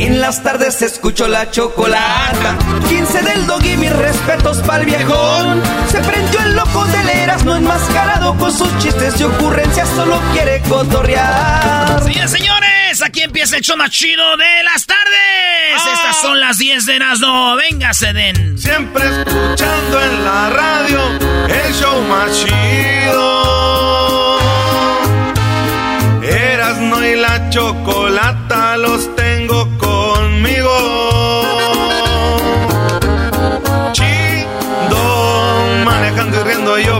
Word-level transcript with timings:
En 0.00 0.20
las 0.20 0.44
tardes 0.44 0.80
escucho 0.82 1.26
la 1.26 1.50
chocolata. 1.50 2.56
15 2.88 3.20
del 3.20 3.46
dog 3.48 3.64
y 3.64 3.76
mis 3.76 3.92
respetos 3.92 4.58
pa'l 4.58 4.84
viejón. 4.84 5.60
Se 5.90 5.98
prendió 5.98 6.40
el 6.40 6.54
loco 6.54 6.84
de 6.84 7.02
leras, 7.02 7.44
no 7.44 7.56
enmascarado 7.56 8.36
con 8.36 8.52
sus 8.56 8.68
chistes 8.78 9.20
y 9.20 9.24
ocurrencias, 9.24 9.88
solo 9.96 10.20
quiere 10.32 10.60
cotorrear. 10.68 12.00
Señores, 12.04 12.30
señores, 12.30 13.02
aquí 13.02 13.22
empieza 13.22 13.56
el 13.56 13.62
show 13.62 13.76
más 13.76 13.90
chido 13.90 14.36
de 14.36 14.62
las 14.62 14.86
tardes. 14.86 15.92
Estas 15.92 16.20
son 16.20 16.38
las 16.38 16.58
10 16.58 16.86
de 16.86 16.94
Erasmo. 16.94 17.56
Véngase, 17.56 18.12
den. 18.12 18.56
Siempre 18.56 19.04
escuchando 19.04 20.00
en 20.00 20.24
la 20.24 20.50
radio 20.50 21.00
el 21.48 21.74
show 21.74 22.00
más 22.02 22.30
chido. 22.32 23.57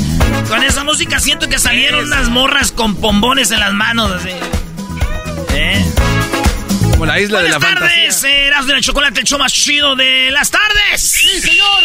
Con 0.48 0.62
esa 0.62 0.84
música 0.84 1.20
siento 1.20 1.48
que 1.48 1.58
salieron 1.58 2.04
unas 2.04 2.28
morras 2.28 2.72
con 2.72 2.96
pombones 2.96 3.50
en 3.50 3.60
las 3.60 3.72
manos, 3.72 4.10
así. 4.12 4.30
¿Eh? 5.54 5.84
Como 6.90 7.06
la 7.06 7.20
isla 7.20 7.42
de 7.42 7.50
la 7.50 7.58
Buenas 7.58 7.80
tardes, 7.80 8.14
fantasía. 8.14 8.46
Eras 8.46 8.66
de 8.66 8.72
la 8.74 8.80
chocolate, 8.80 9.20
el 9.20 9.26
show 9.26 9.38
más 9.38 9.52
chido 9.52 9.96
de 9.96 10.30
las 10.30 10.50
tardes. 10.50 11.00
Sí, 11.00 11.40
señor. 11.40 11.82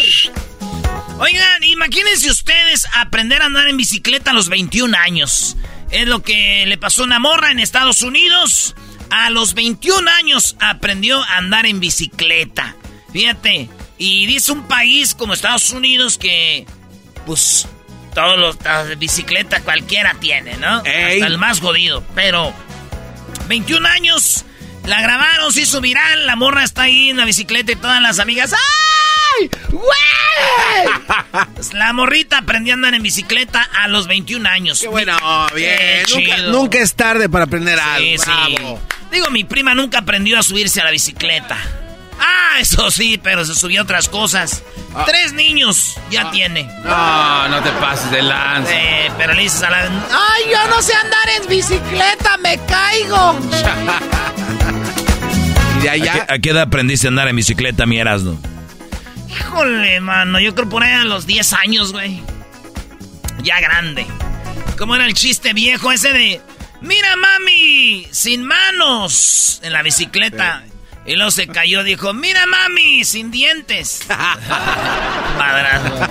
Oigan, 1.19 1.63
imagínense 1.63 2.29
ustedes 2.31 2.87
aprender 2.95 3.41
a 3.41 3.45
andar 3.45 3.67
en 3.67 3.77
bicicleta 3.77 4.31
a 4.31 4.33
los 4.33 4.49
21 4.49 4.97
años. 4.97 5.57
Es 5.91 6.07
lo 6.07 6.23
que 6.23 6.65
le 6.65 6.77
pasó 6.77 7.03
a 7.03 7.05
una 7.05 7.19
morra 7.19 7.51
en 7.51 7.59
Estados 7.59 8.01
Unidos. 8.01 8.75
A 9.09 9.29
los 9.29 9.53
21 9.53 10.09
años 10.09 10.55
aprendió 10.59 11.21
a 11.21 11.37
andar 11.37 11.65
en 11.65 11.79
bicicleta. 11.79 12.75
Fíjate, 13.11 13.69
y 13.97 14.25
dice 14.25 14.51
un 14.53 14.67
país 14.67 15.13
como 15.13 15.33
Estados 15.33 15.71
Unidos 15.71 16.17
que, 16.17 16.65
pues, 17.25 17.67
todos 18.13 18.37
los 18.37 18.63
la 18.63 18.83
bicicleta 18.95 19.61
cualquiera 19.61 20.15
tiene, 20.19 20.55
¿no? 20.57 20.83
Ey. 20.85 21.13
Hasta 21.13 21.27
el 21.27 21.37
más 21.37 21.59
jodido. 21.59 22.03
Pero 22.15 22.53
21 23.47 23.87
años. 23.87 24.45
La 24.85 25.01
grabaron, 25.01 25.53
se 25.53 25.61
hizo 25.61 25.81
viral. 25.81 26.25
La 26.25 26.35
morra 26.35 26.63
está 26.63 26.83
ahí 26.83 27.09
en 27.09 27.17
la 27.17 27.25
bicicleta 27.25 27.71
y 27.71 27.75
todas 27.75 28.01
las 28.01 28.19
amigas. 28.19 28.53
¡Ay! 28.53 29.49
¡Güey! 29.69 29.85
la 31.73 31.93
morrita 31.93 32.39
aprendió 32.39 32.73
a 32.73 32.75
andar 32.75 32.93
en 32.93 33.03
bicicleta 33.03 33.61
a 33.61 33.87
los 33.87 34.07
21 34.07 34.47
años. 34.49 34.79
Qué 34.79 34.87
bueno, 34.87 35.15
bien. 35.53 36.03
Qué 36.07 36.37
Nunca, 36.47 36.79
es 36.79 36.95
tarde 36.95 37.29
para 37.29 37.45
aprender 37.45 37.79
algo. 37.79 38.23
Sí. 38.23 38.31
Digo, 39.11 39.29
mi 39.29 39.43
prima 39.43 39.75
nunca 39.75 39.99
aprendió 39.99 40.39
a 40.39 40.43
subirse 40.43 40.81
a 40.81 40.85
la 40.85 40.91
bicicleta. 40.91 41.57
Ah, 42.23 42.59
eso 42.59 42.91
sí, 42.91 43.19
pero 43.21 43.43
se 43.45 43.55
subió 43.55 43.81
a 43.81 43.83
otras 43.83 44.07
cosas. 44.07 44.61
Ah. 44.95 45.05
Tres 45.07 45.33
niños 45.33 45.97
ya 46.11 46.29
tiene. 46.31 46.63
No, 46.83 47.47
no 47.49 47.61
te 47.63 47.71
pases 47.73 48.11
de 48.11 48.21
lanza. 48.21 48.71
Eh, 48.73 49.11
pero 49.17 49.33
le 49.33 49.41
dices 49.43 49.63
a 49.63 49.71
la... 49.71 49.79
¡Ay, 49.85 50.43
yo 50.51 50.67
no 50.69 50.81
sé 50.81 50.93
andar 50.93 51.29
en 51.41 51.47
bicicleta, 51.49 52.37
me 52.37 52.59
caigo! 52.65 53.39
Y 55.79 55.83
de 55.83 55.89
¿A 55.89 55.93
allá. 55.93 56.13
qué, 56.27 56.33
a 56.33 56.39
qué 56.39 56.49
edad 56.51 56.61
aprendiste 56.63 57.07
a 57.07 57.09
andar 57.09 57.27
en 57.27 57.35
bicicleta, 57.35 57.85
mi 57.87 57.97
Erasmo? 57.97 58.39
Híjole, 59.29 59.99
mano, 59.99 60.39
yo 60.39 60.53
creo 60.53 60.69
por 60.69 60.83
ahí 60.83 60.93
a 60.93 61.05
los 61.05 61.25
10 61.25 61.53
años, 61.53 61.91
güey. 61.91 62.21
Ya 63.41 63.59
grande. 63.59 64.05
¿Cómo 64.77 64.93
era 64.95 65.05
el 65.07 65.13
chiste 65.15 65.53
viejo 65.53 65.91
ese 65.91 66.11
de... 66.13 66.41
Mira, 66.81 67.15
mami, 67.15 68.07
sin 68.11 68.43
manos 68.43 69.59
en 69.63 69.73
la 69.73 69.81
bicicleta. 69.81 70.63
Y 71.05 71.15
luego 71.15 71.31
se 71.31 71.47
cayó, 71.47 71.83
dijo, 71.83 72.13
mira, 72.13 72.45
mami, 72.45 73.03
sin 73.03 73.31
dientes. 73.31 74.01
Madrazo. 75.37 76.07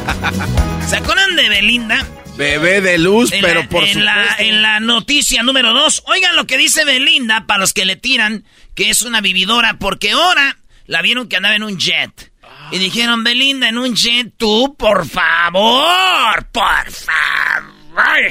¿Se 0.88 0.96
acuerdan 0.96 1.36
de 1.36 1.48
Belinda? 1.48 2.04
Bebé 2.36 2.80
de 2.80 2.98
luz, 2.98 3.32
En 3.32 3.42
pero 3.42 3.60
la- 3.62 3.68
por 3.68 3.84
en 3.84 3.90
supuesto. 3.94 4.00
la, 4.20 4.36
en 4.38 4.62
la 4.62 4.80
noticia 4.80 5.42
número 5.42 5.72
dos, 5.72 6.02
oigan 6.06 6.34
lo 6.36 6.46
que 6.46 6.56
dice 6.58 6.84
Belinda 6.84 7.46
para 7.46 7.60
los 7.60 7.72
que 7.72 7.84
le 7.84 7.96
tiran, 7.96 8.44
que 8.74 8.90
es 8.90 9.02
una 9.02 9.20
vividora, 9.20 9.78
porque 9.78 10.12
ahora 10.12 10.56
la 10.86 11.02
vieron 11.02 11.28
que 11.28 11.36
andaba 11.36 11.54
en 11.54 11.62
un 11.64 11.78
jet. 11.78 12.32
Y 12.72 12.78
dijeron, 12.78 13.22
Belinda, 13.25 13.69
en 13.69 13.78
un 13.78 13.94
jet, 13.94 14.32
tú, 14.36 14.75
por 14.78 15.06
favor, 15.08 16.46
por 16.52 16.90
favor. 16.90 18.28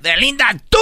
Belinda, 0.00 0.56
tú. 0.68 0.78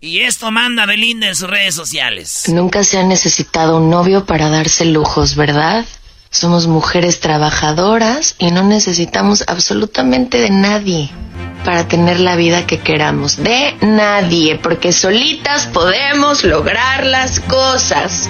Y 0.00 0.20
esto 0.20 0.52
manda 0.52 0.86
Belinda 0.86 1.26
en 1.26 1.34
sus 1.34 1.50
redes 1.50 1.74
sociales. 1.74 2.44
Nunca 2.46 2.84
se 2.84 2.98
ha 2.98 3.02
necesitado 3.02 3.78
un 3.78 3.90
novio 3.90 4.26
para 4.26 4.48
darse 4.48 4.84
lujos, 4.84 5.34
¿verdad? 5.34 5.84
Somos 6.30 6.68
mujeres 6.68 7.18
trabajadoras 7.18 8.36
y 8.38 8.52
no 8.52 8.62
necesitamos 8.62 9.42
absolutamente 9.48 10.38
de 10.38 10.50
nadie 10.50 11.10
para 11.64 11.88
tener 11.88 12.20
la 12.20 12.36
vida 12.36 12.64
que 12.64 12.78
queramos. 12.78 13.38
De 13.38 13.74
nadie, 13.80 14.56
porque 14.56 14.92
solitas 14.92 15.66
podemos 15.66 16.44
lograr 16.44 17.04
las 17.04 17.40
cosas. 17.40 18.28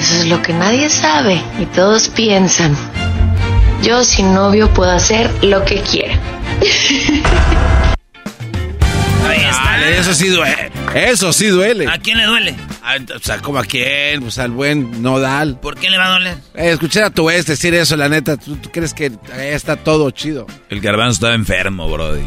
Eso 0.00 0.14
es 0.16 0.26
lo 0.26 0.42
que 0.42 0.54
nadie 0.54 0.90
sabe 0.90 1.40
y 1.60 1.66
todos 1.66 2.08
piensan. 2.08 2.76
Yo 3.80 4.02
sin 4.02 4.34
novio 4.34 4.74
puedo 4.74 4.90
hacer 4.90 5.30
lo 5.44 5.64
que 5.64 5.82
quiera. 5.82 6.18
Ahí 9.28 9.40
está. 9.40 9.64
Dale, 9.64 9.98
eso 9.98 10.14
sí 10.14 10.28
duele. 10.28 10.70
Eso 10.94 11.32
sí 11.32 11.46
duele. 11.48 11.86
¿A 11.88 11.98
quién 11.98 12.18
le 12.18 12.24
duele? 12.24 12.54
Ah, 12.82 12.96
o 13.14 13.18
sea, 13.18 13.38
¿como 13.38 13.58
a 13.58 13.64
quién? 13.64 14.22
Pues 14.22 14.38
al 14.38 14.50
buen 14.50 15.02
Nodal. 15.02 15.58
¿Por 15.60 15.76
qué 15.78 15.90
le 15.90 15.98
va 15.98 16.06
a 16.06 16.10
doler? 16.10 16.36
Eh, 16.54 16.70
escuchar 16.70 17.04
a 17.04 17.10
tu 17.10 17.28
ex 17.30 17.46
decir 17.46 17.74
eso, 17.74 17.96
la 17.96 18.08
neta, 18.08 18.36
¿tú, 18.36 18.56
tú 18.56 18.70
crees 18.70 18.94
que 18.94 19.12
está 19.36 19.76
todo 19.76 20.10
chido? 20.10 20.46
El 20.70 20.80
garbanzo 20.80 21.14
estaba 21.14 21.34
enfermo, 21.34 21.90
brody. 21.90 22.22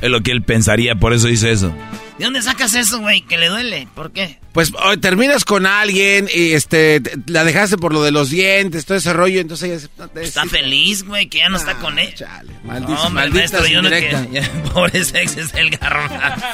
Es 0.00 0.10
lo 0.10 0.20
que 0.22 0.32
él 0.32 0.42
pensaría, 0.42 0.94
por 0.96 1.12
eso 1.12 1.28
dice 1.28 1.50
eso. 1.52 1.72
¿De 2.18 2.24
dónde 2.24 2.40
sacas 2.40 2.74
eso, 2.74 3.00
güey? 3.00 3.20
Que 3.22 3.36
le 3.36 3.48
duele. 3.48 3.88
¿Por 3.94 4.10
qué? 4.10 4.38
Pues 4.52 4.72
oh, 4.82 4.96
terminas 4.98 5.44
con 5.44 5.66
alguien 5.66 6.28
y 6.34 6.52
este 6.52 7.00
te- 7.00 7.18
la 7.30 7.44
dejaste 7.44 7.76
por 7.76 7.92
lo 7.92 8.02
de 8.02 8.10
los 8.10 8.30
dientes, 8.30 8.86
todo 8.86 8.96
ese 8.96 9.12
rollo, 9.12 9.38
entonces 9.40 9.68
ella 9.68 9.80
se- 9.80 9.88
no 9.98 10.08
te- 10.08 10.22
Está 10.24 10.46
feliz, 10.46 11.04
güey, 11.04 11.28
que 11.28 11.38
ya 11.38 11.50
no 11.50 11.58
está 11.58 11.72
Ah, 11.72 11.80
con 11.80 11.98
él. 11.98 12.14
Chale, 12.14 12.52
No, 12.64 12.68
malditas, 12.72 13.00
hombre, 13.04 13.22
malditas 13.28 13.52
maestro, 13.52 13.66
yo 13.66 13.82
no 13.82 13.90
que... 13.90 14.28
ya, 14.32 14.50
Pobre 14.72 15.04
sex 15.04 15.36
es 15.36 15.52
el 15.54 15.70
garbanzo. 15.70 16.46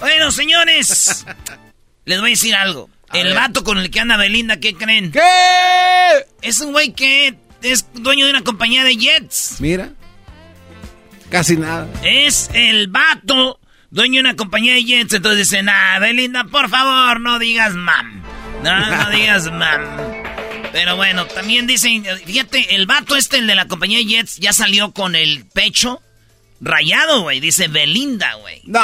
bueno, 0.00 0.30
señores, 0.30 1.26
les 2.06 2.20
voy 2.20 2.30
a 2.30 2.32
decir 2.32 2.54
algo. 2.54 2.88
el 3.12 3.34
vato 3.34 3.62
con 3.62 3.76
el 3.76 3.90
que 3.90 4.00
anda 4.00 4.16
Belinda, 4.16 4.56
¿qué 4.58 4.72
creen? 4.72 5.12
¿Qué? 5.12 5.20
Es 6.40 6.60
un 6.60 6.72
güey 6.72 6.94
que 6.94 7.34
es 7.60 7.84
dueño 7.92 8.24
de 8.24 8.30
una 8.30 8.42
compañía 8.42 8.84
de 8.84 8.96
jets. 8.96 9.56
Mira. 9.58 9.90
Casi 11.28 11.56
nada. 11.58 11.86
Es 12.02 12.48
el 12.54 12.88
vato 12.88 13.60
dueño 13.90 14.14
de 14.14 14.20
una 14.20 14.36
compañía 14.36 14.74
de 14.74 14.84
jets. 14.84 15.14
Entonces 15.14 15.50
dicen, 15.50 15.68
ah, 15.68 15.98
Belinda, 16.00 16.44
por 16.44 16.68
favor, 16.68 17.20
no 17.20 17.38
digas 17.38 17.74
mam. 17.74 18.22
No, 18.62 18.90
no 18.90 19.10
digas 19.16 19.50
mam. 19.52 19.82
Pero 20.72 20.96
bueno, 20.96 21.26
también 21.26 21.66
dicen, 21.66 22.04
fíjate, 22.24 22.76
el 22.76 22.86
vato 22.86 23.16
este, 23.16 23.38
el 23.38 23.46
de 23.46 23.54
la 23.54 23.66
compañía 23.66 23.98
de 23.98 24.04
jets, 24.04 24.36
ya 24.36 24.52
salió 24.52 24.92
con 24.92 25.16
el 25.16 25.44
pecho 25.52 26.00
rayado, 26.60 27.22
güey. 27.22 27.40
Dice 27.40 27.68
Belinda, 27.68 28.34
güey. 28.34 28.60
No. 28.64 28.78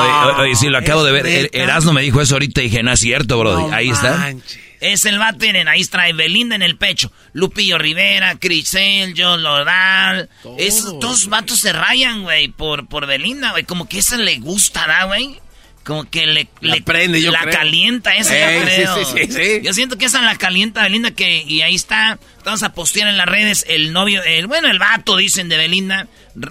Oye, 0.00 0.32
oye, 0.32 0.42
oye, 0.42 0.54
sí, 0.56 0.68
lo 0.68 0.78
acabo 0.78 1.04
de 1.04 1.12
ver. 1.12 1.26
¿Es 1.26 1.34
El, 1.34 1.42
neta? 1.44 1.58
Erasmo 1.58 1.92
me 1.92 2.02
dijo 2.02 2.20
eso 2.20 2.36
ahorita 2.36 2.60
y 2.62 2.64
dije, 2.64 2.82
no 2.82 2.92
es 2.92 3.00
cierto, 3.00 3.38
brody. 3.38 3.64
No 3.64 3.74
Ahí 3.74 3.90
está. 3.90 4.32
Es 4.80 5.04
el 5.04 5.18
vato, 5.18 5.38
miren, 5.40 5.68
ahí 5.68 5.84
trae 5.84 6.12
Belinda 6.12 6.54
en 6.54 6.62
el 6.62 6.76
pecho. 6.76 7.12
Lupillo 7.32 7.78
Rivera, 7.78 8.36
Crisel, 8.38 9.14
John 9.16 9.42
Lodal. 9.42 10.28
Esos 10.58 11.00
dos 11.00 11.28
vatos 11.28 11.60
se 11.60 11.72
rayan, 11.72 12.22
güey, 12.22 12.48
por, 12.48 12.88
por 12.88 13.06
Belinda, 13.06 13.52
güey. 13.52 13.64
Como 13.64 13.88
que 13.88 13.98
esa 13.98 14.16
le 14.16 14.38
gusta, 14.38 14.86
¿da, 14.86 15.04
güey? 15.04 15.40
Como 15.84 16.10
que 16.10 16.26
le, 16.26 16.48
La 16.62 16.74
le 16.74 16.82
prende, 16.82 17.22
yo 17.22 17.30
la 17.30 17.42
creo. 17.42 17.52
calienta 17.52 18.16
esa, 18.16 18.36
Ey, 18.36 18.58
yo 18.58 18.64
creo. 18.64 19.04
sí, 19.04 19.18
sí, 19.28 19.32
sí. 19.32 19.60
Yo 19.62 19.72
siento 19.72 19.96
que 19.96 20.06
esa 20.06 20.20
la 20.20 20.34
calienta 20.34 20.82
Belinda 20.82 21.12
que, 21.12 21.44
y 21.46 21.62
ahí 21.62 21.76
está. 21.76 22.18
Vamos 22.44 22.64
a 22.64 22.72
postear 22.72 23.06
en 23.08 23.16
las 23.16 23.26
redes 23.26 23.64
el 23.68 23.92
novio, 23.92 24.20
el, 24.24 24.48
bueno, 24.48 24.68
el 24.68 24.80
vato, 24.80 25.16
dicen, 25.16 25.48
de 25.48 25.56
Belinda, 25.56 26.08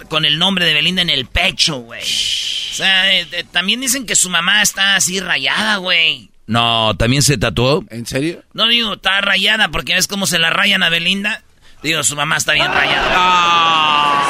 con 0.08 0.24
el 0.24 0.40
nombre 0.40 0.64
de 0.66 0.74
Belinda 0.74 1.02
en 1.02 1.10
el 1.10 1.26
pecho, 1.26 1.80
güey. 1.80 2.02
O 2.02 2.76
sea, 2.76 3.14
eh, 3.14 3.28
eh, 3.32 3.44
también 3.52 3.82
dicen 3.82 4.06
que 4.06 4.16
su 4.16 4.30
mamá 4.30 4.62
está 4.62 4.96
así 4.96 5.20
rayada, 5.20 5.78
güey. 5.78 6.30
No, 6.48 6.96
también 6.98 7.24
se 7.24 7.38
tatuó. 7.38 7.84
¿En 7.90 8.06
serio? 8.06 8.44
No 8.54 8.68
digo, 8.68 8.94
está 8.94 9.20
rayada 9.22 9.70
porque 9.70 9.96
ves 9.96 10.08
cómo 10.08 10.28
se 10.28 10.40
la 10.40 10.50
rayan 10.50 10.84
a 10.84 10.90
Belinda. 10.90 11.44
Digo, 11.82 12.04
su 12.04 12.16
mamá 12.16 12.38
está 12.38 12.54
bien 12.54 12.72
rayada. 12.72 14.24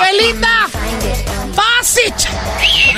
¡Belinda! 0.00 0.66
¡Basic! 1.54 2.14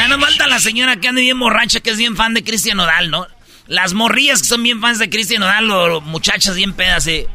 No 0.09 0.19
falta 0.19 0.47
la 0.47 0.59
señora 0.59 0.97
que 0.97 1.09
anda 1.09 1.21
bien 1.21 1.39
borracha, 1.39 1.81
que 1.81 1.91
es 1.91 1.99
bien 1.99 2.17
fan 2.17 2.35
de 2.35 2.43
Cristian 2.43 2.81
Odal, 2.81 3.11
¿no? 3.11 3.27
Las 3.67 3.93
morrillas 3.93 4.41
que 4.41 4.49
son 4.49 4.63
bien 4.63 4.81
fans 4.81 4.99
de 4.99 5.11
Cristian 5.11 5.43
Odal, 5.43 5.71
o 5.71 6.01
muchachas 6.01 6.57
bien 6.57 6.73
pedas, 6.73 7.07
¿eh? 7.07 7.29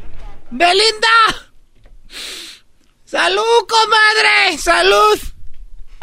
¡Belinda! 0.50 1.08
¡Salud, 3.04 3.42
comadre! 3.68 4.58
¡Salud! 4.58 5.20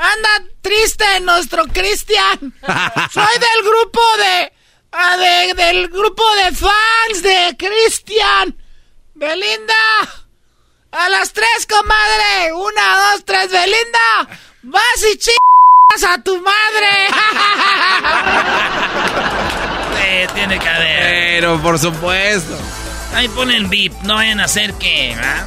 Anda 0.01 0.30
triste 0.62 1.19
nuestro 1.21 1.63
Cristian. 1.68 2.53
Soy 3.13 3.38
del 3.39 3.63
grupo 3.63 4.01
de, 4.18 4.51
ah, 4.94 5.18
de- 5.18 5.53
del 5.53 5.88
grupo 5.89 6.24
de 6.44 6.51
fans 6.56 7.21
de 7.21 7.56
Cristian. 7.57 8.57
Belinda. 9.13 9.74
A 10.92 11.07
las 11.09 11.31
tres, 11.31 11.68
comadre. 11.69 12.51
Una, 12.53 13.12
dos, 13.13 13.24
tres, 13.25 13.51
Belinda. 13.51 14.27
Vas 14.63 15.06
y 15.13 15.18
chingas 15.18 16.18
a 16.18 16.21
tu 16.24 16.36
madre. 16.42 17.07
Eh, 20.03 20.27
tiene 20.33 20.57
que 20.59 20.68
haber. 20.68 21.00
Pero 21.39 21.62
por 21.62 21.77
supuesto. 21.80 22.57
Ahí 23.13 23.27
ponen 23.30 23.69
VIP, 23.69 23.94
no 24.01 24.15
vayan 24.15 24.39
a 24.42 24.45
hacer 24.45 24.74
que. 24.74 25.15
¿ah? 25.18 25.45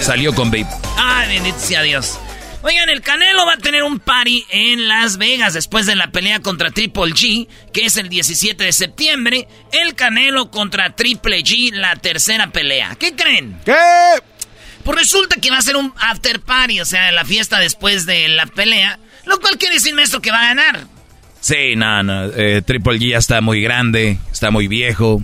Salió 0.00 0.32
con 0.34 0.50
Babe. 0.50 0.66
Ay, 0.96 1.28
bendito 1.28 1.58
sea 1.58 1.82
Dios. 1.82 2.18
Oigan, 2.66 2.88
el 2.88 3.02
Canelo 3.02 3.44
va 3.44 3.52
a 3.52 3.58
tener 3.58 3.82
un 3.82 4.00
party 4.00 4.46
en 4.48 4.88
Las 4.88 5.18
Vegas 5.18 5.52
después 5.52 5.84
de 5.84 5.96
la 5.96 6.10
pelea 6.10 6.40
contra 6.40 6.70
Triple 6.70 7.12
G, 7.12 7.46
que 7.74 7.84
es 7.84 7.98
el 7.98 8.08
17 8.08 8.64
de 8.64 8.72
septiembre. 8.72 9.46
El 9.70 9.94
Canelo 9.94 10.50
contra 10.50 10.96
Triple 10.96 11.44
G, 11.44 11.72
la 11.74 11.94
tercera 11.96 12.52
pelea. 12.52 12.96
¿Qué 12.98 13.14
creen? 13.14 13.58
¿Qué? 13.66 13.74
Pues 14.82 14.98
resulta 14.98 15.36
que 15.36 15.50
va 15.50 15.58
a 15.58 15.62
ser 15.62 15.76
un 15.76 15.92
after 15.98 16.40
party, 16.40 16.80
o 16.80 16.86
sea, 16.86 17.12
la 17.12 17.26
fiesta 17.26 17.60
después 17.60 18.06
de 18.06 18.28
la 18.28 18.46
pelea. 18.46 18.98
Lo 19.26 19.38
cual 19.40 19.58
quiere 19.58 19.74
decir, 19.74 19.94
maestro, 19.94 20.22
que 20.22 20.30
va 20.30 20.38
a 20.40 20.54
ganar. 20.54 20.86
Sí, 21.40 21.76
no, 21.76 22.02
no. 22.02 22.30
eh, 22.34 22.62
Triple 22.64 22.98
G 22.98 23.10
ya 23.10 23.18
está 23.18 23.42
muy 23.42 23.60
grande, 23.60 24.16
está 24.32 24.50
muy 24.50 24.68
viejo. 24.68 25.22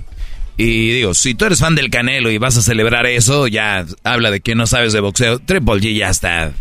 Y 0.58 0.90
digo, 0.93 1.14
si 1.14 1.34
tú 1.34 1.46
eres 1.46 1.60
fan 1.60 1.75
del 1.75 1.88
Canelo 1.88 2.31
y 2.31 2.36
vas 2.36 2.58
a 2.58 2.62
celebrar 2.62 3.06
eso, 3.06 3.46
ya 3.46 3.86
habla 4.04 4.31
de 4.31 4.40
que 4.40 4.54
no 4.54 4.66
sabes 4.66 4.93
de 4.93 5.00
boxeo. 5.00 5.38
Triple 5.38 5.76
G 5.76 5.96
ya 5.96 6.10
está. 6.10 6.52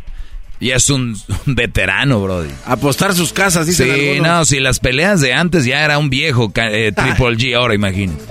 Ya 0.59 0.75
es 0.75 0.89
un, 0.89 1.17
un 1.45 1.55
veterano, 1.55 2.21
brody. 2.21 2.49
Apostar 2.65 3.13
sus 3.15 3.31
casas, 3.31 3.65
dicen 3.67 3.87
Sí, 3.95 4.09
algunos. 4.09 4.27
no, 4.27 4.45
si 4.45 4.59
las 4.59 4.79
peleas 4.79 5.21
de 5.21 5.33
antes 5.33 5.65
ya 5.65 5.83
era 5.85 5.97
un 5.97 6.09
viejo 6.09 6.51
eh, 6.55 6.91
Triple 6.95 7.37
G, 7.37 7.55
ahora 7.55 7.75
imagínate. 7.75 8.21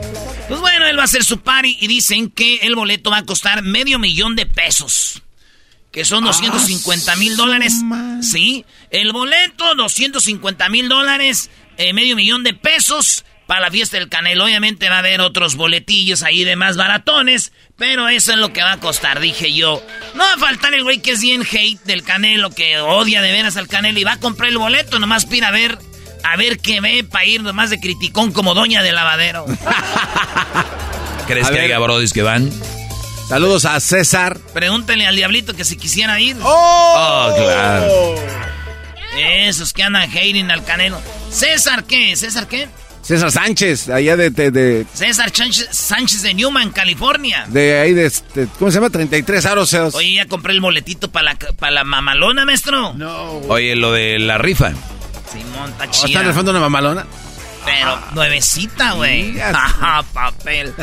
Pues 0.48 0.60
bueno, 0.60 0.86
él 0.86 0.96
va 0.96 1.02
a 1.02 1.04
hacer 1.04 1.24
su 1.24 1.38
party 1.40 1.76
y 1.80 1.86
dicen 1.86 2.30
que 2.30 2.56
el 2.58 2.74
boleto 2.74 3.10
va 3.10 3.18
a 3.18 3.24
costar 3.24 3.62
medio 3.62 3.98
millón 3.98 4.36
de 4.36 4.46
pesos. 4.46 5.22
Que 5.90 6.04
son 6.04 6.22
250 6.24 7.16
mil 7.16 7.34
dólares. 7.36 7.72
Sí, 8.20 8.64
el 8.90 9.12
boleto, 9.12 9.74
250 9.74 10.68
mil 10.68 10.88
dólares, 10.88 11.50
eh, 11.78 11.92
medio 11.94 12.14
millón 12.14 12.44
de 12.44 12.52
pesos 12.52 13.24
para 13.48 13.62
la 13.62 13.70
fiesta 13.70 13.96
del 13.96 14.10
Canelo. 14.10 14.44
Obviamente 14.44 14.90
va 14.90 14.96
a 14.96 14.98
haber 14.98 15.22
otros 15.22 15.56
boletillos 15.56 16.22
ahí 16.22 16.44
de 16.44 16.54
más 16.54 16.76
baratones, 16.76 17.50
pero 17.78 18.08
eso 18.10 18.32
es 18.32 18.38
lo 18.38 18.52
que 18.52 18.62
va 18.62 18.72
a 18.72 18.80
costar, 18.80 19.20
dije 19.20 19.54
yo. 19.54 19.82
No 20.14 20.22
va 20.22 20.34
a 20.34 20.38
faltar 20.38 20.74
el 20.74 20.84
güey 20.84 21.00
que 21.00 21.12
es 21.12 21.22
bien 21.22 21.42
hate 21.50 21.82
del 21.84 22.02
Canelo, 22.04 22.50
que 22.50 22.78
odia 22.78 23.22
de 23.22 23.32
veras 23.32 23.56
al 23.56 23.66
Canelo 23.66 23.98
y 23.98 24.04
va 24.04 24.12
a 24.12 24.20
comprar 24.20 24.50
el 24.50 24.58
boleto, 24.58 24.98
nomás 24.98 25.24
pira 25.24 25.48
a 25.48 25.50
ver, 25.50 25.78
a 26.24 26.36
ver 26.36 26.58
qué 26.58 26.82
ve 26.82 27.04
para 27.10 27.24
ir 27.24 27.42
nomás 27.42 27.70
de 27.70 27.80
criticón 27.80 28.32
como 28.32 28.52
doña 28.52 28.82
de 28.82 28.92
lavadero. 28.92 29.46
¿Crees 31.26 31.46
A 31.46 31.50
que 31.50 31.54
ver. 31.56 31.64
haya 31.64 31.78
brodis 31.78 32.12
que 32.12 32.22
van? 32.22 32.50
Saludos 33.30 33.64
a 33.64 33.80
César. 33.80 34.38
Pregúntale 34.52 35.06
al 35.06 35.16
diablito 35.16 35.54
que 35.56 35.64
si 35.64 35.76
quisiera 35.78 36.20
ir. 36.20 36.36
Oh, 36.42 37.34
claro. 37.34 38.14
Esos 39.18 39.72
que 39.72 39.82
andan 39.82 40.10
hating 40.10 40.50
al 40.50 40.64
Canelo. 40.64 41.00
¿César 41.30 41.84
qué? 41.84 42.14
¿César 42.14 42.46
qué? 42.46 42.68
César 43.08 43.32
Sánchez, 43.32 43.88
allá 43.88 44.18
de, 44.18 44.28
de, 44.28 44.50
de, 44.50 44.86
César 44.92 45.30
Sánchez, 45.34 45.68
Sánchez 45.70 46.20
de 46.20 46.34
Newman, 46.34 46.70
California. 46.72 47.46
de 47.48 47.80
ahí 47.80 47.94
de, 47.94 48.04
este, 48.04 48.46
¿cómo 48.58 48.70
se 48.70 48.74
llama? 48.76 48.90
33 48.90 49.46
aros. 49.46 49.72
Oye, 49.94 50.12
ya 50.12 50.26
compré 50.26 50.52
el 50.52 50.60
boletito 50.60 51.10
para 51.10 51.32
la, 51.32 51.34
pa' 51.34 51.70
la 51.70 51.84
mamalona, 51.84 52.44
maestro. 52.44 52.92
No. 52.92 53.38
Oye, 53.48 53.74
lo 53.76 53.92
de 53.92 54.18
la 54.18 54.36
rifa. 54.36 54.72
Simón, 55.32 55.70
está 55.70 55.84
¿O 55.84 55.90
está 55.90 56.06
chida. 56.06 56.22
rifando 56.22 56.50
una 56.50 56.60
mamalona? 56.60 57.06
Pero 57.64 57.98
nuevecita, 58.12 58.92
güey. 58.92 59.40
Ajá, 59.40 60.02
papel. 60.12 60.74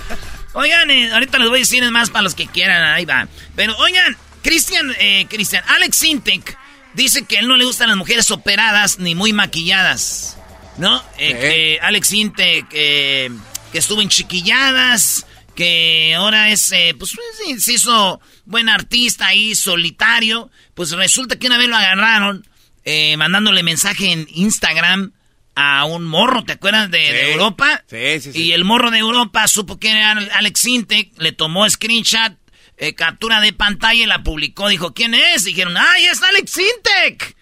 Oigan, 0.53 0.89
eh, 0.89 1.13
ahorita 1.13 1.37
les 1.37 1.49
voy 1.49 1.57
a 1.57 1.59
decir 1.59 1.91
más 1.91 2.09
para 2.09 2.23
los 2.23 2.33
que 2.33 2.47
quieran, 2.47 2.81
ahí 2.91 3.05
va. 3.05 3.27
Pero 3.55 3.77
oigan, 3.77 4.17
Cristian, 4.41 4.91
eh, 4.99 5.27
Cristian, 5.29 5.63
Alex 5.67 5.95
Sintek 5.97 6.57
dice 6.95 7.23
que 7.25 7.37
a 7.37 7.41
él 7.41 7.47
no 7.47 7.55
le 7.55 7.65
gustan 7.65 7.87
las 7.89 7.97
mujeres 7.97 8.31
operadas 8.31 8.97
ni 8.97 9.13
muy 9.13 9.31
maquilladas. 9.31 10.34
¿No? 10.77 11.01
Eh, 11.17 11.33
que 11.39 11.79
Alex 11.81 12.07
Sintek, 12.09 12.65
eh, 12.71 13.29
que 13.71 13.77
estuvo 13.77 14.01
en 14.01 14.09
chiquilladas, 14.09 15.25
que 15.55 16.13
ahora 16.15 16.51
es, 16.51 16.71
eh, 16.71 16.93
pues 16.97 17.15
se 17.59 17.73
hizo 17.73 18.19
buen 18.45 18.69
artista 18.69 19.27
ahí, 19.27 19.55
solitario. 19.55 20.51
Pues 20.73 20.91
resulta 20.91 21.39
que 21.39 21.47
una 21.47 21.57
vez 21.57 21.67
lo 21.67 21.77
agarraron 21.77 22.45
eh, 22.83 23.17
mandándole 23.17 23.63
mensaje 23.63 24.11
en 24.11 24.27
Instagram 24.29 25.13
a 25.55 25.85
un 25.85 26.05
morro, 26.05 26.43
¿te 26.43 26.51
acuerdas 26.53 26.91
de. 26.91 27.31
Europa? 27.31 27.83
Sí, 27.89 28.19
sí, 28.19 28.33
sí. 28.33 28.43
Y 28.43 28.51
el 28.51 28.65
morro 28.65 28.91
de 28.91 28.99
Europa 28.99 29.47
supo 29.47 29.79
que 29.79 29.89
era 29.89 30.11
Alex 30.11 30.59
Sintek, 30.59 31.11
le 31.17 31.31
tomó 31.31 31.67
screenshot, 31.69 32.33
eh, 32.77 32.93
captura 32.93 33.39
de 33.39 33.53
pantalla 33.53 34.03
y 34.03 34.05
la 34.05 34.21
publicó. 34.21 34.67
Dijo, 34.67 34.93
¿quién 34.93 35.13
es? 35.13 35.45
Dijeron, 35.45 35.75
¡ay, 35.77 36.05
es 36.05 36.21
Alex 36.21 36.51
Sintek! 36.51 37.35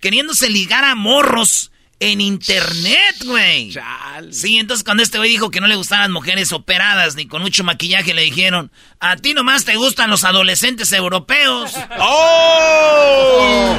Queriéndose 0.00 0.48
ligar 0.48 0.84
a 0.84 0.94
morros 0.94 1.72
en 2.00 2.20
internet, 2.20 3.16
güey. 3.24 3.70
Chal. 3.72 4.32
Sí, 4.32 4.58
entonces 4.58 4.84
cuando 4.84 5.02
este 5.02 5.18
güey 5.18 5.30
dijo 5.30 5.50
que 5.50 5.60
no 5.60 5.66
le 5.66 5.76
gustaban 5.76 6.02
las 6.04 6.10
mujeres 6.10 6.52
operadas 6.52 7.14
ni 7.16 7.26
con 7.26 7.42
mucho 7.42 7.64
maquillaje, 7.64 8.14
le 8.14 8.22
dijeron, 8.22 8.70
a 9.00 9.16
ti 9.16 9.34
nomás 9.34 9.64
te 9.64 9.76
gustan 9.76 10.10
los 10.10 10.24
adolescentes 10.24 10.92
europeos. 10.92 11.72
¡Oh! 11.98 13.76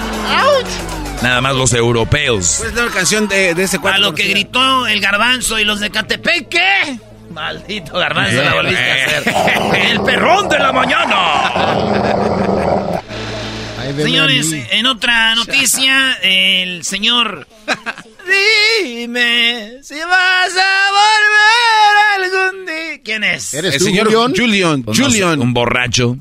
Nada 1.21 1.41
más 1.41 1.55
los 1.55 1.73
europeos. 1.73 2.57
¿Cuál 2.59 2.69
es 2.69 2.75
la 2.75 2.87
canción 2.91 3.27
de, 3.27 3.55
de 3.55 3.63
ese 3.63 3.79
cuadro? 3.79 3.97
A 3.97 3.99
lo 3.99 4.13
que 4.13 4.27
gritó 4.27 4.85
el 4.87 5.01
garbanzo 5.01 5.59
y 5.59 5.65
los 5.65 5.79
de 5.79 5.89
Catepec, 5.89 6.47
¿qué? 6.47 6.99
Maldito 7.31 7.93
garbanzo, 7.97 8.41
la 8.41 8.53
volviste 8.53 8.91
a 8.91 9.17
hacer. 9.19 9.33
¡El 9.91 10.01
perrón 10.01 10.47
de 10.47 10.59
la 10.59 10.71
mañana! 10.71 12.43
Señores, 14.03 14.53
en 14.71 14.85
otra 14.85 15.35
noticia, 15.35 16.13
el 16.21 16.83
señor... 16.83 17.47
Dime 18.27 19.79
si 19.83 19.95
vas 19.95 20.53
a 20.57 20.89
volver 20.91 22.25
algún 22.25 22.65
día. 22.65 23.01
¿Quién 23.03 23.23
es? 23.23 23.53
¿Eres 23.53 23.75
el 23.75 23.81
señor 23.81 24.07
Julián? 24.07 24.33
Julián. 24.35 24.83
Pues 24.83 24.99
Julián. 24.99 25.41
Un 25.41 25.53
borracho. 25.53 26.17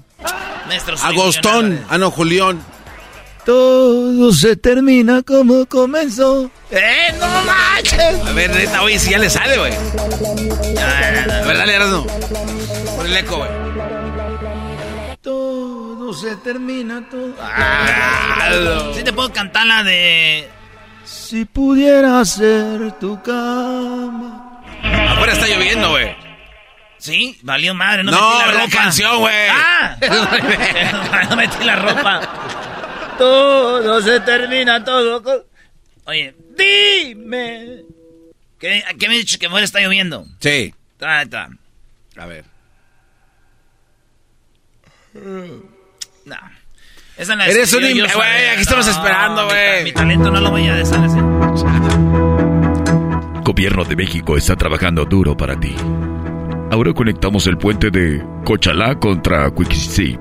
Agostón. 1.02 1.84
Ah, 1.88 1.98
no, 1.98 2.10
Julián. 2.10 2.64
Todo 3.44 4.32
se 4.32 4.56
termina 4.56 5.22
como 5.22 5.66
comenzó. 5.66 6.50
¡Eh, 6.70 7.14
no 7.18 7.26
manches! 7.44 8.26
A 8.26 8.32
ver, 8.32 8.50
neta, 8.50 8.82
oye, 8.82 8.98
si 8.98 9.10
ya 9.10 9.18
le 9.18 9.30
sale, 9.30 9.56
güey. 9.56 9.72
A 9.72 11.46
ver, 11.46 11.56
dale, 11.56 11.78
no. 11.78 12.06
Pon 12.96 13.06
el 13.06 13.16
eco, 13.16 13.36
güey. 13.38 13.65
Todo 16.06 16.14
se 16.14 16.36
termina, 16.36 17.04
todo. 17.10 17.34
Ah, 17.40 18.92
sí 18.94 19.02
te 19.02 19.12
puedo 19.12 19.32
cantar 19.32 19.66
la 19.66 19.82
de... 19.82 20.48
Si 21.04 21.44
pudiera 21.44 22.24
ser 22.24 22.92
tu 23.00 23.20
cama. 23.24 24.62
Afuera 24.84 25.32
está 25.32 25.48
lloviendo, 25.48 25.90
güey. 25.90 26.14
Sí, 26.98 27.36
valió 27.42 27.74
madre, 27.74 28.04
no, 28.04 28.12
no 28.12 28.38
metí 28.38 28.38
la, 28.38 28.52
ropa. 28.52 28.70
canción, 28.70 29.18
güey. 29.18 29.48
Ah, 29.50 29.96
no 31.30 31.36
metí 31.36 31.64
la 31.64 31.74
ropa. 31.74 32.20
Todo 33.18 34.00
se 34.00 34.20
termina, 34.20 34.84
todo. 34.84 35.44
Oye, 36.04 36.36
dime. 36.56 37.82
¿Qué, 38.60 38.84
¿Qué 38.96 39.08
me 39.08 39.14
has 39.16 39.20
dicho 39.22 39.40
que 39.40 39.46
afuera 39.46 39.64
está 39.64 39.80
lloviendo? 39.80 40.24
Sí. 40.38 40.72
Está, 40.92 41.22
está. 41.22 41.48
A 42.16 42.26
ver. 42.26 42.44
No. 47.16 47.22
Esa 47.22 47.36
la 47.36 47.46
Eres 47.46 47.72
un 47.72 47.80
güey, 47.82 48.48
aquí 48.50 48.62
estamos 48.62 48.86
esperando, 48.86 49.42
mi 49.44 49.48
ta- 49.48 49.54
güey. 49.54 49.84
Mi, 49.84 49.92
talento 49.92 50.30
no 50.30 50.40
lo 50.40 50.50
voy 50.50 50.66
a 50.68 50.74
deshacer. 50.74 51.22
Gobierno 53.42 53.84
de 53.84 53.96
México 53.96 54.36
está 54.36 54.56
trabajando 54.56 55.04
duro 55.04 55.36
para 55.36 55.58
ti. 55.58 55.74
Ahora 56.70 56.92
conectamos 56.92 57.46
el 57.46 57.56
puente 57.56 57.90
de 57.90 58.22
Cochalá 58.44 58.96
contra 58.98 59.48
Cuixi. 59.50 60.18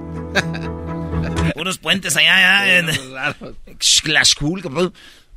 Puros 1.55 1.77
puentes 1.79 2.15
allá, 2.15 2.61
allá 2.61 2.79
en 2.79 2.87
la 3.13 4.25
school. 4.25 4.61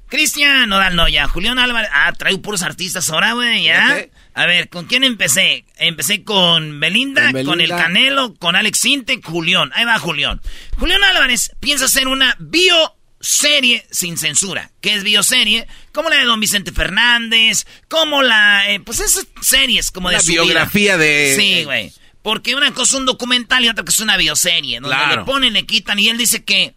Cristian 0.09 0.69
Nodal, 0.69 0.97
no, 0.97 1.09
ya. 1.09 1.27
Julián 1.29 1.59
Álvarez. 1.59 1.91
Ah, 1.93 2.13
traigo 2.13 2.41
puros 2.41 2.63
artistas 2.63 3.11
ahora, 3.11 3.33
güey, 3.33 3.65
ya. 3.65 4.07
A 4.39 4.47
ver, 4.47 4.69
¿con 4.69 4.87
quién 4.87 5.03
empecé? 5.05 5.65
Empecé 5.79 6.23
con 6.23 6.79
Belinda, 6.81 7.33
Con 7.45 7.61
el 7.61 7.71
Canelo, 7.71 8.35
con 8.37 8.55
Alex 8.57 8.79
Sinte, 8.79 9.21
Julián. 9.23 9.71
Ahí 9.75 9.85
va 9.85 9.99
Julián. 9.99 10.41
Julián 10.79 11.03
Álvarez 11.03 11.53
piensa 11.61 11.87
hacer 11.87 12.07
una 12.07 12.37
bioserie 12.39 13.85
sin 13.91 14.17
censura. 14.17 14.71
¿Qué 14.81 14.95
es 14.95 15.03
bioserie? 15.03 15.67
Como 15.93 16.09
la 16.09 16.17
de 16.17 16.25
Don 16.25 16.39
Vicente 16.41 16.71
Fernández, 16.73 17.67
como 17.89 18.23
la... 18.23 18.71
eh, 18.71 18.81
pues 18.81 19.01
esas 19.01 19.27
series 19.41 19.91
como 19.91 20.11
de 20.11 20.21
su 20.21 20.29
vida. 20.29 20.43
biografía 20.45 20.97
de- 20.97 21.35
Sí, 21.37 21.65
güey. 21.65 21.93
Porque 22.23 22.55
una 22.55 22.73
cosa 22.75 22.95
es 22.97 23.01
un 23.01 23.07
documental 23.07 23.65
y 23.65 23.69
otra 23.69 23.85
cosa 23.85 23.97
es 23.97 24.01
una 24.01 24.17
bioserie. 24.17 24.81
Donde 24.81 24.97
Claro. 24.97 25.21
le 25.23 25.25
ponen, 25.27 25.53
le 25.53 25.67
quitan. 25.67 25.99
Y 25.99 26.09
él 26.11 26.19
dice 26.19 26.45
que 26.45 26.75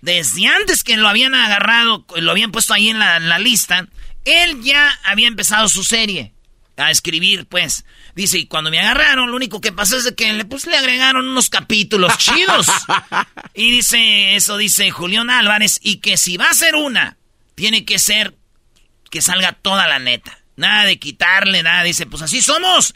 desde 0.00 0.46
antes 0.46 0.84
que 0.84 0.96
lo 0.96 1.08
habían 1.08 1.34
agarrado, 1.34 2.04
lo 2.16 2.30
habían 2.30 2.52
puesto 2.52 2.72
ahí 2.74 2.88
en 2.88 2.98
la, 2.98 3.16
en 3.16 3.28
la 3.28 3.38
lista, 3.38 3.88
él 4.24 4.62
ya 4.62 4.96
había 5.04 5.26
empezado 5.26 5.68
su 5.68 5.82
serie 5.82 6.32
a 6.78 6.90
escribir, 6.90 7.46
pues. 7.46 7.84
Dice, 8.14 8.38
y 8.38 8.46
cuando 8.46 8.70
me 8.70 8.80
agarraron, 8.80 9.30
lo 9.30 9.36
único 9.36 9.60
que 9.60 9.72
pasó 9.72 9.96
es 9.96 10.12
que 10.12 10.32
le, 10.32 10.44
pues, 10.44 10.66
le 10.66 10.76
agregaron 10.76 11.28
unos 11.28 11.50
capítulos 11.50 12.16
chidos. 12.18 12.68
y 13.54 13.70
dice, 13.70 14.36
eso 14.36 14.56
dice 14.56 14.90
Julián 14.90 15.30
Álvarez, 15.30 15.80
y 15.82 15.96
que 15.96 16.16
si 16.16 16.36
va 16.36 16.50
a 16.50 16.54
ser 16.54 16.74
una, 16.76 17.18
tiene 17.54 17.84
que 17.84 17.98
ser 17.98 18.36
que 19.10 19.22
salga 19.22 19.52
toda 19.52 19.88
la 19.88 19.98
neta. 19.98 20.38
Nada 20.56 20.84
de 20.84 20.98
quitarle, 20.98 21.62
nada. 21.62 21.82
Dice, 21.82 22.06
pues 22.06 22.22
así 22.22 22.40
somos. 22.40 22.94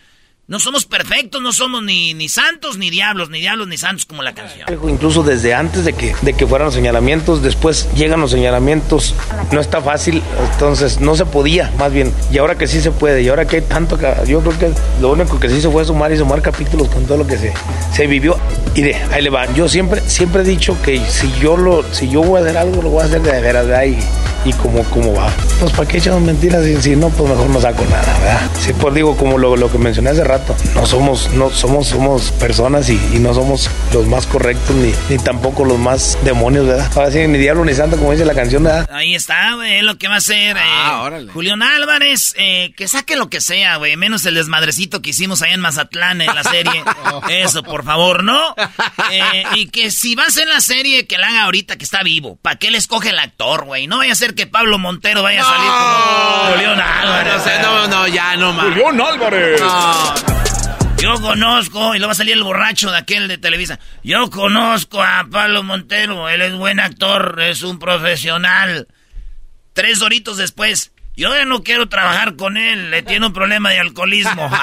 No 0.49 0.59
somos 0.59 0.87
perfectos, 0.87 1.41
no 1.41 1.53
somos 1.53 1.85
ni, 1.85 2.15
ni 2.15 2.29
santos 2.29 2.77
ni 2.77 2.91
diablos, 2.91 3.31
ni 3.31 3.41
diablos 3.41 3.69
ni 3.69 3.79
santos 3.79 4.05
como 4.07 4.25
la 4.25 4.35
canción. 4.35 4.67
Incluso 4.89 5.23
desde 5.23 5.55
antes 5.55 5.85
de 5.85 5.93
que, 5.93 6.17
de 6.21 6.33
que 6.33 6.49
fueran 6.49 6.67
los 6.67 6.75
señalamientos, 6.75 7.43
después 7.43 7.89
llegan 7.95 8.21
los 8.21 8.33
señalamientos, 8.33 9.15
no 9.53 9.61
está 9.61 9.81
fácil, 9.81 10.21
entonces 10.53 10.99
no 11.01 11.15
se 11.15 11.27
podía, 11.27 11.71
más 11.79 11.93
bien, 11.93 12.13
y 12.33 12.39
ahora 12.39 12.57
que 12.59 12.67
sí 12.67 12.81
se 12.81 12.91
puede, 12.91 13.23
y 13.23 13.29
ahora 13.29 13.47
que 13.47 13.57
hay 13.57 13.63
tanto, 13.63 13.97
yo 14.27 14.41
creo 14.41 14.59
que 14.59 14.73
lo 15.01 15.13
único 15.13 15.39
que 15.39 15.49
se 15.49 15.59
hizo 15.59 15.71
fue 15.71 15.85
sumar 15.85 16.11
y 16.11 16.17
sumar 16.19 16.43
capítulos 16.43 16.89
con 16.89 17.07
todo 17.07 17.19
lo 17.19 17.27
que 17.27 17.39
se, 17.39 17.53
se 17.95 18.09
vivió. 18.09 18.37
De 18.75 18.97
ahí 18.97 19.23
le 19.23 19.31
va, 19.31 19.47
yo 19.55 19.69
siempre, 19.69 20.03
siempre 20.09 20.43
he 20.43 20.45
dicho 20.45 20.77
que 20.83 20.99
si 21.09 21.31
yo 21.41 21.57
lo, 21.57 21.85
si 21.95 22.09
yo 22.11 22.21
voy 22.21 22.41
a 22.41 22.45
hacer 22.45 22.59
algo, 22.59 22.83
lo 22.83 22.89
voy 22.91 23.03
a 23.03 23.05
hacer 23.05 23.23
de 23.23 23.41
veras, 23.41 23.65
¿verdad? 23.69 23.85
Y, 23.85 23.97
y 24.45 24.53
como, 24.55 24.83
como 24.85 25.15
va. 25.15 25.31
Pues 25.61 25.71
para 25.71 25.87
qué 25.89 25.99
echamos 25.99 26.23
mentiras 26.23 26.65
si, 26.65 26.83
si 26.83 26.97
no, 26.97 27.11
pues 27.11 27.31
mejor 27.31 27.49
no 27.49 27.61
saco 27.61 27.85
nada, 27.85 28.19
¿verdad? 28.19 28.51
Sí, 28.59 28.73
pues 28.73 28.93
digo, 28.95 29.17
como 29.17 29.39
lo, 29.39 29.57
lo 29.57 29.71
que 29.71 29.79
mencioné 29.79 30.11
hace 30.11 30.25
rato, 30.25 30.32
no 30.75 30.87
somos, 30.87 31.31
no 31.33 31.51
somos, 31.51 31.89
somos 31.89 32.31
personas 32.33 32.89
y, 32.89 32.95
y 33.13 33.19
no 33.19 33.35
somos 33.35 33.71
los 33.93 34.07
más 34.07 34.27
correctos 34.27 34.75
ni, 34.77 34.93
ni 35.09 35.23
tampoco 35.23 35.65
los 35.65 35.79
más 35.79 36.19
demonios, 36.25 36.67
¿verdad? 36.67 36.91
Ahora 36.95 37.11
sí, 37.11 37.27
ni 37.27 37.39
diablo 37.39 37.65
ni 37.65 37.75
santo, 37.75 37.97
como 37.97 38.13
dice 38.13 38.25
la 38.25 38.35
canción, 38.35 38.65
¿verdad? 38.65 38.89
Ahí 38.93 39.15
está, 39.15 39.55
güey, 39.55 39.83
lo 39.83 39.99
que 39.99 40.09
va 40.09 40.15
a 40.15 40.19
hacer 40.19 40.57
eh, 40.57 40.91
órale. 41.01 41.33
Julián 41.33 41.63
Álvarez, 41.63 42.35
eh, 42.37 42.73
que 42.77 42.89
saque 42.89 43.17
lo 43.17 43.29
que 43.29 43.41
sea, 43.41 43.77
güey, 43.77 43.97
menos 43.97 44.25
el 44.27 44.35
desmadrecito 44.35 45.03
que 45.03 45.11
hicimos 45.11 45.43
allá 45.43 45.55
en 45.55 45.61
Mazatlán 45.61 46.21
en 46.21 46.35
la 46.35 46.45
serie. 46.45 46.83
Eso, 47.29 47.63
por 47.63 47.85
favor, 47.85 48.25
¿no? 48.25 48.55
Eh, 49.11 49.45
y 49.55 49.67
que 49.67 49.91
si 49.91 50.15
va 50.15 50.25
a 50.25 50.29
hacer 50.29 50.49
la 50.49 50.61
serie, 50.61 51.07
que 51.07 51.19
la 51.19 51.29
haga 51.29 51.45
ahorita 51.45 51.77
que 51.77 51.85
está 51.85 52.03
vivo. 52.03 52.39
¿Para 52.43 52.57
qué 52.57 52.71
le 52.71 52.79
escoge 52.79 53.11
el 53.11 53.19
actor, 53.19 53.65
güey? 53.65 53.87
No 53.87 53.99
vaya 53.99 54.13
a 54.13 54.17
ser 54.17 54.35
que 54.35 54.47
Pablo 54.47 54.79
Montero 54.79 55.23
vaya 55.23 55.43
a 55.43 55.45
salir 55.45 55.71
como 55.71 56.55
Julián 56.55 56.81
Álvarez. 56.81 57.63
No, 57.63 57.73
no, 57.73 57.89
no, 57.89 58.09
ya, 58.09 58.37
no 58.37 58.53
más. 58.53 58.67
Álvarez. 59.13 59.61
Yo 61.03 61.21
conozco, 61.21 61.97
y 61.97 61.99
luego 61.99 62.11
va 62.11 62.13
a 62.13 62.15
salir 62.15 62.35
el 62.35 62.45
borracho 62.45 62.93
de 62.93 62.99
aquel 62.99 63.27
de 63.27 63.37
Televisa. 63.37 63.81
Yo 64.05 64.31
conozco 64.31 65.03
a 65.03 65.27
Pablo 65.29 65.65
Montero, 65.65 66.29
él 66.29 66.41
es 66.43 66.55
buen 66.55 66.79
actor, 66.79 67.41
es 67.43 67.63
un 67.65 67.81
profesional. 67.81 68.87
Tres 69.73 70.01
horitos 70.01 70.37
después, 70.37 70.93
yo 71.17 71.35
ya 71.35 71.45
no 71.45 71.65
quiero 71.65 71.89
trabajar 71.89 72.37
con 72.37 72.57
él, 72.57 72.93
le 72.93 73.03
tiene 73.03 73.27
un 73.27 73.33
problema 73.33 73.71
de 73.71 73.81
alcoholismo. 73.81 74.49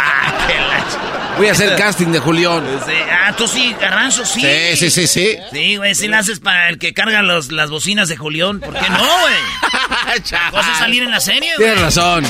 Ah, 1.31 1.35
Voy 1.37 1.47
a 1.47 1.51
hacer 1.51 1.75
casting 1.75 2.07
de 2.07 2.19
Julián. 2.19 2.63
Sí, 2.85 2.93
Ah, 3.11 3.33
tú 3.35 3.45
sí, 3.45 3.75
Garranzo, 3.79 4.25
sí. 4.25 4.39
Sí, 4.41 4.77
sí, 4.77 4.89
sí, 4.89 5.07
sí. 5.07 5.37
Sí, 5.51 5.75
güey, 5.75 5.93
sí 5.93 6.07
la 6.07 6.19
haces 6.19 6.39
para 6.39 6.69
el 6.69 6.77
que 6.79 6.93
carga 6.93 7.21
los, 7.21 7.51
las 7.51 7.69
bocinas 7.69 8.07
de 8.07 8.15
Julián. 8.15 8.61
¿Por 8.61 8.73
qué 8.73 8.89
no, 8.89 8.97
güey? 9.21 10.21
Cosa 10.51 10.75
salir 10.79 11.03
en 11.03 11.11
la 11.11 11.19
serie, 11.19 11.53
güey. 11.57 11.67
Tienes 11.67 11.81
razón. 11.81 12.25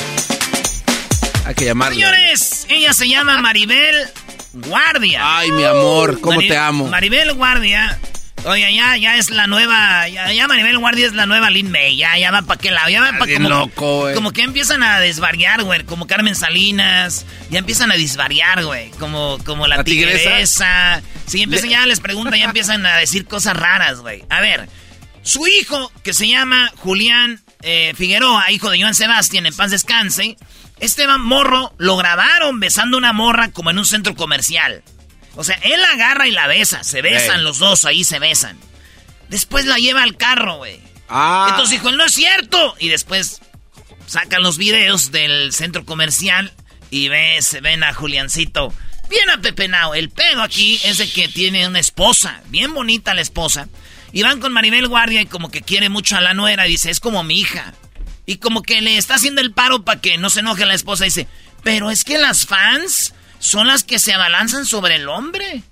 Hay 1.46 1.56
que 1.56 1.66
llamarle. 1.66 1.96
Señores, 1.96 2.49
ella 2.70 2.94
se 2.94 3.08
llama 3.10 3.40
Maribel 3.42 3.96
Guardia. 4.54 5.22
Ay, 5.40 5.52
mi 5.52 5.64
amor, 5.64 6.20
cómo 6.22 6.38
Mari- 6.38 6.48
te 6.48 6.58
amo. 6.58 6.88
Maribel 6.88 7.34
Guardia. 7.34 8.00
Oye, 8.46 8.74
ya, 8.74 8.96
ya 8.96 9.18
es 9.18 9.32
la 9.32 9.48
nueva. 9.48 10.08
Ya, 10.08 10.32
ya 10.32 10.48
Maribel 10.48 10.78
Guardia 10.80 11.06
es 11.08 11.14
la 11.14 11.26
nueva 11.26 11.50
Lin 11.50 11.70
May. 11.72 11.98
Ya, 11.98 12.18
ya 12.18 12.32
va 12.32 12.42
para 12.44 12.58
qué 12.60 12.72
lado. 12.72 12.88
Ya 12.90 13.02
va 13.02 13.12
para 13.12 13.26
bien 13.26 13.44
como, 13.44 13.50
loco, 13.50 13.98
güey. 14.00 14.16
como 14.16 14.32
que 14.32 14.44
empiezan 14.44 14.82
a 14.82 15.00
desvariar, 15.02 15.64
güey. 15.64 15.84
Como 15.84 16.08
Carmen 16.08 16.36
Salinas. 16.36 17.26
Ya 17.50 17.60
empiezan 17.60 17.92
a 17.92 17.96
desvariar, 17.98 18.64
güey. 18.64 18.92
Como, 18.92 19.38
como 19.46 19.68
la, 19.68 19.78
¿La 19.78 19.84
tigresa? 19.84 20.30
tigresa. 20.30 21.02
Sí, 21.28 21.42
empiezan, 21.44 21.70
ya 21.70 21.86
les 21.86 22.00
preguntan, 22.00 22.40
ya 22.40 22.46
empiezan 22.46 22.86
a 22.86 22.96
decir 22.98 23.26
cosas 23.26 23.58
raras, 23.58 24.00
güey. 24.00 24.24
A 24.30 24.40
ver, 24.40 24.70
su 25.22 25.46
hijo, 25.46 25.92
que 26.02 26.14
se 26.14 26.28
llama 26.30 26.72
Julián 26.78 27.42
eh, 27.62 27.94
Figueroa, 27.98 28.50
hijo 28.52 28.70
de 28.70 28.80
Joan 28.82 28.96
Sebastián, 28.96 29.46
en 29.48 29.54
paz 29.56 29.70
descanse. 29.72 30.38
Este 30.80 31.08
morro 31.08 31.74
lo 31.78 31.98
grabaron 31.98 32.60
besando 32.60 32.98
una 32.98 33.14
morra 33.14 33.52
como 33.52 33.70
en 33.70 33.80
un 33.80 33.86
centro 33.86 34.16
comercial. 34.16 34.84
O 35.36 35.44
sea, 35.44 35.56
él 35.64 35.82
la 35.82 35.92
agarra 35.92 36.28
y 36.28 36.32
la 36.32 36.48
besa. 36.48 36.84
Se 36.84 37.02
besan 37.02 37.44
los 37.44 37.60
dos, 37.60 37.86
ahí 37.86 38.04
se 38.04 38.20
besan. 38.20 38.58
Después 39.30 39.66
la 39.66 39.78
lleva 39.78 40.04
al 40.04 40.18
carro, 40.18 40.58
güey. 40.58 40.80
Ah, 41.10 41.48
Entonces 41.50 41.82
dijo, 41.82 41.92
no 41.92 42.06
es 42.06 42.14
cierto. 42.14 42.76
Y 42.80 42.90
después 42.90 43.42
sacan 44.06 44.42
los 44.42 44.58
videos 44.58 45.12
del 45.12 45.54
centro 45.54 45.86
comercial 45.86 46.54
y 46.90 47.10
ve, 47.10 47.42
se 47.42 47.62
ven 47.62 47.84
a 47.84 47.94
Juliancito 47.94 48.74
bien 49.10 49.30
apepenado. 49.30 49.96
El 49.96 50.10
pedo 50.10 50.42
aquí 50.42 50.80
es 50.84 51.00
de 51.00 51.10
que 51.10 51.28
tiene 51.28 51.68
una 51.68 51.80
esposa, 51.80 52.42
bien 52.48 52.74
bonita 52.74 53.14
la 53.14 53.22
esposa. 53.22 53.68
Y 54.12 54.24
van 54.24 54.40
con 54.40 54.54
Maribel 54.54 54.88
Guardia 54.88 55.22
y 55.22 55.26
como 55.26 55.52
que 55.52 55.62
quiere 55.62 55.90
mucho 55.90 56.16
a 56.16 56.22
la 56.22 56.34
nuera. 56.34 56.68
Y 56.68 56.72
dice, 56.72 56.90
es 56.90 57.00
como 57.00 57.24
mi 57.24 57.40
hija. 57.40 57.74
Y 58.30 58.38
como 58.38 58.62
que 58.62 58.80
le 58.80 58.96
está 58.96 59.16
haciendo 59.16 59.42
el 59.42 59.54
paro 59.54 59.84
para 59.84 60.02
que 60.02 60.20
no 60.20 60.30
se 60.30 60.42
enoje 60.42 60.64
la 60.64 60.76
esposa. 60.76 61.04
Dice, 61.04 61.26
pero 61.64 61.90
es 61.90 62.04
que 62.04 62.20
las 62.20 62.46
fans 62.46 63.16
son 63.40 63.66
las 63.66 63.84
que 63.84 63.98
se 63.98 64.14
abalanzan 64.14 64.68
sobre 64.68 64.98
el 64.98 65.10
hombre. 65.10 65.64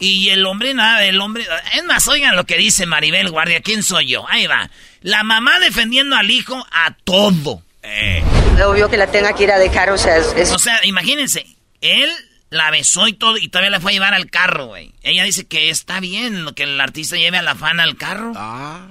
Y 0.00 0.30
el 0.30 0.44
hombre, 0.44 0.74
nada, 0.74 1.04
el 1.04 1.20
hombre... 1.20 1.46
Es 1.76 1.84
más, 1.84 2.08
oigan 2.08 2.34
lo 2.34 2.44
que 2.44 2.56
dice 2.56 2.86
Maribel 2.86 3.30
Guardia. 3.30 3.60
¿Quién 3.60 3.84
soy 3.84 4.08
yo? 4.08 4.28
Ahí 4.28 4.48
va. 4.48 4.68
La 5.02 5.22
mamá 5.22 5.60
defendiendo 5.60 6.16
al 6.16 6.28
hijo 6.28 6.66
a 6.72 6.92
todo. 7.04 7.62
Eh. 7.84 8.24
Obvio 8.66 8.90
que 8.90 8.96
la 8.96 9.06
tenga 9.06 9.32
que 9.36 9.44
ir 9.44 9.52
a 9.52 9.60
dejar, 9.60 9.92
o 9.92 9.96
sea, 9.96 10.16
es... 10.16 10.50
O 10.50 10.58
sea, 10.58 10.84
imagínense. 10.84 11.46
Él 11.82 12.10
la 12.50 12.72
besó 12.72 13.06
y 13.06 13.12
todo, 13.12 13.36
y 13.36 13.46
todavía 13.46 13.70
la 13.70 13.78
fue 13.78 13.92
a 13.92 13.94
llevar 13.94 14.14
al 14.14 14.28
carro, 14.28 14.66
güey. 14.66 14.92
Ella 15.04 15.22
dice 15.22 15.46
que 15.46 15.70
está 15.70 16.00
bien 16.00 16.46
que 16.56 16.64
el 16.64 16.80
artista 16.80 17.14
lleve 17.14 17.38
a 17.38 17.42
la 17.42 17.54
fan 17.54 17.78
al 17.78 17.96
carro. 17.96 18.32
Ah. 18.34 18.88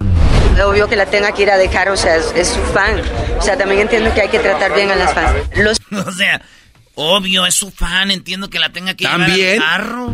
Obvio 0.59 0.87
que 0.87 0.95
la 0.95 1.05
tenga 1.05 1.31
que 1.31 1.43
ir 1.43 1.51
a 1.51 1.57
dejar, 1.57 1.89
o 1.89 1.97
sea, 1.97 2.15
es, 2.17 2.47
su 2.47 2.61
fan. 2.73 3.01
O 3.37 3.41
sea, 3.41 3.57
también 3.57 3.81
entiendo 3.81 4.13
que 4.13 4.21
hay 4.21 4.29
que 4.29 4.39
tratar 4.39 4.73
bien 4.73 4.91
a 4.91 4.95
las 4.95 5.13
fans. 5.13 5.35
Los... 5.55 5.79
o 6.07 6.11
sea, 6.11 6.41
obvio, 6.95 7.45
es 7.45 7.55
su 7.55 7.71
fan, 7.71 8.11
entiendo 8.11 8.49
que 8.49 8.59
la 8.59 8.71
tenga 8.71 8.93
que 8.93 9.05
llevar 9.05 9.29
al 9.29 9.57
carro 9.57 10.13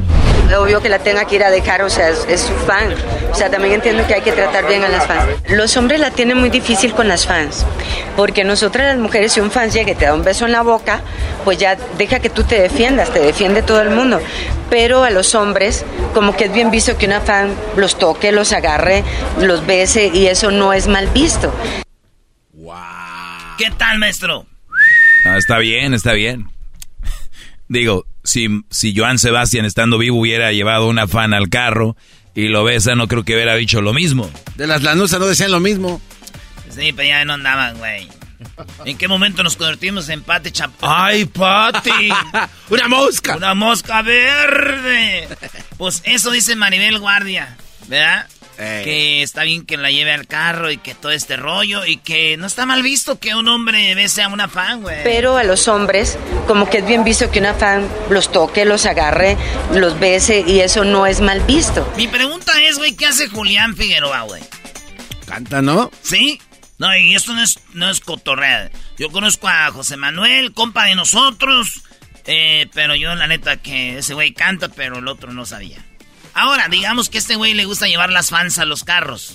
obvio 0.55 0.81
que 0.81 0.89
la 0.89 0.99
tenga 0.99 1.25
que 1.25 1.35
ir 1.35 1.43
a 1.43 1.51
dejar, 1.51 1.81
o 1.81 1.89
sea, 1.89 2.09
es, 2.09 2.41
su 2.41 2.53
fan. 2.65 2.93
O 3.31 3.35
sea, 3.35 3.49
también 3.49 3.75
entiendo 3.75 4.05
que 4.07 4.15
hay 4.15 4.21
que 4.21 4.31
tratar 4.31 4.67
bien 4.67 4.83
a 4.83 4.89
las 4.89 5.05
fans. 5.05 5.25
Los 5.49 5.75
hombres 5.77 5.99
la 5.99 6.11
tienen 6.11 6.37
muy 6.37 6.49
difícil 6.49 6.93
con 6.93 7.07
las 7.07 7.25
fans, 7.25 7.65
porque 8.15 8.43
nosotras 8.43 8.87
las 8.87 8.97
mujeres, 8.97 9.33
si 9.33 9.39
un 9.39 9.51
fan 9.51 9.69
llega 9.69 9.91
y 9.91 9.95
te 9.95 10.05
da 10.05 10.13
un 10.13 10.23
beso 10.23 10.45
en 10.45 10.51
la 10.51 10.61
boca, 10.61 11.01
pues 11.43 11.57
ya 11.57 11.75
deja 11.97 12.19
que 12.19 12.29
tú 12.29 12.43
te 12.43 12.59
defiendas, 12.61 13.11
te 13.11 13.19
defiende 13.19 13.61
todo 13.61 13.81
el 13.81 13.89
mundo. 13.89 14.19
Pero 14.69 15.03
a 15.03 15.09
los 15.09 15.35
hombres, 15.35 15.85
como 16.13 16.35
que 16.35 16.45
es 16.45 16.53
bien 16.53 16.71
visto 16.71 16.97
que 16.97 17.05
una 17.05 17.21
fan 17.21 17.53
los 17.75 17.97
toque, 17.97 18.31
los 18.31 18.53
agarre, 18.53 19.03
los 19.39 19.65
bese, 19.65 20.11
y 20.13 20.27
eso 20.27 20.51
no 20.51 20.73
es 20.73 20.87
mal 20.87 21.07
visto. 21.07 21.53
Wow. 22.53 22.75
¿Qué 23.57 23.71
tal, 23.77 23.97
maestro? 23.99 24.45
Ah, 25.25 25.37
está 25.37 25.57
bien, 25.57 25.93
está 25.93 26.13
bien. 26.13 26.56
Digo, 27.69 28.05
si, 28.23 28.47
si 28.69 28.95
Joan 28.95 29.19
Sebastián 29.19 29.65
estando 29.65 29.97
vivo 29.97 30.19
hubiera 30.19 30.51
llevado 30.51 30.87
una 30.87 31.07
fan 31.07 31.33
al 31.33 31.49
carro 31.49 31.95
y 32.35 32.47
lo 32.47 32.63
besa, 32.63 32.95
no 32.95 33.07
creo 33.07 33.23
que 33.23 33.33
hubiera 33.33 33.55
dicho 33.55 33.81
lo 33.81 33.93
mismo. 33.93 34.29
De 34.55 34.67
las 34.67 34.83
lanuzas 34.83 35.19
no 35.19 35.25
decían 35.25 35.51
lo 35.51 35.59
mismo. 35.59 36.01
Sí, 36.69 36.93
pero 36.93 37.07
ya 37.07 37.25
no 37.25 37.33
andaban, 37.33 37.77
güey. 37.77 38.07
¿En 38.85 38.97
qué 38.97 39.07
momento 39.07 39.43
nos 39.43 39.55
convertimos 39.55 40.09
en 40.09 40.21
Pati 40.21 40.51
Chap... 40.51 40.71
¡Ay, 40.81 41.25
Pati! 41.25 42.09
¡Una 42.69 42.87
mosca! 42.87 43.35
¡Una 43.35 43.55
mosca 43.55 44.01
verde! 44.01 45.27
Pues 45.77 46.01
eso 46.05 46.31
dice 46.31 46.55
Maribel 46.55 46.99
Guardia, 46.99 47.57
¿verdad? 47.87 48.27
Que 48.57 49.21
está 49.21 49.43
bien 49.43 49.65
que 49.65 49.77
la 49.77 49.91
lleve 49.91 50.11
al 50.11 50.25
carro 50.25 50.71
y 50.71 50.77
que 50.77 50.95
todo 50.95 51.11
este 51.11 51.37
rollo 51.37 51.85
y 51.85 51.97
que 51.97 52.37
no 52.37 52.47
está 52.47 52.65
mal 52.65 52.81
visto 52.81 53.19
que 53.19 53.35
un 53.35 53.47
hombre 53.47 53.93
bese 53.93 54.23
a 54.23 54.29
una 54.29 54.47
fan, 54.47 54.81
güey. 54.81 55.03
Pero 55.03 55.37
a 55.37 55.43
los 55.43 55.67
hombres, 55.67 56.17
como 56.47 56.67
que 56.67 56.79
es 56.79 56.87
bien 56.87 57.03
visto 57.03 57.29
que 57.29 57.39
una 57.39 57.53
fan 57.53 57.87
los 58.09 58.31
toque, 58.31 58.65
los 58.65 58.85
agarre, 58.87 59.37
los 59.73 59.99
bese 59.99 60.43
y 60.47 60.61
eso 60.61 60.83
no 60.83 61.05
es 61.05 61.21
mal 61.21 61.41
visto. 61.41 61.87
Mi 61.97 62.07
pregunta 62.07 62.51
es, 62.63 62.79
güey, 62.79 62.95
¿qué 62.95 63.05
hace 63.05 63.27
Julián 63.27 63.75
Figueroa, 63.75 64.21
güey? 64.21 64.41
Canta, 65.27 65.61
¿no? 65.61 65.91
¿Sí? 66.01 66.41
No, 66.79 66.95
y 66.95 67.15
esto 67.15 67.33
no 67.33 67.43
es, 67.43 67.59
no 67.73 67.89
es 67.89 67.99
cotorrea. 67.99 68.71
Yo 68.97 69.09
conozco 69.09 69.47
a 69.47 69.71
José 69.71 69.97
Manuel, 69.97 70.53
compa 70.53 70.85
de 70.85 70.95
nosotros, 70.95 71.81
eh, 72.25 72.67
pero 72.73 72.95
yo 72.95 73.13
la 73.15 73.27
neta 73.27 73.57
que 73.57 73.99
ese 73.99 74.13
güey 74.13 74.33
canta, 74.33 74.69
pero 74.69 74.99
el 74.99 75.07
otro 75.07 75.31
no 75.31 75.45
sabía. 75.45 75.83
Ahora, 76.37 76.67
digamos 76.69 77.09
que 77.09 77.17
este 77.17 77.35
güey 77.35 77.55
le 77.55 77.65
gusta 77.65 77.87
llevar 77.87 78.11
las 78.11 78.29
fans 78.29 78.59
a 78.59 78.65
los 78.65 78.83
carros. 78.83 79.33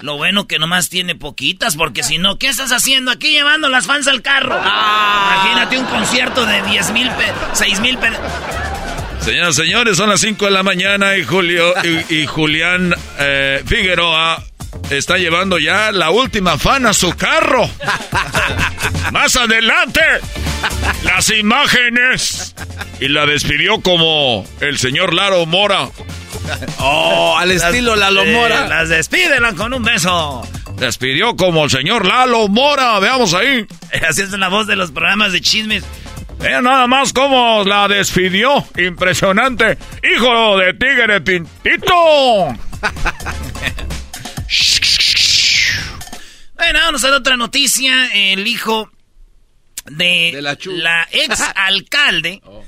Lo 0.00 0.16
bueno 0.16 0.46
que 0.46 0.60
nomás 0.60 0.88
tiene 0.88 1.16
poquitas, 1.16 1.74
porque 1.74 2.04
si 2.04 2.18
no, 2.18 2.38
¿qué 2.38 2.46
estás 2.46 2.70
haciendo 2.70 3.10
aquí 3.10 3.32
llevando 3.32 3.68
las 3.68 3.86
fans 3.86 4.06
al 4.06 4.22
carro? 4.22 4.56
Imagínate 4.56 5.78
un 5.78 5.86
concierto 5.86 6.46
de 6.46 6.62
10 6.62 6.92
mil, 6.92 7.10
6 7.54 7.80
mil 7.80 7.98
Señoras 9.20 9.58
y 9.58 9.62
señores, 9.62 9.96
son 9.96 10.10
las 10.10 10.20
5 10.20 10.44
de 10.44 10.50
la 10.52 10.62
mañana 10.62 11.16
y, 11.16 11.24
Julio, 11.24 11.74
y, 12.08 12.24
Julián 12.26 12.94
eh, 13.18 13.64
Figueroa 13.66 14.44
está 14.90 15.18
llevando 15.18 15.58
ya 15.58 15.90
la 15.90 16.10
última 16.10 16.56
fan 16.56 16.86
a 16.86 16.92
su 16.92 17.16
carro. 17.16 17.68
Más 19.10 19.36
adelante, 19.36 20.00
las 21.04 21.30
imágenes. 21.30 22.54
Y 23.00 23.08
la 23.08 23.26
despidió 23.26 23.80
como 23.80 24.46
el 24.60 24.78
señor 24.78 25.12
Laro 25.14 25.44
Mora. 25.46 25.88
Oh, 26.78 27.36
al 27.38 27.50
estilo 27.50 27.96
Lalo 27.96 28.24
Mora. 28.26 28.68
las 28.68 28.88
despídela 28.88 29.54
con 29.54 29.74
un 29.74 29.82
beso. 29.82 30.46
Despidió 30.76 31.36
como 31.36 31.64
el 31.64 31.70
señor 31.70 32.06
Lalo 32.06 32.48
Mora. 32.48 32.98
Veamos 33.00 33.34
ahí. 33.34 33.66
Así 34.08 34.22
es 34.22 34.30
la 34.30 34.48
voz 34.48 34.66
de 34.66 34.76
los 34.76 34.90
programas 34.90 35.32
de 35.32 35.40
chismes. 35.40 35.84
Vean 36.38 36.64
nada 36.64 36.86
más 36.86 37.12
cómo 37.12 37.62
la 37.64 37.86
despidió. 37.88 38.64
Impresionante. 38.76 39.78
Hijo 40.02 40.56
de 40.58 40.74
tigre 40.74 41.20
pintito. 41.20 42.54
bueno, 46.62 46.78
vamos 46.78 47.02
a 47.02 47.08
ver 47.08 47.16
otra 47.16 47.36
noticia. 47.36 48.06
El 48.14 48.46
hijo 48.46 48.88
de, 49.90 50.38
la, 50.40 51.08
ex 51.10 51.40
alcalde 51.56 52.40
oh. 52.44 52.64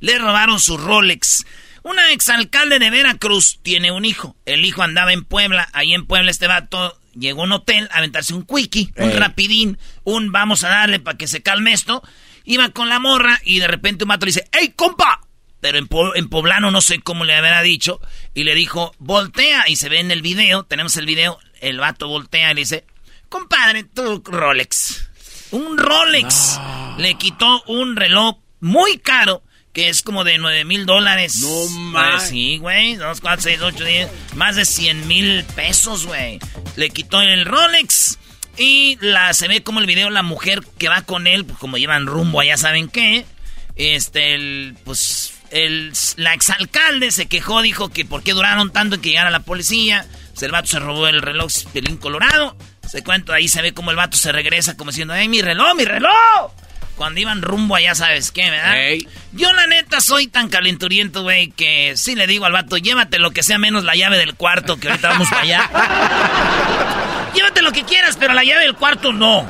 le 0.00 0.16
robaron 0.16 0.58
su 0.58 0.78
Rolex. 0.78 1.44
Una 1.82 2.10
exalcalde 2.12 2.78
de 2.78 2.88
Veracruz 2.88 3.58
tiene 3.62 3.92
un 3.92 4.06
hijo. 4.06 4.34
El 4.46 4.64
hijo 4.64 4.82
andaba 4.82 5.12
en 5.12 5.24
Puebla. 5.24 5.68
Ahí 5.74 5.92
en 5.92 6.06
Puebla 6.06 6.30
este 6.30 6.46
vato 6.46 6.98
llegó 7.14 7.42
a 7.42 7.44
un 7.44 7.52
hotel 7.52 7.86
a 7.92 7.98
aventarse 7.98 8.32
un 8.32 8.46
quickie, 8.46 8.94
un 8.96 9.12
rapidín, 9.12 9.78
un 10.04 10.32
vamos 10.32 10.64
a 10.64 10.70
darle 10.70 10.98
para 10.98 11.18
que 11.18 11.26
se 11.26 11.42
calme 11.42 11.74
esto. 11.74 12.02
Iba 12.44 12.70
con 12.70 12.88
la 12.88 12.98
morra 12.98 13.42
y 13.44 13.58
de 13.58 13.68
repente 13.68 14.04
un 14.04 14.08
vato 14.08 14.24
le 14.24 14.30
dice, 14.30 14.48
¡Ey, 14.52 14.70
compa! 14.70 15.20
Pero 15.60 15.76
en, 15.76 15.88
en 16.14 16.28
poblano 16.30 16.70
no 16.70 16.80
sé 16.80 17.00
cómo 17.00 17.24
le 17.24 17.34
habrá 17.34 17.60
dicho. 17.60 18.00
Y 18.32 18.44
le 18.44 18.54
dijo, 18.54 18.94
voltea. 18.98 19.68
Y 19.68 19.76
se 19.76 19.90
ve 19.90 20.00
en 20.00 20.10
el 20.10 20.22
video, 20.22 20.62
tenemos 20.62 20.96
el 20.96 21.04
video, 21.04 21.38
el 21.60 21.78
vato 21.78 22.08
voltea 22.08 22.50
y 22.50 22.54
le 22.54 22.60
dice, 22.62 22.86
compadre, 23.34 23.82
tu 23.82 24.22
Rolex. 24.24 25.08
Un 25.50 25.76
Rolex. 25.76 26.60
Le 26.98 27.14
quitó 27.14 27.64
un 27.64 27.96
reloj 27.96 28.36
muy 28.60 28.98
caro 28.98 29.42
que 29.72 29.88
es 29.88 30.02
como 30.02 30.22
de 30.22 30.38
9 30.38 30.64
mil 30.64 30.86
dólares. 30.86 31.38
No 31.40 31.68
más. 31.90 32.28
sí, 32.28 32.58
güey. 32.58 32.94
2, 32.94 33.20
4, 33.20 33.42
6, 33.42 33.60
8, 33.60 33.84
10. 33.84 34.08
Más 34.36 34.54
de 34.54 34.64
100 34.64 35.08
mil 35.08 35.42
pesos, 35.56 36.06
güey. 36.06 36.38
Le 36.76 36.90
quitó 36.90 37.20
el 37.22 37.44
Rolex. 37.44 38.20
Y 38.56 38.98
la, 39.00 39.34
se 39.34 39.48
ve 39.48 39.64
como 39.64 39.80
el 39.80 39.86
video, 39.86 40.10
la 40.10 40.22
mujer 40.22 40.62
que 40.78 40.88
va 40.88 41.02
con 41.02 41.26
él, 41.26 41.44
pues 41.44 41.58
como 41.58 41.76
llevan 41.76 42.06
rumbo 42.06 42.38
allá 42.38 42.56
saben 42.56 42.86
qué. 42.86 43.26
Este, 43.74 44.36
el, 44.36 44.76
pues, 44.84 45.34
el, 45.50 45.92
la 46.18 46.34
exalcalde 46.34 47.10
se 47.10 47.26
quejó, 47.26 47.62
dijo 47.62 47.88
que 47.88 48.04
por 48.04 48.22
qué 48.22 48.30
duraron 48.32 48.72
tanto 48.72 48.94
en 48.94 49.00
que 49.02 49.08
llegara 49.08 49.30
la 49.30 49.40
policía. 49.40 50.06
Pues 50.34 50.44
el 50.44 50.52
vato 50.52 50.68
se 50.68 50.78
robó 50.78 51.08
el 51.08 51.20
reloj 51.20 51.50
pelín 51.72 51.96
colorado. 51.96 52.56
Se 52.94 53.02
cuento, 53.02 53.32
ahí 53.32 53.48
se 53.48 53.60
ve 53.60 53.74
como 53.74 53.90
el 53.90 53.96
vato 53.96 54.16
se 54.16 54.30
regresa 54.30 54.76
como 54.76 54.92
diciendo, 54.92 55.14
¡ay, 55.14 55.26
mi 55.26 55.42
reloj, 55.42 55.74
mi 55.74 55.84
reloj! 55.84 56.52
Cuando 56.94 57.18
iban 57.18 57.42
rumbo 57.42 57.74
allá, 57.74 57.92
¿sabes 57.96 58.30
qué, 58.30 58.48
verdad? 58.48 59.08
Yo, 59.32 59.52
la 59.52 59.66
neta, 59.66 60.00
soy 60.00 60.28
tan 60.28 60.48
calenturiento, 60.48 61.24
güey, 61.24 61.50
que 61.50 61.94
sí 61.96 62.14
le 62.14 62.28
digo 62.28 62.44
al 62.44 62.52
vato, 62.52 62.76
llévate 62.76 63.18
lo 63.18 63.32
que 63.32 63.42
sea 63.42 63.58
menos 63.58 63.82
la 63.82 63.96
llave 63.96 64.16
del 64.16 64.36
cuarto, 64.36 64.76
que 64.76 64.86
ahorita 64.86 65.08
vamos 65.08 65.28
para 65.28 65.42
allá. 65.42 65.70
llévate 67.34 67.62
lo 67.62 67.72
que 67.72 67.82
quieras, 67.82 68.16
pero 68.16 68.32
la 68.32 68.44
llave 68.44 68.62
del 68.62 68.76
cuarto 68.76 69.12
no. 69.12 69.44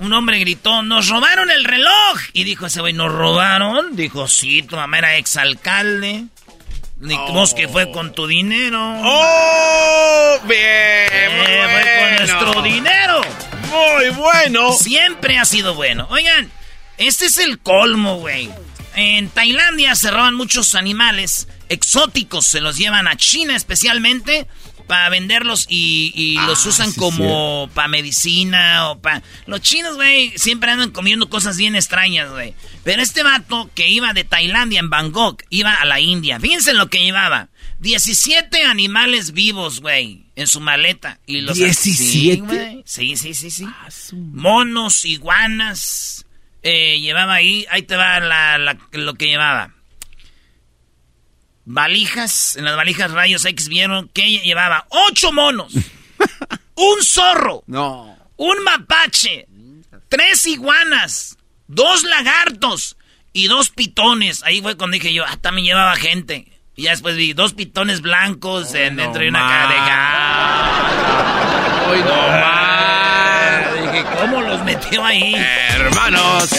Un 0.00 0.12
hombre 0.12 0.40
gritó, 0.40 0.82
nos 0.82 1.06
robaron 1.06 1.48
el 1.48 1.62
reloj. 1.62 2.18
Y 2.32 2.42
dijo 2.42 2.66
ese 2.66 2.80
güey, 2.80 2.92
¿nos 2.92 3.12
robaron? 3.12 3.94
Dijo, 3.94 4.26
sí, 4.26 4.64
tu 4.64 4.74
mamá 4.74 4.98
era 4.98 5.16
exalcalde. 5.16 6.24
Ni 7.00 7.14
oh. 7.16 7.54
que 7.56 7.66
fue 7.66 7.90
con 7.92 8.12
tu 8.12 8.26
dinero. 8.26 8.78
¡Oh! 8.78 10.38
Bien, 10.44 10.60
eh, 10.60 11.66
Fue 11.72 11.98
con 11.98 12.26
nuestro 12.26 12.62
dinero. 12.62 13.20
Muy 13.70 14.10
bueno. 14.10 14.72
Siempre 14.74 15.38
ha 15.38 15.46
sido 15.46 15.74
bueno. 15.74 16.06
Oigan, 16.10 16.50
este 16.98 17.26
es 17.26 17.38
el 17.38 17.58
colmo, 17.58 18.16
güey. 18.16 18.50
En 18.96 19.30
Tailandia 19.30 19.94
se 19.94 20.10
roban 20.10 20.34
muchos 20.34 20.74
animales 20.74 21.48
exóticos, 21.70 22.46
se 22.46 22.60
los 22.60 22.76
llevan 22.76 23.08
a 23.08 23.16
China 23.16 23.56
especialmente 23.56 24.46
para 24.90 25.08
venderlos 25.08 25.66
y, 25.68 26.34
los 26.48 26.66
ah, 26.66 26.68
usan 26.68 26.92
como 26.94 27.70
para 27.74 27.86
medicina 27.86 28.90
o 28.90 29.00
para... 29.00 29.22
Los 29.46 29.60
chinos, 29.60 29.94
güey, 29.94 30.36
siempre 30.36 30.68
andan 30.68 30.90
comiendo 30.90 31.30
cosas 31.30 31.56
bien 31.56 31.76
extrañas, 31.76 32.28
güey. 32.28 32.54
Pero 32.82 33.00
este 33.00 33.22
vato 33.22 33.70
que 33.76 33.88
iba 33.88 34.12
de 34.14 34.24
Tailandia 34.24 34.80
en 34.80 34.90
Bangkok, 34.90 35.44
iba 35.48 35.74
a 35.74 35.84
la 35.84 36.00
India. 36.00 36.40
Fíjense 36.40 36.74
lo 36.74 36.90
que 36.90 37.04
llevaba. 37.04 37.50
17 37.78 38.64
animales 38.64 39.30
vivos, 39.30 39.80
güey, 39.80 40.24
en 40.34 40.48
su 40.48 40.58
maleta. 40.58 41.20
Y 41.24 41.42
los 41.42 41.56
¿17? 41.56 42.82
Sí, 42.84 43.16
sí, 43.16 43.34
sí, 43.34 43.50
sí. 43.52 43.64
Ah, 43.68 43.90
Monos, 44.12 45.04
iguanas. 45.04 46.26
Eh, 46.64 46.98
llevaba 46.98 47.34
ahí, 47.34 47.64
ahí 47.70 47.82
te 47.82 47.94
va 47.94 48.58
lo 48.58 49.14
que 49.14 49.26
llevaba. 49.26 49.72
Valijas, 51.64 52.56
en 52.56 52.64
las 52.64 52.76
valijas 52.76 53.10
rayos 53.12 53.44
X 53.44 53.68
vieron 53.68 54.08
que 54.08 54.38
llevaba 54.40 54.86
ocho 54.88 55.32
monos, 55.32 55.72
un 56.74 57.04
zorro, 57.04 57.62
no. 57.66 58.16
un 58.36 58.64
mapache, 58.64 59.46
tres 60.08 60.46
iguanas, 60.46 61.36
dos 61.68 62.02
lagartos 62.02 62.96
y 63.32 63.46
dos 63.46 63.70
pitones. 63.70 64.42
Ahí 64.42 64.60
fue 64.62 64.76
cuando 64.76 64.94
dije 64.94 65.12
yo, 65.12 65.24
ah, 65.26 65.36
también 65.40 65.66
llevaba 65.66 65.94
gente. 65.96 66.46
Y 66.76 66.84
ya 66.84 66.90
después 66.92 67.16
vi 67.16 67.34
dos 67.34 67.52
pitones 67.52 68.00
blancos 68.00 68.72
dentro 68.72 69.20
de 69.20 69.28
una 69.28 69.40
cara 69.40 69.68
de 69.68 69.74
gas. 69.76 70.90
¡Ay, 71.92 72.00
no 72.04 72.28
más! 72.40 73.92
Dije, 73.92 74.04
¿cómo 74.18 74.40
los 74.40 74.64
metió 74.64 75.04
ahí? 75.04 75.34
Hermanos, 75.34 76.50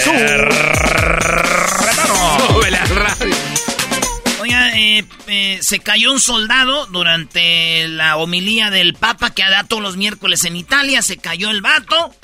Oiga, 2.53 2.83
eh, 4.73 5.05
eh, 5.27 5.59
se 5.61 5.79
cayó 5.79 6.11
un 6.11 6.19
soldado 6.19 6.85
durante 6.87 7.87
la 7.87 8.17
homilía 8.17 8.69
del 8.69 8.93
Papa 8.93 9.33
que 9.33 9.43
da 9.43 9.63
todos 9.63 9.81
los 9.81 9.97
miércoles 9.97 10.45
en 10.45 10.55
Italia. 10.55 11.01
Se 11.01 11.17
cayó 11.17 11.49
el 11.49 11.61
vato 11.61 12.15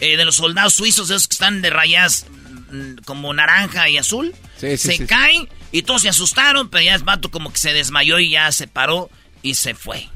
eh, 0.00 0.16
de 0.16 0.24
los 0.24 0.36
soldados 0.36 0.74
suizos, 0.74 1.10
esos 1.10 1.28
que 1.28 1.34
están 1.34 1.62
de 1.62 1.70
rayas 1.70 2.26
mm, 2.70 2.96
como 3.04 3.32
naranja 3.34 3.88
y 3.88 3.98
azul. 3.98 4.34
se 4.58 5.06
cae 5.06 5.48
y 5.72 5.82
todos 5.82 6.02
se 6.02 6.08
asustaron, 6.08 6.68
pero 6.68 6.84
ya 6.84 6.94
el 6.94 7.02
vato 7.02 7.30
como 7.30 7.52
que 7.52 7.58
se 7.58 7.72
desmayó 7.72 8.18
y 8.18 8.30
ya 8.30 8.50
se 8.52 8.66
paró 8.66 9.10
y 9.42 9.54
se 9.54 9.74
fue. 9.74 10.08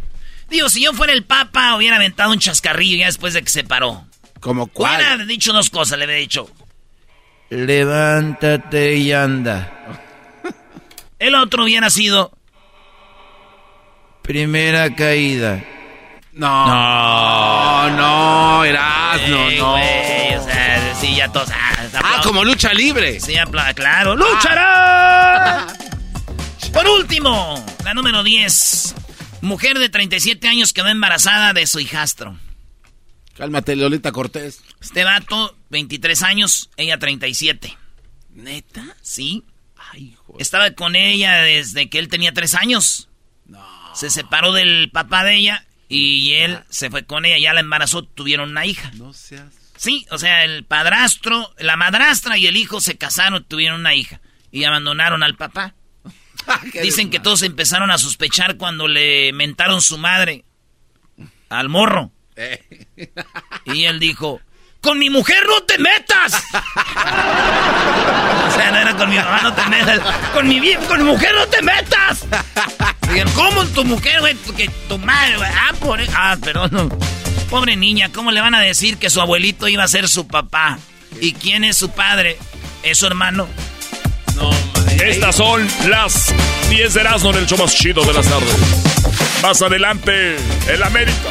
Digo, 0.51 0.69
si 0.69 0.83
yo 0.83 0.93
fuera 0.93 1.13
el 1.13 1.25
Papa, 1.25 1.77
hubiera 1.77 1.97
aventado 1.97 2.31
un 2.31 2.39
chascarrillo 2.39 2.99
ya 2.99 3.07
después 3.07 3.35
de 3.35 3.43
que 3.43 3.51
se 3.51 3.65
paró. 3.65 4.07
¿Como 4.41 4.67
cuál? 4.67 4.97
Hubiera 4.97 5.25
dicho 5.25 5.53
dos 5.53 5.71
cosas, 5.71 5.99
le 5.99 6.05
hubiera 6.05 6.21
dicho. 6.21 6.51
Levántate 7.51 8.97
y 8.97 9.13
anda. 9.13 10.04
El 11.25 11.35
otro 11.37 11.65
hubiera 11.65 11.89
sido. 11.89 12.31
Primera 14.21 14.95
caída. 14.95 15.65
No, 16.35 16.67
no, 16.67 17.91
no, 17.97 18.65
Eras, 18.65 19.27
no, 19.31 19.51
no. 19.53 19.73
o 19.73 19.79
sea, 20.45 20.95
sí, 21.01 21.17
ya 21.17 21.33
todos. 21.33 21.49
Ah, 21.51 21.89
ah 21.95 22.21
como 22.23 22.45
lucha 22.45 22.75
libre. 22.75 23.21
Sí, 23.21 23.33
claro. 23.75 24.15
¡Luchará! 24.15 25.67
Por 26.75 26.87
último, 26.89 27.65
la 27.85 27.95
número 27.95 28.23
10. 28.23 28.95
Mujer 29.41 29.79
de 29.79 29.89
37 29.89 30.47
años 30.47 30.75
quedó 30.75 30.89
embarazada 30.89 31.55
de 31.55 31.67
su 31.67 31.81
hijastro. 31.81 32.39
Cálmate, 33.35 33.77
Lolita 33.77 34.13
Cortés. 34.13 34.61
Este 34.79 35.05
vato, 35.05 35.57
23 35.71 36.23
años, 36.23 36.69
ella 36.77 36.99
37. 36.99 37.79
¿Neta? 38.35 38.85
Sí. 39.01 39.43
Estaba 40.39 40.71
con 40.73 40.97
ella 40.97 41.43
desde 41.43 41.89
que 41.89 41.99
él 41.99 42.09
tenía 42.09 42.33
3 42.33 42.55
años. 42.55 43.09
No. 43.47 43.65
Se 43.95 44.11
separó 44.11 44.53
del 44.53 44.91
papá 44.91 45.25
de 45.25 45.37
ella 45.37 45.67
y 45.89 46.33
él 46.35 46.61
se 46.69 46.91
fue 46.91 47.05
con 47.05 47.25
ella, 47.25 47.39
ya 47.39 47.55
la 47.55 47.61
embarazó, 47.61 48.03
tuvieron 48.03 48.51
una 48.51 48.67
hija. 48.67 48.91
No 48.95 49.13
seas. 49.13 49.55
Sí, 49.77 50.07
o 50.11 50.19
sea, 50.19 50.45
el 50.45 50.65
padrastro, 50.65 51.53
la 51.59 51.77
madrastra 51.77 52.39
y 52.39 52.47
el 52.47 52.57
hijo 52.57 52.81
se 52.81 52.97
casaron, 52.97 53.45
tuvieron 53.45 53.81
una 53.81 53.95
hija 53.95 54.21
y 54.51 54.65
abandonaron 54.65 55.23
al 55.23 55.37
papá. 55.37 55.75
Dicen 56.83 57.11
que 57.11 57.21
todos 57.21 57.43
empezaron 57.43 57.91
a 57.91 57.99
sospechar 57.99 58.57
cuando 58.57 58.89
le 58.89 59.33
mentaron 59.33 59.83
su 59.83 59.99
madre 59.99 60.45
al 61.49 61.69
morro. 61.69 62.13
Eh. 62.37 62.87
Y 63.67 63.85
él 63.85 63.99
dijo, 63.99 64.41
con 64.85 64.99
mi 64.99 65.09
mujer 65.09 65.43
no 65.49 65.63
te 65.63 65.79
metas. 65.79 66.35
o 66.35 66.39
sea, 68.55 68.71
no 68.71 68.77
era 68.79 68.95
con 68.95 69.09
mi 69.09 69.17
mamá 69.17 69.41
no 69.43 69.55
te 69.55 69.67
metas. 69.67 70.01
Con 70.35 70.47
mi, 70.47 70.75
con 70.87 70.99
mi 70.99 71.05
mujer 71.11 71.35
no 71.35 71.47
te 71.47 71.63
metas. 71.63 72.27
¿cómo 73.35 73.65
tu 73.67 73.85
mujer, 73.85 74.21
güey? 74.21 74.37
Que 74.57 74.69
tu 74.89 74.99
madre, 74.99 75.37
güey. 75.39 75.51
Ah, 75.51 75.73
por 75.81 76.01
e-". 76.01 76.09
Ah, 76.15 76.37
pero 76.41 76.69
no. 76.69 76.89
Pobre 77.49 77.75
niña, 77.77 78.11
¿cómo 78.13 78.31
le 78.31 78.43
van 78.43 78.55
a 78.55 78.61
decir 78.61 78.99
que 78.99 79.11
su 79.11 79.21
abuelito 79.21 79.67
iba 79.69 79.83
a 79.83 79.89
ser 79.89 80.09
su 80.09 80.29
papá? 80.29 80.79
¿Y 81.21 81.33
quién 81.33 81.65
es 81.65 81.77
su 81.79 81.91
padre? 81.91 82.39
¿Es 82.83 82.99
su 82.99 83.07
hermano? 83.07 83.49
No, 84.37 84.51
madre. 84.51 85.11
Estas 85.11 85.35
son 85.37 85.67
las 85.89 86.35
10 86.69 86.95
de 86.95 87.01
Erasmo 87.01 87.31
en 87.31 87.37
el 87.37 87.47
show 87.47 87.57
más 87.59 87.75
chido 87.75 88.05
de 88.05 88.13
las 88.13 88.29
tardes. 88.29 88.55
Más 89.43 89.63
adelante, 89.63 90.37
el 90.69 90.83
América. 90.83 91.31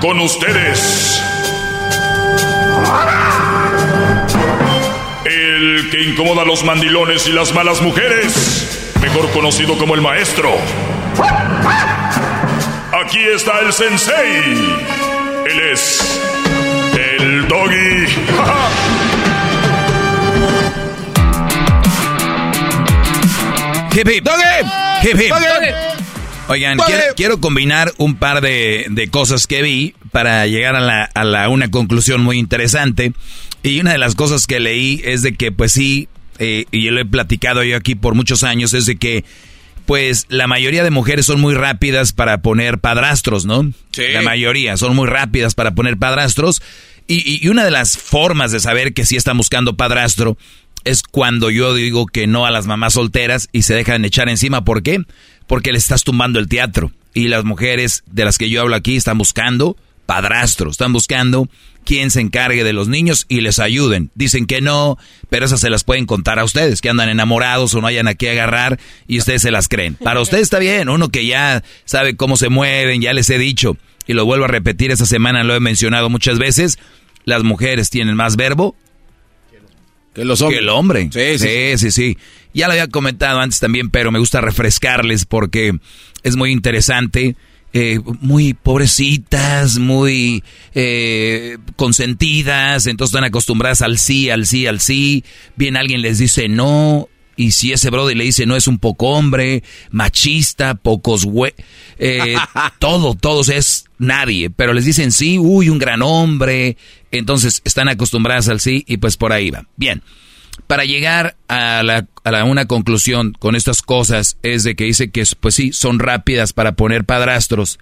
Con 0.00 0.18
ustedes. 0.20 1.22
El 5.26 5.90
que 5.90 6.02
incomoda 6.04 6.42
a 6.42 6.44
los 6.46 6.64
mandilones 6.64 7.26
y 7.26 7.32
las 7.32 7.52
malas 7.52 7.82
mujeres. 7.82 8.94
Mejor 9.02 9.30
conocido 9.30 9.76
como 9.76 9.94
el 9.94 10.00
maestro. 10.00 10.56
Aquí 13.04 13.20
está 13.34 13.60
el 13.60 13.72
sensei. 13.74 14.42
Él 15.46 15.60
es 15.72 16.20
el 16.94 17.46
doggy. 17.46 18.06
Hip 23.92 24.08
hip. 24.08 24.24
Doggy. 24.24 25.02
Hip 25.02 25.20
hip. 25.20 25.89
Oigan, 26.50 26.78
quiero, 27.16 27.40
combinar 27.40 27.92
un 27.96 28.16
par 28.16 28.40
de, 28.40 29.08
cosas 29.10 29.46
que 29.46 29.62
vi 29.62 29.94
para 30.10 30.46
llegar 30.46 30.74
a, 30.74 30.80
la, 30.80 31.04
a 31.04 31.24
la, 31.24 31.48
una 31.48 31.70
conclusión 31.70 32.22
muy 32.22 32.38
interesante. 32.38 33.12
Y 33.62 33.78
una 33.80 33.92
de 33.92 33.98
las 33.98 34.14
cosas 34.14 34.46
que 34.46 34.58
leí 34.58 35.00
es 35.04 35.22
de 35.22 35.34
que, 35.34 35.52
pues 35.52 35.72
sí, 35.72 36.08
eh, 36.38 36.64
y 36.72 36.82
yo 36.82 36.90
lo 36.90 37.00
he 37.00 37.04
platicado 37.04 37.62
yo 37.62 37.76
aquí 37.76 37.94
por 37.94 38.14
muchos 38.14 38.42
años, 38.42 38.74
es 38.74 38.86
de 38.86 38.96
que, 38.96 39.24
pues 39.86 40.26
la 40.28 40.46
mayoría 40.46 40.82
de 40.82 40.90
mujeres 40.90 41.26
son 41.26 41.40
muy 41.40 41.54
rápidas 41.54 42.12
para 42.12 42.42
poner 42.42 42.78
padrastros, 42.78 43.44
¿no? 43.44 43.72
Sí. 43.92 44.02
La 44.12 44.22
mayoría 44.22 44.76
son 44.76 44.96
muy 44.96 45.06
rápidas 45.06 45.54
para 45.54 45.74
poner 45.74 45.98
padrastros. 45.98 46.62
Y, 47.06 47.44
y 47.44 47.48
una 47.48 47.64
de 47.64 47.70
las 47.70 47.96
formas 47.96 48.52
de 48.52 48.60
saber 48.60 48.92
que 48.92 49.04
sí 49.04 49.16
están 49.16 49.36
buscando 49.36 49.76
padrastro 49.76 50.36
es 50.84 51.02
cuando 51.02 51.50
yo 51.50 51.74
digo 51.74 52.06
que 52.06 52.26
no 52.26 52.46
a 52.46 52.50
las 52.50 52.66
mamás 52.66 52.94
solteras 52.94 53.48
y 53.52 53.62
se 53.62 53.74
dejan 53.74 54.04
echar 54.04 54.28
encima. 54.28 54.64
¿Por 54.64 54.82
qué? 54.82 55.02
Porque 55.50 55.72
le 55.72 55.78
estás 55.78 56.04
tumbando 56.04 56.38
el 56.38 56.46
teatro. 56.46 56.92
Y 57.12 57.26
las 57.26 57.44
mujeres 57.44 58.04
de 58.06 58.24
las 58.24 58.38
que 58.38 58.48
yo 58.48 58.60
hablo 58.60 58.76
aquí 58.76 58.94
están 58.94 59.18
buscando 59.18 59.76
padrastros, 60.06 60.74
están 60.74 60.92
buscando 60.92 61.48
quien 61.84 62.12
se 62.12 62.20
encargue 62.20 62.62
de 62.62 62.72
los 62.72 62.86
niños 62.86 63.26
y 63.28 63.40
les 63.40 63.58
ayuden. 63.58 64.12
Dicen 64.14 64.46
que 64.46 64.60
no, 64.60 64.96
pero 65.28 65.46
esas 65.46 65.58
se 65.58 65.68
las 65.68 65.82
pueden 65.82 66.06
contar 66.06 66.38
a 66.38 66.44
ustedes, 66.44 66.80
que 66.80 66.88
andan 66.88 67.08
enamorados 67.08 67.74
o 67.74 67.80
no 67.80 67.88
hayan 67.88 68.06
a 68.06 68.14
qué 68.14 68.30
agarrar 68.30 68.78
y 69.08 69.18
ustedes 69.18 69.42
se 69.42 69.50
las 69.50 69.66
creen. 69.66 69.96
Para 69.96 70.20
ustedes 70.22 70.44
está 70.44 70.60
bien, 70.60 70.88
uno 70.88 71.08
que 71.08 71.26
ya 71.26 71.64
sabe 71.84 72.14
cómo 72.14 72.36
se 72.36 72.48
mueven, 72.48 73.02
ya 73.02 73.12
les 73.12 73.28
he 73.28 73.38
dicho, 73.38 73.76
y 74.06 74.12
lo 74.12 74.24
vuelvo 74.24 74.44
a 74.44 74.48
repetir 74.48 74.92
esta 74.92 75.04
semana, 75.04 75.42
lo 75.42 75.56
he 75.56 75.60
mencionado 75.60 76.08
muchas 76.10 76.38
veces, 76.38 76.78
las 77.24 77.42
mujeres 77.42 77.90
tienen 77.90 78.14
más 78.14 78.36
verbo 78.36 78.76
que 80.14 80.24
los 80.24 80.42
hombres. 80.42 80.58
Que 80.58 80.64
el 80.64 80.68
hombre. 80.68 81.08
Sí 81.12 81.38
sí. 81.38 81.78
sí, 81.78 81.90
sí, 81.90 82.18
Ya 82.52 82.66
lo 82.66 82.72
había 82.72 82.88
comentado 82.88 83.40
antes 83.40 83.60
también, 83.60 83.90
pero 83.90 84.10
me 84.10 84.18
gusta 84.18 84.40
refrescarles 84.40 85.24
porque 85.24 85.78
es 86.22 86.36
muy 86.36 86.50
interesante 86.50 87.36
eh, 87.72 88.00
muy 88.20 88.52
pobrecitas, 88.54 89.78
muy 89.78 90.42
eh, 90.74 91.56
consentidas, 91.76 92.88
entonces 92.88 93.14
están 93.14 93.22
acostumbradas 93.22 93.80
al 93.80 93.98
sí, 93.98 94.28
al 94.28 94.46
sí, 94.46 94.66
al 94.66 94.80
sí. 94.80 95.22
Bien 95.54 95.76
alguien 95.76 96.02
les 96.02 96.18
dice 96.18 96.48
no, 96.48 97.08
y 97.36 97.52
si 97.52 97.72
ese 97.72 97.90
brother 97.90 98.16
le 98.16 98.24
dice 98.24 98.44
no 98.44 98.56
es 98.56 98.66
un 98.66 98.78
poco 98.78 99.10
hombre, 99.10 99.62
machista, 99.92 100.74
pocos. 100.74 101.28
Eh, 102.00 102.34
todo, 102.80 103.14
todos 103.14 103.48
es 103.48 103.84
nadie, 103.98 104.50
pero 104.50 104.72
les 104.72 104.84
dicen 104.84 105.12
sí, 105.12 105.38
uy, 105.38 105.68
un 105.68 105.78
gran 105.78 106.02
hombre, 106.02 106.76
entonces 107.12 107.62
están 107.64 107.88
acostumbradas 107.88 108.48
al 108.48 108.58
sí 108.58 108.84
y 108.88 108.96
pues 108.96 109.16
por 109.16 109.32
ahí 109.32 109.50
va. 109.50 109.68
Bien, 109.76 110.02
para 110.66 110.84
llegar 110.84 111.36
a, 111.48 111.82
la, 111.82 112.06
a 112.24 112.44
una 112.44 112.66
conclusión 112.66 113.32
con 113.38 113.56
estas 113.56 113.82
cosas 113.82 114.36
es 114.42 114.64
de 114.64 114.74
que 114.74 114.84
dice 114.84 115.10
que 115.10 115.24
pues 115.38 115.54
sí, 115.54 115.72
son 115.72 115.98
rápidas 115.98 116.52
para 116.52 116.72
poner 116.72 117.04
padrastros, 117.04 117.78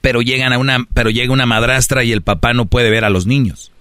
pero 0.00 0.22
llegan 0.22 0.52
a 0.52 0.58
una, 0.58 0.86
pero 0.92 1.10
llega 1.10 1.32
una 1.32 1.46
madrastra 1.46 2.04
y 2.04 2.12
el 2.12 2.22
papá 2.22 2.52
no 2.52 2.66
puede 2.66 2.90
ver 2.90 3.04
a 3.04 3.10
los 3.10 3.26
niños, 3.26 3.72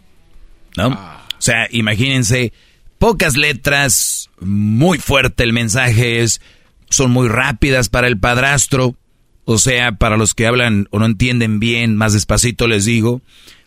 ¿no? 0.78 0.90
O 0.90 1.44
sea, 1.44 1.68
imagínense, 1.72 2.54
pocas 3.00 3.36
letras, 3.36 4.30
muy 4.40 5.00
fuerte 5.00 5.44
el 5.44 5.54
mensaje 5.54 6.22
es, 6.22 6.42
son 6.90 7.12
muy 7.12 7.28
rápidas 7.28 7.90
para 7.90 8.08
el 8.08 8.20
padrastro, 8.20 8.96
o 9.46 9.58
sea, 9.58 9.94
para 9.94 10.18
los 10.18 10.36
que 10.36 10.46
hablan 10.46 10.88
o 10.92 11.00
no 11.00 11.06
entienden 11.06 11.60
bien, 11.60 11.96
más 11.96 12.14
despacito 12.14 12.68
les 12.68 12.86
digo, 12.86 13.22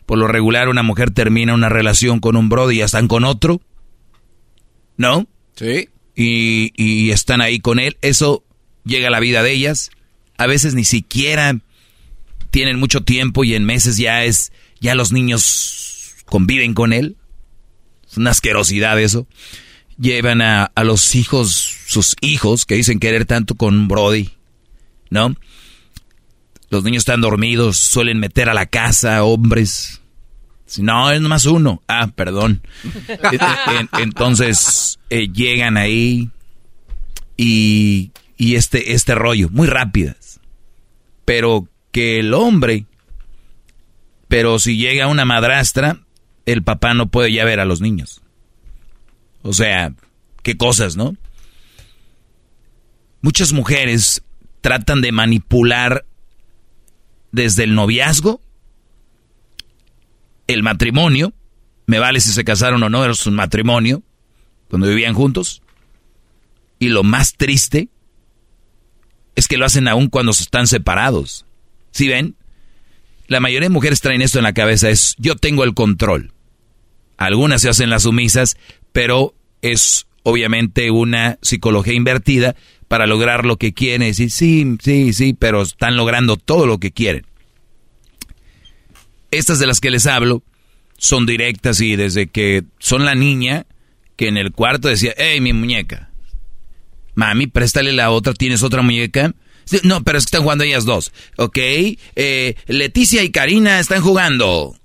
por 0.05 0.17
lo 0.17 0.27
regular 0.27 0.69
una 0.69 0.83
mujer 0.83 1.11
termina 1.11 1.53
una 1.53 1.69
relación 1.69 2.19
con 2.19 2.37
un 2.37 2.47
brody 2.47 2.75
y 2.75 2.77
ya 2.79 2.85
están 2.85 3.07
con 3.07 3.25
otro, 3.25 3.59
¿no? 4.97 5.27
Sí. 5.55 5.89
Y, 6.15 6.71
y 6.75 7.11
están 7.11 7.41
ahí 7.41 7.59
con 7.59 7.79
él, 7.79 7.97
eso 8.01 8.43
llega 8.85 9.07
a 9.07 9.11
la 9.11 9.19
vida 9.19 9.43
de 9.43 9.51
ellas, 9.51 9.91
a 10.37 10.47
veces 10.47 10.73
ni 10.73 10.85
siquiera 10.85 11.59
tienen 12.51 12.79
mucho 12.79 13.03
tiempo 13.03 13.43
y 13.43 13.55
en 13.55 13.65
meses 13.65 13.97
ya 13.97 14.23
es, 14.23 14.51
ya 14.79 14.95
los 14.95 15.11
niños 15.11 16.15
conviven 16.25 16.73
con 16.73 16.93
él, 16.93 17.17
es 18.09 18.17
una 18.17 18.31
asquerosidad 18.31 18.99
eso 19.01 19.27
llevan 19.97 20.41
a, 20.41 20.65
a, 20.75 20.83
los 20.83 21.15
hijos, 21.15 21.75
sus 21.87 22.15
hijos, 22.21 22.65
que 22.65 22.75
dicen 22.75 22.99
querer 22.99 23.25
tanto 23.25 23.55
con 23.55 23.87
Brody, 23.87 24.31
¿no? 25.09 25.35
Los 26.69 26.83
niños 26.83 27.01
están 27.01 27.21
dormidos, 27.21 27.77
suelen 27.77 28.19
meter 28.19 28.49
a 28.49 28.53
la 28.53 28.65
casa 28.65 29.23
hombres. 29.23 30.01
No, 30.77 31.11
es 31.11 31.21
nomás 31.21 31.45
uno. 31.45 31.81
Ah, 31.87 32.09
perdón. 32.13 32.61
Entonces 33.99 34.99
eh, 35.09 35.27
llegan 35.31 35.77
ahí 35.77 36.29
y, 37.37 38.11
y 38.37 38.55
este, 38.55 38.93
este 38.93 39.15
rollo, 39.15 39.49
muy 39.49 39.67
rápidas. 39.67 40.39
Pero 41.23 41.67
que 41.91 42.19
el 42.19 42.33
hombre, 42.33 42.85
pero 44.27 44.59
si 44.59 44.77
llega 44.77 45.07
una 45.07 45.25
madrastra, 45.25 45.99
el 46.45 46.63
papá 46.63 46.93
no 46.93 47.07
puede 47.07 47.31
ya 47.31 47.45
ver 47.45 47.59
a 47.59 47.65
los 47.65 47.81
niños. 47.81 48.21
O 49.41 49.53
sea, 49.53 49.93
qué 50.43 50.57
cosas, 50.57 50.95
¿no? 50.95 51.15
Muchas 53.21 53.53
mujeres 53.53 54.23
tratan 54.61 55.01
de 55.01 55.11
manipular 55.11 56.05
desde 57.31 57.63
el 57.63 57.75
noviazgo, 57.75 58.41
el 60.47 60.63
matrimonio, 60.63 61.33
me 61.87 61.99
vale 61.99 62.19
si 62.19 62.31
se 62.31 62.43
casaron 62.43 62.81
o 62.83 62.89
no, 62.89 63.03
era 63.03 63.13
su 63.13 63.31
matrimonio, 63.31 64.03
cuando 64.69 64.87
vivían 64.87 65.13
juntos, 65.13 65.61
y 66.79 66.89
lo 66.89 67.03
más 67.03 67.33
triste 67.33 67.89
es 69.35 69.47
que 69.47 69.57
lo 69.57 69.65
hacen 69.65 69.87
aún 69.87 70.07
cuando 70.07 70.31
están 70.31 70.67
separados. 70.67 71.45
¿Sí 71.91 72.07
ven? 72.07 72.35
La 73.27 73.39
mayoría 73.39 73.67
de 73.67 73.73
mujeres 73.73 74.01
traen 74.01 74.21
esto 74.21 74.39
en 74.39 74.43
la 74.43 74.53
cabeza, 74.53 74.89
es 74.89 75.15
yo 75.17 75.35
tengo 75.35 75.63
el 75.63 75.73
control. 75.73 76.31
Algunas 77.17 77.61
se 77.61 77.69
hacen 77.69 77.89
las 77.89 78.03
sumisas, 78.03 78.57
pero 78.91 79.33
es 79.61 80.05
obviamente 80.23 80.91
una 80.91 81.37
psicología 81.41 81.93
invertida 81.93 82.55
para 82.87 83.07
lograr 83.07 83.45
lo 83.45 83.57
que 83.57 83.73
quieren. 83.73 84.07
Decir, 84.07 84.31
sí, 84.31 84.77
sí, 84.81 85.13
sí, 85.13 85.33
pero 85.33 85.61
están 85.61 85.97
logrando 85.97 86.37
todo 86.37 86.67
lo 86.67 86.79
que 86.79 86.91
quieren. 86.91 87.25
Estas 89.37 89.59
de 89.59 89.67
las 89.67 89.81
que 89.81 89.91
les 89.91 90.07
hablo 90.07 90.43
son 90.97 91.25
directas 91.25 91.81
y 91.81 91.95
desde 91.95 92.27
que 92.27 92.63
son 92.79 93.05
la 93.05 93.15
niña 93.15 93.65
que 94.15 94.27
en 94.27 94.37
el 94.37 94.51
cuarto 94.51 94.87
decía, 94.87 95.13
hey, 95.17 95.41
mi 95.41 95.53
muñeca. 95.53 96.11
Mami, 97.15 97.47
préstale 97.47 97.91
la 97.93 98.11
otra, 98.11 98.33
¿tienes 98.33 98.63
otra 98.63 98.81
muñeca? 98.81 99.33
No, 99.83 100.03
pero 100.03 100.17
es 100.17 100.25
que 100.25 100.27
están 100.27 100.43
jugando 100.43 100.63
ellas 100.63 100.85
dos. 100.85 101.11
Ok, 101.37 101.57
eh, 101.57 102.55
Leticia 102.67 103.23
y 103.23 103.31
Karina 103.31 103.79
están 103.79 104.01
jugando. 104.01 104.77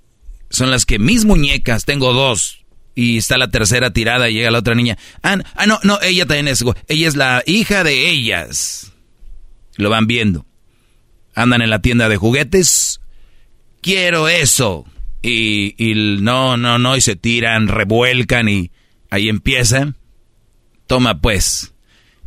Son 0.49 0.69
las 0.69 0.85
que 0.85 0.99
mis 0.99 1.23
muñecas, 1.23 1.85
tengo 1.85 2.13
dos 2.13 2.65
y 2.95 3.17
está 3.17 3.37
la 3.37 3.49
tercera 3.49 3.91
tirada 3.93 4.29
y 4.29 4.33
llega 4.33 4.51
la 4.51 4.59
otra 4.59 4.75
niña. 4.75 4.97
Ah, 5.23 5.37
ah, 5.55 5.65
no, 5.65 5.79
no, 5.83 5.99
ella 6.01 6.25
también 6.25 6.47
es. 6.47 6.63
Ella 6.87 7.07
es 7.07 7.15
la 7.15 7.43
hija 7.45 7.83
de 7.83 8.09
ellas. 8.09 8.91
Lo 9.75 9.89
van 9.89 10.07
viendo. 10.07 10.45
Andan 11.35 11.61
en 11.61 11.69
la 11.69 11.81
tienda 11.81 12.09
de 12.09 12.17
juguetes. 12.17 12.99
Quiero 13.81 14.27
eso. 14.27 14.85
Y, 15.21 15.75
y 15.77 16.19
no, 16.21 16.57
no, 16.57 16.79
no, 16.79 16.95
y 16.95 17.01
se 17.01 17.15
tiran, 17.15 17.67
revuelcan 17.67 18.49
y 18.49 18.71
ahí 19.09 19.29
empiezan. 19.29 19.95
Toma 20.87 21.21
pues. 21.21 21.73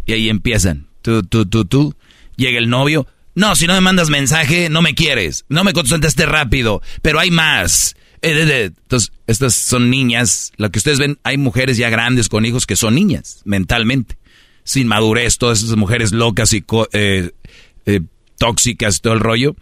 Y 0.06 0.12
ahí 0.12 0.28
empiezan. 0.28 0.88
Tú, 1.02 1.22
tú, 1.22 1.46
tú, 1.46 1.64
tú. 1.64 1.94
Llega 2.36 2.58
el 2.58 2.68
novio. 2.68 3.06
No, 3.34 3.56
si 3.56 3.66
no 3.66 3.74
me 3.74 3.80
mandas 3.80 4.10
mensaje, 4.10 4.68
no 4.68 4.80
me 4.82 4.94
quieres. 4.94 5.44
No 5.48 5.64
me 5.64 5.72
contestaste 5.72 6.26
rápido. 6.26 6.82
Pero 7.02 7.18
hay 7.18 7.30
más. 7.30 7.96
Eh, 8.24 8.64
entonces, 8.64 9.12
estas 9.26 9.54
son 9.54 9.90
niñas, 9.90 10.52
lo 10.56 10.70
que 10.70 10.78
ustedes 10.78 10.98
ven, 10.98 11.18
hay 11.24 11.36
mujeres 11.36 11.76
ya 11.76 11.90
grandes 11.90 12.30
con 12.30 12.46
hijos 12.46 12.64
que 12.64 12.74
son 12.74 12.94
niñas, 12.94 13.42
mentalmente, 13.44 14.16
sin 14.64 14.88
madurez, 14.88 15.36
todas 15.36 15.62
esas 15.62 15.76
mujeres 15.76 16.12
locas 16.12 16.54
y 16.54 16.64
eh, 16.92 17.32
eh, 17.84 18.00
tóxicas, 18.38 19.02
todo 19.02 19.12
el 19.12 19.20
rollo. 19.20 19.56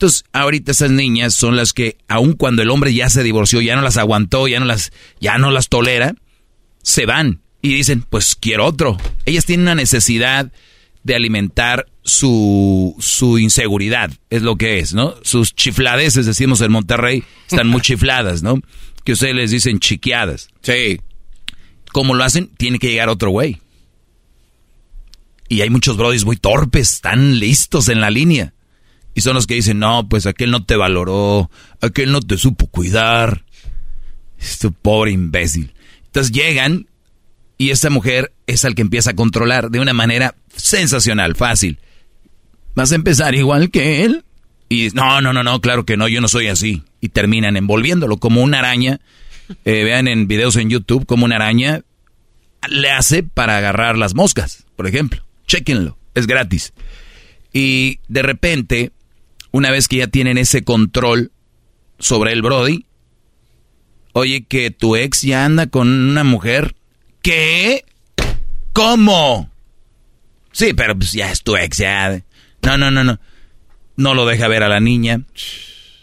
Entonces, 0.00 0.24
ahorita 0.32 0.72
esas 0.72 0.90
niñas 0.90 1.34
son 1.34 1.56
las 1.56 1.74
que, 1.74 1.98
aun 2.08 2.32
cuando 2.32 2.62
el 2.62 2.70
hombre 2.70 2.94
ya 2.94 3.10
se 3.10 3.22
divorció, 3.22 3.60
ya 3.60 3.76
no 3.76 3.82
las 3.82 3.98
aguantó, 3.98 4.48
ya 4.48 4.58
no 4.58 4.64
las, 4.64 4.92
ya 5.20 5.36
no 5.36 5.50
las 5.50 5.68
tolera, 5.68 6.14
se 6.82 7.04
van 7.04 7.42
y 7.60 7.74
dicen, 7.74 8.02
pues 8.08 8.34
quiero 8.34 8.64
otro. 8.64 8.96
Ellas 9.26 9.44
tienen 9.44 9.64
una 9.64 9.74
necesidad 9.74 10.50
de 11.02 11.14
alimentar 11.14 11.84
su, 12.00 12.96
su 12.98 13.38
inseguridad, 13.38 14.10
es 14.30 14.40
lo 14.40 14.56
que 14.56 14.78
es, 14.78 14.94
¿no? 14.94 15.16
Sus 15.20 15.54
chifladeces, 15.54 16.24
decimos 16.24 16.62
en 16.62 16.72
Monterrey, 16.72 17.22
están 17.50 17.68
muy 17.68 17.80
chifladas, 17.82 18.42
¿no? 18.42 18.58
Que 19.04 19.12
ustedes 19.12 19.34
les 19.34 19.50
dicen 19.50 19.80
chiqueadas. 19.80 20.48
Sí. 20.62 20.98
¿Cómo 21.92 22.14
lo 22.14 22.24
hacen? 22.24 22.48
Tiene 22.56 22.78
que 22.78 22.88
llegar 22.88 23.10
otro 23.10 23.28
güey. 23.28 23.60
Y 25.46 25.60
hay 25.60 25.68
muchos 25.68 25.98
brodis 25.98 26.24
muy 26.24 26.38
torpes, 26.38 26.90
están 26.90 27.38
listos 27.38 27.90
en 27.90 28.00
la 28.00 28.08
línea. 28.08 28.54
Son 29.20 29.34
los 29.34 29.46
que 29.46 29.54
dicen, 29.54 29.78
no, 29.78 30.08
pues 30.08 30.26
aquel 30.26 30.50
no 30.50 30.64
te 30.64 30.76
valoró, 30.76 31.50
aquel 31.80 32.12
no 32.12 32.20
te 32.20 32.38
supo 32.38 32.66
cuidar. 32.66 33.44
Este 34.38 34.70
pobre 34.70 35.10
imbécil. 35.10 35.74
Entonces 36.06 36.32
llegan 36.32 36.86
y 37.58 37.70
esta 37.70 37.90
mujer 37.90 38.32
es 38.46 38.64
al 38.64 38.74
que 38.74 38.82
empieza 38.82 39.10
a 39.10 39.16
controlar 39.16 39.70
de 39.70 39.80
una 39.80 39.92
manera 39.92 40.34
sensacional, 40.56 41.36
fácil. 41.36 41.78
¿Vas 42.74 42.92
a 42.92 42.94
empezar 42.94 43.34
igual 43.34 43.70
que 43.70 44.04
él? 44.04 44.24
Y 44.68 44.88
no, 44.94 45.20
no, 45.20 45.32
no, 45.32 45.42
no, 45.42 45.60
claro 45.60 45.84
que 45.84 45.96
no, 45.96 46.08
yo 46.08 46.20
no 46.20 46.28
soy 46.28 46.46
así. 46.46 46.82
Y 47.00 47.10
terminan 47.10 47.56
envolviéndolo 47.56 48.16
como 48.16 48.42
una 48.42 48.60
araña. 48.60 49.00
Eh, 49.64 49.84
vean 49.84 50.08
en 50.08 50.26
videos 50.28 50.56
en 50.56 50.70
YouTube 50.70 51.06
como 51.06 51.24
una 51.24 51.36
araña 51.36 51.82
le 52.68 52.90
hace 52.90 53.22
para 53.22 53.56
agarrar 53.56 53.96
las 53.96 54.14
moscas, 54.14 54.64
por 54.76 54.86
ejemplo. 54.86 55.24
Chequenlo, 55.46 55.98
es 56.14 56.26
gratis. 56.26 56.72
Y 57.52 57.98
de 58.08 58.22
repente, 58.22 58.92
una 59.52 59.70
vez 59.70 59.88
que 59.88 59.96
ya 59.96 60.06
tienen 60.06 60.38
ese 60.38 60.62
control 60.62 61.32
sobre 61.98 62.32
el 62.32 62.42
Brody, 62.42 62.86
oye 64.12 64.44
que 64.44 64.70
tu 64.70 64.96
ex 64.96 65.22
ya 65.22 65.44
anda 65.44 65.66
con 65.66 65.88
una 65.88 66.24
mujer. 66.24 66.74
¿Qué? 67.22 67.84
¿Cómo? 68.72 69.50
Sí, 70.52 70.72
pero 70.74 70.96
pues 70.96 71.12
ya 71.12 71.30
es 71.30 71.42
tu 71.42 71.56
ex, 71.56 71.78
ya. 71.78 72.22
No, 72.62 72.78
no, 72.78 72.90
no, 72.90 73.04
no. 73.04 73.20
No 73.96 74.14
lo 74.14 74.26
deja 74.26 74.48
ver 74.48 74.62
a 74.62 74.68
la 74.68 74.80
niña. 74.80 75.22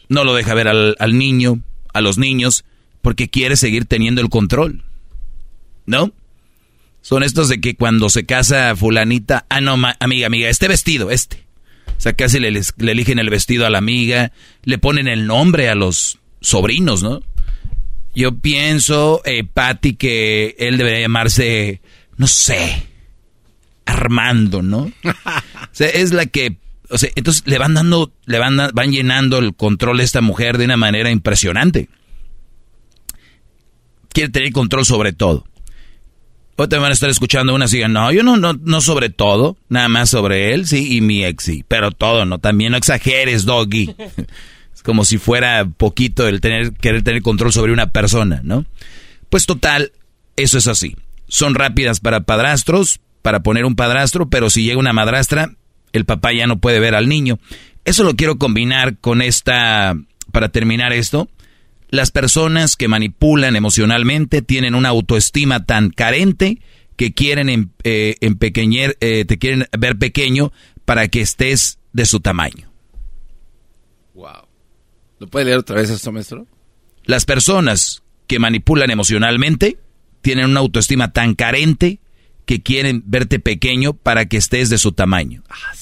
No 0.10 0.24
lo 0.24 0.36
deja 0.36 0.54
ver 0.54 0.68
al, 0.68 1.18
niño, 1.18 1.62
a 1.94 2.02
los 2.02 2.18
niños, 2.18 2.64
porque 3.02 3.30
quiere 3.30 3.58
seguir 3.58 3.86
teniendo 3.86 4.22
el 4.22 4.30
control. 4.30 4.84
¿No? 5.86 6.14
Son 7.02 7.24
estos 7.24 7.50
de 7.50 7.60
que 7.60 7.76
cuando 7.76 8.10
se 8.10 8.26
casa 8.26 8.76
fulanita, 8.76 9.46
ah, 9.50 9.62
no, 9.62 9.78
amiga, 10.00 10.28
amiga, 10.28 10.50
este 10.50 10.68
vestido, 10.68 11.12
este. 11.12 11.47
O 11.98 12.00
sea, 12.00 12.14
casi 12.14 12.40
le, 12.40 12.62
eligen 12.78 13.20
el 13.20 13.30
vestido 13.30 13.66
a 13.66 13.70
la 13.70 13.80
amiga, 13.80 14.32
le 14.64 14.78
ponen 14.78 15.08
el 15.08 15.26
nombre 15.26 15.70
a 15.70 15.76
los 15.76 16.20
sobrinos, 16.42 17.02
¿no? 17.02 17.22
Yo 18.14 18.38
pienso, 18.38 19.22
eh, 19.26 19.44
Patty, 19.44 19.96
que 19.96 20.56
él 20.60 20.78
debería 20.78 21.02
llamarse, 21.02 21.82
no 22.18 22.28
sé, 22.28 22.88
Armando, 23.86 24.62
¿no? 24.62 24.92
o 25.04 25.72
sea, 25.72 25.88
es 25.88 26.12
la 26.12 26.26
que 26.26 26.58
O 26.90 26.98
sea, 26.98 27.10
entonces 27.16 27.44
le 27.46 27.58
van 27.58 27.74
dando, 27.74 28.12
le 28.26 28.38
van, 28.38 28.58
van 28.74 28.92
llenando 28.92 29.40
el 29.40 29.56
control 29.56 29.98
de 29.98 30.04
esta 30.04 30.22
mujer 30.22 30.58
de 30.58 30.66
una 30.66 30.78
manera 30.78 31.10
impresionante. 31.10 31.90
Quiere 34.10 34.30
tener 34.30 34.52
control 34.52 34.86
sobre 34.86 35.14
todo. 35.14 35.46
O 36.60 36.68
te 36.68 36.78
van 36.78 36.90
a 36.90 36.94
estar 36.94 37.10
escuchando 37.10 37.54
una 37.54 37.68
y 37.72 37.84
no, 37.88 38.12
yo 38.12 38.24
no, 38.24 38.36
no, 38.36 38.54
no 38.54 38.82
sobre 38.82 39.12
todo, 39.12 39.58
nada 39.70 39.90
más 39.90 40.10
sobre 40.10 40.56
él, 40.56 40.66
sí, 40.66 40.98
y 40.98 41.02
mi 41.02 41.24
ex, 41.24 41.44
sí, 41.44 41.64
pero 41.68 41.92
todo, 41.92 42.26
no, 42.26 42.40
también 42.40 42.72
no 42.72 42.78
exageres, 42.78 43.46
doggy. 43.46 43.94
es 44.74 44.82
como 44.82 45.06
si 45.06 45.20
fuera 45.20 45.66
poquito 45.66 46.28
el 46.28 46.42
tener, 46.42 46.74
querer 46.74 47.04
tener 47.04 47.22
control 47.22 47.54
sobre 47.54 47.74
una 47.74 47.92
persona, 47.92 48.42
¿no? 48.44 48.66
Pues 49.30 49.46
total, 49.46 49.92
eso 50.36 50.58
es 50.58 50.66
así. 50.66 50.96
Son 51.28 51.54
rápidas 51.54 52.00
para 52.00 52.22
padrastros, 52.22 53.02
para 53.22 53.44
poner 53.44 53.64
un 53.64 53.76
padrastro, 53.76 54.28
pero 54.28 54.50
si 54.50 54.64
llega 54.64 54.80
una 54.80 54.94
madrastra, 54.94 55.52
el 55.94 56.06
papá 56.06 56.34
ya 56.34 56.48
no 56.48 56.58
puede 56.58 56.80
ver 56.80 56.96
al 56.96 57.08
niño. 57.08 57.38
Eso 57.86 58.04
lo 58.04 58.16
quiero 58.16 58.40
combinar 58.40 58.98
con 58.98 59.22
esta, 59.22 59.96
para 60.32 60.50
terminar 60.50 60.92
esto, 60.92 61.30
las 61.90 62.12
personas 62.12 62.76
que 62.76 62.88
manipulan 62.88 63.56
emocionalmente 63.56 64.42
tienen 64.42 64.76
una 64.76 64.90
autoestima 64.90 65.66
tan 65.66 65.90
carente 65.90 66.60
que 66.96 67.14
quieren 67.14 67.50
em, 67.50 67.70
eh, 67.84 68.16
empequeñer, 68.22 68.98
eh, 69.00 69.26
te 69.26 69.38
quieren 69.38 69.68
ver 69.78 69.98
pequeño 69.98 70.52
para 70.86 71.08
que 71.08 71.22
estés 71.22 71.80
de 71.94 72.06
su 72.06 72.20
tamaño. 72.20 72.72
Wow. 74.14 74.48
¿Lo 75.20 75.28
puede 75.28 75.46
leer 75.46 75.60
otra 75.60 75.76
vez 75.78 75.90
esto, 75.90 76.12
maestro? 76.12 76.48
Las 77.06 77.26
personas 77.26 78.04
que 78.26 78.40
manipulan 78.40 78.92
emocionalmente 78.92 79.78
tienen 80.22 80.46
una 80.46 80.60
autoestima 80.60 81.14
tan 81.14 81.36
carente 81.36 82.00
que 82.48 82.64
quieren 82.64 83.04
verte 83.06 83.40
pequeño 83.40 83.94
para 83.94 84.26
que 84.26 84.38
estés 84.38 84.70
de 84.70 84.78
su 84.78 84.94
tamaño. 84.94 85.44
Ah, 85.50 85.74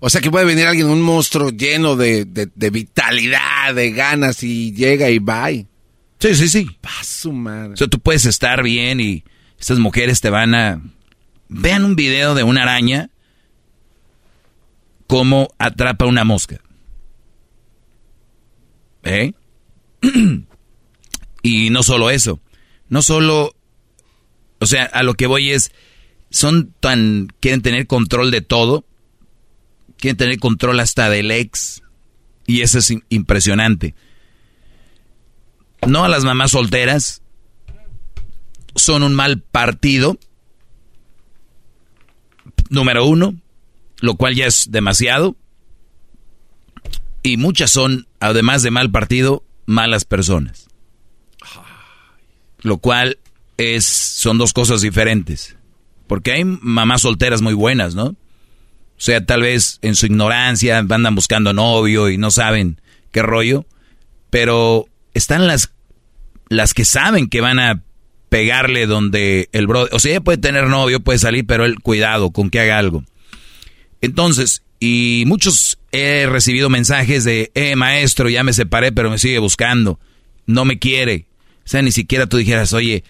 o 0.00 0.10
sea 0.10 0.20
que 0.20 0.30
puede 0.30 0.44
venir 0.44 0.66
alguien, 0.66 0.88
un 0.88 1.00
monstruo 1.00 1.50
lleno 1.50 1.94
de, 1.94 2.26
vitalidad, 2.72 3.72
de 3.72 3.92
ganas 3.92 4.42
y 4.42 4.72
llega 4.72 5.08
y 5.08 5.20
va. 5.20 5.50
Sí, 5.50 6.34
sí, 6.34 6.48
sí. 6.48 6.66
Paso, 6.80 7.30
madre. 7.30 7.74
O 7.74 7.76
sea, 7.76 7.86
tú 7.86 8.00
puedes 8.00 8.24
estar 8.24 8.64
bien 8.64 8.98
y 9.00 9.22
estas 9.58 9.78
mujeres 9.78 10.20
te 10.20 10.30
van 10.30 10.54
a... 10.56 10.82
Vean 11.48 11.84
un 11.84 11.94
video 11.94 12.34
de 12.34 12.42
una 12.42 12.62
araña 12.62 13.10
cómo 15.06 15.48
atrapa 15.58 16.06
una 16.06 16.24
mosca. 16.24 16.60
¿Eh? 19.04 19.32
y 21.42 21.70
no 21.70 21.84
solo 21.84 22.10
eso. 22.10 22.40
No 22.88 23.00
solo... 23.00 23.55
O 24.60 24.66
sea, 24.66 24.84
a 24.84 25.02
lo 25.02 25.14
que 25.14 25.26
voy 25.26 25.52
es... 25.52 25.72
Son 26.30 26.74
tan... 26.80 27.28
Quieren 27.40 27.62
tener 27.62 27.86
control 27.86 28.30
de 28.30 28.40
todo 28.40 28.84
quieren 29.96 30.16
tener 30.16 30.38
control 30.38 30.80
hasta 30.80 31.10
del 31.10 31.30
ex. 31.30 31.82
Y 32.46 32.62
eso 32.62 32.78
es 32.78 32.92
impresionante. 33.08 33.94
No 35.86 36.04
a 36.04 36.08
las 36.08 36.24
mamás 36.24 36.52
solteras. 36.52 37.22
Son 38.74 39.02
un 39.02 39.14
mal 39.14 39.40
partido. 39.40 40.18
Número 42.70 43.06
uno. 43.06 43.34
Lo 44.00 44.16
cual 44.16 44.34
ya 44.34 44.46
es 44.46 44.70
demasiado. 44.70 45.36
Y 47.22 47.36
muchas 47.36 47.72
son, 47.72 48.06
además 48.20 48.62
de 48.62 48.70
mal 48.70 48.90
partido, 48.90 49.42
malas 49.64 50.04
personas. 50.04 50.68
Lo 52.60 52.78
cual 52.78 53.18
es, 53.58 53.84
son 53.84 54.38
dos 54.38 54.52
cosas 54.52 54.80
diferentes. 54.80 55.56
Porque 56.06 56.32
hay 56.32 56.44
mamás 56.44 57.02
solteras 57.02 57.42
muy 57.42 57.54
buenas, 57.54 57.94
¿no? 57.94 58.06
O 58.06 59.00
sea, 59.00 59.24
tal 59.24 59.42
vez 59.42 59.78
en 59.82 59.94
su 59.94 60.06
ignorancia 60.06 60.78
andan 60.78 61.14
buscando 61.14 61.52
novio 61.52 62.08
y 62.08 62.16
no 62.16 62.30
saben 62.30 62.80
qué 63.12 63.22
rollo. 63.22 63.66
Pero 64.30 64.86
están 65.14 65.46
las, 65.46 65.72
las 66.48 66.74
que 66.74 66.84
saben 66.84 67.28
que 67.28 67.40
van 67.40 67.58
a 67.58 67.82
pegarle 68.28 68.86
donde 68.86 69.48
el 69.52 69.66
bro... 69.66 69.88
O 69.92 69.98
sea, 69.98 70.12
ella 70.12 70.20
puede 70.20 70.38
tener 70.38 70.66
novio, 70.68 71.00
puede 71.00 71.18
salir, 71.18 71.46
pero 71.46 71.64
él, 71.64 71.80
cuidado 71.80 72.30
con 72.30 72.50
que 72.50 72.60
haga 72.60 72.78
algo. 72.78 73.04
Entonces, 74.00 74.62
y 74.80 75.24
muchos 75.26 75.78
he 75.92 76.26
recibido 76.26 76.68
mensajes 76.68 77.24
de, 77.24 77.50
eh, 77.54 77.76
maestro, 77.76 78.28
ya 78.28 78.44
me 78.44 78.52
separé, 78.52 78.92
pero 78.92 79.10
me 79.10 79.18
sigue 79.18 79.38
buscando. 79.38 79.98
No 80.46 80.64
me 80.64 80.78
quiere. 80.78 81.26
O 81.64 81.68
sea, 81.68 81.82
ni 81.82 81.92
siquiera 81.92 82.26
tú 82.26 82.36
dijeras, 82.36 82.72
oye, 82.72 83.04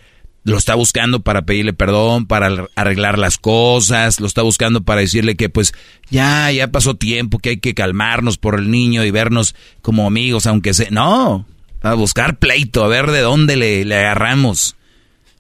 lo 0.47 0.57
está 0.57 0.77
buscando 0.77 1.21
para 1.21 1.43
pedirle 1.43 1.73
perdón, 1.73 2.27
para 2.27 2.69
arreglar 2.77 3.19
las 3.19 3.37
cosas, 3.37 4.21
lo 4.21 4.29
está 4.29 4.43
buscando 4.43 4.85
para 4.85 5.01
decirle 5.01 5.35
que 5.35 5.49
pues 5.49 5.75
ya, 6.09 6.53
ya 6.53 6.71
pasó 6.71 6.95
tiempo, 6.95 7.41
que 7.41 7.51
hay 7.51 7.57
que 7.57 7.75
calmarnos 7.75 8.39
por 8.39 8.57
el 8.57 8.71
niño 8.71 9.05
y 9.05 9.11
vernos 9.11 9.57
como 9.83 10.07
amigos, 10.07 10.47
aunque 10.47 10.73
sea... 10.73 10.87
No, 10.91 11.45
a 11.83 11.95
buscar 11.95 12.39
pleito, 12.39 12.85
a 12.85 12.89
ver 12.89 13.11
de 13.11 13.23
dónde 13.23 13.57
le, 13.57 13.85
le 13.85 13.97
agarramos. 13.97 14.77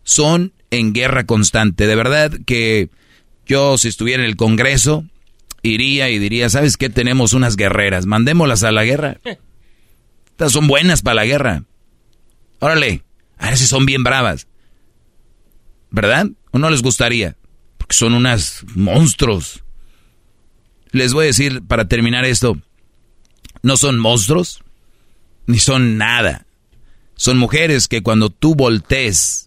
Son 0.02 0.52
en 0.72 0.92
guerra 0.92 1.24
constante, 1.24 1.86
de 1.86 1.94
verdad 1.94 2.32
que 2.44 2.90
yo 3.46 3.78
si 3.78 3.86
estuviera 3.86 4.24
en 4.24 4.28
el 4.28 4.34
Congreso, 4.34 5.04
iría 5.62 6.10
y 6.10 6.18
diría, 6.18 6.50
¿sabes 6.50 6.76
qué? 6.76 6.90
Tenemos 6.90 7.32
unas 7.32 7.54
guerreras, 7.54 8.06
mandémoslas 8.06 8.64
a 8.64 8.72
la 8.72 8.82
guerra. 8.82 9.18
Estas 10.30 10.50
son 10.50 10.66
buenas 10.66 11.02
para 11.02 11.14
la 11.14 11.26
guerra. 11.26 11.62
Órale, 12.58 13.04
a 13.38 13.50
ver 13.50 13.56
si 13.56 13.68
son 13.68 13.86
bien 13.86 14.02
bravas. 14.02 14.48
¿Verdad? 15.90 16.28
¿O 16.50 16.58
no 16.58 16.70
les 16.70 16.82
gustaría? 16.82 17.36
Porque 17.78 17.94
son 17.94 18.14
unas 18.14 18.64
monstruos. 18.74 19.62
Les 20.90 21.12
voy 21.12 21.24
a 21.24 21.26
decir, 21.26 21.62
para 21.66 21.88
terminar 21.88 22.24
esto, 22.24 22.58
no 23.62 23.76
son 23.76 23.98
monstruos, 23.98 24.62
ni 25.46 25.58
son 25.58 25.98
nada. 25.98 26.46
Son 27.16 27.38
mujeres 27.38 27.88
que 27.88 28.02
cuando 28.02 28.30
tú 28.30 28.54
voltees... 28.54 29.44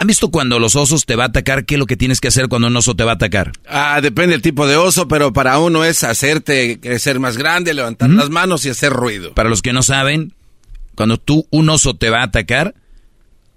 ¿Han 0.00 0.06
visto 0.06 0.30
cuando 0.30 0.60
los 0.60 0.76
osos 0.76 1.06
te 1.06 1.16
va 1.16 1.24
a 1.24 1.26
atacar? 1.26 1.64
¿Qué 1.64 1.74
es 1.74 1.78
lo 1.80 1.86
que 1.86 1.96
tienes 1.96 2.20
que 2.20 2.28
hacer 2.28 2.46
cuando 2.46 2.68
un 2.68 2.76
oso 2.76 2.94
te 2.94 3.02
va 3.02 3.12
a 3.12 3.14
atacar? 3.16 3.50
Ah, 3.66 4.00
depende 4.00 4.30
del 4.30 4.42
tipo 4.42 4.68
de 4.68 4.76
oso, 4.76 5.08
pero 5.08 5.32
para 5.32 5.58
uno 5.58 5.84
es 5.84 6.04
hacerte 6.04 6.78
crecer 6.78 7.18
más 7.18 7.36
grande, 7.36 7.74
levantar 7.74 8.08
las 8.10 8.30
manos 8.30 8.64
y 8.64 8.68
hacer 8.68 8.92
ruido. 8.92 9.34
Para 9.34 9.48
los 9.48 9.60
que 9.60 9.72
no 9.72 9.82
saben, 9.82 10.34
cuando 10.94 11.18
tú, 11.18 11.48
un 11.50 11.68
oso 11.68 11.94
te 11.94 12.10
va 12.10 12.20
a 12.20 12.26
atacar, 12.26 12.76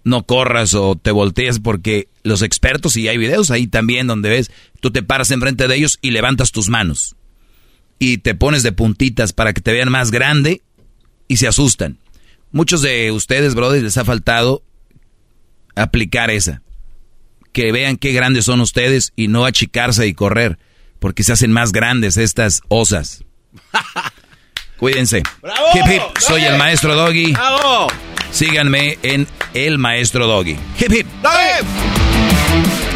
no 0.03 0.23
corras 0.23 0.73
o 0.73 0.95
te 0.95 1.11
voltees 1.11 1.59
porque 1.59 2.09
los 2.23 2.41
expertos, 2.41 2.97
y 2.97 3.07
hay 3.07 3.17
videos 3.17 3.51
ahí 3.51 3.67
también 3.67 4.07
donde 4.07 4.29
ves, 4.29 4.51
tú 4.79 4.91
te 4.91 5.03
paras 5.03 5.31
enfrente 5.31 5.67
de 5.67 5.75
ellos 5.75 5.97
y 6.01 6.11
levantas 6.11 6.51
tus 6.51 6.69
manos. 6.69 7.15
Y 7.99 8.17
te 8.19 8.35
pones 8.35 8.63
de 8.63 8.71
puntitas 8.71 9.33
para 9.33 9.53
que 9.53 9.61
te 9.61 9.71
vean 9.71 9.91
más 9.91 10.11
grande 10.11 10.61
y 11.27 11.37
se 11.37 11.47
asustan. 11.47 11.99
Muchos 12.51 12.81
de 12.81 13.11
ustedes, 13.11 13.55
brothers, 13.55 13.83
les 13.83 13.97
ha 13.97 14.05
faltado 14.05 14.63
aplicar 15.75 16.31
esa. 16.31 16.61
Que 17.53 17.71
vean 17.71 17.97
qué 17.97 18.11
grandes 18.11 18.45
son 18.45 18.61
ustedes 18.61 19.13
y 19.15 19.27
no 19.27 19.45
achicarse 19.45 20.07
y 20.07 20.13
correr, 20.13 20.57
porque 20.99 21.23
se 21.23 21.33
hacen 21.33 21.51
más 21.51 21.71
grandes 21.71 22.17
estas 22.17 22.61
osas. 22.69 23.23
Cuídense. 24.77 25.21
Soy 26.19 26.43
el 26.43 26.57
maestro 26.57 26.95
Doggy. 26.95 27.33
¡Bravo! 27.33 27.87
Síganme 28.31 28.97
en 29.03 29.27
El 29.53 29.77
Maestro 29.77 30.27
Doggy. 30.27 30.57
Hip 30.79 30.91
hip. 30.91 31.07
¡Doggy! 31.21 31.67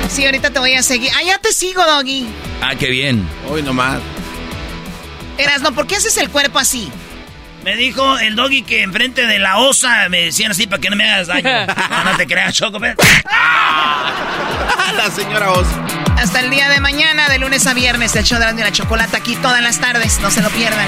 Sí, 0.10 0.26
ahorita 0.26 0.50
te 0.50 0.60
voy 0.60 0.74
a 0.74 0.84
seguir. 0.84 1.12
Ah, 1.16 1.24
ya 1.24 1.38
te 1.40 1.52
sigo, 1.52 1.84
Doggy. 1.86 2.26
Ah, 2.62 2.76
qué 2.76 2.90
bien. 2.90 3.28
Hoy 3.50 3.62
nomás. 3.62 4.00
Eras, 5.38 5.62
no, 5.62 5.74
¿por 5.74 5.88
qué 5.88 5.98
haces 5.98 6.16
el 6.18 6.30
cuerpo 6.30 6.60
así? 6.60 6.90
Me 7.66 7.76
dijo 7.76 8.20
el 8.20 8.36
doggy 8.36 8.62
que 8.62 8.84
enfrente 8.84 9.26
de 9.26 9.40
la 9.40 9.58
osa 9.58 10.08
me 10.08 10.26
decían 10.26 10.52
así 10.52 10.68
para 10.68 10.80
que 10.80 10.92
no 10.92 10.96
me 10.96 11.10
hagas 11.10 11.28
daño. 11.28 11.66
no, 11.90 12.04
no 12.04 12.16
te 12.16 12.28
creas, 12.28 12.54
Choco. 12.54 12.80
Ah, 13.26 14.94
la 14.96 15.10
señora 15.10 15.52
osa. 15.52 15.84
Hasta 16.16 16.42
el 16.42 16.52
día 16.52 16.70
de 16.70 16.80
mañana, 16.80 17.28
de 17.28 17.40
lunes 17.40 17.66
a 17.66 17.74
viernes, 17.74 18.16
el 18.16 18.24
show 18.24 18.40
de 18.40 18.54
la 18.64 18.72
chocolate 18.72 19.18
aquí 19.18 19.36
todas 19.38 19.62
las 19.62 19.80
tardes. 19.82 20.20
No 20.20 20.30
se 20.30 20.42
lo 20.42 20.50
pierdan. 20.52 20.88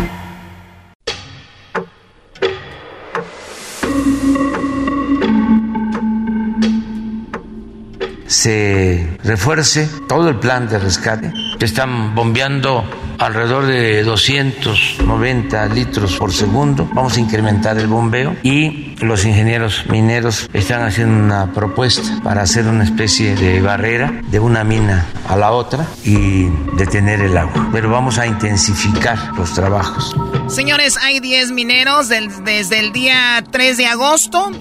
Se 8.31 9.17
refuerce 9.25 9.89
todo 10.07 10.29
el 10.29 10.39
plan 10.39 10.69
de 10.69 10.79
rescate. 10.79 11.33
Están 11.59 12.15
bombeando 12.15 12.85
alrededor 13.19 13.65
de 13.65 14.03
290 14.03 15.65
litros 15.67 16.15
por 16.15 16.31
segundo. 16.31 16.89
Vamos 16.93 17.17
a 17.17 17.19
incrementar 17.19 17.77
el 17.77 17.87
bombeo 17.87 18.37
y 18.41 18.95
los 19.01 19.25
ingenieros 19.25 19.85
mineros 19.89 20.49
están 20.53 20.83
haciendo 20.83 21.21
una 21.21 21.51
propuesta 21.51 22.21
para 22.23 22.41
hacer 22.43 22.67
una 22.67 22.85
especie 22.85 23.35
de 23.35 23.61
barrera 23.61 24.21
de 24.29 24.39
una 24.39 24.63
mina 24.63 25.05
a 25.27 25.35
la 25.35 25.51
otra 25.51 25.85
y 26.05 26.45
detener 26.77 27.19
el 27.19 27.37
agua. 27.37 27.69
Pero 27.73 27.91
vamos 27.91 28.17
a 28.17 28.25
intensificar 28.25 29.35
los 29.35 29.53
trabajos. 29.53 30.15
Señores, 30.47 30.95
hay 30.97 31.19
10 31.19 31.51
mineros 31.51 32.07
desde 32.07 32.79
el 32.79 32.93
día 32.93 33.43
3 33.51 33.75
de 33.75 33.87
agosto. 33.87 34.51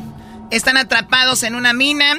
Están 0.51 0.77
atrapados 0.77 1.45
en 1.45 1.55
una 1.55 1.73
mina. 1.73 2.17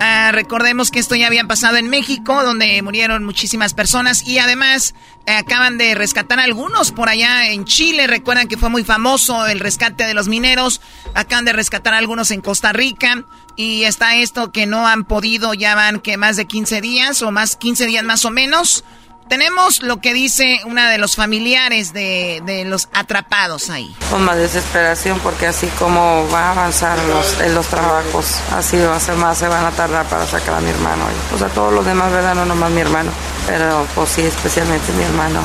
Ah, 0.00 0.30
recordemos 0.32 0.92
que 0.92 1.00
esto 1.00 1.16
ya 1.16 1.26
había 1.26 1.44
pasado 1.44 1.76
en 1.76 1.88
México, 1.88 2.44
donde 2.44 2.80
murieron 2.82 3.24
muchísimas 3.24 3.74
personas 3.74 4.26
y 4.26 4.38
además 4.38 4.94
eh, 5.26 5.32
acaban 5.32 5.76
de 5.76 5.94
rescatar 5.96 6.38
a 6.38 6.44
algunos 6.44 6.92
por 6.92 7.08
allá 7.08 7.48
en 7.50 7.64
Chile. 7.64 8.06
Recuerdan 8.06 8.46
que 8.46 8.56
fue 8.56 8.68
muy 8.68 8.84
famoso 8.84 9.46
el 9.46 9.58
rescate 9.58 10.04
de 10.04 10.14
los 10.14 10.28
mineros. 10.28 10.80
Acaban 11.14 11.44
de 11.44 11.52
rescatar 11.52 11.94
a 11.94 11.98
algunos 11.98 12.30
en 12.30 12.40
Costa 12.40 12.72
Rica. 12.72 13.24
Y 13.56 13.84
está 13.84 14.14
esto 14.14 14.52
que 14.52 14.66
no 14.66 14.86
han 14.86 15.04
podido, 15.04 15.52
ya 15.52 15.74
van 15.74 15.98
que 15.98 16.16
más 16.16 16.36
de 16.36 16.46
15 16.46 16.80
días 16.80 17.22
o 17.22 17.32
más 17.32 17.56
15 17.56 17.86
días 17.86 18.04
más 18.04 18.24
o 18.24 18.30
menos. 18.30 18.84
Tenemos 19.28 19.82
lo 19.82 20.00
que 20.00 20.14
dice 20.14 20.60
una 20.64 20.90
de 20.90 20.96
los 20.96 21.14
familiares 21.14 21.92
de, 21.92 22.42
de 22.46 22.64
los 22.64 22.88
atrapados 22.92 23.68
ahí. 23.68 23.94
Con 24.10 24.24
más 24.24 24.36
desesperación 24.36 25.20
porque 25.20 25.46
así 25.46 25.66
como 25.78 26.26
va 26.32 26.48
a 26.48 26.50
avanzar 26.52 26.98
los, 27.04 27.38
en 27.40 27.54
los 27.54 27.66
trabajos, 27.66 28.36
así 28.52 28.78
va 28.78 28.96
a 28.96 29.00
ser 29.00 29.16
más, 29.16 29.36
se 29.36 29.46
van 29.46 29.66
a 29.66 29.70
tardar 29.70 30.06
para 30.06 30.26
sacar 30.26 30.54
a 30.54 30.60
mi 30.60 30.70
hermano. 30.70 31.04
O 31.34 31.38
sea, 31.38 31.48
todos 31.48 31.74
los 31.74 31.84
demás, 31.84 32.10
¿verdad? 32.10 32.34
No 32.34 32.46
nomás 32.46 32.70
mi 32.70 32.80
hermano, 32.80 33.10
pero 33.46 33.86
pues 33.94 34.10
sí, 34.10 34.22
especialmente 34.22 34.92
mi 34.92 35.04
hermano. 35.04 35.42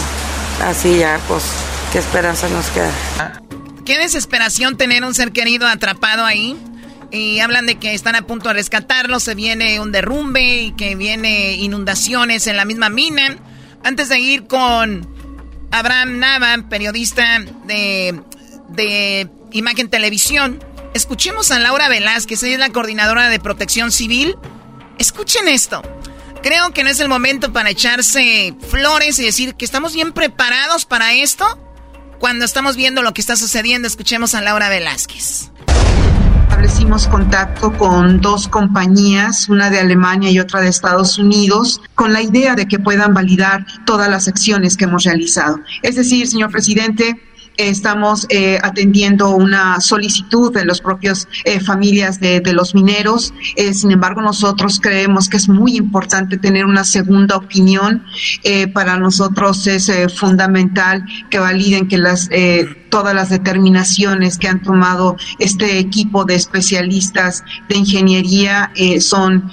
Así 0.64 1.00
ya, 1.00 1.20
pues, 1.28 1.44
¿qué 1.92 2.00
esperanza 2.00 2.48
nos 2.50 2.68
queda? 2.68 3.42
Qué 3.86 3.98
desesperación 3.98 4.78
tener 4.78 5.04
un 5.04 5.14
ser 5.14 5.34
querido 5.34 5.68
atrapado 5.68 6.26
ahí. 6.26 6.58
Y 7.12 7.42
hablan 7.42 7.68
de 7.68 7.76
que 7.76 7.94
están 7.94 8.16
a 8.16 8.24
punto 8.24 8.48
de 8.48 8.56
rescatarlo, 8.56 9.20
se 9.20 9.36
viene 9.36 9.80
un 9.80 9.92
derrumbe 9.92 10.64
y 10.64 10.72
que 10.72 10.96
viene 10.96 11.54
inundaciones 11.54 12.48
en 12.48 12.58
la 12.58 12.66
misma 12.66 12.90
mina. 12.90 13.38
Antes 13.84 14.10
de 14.10 14.20
ir 14.20 14.48
con 14.48 15.08
Abraham 15.72 16.20
Nava, 16.20 16.56
periodista 16.70 17.40
de, 17.66 18.22
de 18.70 19.30
Imagen 19.52 19.90
Televisión, 19.90 20.64
escuchemos 20.94 21.52
a 21.52 21.60
Laura 21.60 21.90
Velázquez, 21.90 22.44
ella 22.44 22.54
es 22.54 22.60
la 22.60 22.70
coordinadora 22.70 23.30
de 23.30 23.40
protección 23.40 23.92
civil. 23.92 24.38
Escuchen 25.00 25.48
esto. 25.48 25.82
Creo 26.42 26.72
que 26.72 26.84
no 26.84 26.90
es 26.90 27.00
el 27.00 27.10
momento 27.10 27.54
para 27.54 27.70
echarse 27.70 28.54
flores 28.70 29.20
y 29.20 29.26
decir 29.26 29.56
que 29.56 29.66
estamos 29.66 29.94
bien 29.94 30.12
preparados 30.12 30.86
para 30.86 31.14
esto. 31.14 31.46
Cuando 32.20 32.46
estamos 32.46 32.76
viendo 32.76 33.02
lo 33.02 33.14
que 33.14 33.22
está 33.22 33.36
sucediendo, 33.36 33.88
escuchemos 33.88 34.34
a 34.36 34.42
Laura 34.42 34.70
Velázquez 34.70 35.52
establecimos 36.54 37.08
contacto 37.08 37.74
con 37.74 38.22
dos 38.22 38.48
compañías, 38.48 39.50
una 39.50 39.72
de 39.72 39.80
Alemania 39.80 40.30
y 40.30 40.40
otra 40.40 40.62
de 40.62 40.68
Estados 40.68 41.18
Unidos, 41.18 41.82
con 41.96 42.14
la 42.14 42.22
idea 42.22 42.54
de 42.54 42.68
que 42.68 42.78
puedan 42.78 43.12
validar 43.12 43.66
todas 43.88 44.08
las 44.08 44.28
acciones 44.28 44.78
que 44.78 44.84
hemos 44.84 45.04
realizado. 45.04 45.60
Es 45.82 45.96
decir, 45.96 46.28
señor 46.28 46.52
presidente, 46.52 47.20
estamos 47.58 48.28
eh, 48.30 48.60
atendiendo 48.62 49.32
una 49.32 49.82
solicitud 49.82 50.54
de 50.54 50.64
los 50.64 50.80
propios 50.80 51.28
eh, 51.44 51.60
familias 51.60 52.20
de, 52.20 52.42
los 52.54 52.76
mineros. 52.76 53.34
Eh, 53.56 53.74
sin 53.74 53.92
embargo, 53.92 54.22
nosotros 54.22 54.80
creemos 54.80 55.30
que 55.30 55.38
es 55.38 55.50
muy 55.50 55.76
importante 55.76 56.38
tener 56.38 56.66
una 56.66 56.84
segunda 56.84 57.36
opinión. 57.36 58.06
para 58.74 58.98
nosotros 58.98 59.66
es 59.66 59.92
fundamental 60.16 61.04
que 61.32 61.40
validen 61.40 61.88
que 61.88 61.98
las 61.98 62.30
todas 62.94 63.16
las 63.16 63.30
determinaciones 63.30 64.38
que 64.38 64.48
han 64.48 64.62
tomado 64.62 65.18
este 65.40 65.80
equipo 65.80 66.26
de 66.26 66.36
especialistas 66.36 67.44
de 67.68 67.78
ingeniería 67.78 68.72
son 69.00 69.50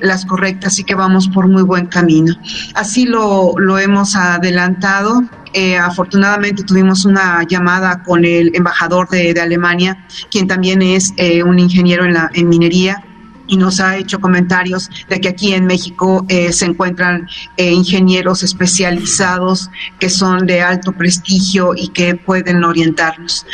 las 0.00 0.24
correctas 0.24 0.78
y 0.78 0.84
que 0.84 0.94
vamos 0.94 1.26
por 1.26 1.48
muy 1.48 1.64
buen 1.64 1.86
camino. 1.86 2.32
Así 2.74 3.06
lo, 3.06 3.54
lo 3.58 3.76
hemos 3.76 4.14
adelantado. 4.14 5.24
Eh, 5.52 5.76
afortunadamente 5.76 6.62
tuvimos 6.62 7.04
una 7.04 7.42
llamada 7.42 8.04
con 8.04 8.24
el 8.24 8.54
embajador 8.54 9.08
de, 9.08 9.34
Alemania, 9.40 10.06
quien 10.30 10.46
también 10.46 10.80
es 10.80 11.12
eh, 11.16 11.42
un 11.42 11.58
ingeniero 11.58 12.04
en, 12.04 12.14
la, 12.14 12.30
en 12.34 12.48
minería 12.48 13.04
y 13.50 13.56
nos 13.56 13.80
ha 13.80 13.98
hecho 13.98 14.20
comentarios 14.20 14.88
de 15.08 15.20
que 15.20 15.28
aquí 15.28 15.52
en 15.52 15.66
México 15.66 16.24
eh, 16.28 16.52
se 16.52 16.64
encuentran 16.64 17.28
ingenieros 17.58 18.42
especializados 18.42 19.68
que 19.98 20.08
son 20.08 20.46
de 20.46 20.62
alto 20.62 20.92
prestigio 20.92 21.74
y 21.76 21.88
que 21.88 22.14
pueden 22.14 22.64
orientarnos. 22.64 23.44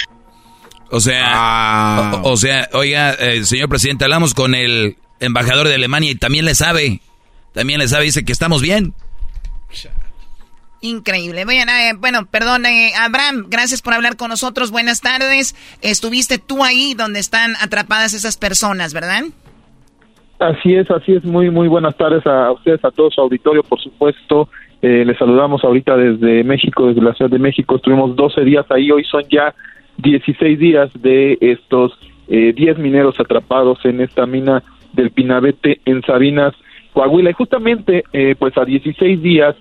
O 0.91 1.01
sea, 1.01 1.25
ah. 1.27 2.21
o, 2.23 2.37
sea, 2.37 2.69
oiga, 2.73 3.17
señor 3.45 3.69
presidente, 3.69 4.05
hablamos 4.05 4.35
con 4.35 4.55
el 4.55 4.97
embajador 5.19 5.67
de 5.67 5.75
Alemania 5.75 6.13
y 6.13 6.15
también 6.15 6.45
le 6.45 6.55
sabe, 6.55 7.01
también 7.53 7.81
le 7.81 7.89
sabe, 7.89 8.05
dice 8.05 8.25
que 8.25 8.33
estamos 8.33 8.63
bien. 8.63 8.95
Increíble. 10.81 11.43
Eh, 11.43 11.93
bueno, 11.99 12.27
perdón, 12.27 12.67
eh, 12.67 12.93
Abraham, 12.97 13.47
gracias 13.49 13.83
por 13.83 13.95
hablar 13.95 14.17
con 14.17 14.29
nosotros. 14.29 14.71
Buenas 14.71 15.01
tardes. 15.01 15.55
Estuviste 15.81 16.39
tú 16.39 16.65
ahí 16.65 16.95
donde 16.95 17.19
están 17.19 17.57
atrapadas 17.57 18.15
esas 18.15 18.37
personas, 18.37 18.93
¿verdad? 18.93 19.25
Así 20.39 20.75
es, 20.75 20.91
así 20.91 21.13
es. 21.13 21.25
Muy, 21.25 21.51
muy 21.51 21.69
buenas 21.69 21.97
tardes 21.97 22.27
a 22.27 22.53
ustedes, 22.53 22.85
a 22.85 22.91
todo 22.91 23.11
su 23.11 23.21
auditorio, 23.21 23.63
por 23.63 23.81
supuesto. 23.81 24.49
Eh, 24.83 25.05
les 25.07 25.17
saludamos 25.19 25.65
ahorita 25.65 25.97
desde 25.97 26.45
México, 26.45 26.87
desde 26.89 27.03
la 27.03 27.15
Ciudad 27.15 27.31
de 27.31 27.39
México. 27.39 27.77
Estuvimos 27.77 28.15
12 28.15 28.43
días 28.43 28.67
ahí, 28.71 28.91
hoy 28.91 29.05
son 29.05 29.23
ya 29.31 29.55
16 29.99 30.59
días 30.59 30.91
de 31.01 31.39
estos 31.41 31.99
10 32.29 32.79
mineros 32.79 33.21
atrapados 33.21 33.79
en 33.85 34.01
esta 34.01 34.27
mina 34.27 34.63
del 34.93 35.13
Pinabete 35.13 35.81
en 35.85 36.03
Sabinas, 36.03 36.55
Coahuila. 36.93 37.31
Y 37.31 37.35
justamente, 37.35 38.03
pues 38.39 38.59
a 38.59 38.65
16 38.65 39.23
días 39.23 39.55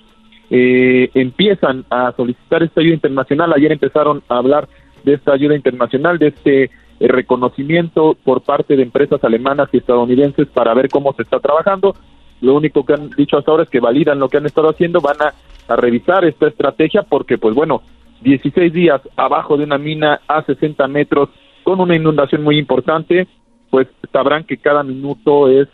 eh, 0.50 1.10
empiezan 1.16 1.86
a 1.90 2.12
solicitar 2.16 2.62
esta 2.64 2.82
ayuda 2.82 2.96
internacional. 2.96 3.54
Ayer 3.54 3.72
empezaron 3.72 4.22
a 4.30 4.38
hablar 4.38 4.68
de 5.04 5.14
esta 5.14 5.34
ayuda 5.34 5.56
internacional, 5.56 6.20
de 6.20 6.28
este 6.28 6.70
eh, 7.00 7.08
reconocimiento 7.08 8.16
por 8.24 8.42
parte 8.42 8.76
de 8.76 8.84
empresas 8.84 9.24
alemanas 9.24 9.70
y 9.74 9.78
estadounidenses 9.78 10.48
para 10.48 10.74
ver 10.74 10.90
cómo 10.90 11.14
se 11.14 11.24
está 11.24 11.40
trabajando. 11.40 11.96
Lo 12.42 12.56
único 12.56 12.86
que 12.86 12.94
han 12.94 13.10
dicho 13.10 13.38
hasta 13.38 13.52
ahora 13.52 13.64
es 13.64 13.70
que 13.70 13.80
validan 13.80 14.20
lo 14.20 14.30
que 14.30 14.38
han 14.38 14.46
estado 14.46 14.70
haciendo, 14.70 15.02
van 15.02 15.18
a, 15.22 15.34
revisar 15.76 16.24
esta 16.26 16.48
estrategia 16.48 17.02
porque, 17.02 17.40
pues 17.40 17.56
bueno, 17.56 17.82
16 18.22 18.72
días 18.72 19.02
abajo 19.18 19.58
de 19.58 19.64
una 19.64 19.80
mina 19.80 20.22
a 20.28 20.44
60 20.44 20.88
metros 20.88 21.30
con 21.64 21.82
una 21.82 21.96
inundación 21.96 22.44
muy 22.44 22.60
importante, 22.60 23.28
pues 23.72 23.88
sabrán 24.14 24.44
que 24.44 24.58
cada 24.58 24.84
minuto 24.84 25.50
es 25.50 25.68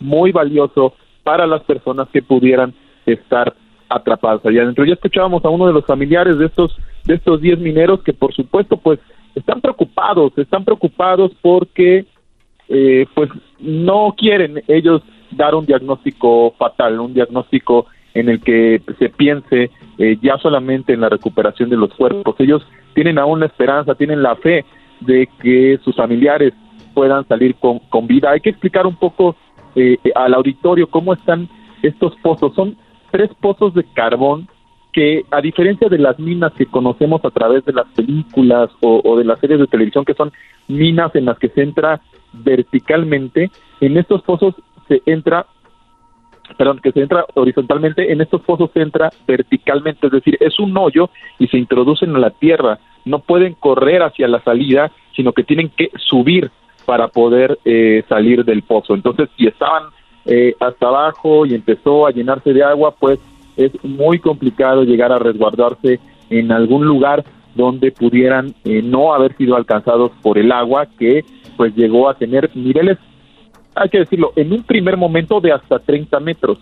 muy 0.00 0.32
valioso 0.32 0.94
para 1.22 1.46
las 1.46 1.62
personas 1.64 2.08
que 2.08 2.22
pudieran 2.22 2.72
estar 3.04 3.54
atrapados 3.88 4.44
allá 4.46 4.62
adentro. 4.62 4.86
Ya 4.86 4.94
escuchábamos 4.94 5.44
a 5.44 5.50
uno 5.50 5.66
de 5.66 5.74
los 5.74 5.84
familiares 5.84 6.38
de 6.38 6.46
estos 6.46 6.74
de 7.04 7.14
estos 7.14 7.40
10 7.40 7.58
mineros 7.58 8.02
que 8.02 8.14
por 8.14 8.32
supuesto 8.32 8.78
pues 8.78 8.98
están 9.34 9.60
preocupados, 9.60 10.36
están 10.36 10.64
preocupados 10.64 11.32
porque 11.42 12.06
eh, 12.68 13.06
pues 13.14 13.30
no 13.58 14.14
quieren 14.16 14.62
ellos 14.68 15.02
dar 15.30 15.54
un 15.54 15.66
diagnóstico 15.66 16.54
fatal, 16.56 17.00
un 17.00 17.14
diagnóstico 17.14 17.86
en 18.14 18.28
el 18.28 18.40
que 18.40 18.80
se 18.98 19.08
piense 19.08 19.70
eh, 19.98 20.18
ya 20.22 20.38
solamente 20.38 20.92
en 20.92 21.00
la 21.00 21.08
recuperación 21.08 21.68
de 21.68 21.76
los 21.76 21.92
cuerpos. 21.94 22.36
Ellos 22.38 22.64
tienen 22.94 23.18
aún 23.18 23.40
la 23.40 23.46
esperanza, 23.46 23.96
tienen 23.96 24.22
la 24.22 24.36
fe 24.36 24.64
de 25.00 25.28
que 25.42 25.78
sus 25.82 25.96
familiares 25.96 26.52
puedan 26.94 27.26
salir 27.26 27.56
con, 27.56 27.80
con 27.90 28.06
vida. 28.06 28.30
Hay 28.30 28.40
que 28.40 28.50
explicar 28.50 28.86
un 28.86 28.96
poco 28.96 29.34
eh, 29.74 29.98
al 30.14 30.34
auditorio 30.34 30.88
cómo 30.88 31.12
están 31.12 31.48
estos 31.82 32.14
pozos. 32.22 32.54
Son 32.54 32.76
tres 33.10 33.30
pozos 33.40 33.74
de 33.74 33.84
carbón 33.94 34.48
que 34.94 35.24
a 35.32 35.40
diferencia 35.40 35.88
de 35.88 35.98
las 35.98 36.20
minas 36.20 36.52
que 36.52 36.66
conocemos 36.66 37.22
a 37.24 37.30
través 37.30 37.64
de 37.64 37.72
las 37.72 37.86
películas 37.96 38.70
o, 38.80 39.18
de 39.18 39.24
las 39.24 39.40
series 39.40 39.58
de 39.58 39.66
televisión 39.66 40.04
que 40.04 40.14
son 40.14 40.32
minas 40.68 41.14
en 41.16 41.24
las 41.24 41.36
que 41.36 41.48
se 41.48 41.62
entra 41.62 42.00
verticalmente, 42.32 43.50
en 43.80 43.96
estos 43.96 44.22
pozos 44.22 44.54
se 44.86 45.02
entra 45.04 45.46
perdón, 46.56 46.78
que 46.80 46.92
se 46.92 47.00
entra 47.00 47.24
horizontalmente, 47.34 48.12
en 48.12 48.20
estos 48.20 48.42
pozos 48.42 48.70
se 48.72 48.82
entra 48.82 49.10
verticalmente, 49.26 50.06
es 50.06 50.12
decir, 50.12 50.36
es 50.38 50.60
un 50.60 50.76
hoyo 50.76 51.10
y 51.40 51.48
se 51.48 51.56
introducen 51.56 52.10
en 52.14 52.20
la 52.20 52.30
tierra, 52.30 52.78
no 53.04 53.18
pueden 53.18 53.54
correr 53.54 54.02
hacia 54.02 54.28
la 54.28 54.42
salida, 54.44 54.92
sino 55.16 55.32
que 55.32 55.42
tienen 55.42 55.70
que 55.70 55.90
subir 55.96 56.52
para 56.84 57.08
poder 57.08 57.58
eh, 57.64 58.04
salir 58.08 58.44
del 58.44 58.62
pozo. 58.62 58.94
Entonces, 58.94 59.30
si 59.36 59.46
estaban 59.46 59.84
eh, 60.26 60.54
hasta 60.60 60.86
abajo 60.86 61.46
y 61.46 61.54
empezó 61.54 62.06
a 62.06 62.10
llenarse 62.10 62.52
de 62.52 62.62
agua, 62.62 62.94
pues 62.98 63.18
es 63.56 63.72
muy 63.82 64.18
complicado 64.18 64.84
llegar 64.84 65.12
a 65.12 65.18
resguardarse 65.18 66.00
en 66.30 66.52
algún 66.52 66.84
lugar 66.86 67.24
donde 67.54 67.92
pudieran 67.92 68.54
eh, 68.64 68.82
no 68.82 69.14
haber 69.14 69.36
sido 69.36 69.56
alcanzados 69.56 70.10
por 70.22 70.38
el 70.38 70.50
agua 70.50 70.86
que 70.98 71.24
pues 71.56 71.74
llegó 71.74 72.08
a 72.08 72.14
tener 72.14 72.50
niveles 72.56 72.98
hay 73.76 73.88
que 73.88 73.98
decirlo, 73.98 74.32
en 74.36 74.52
un 74.52 74.62
primer 74.62 74.96
momento 74.96 75.40
de 75.40 75.52
hasta 75.52 75.78
30 75.78 76.20
metros, 76.20 76.58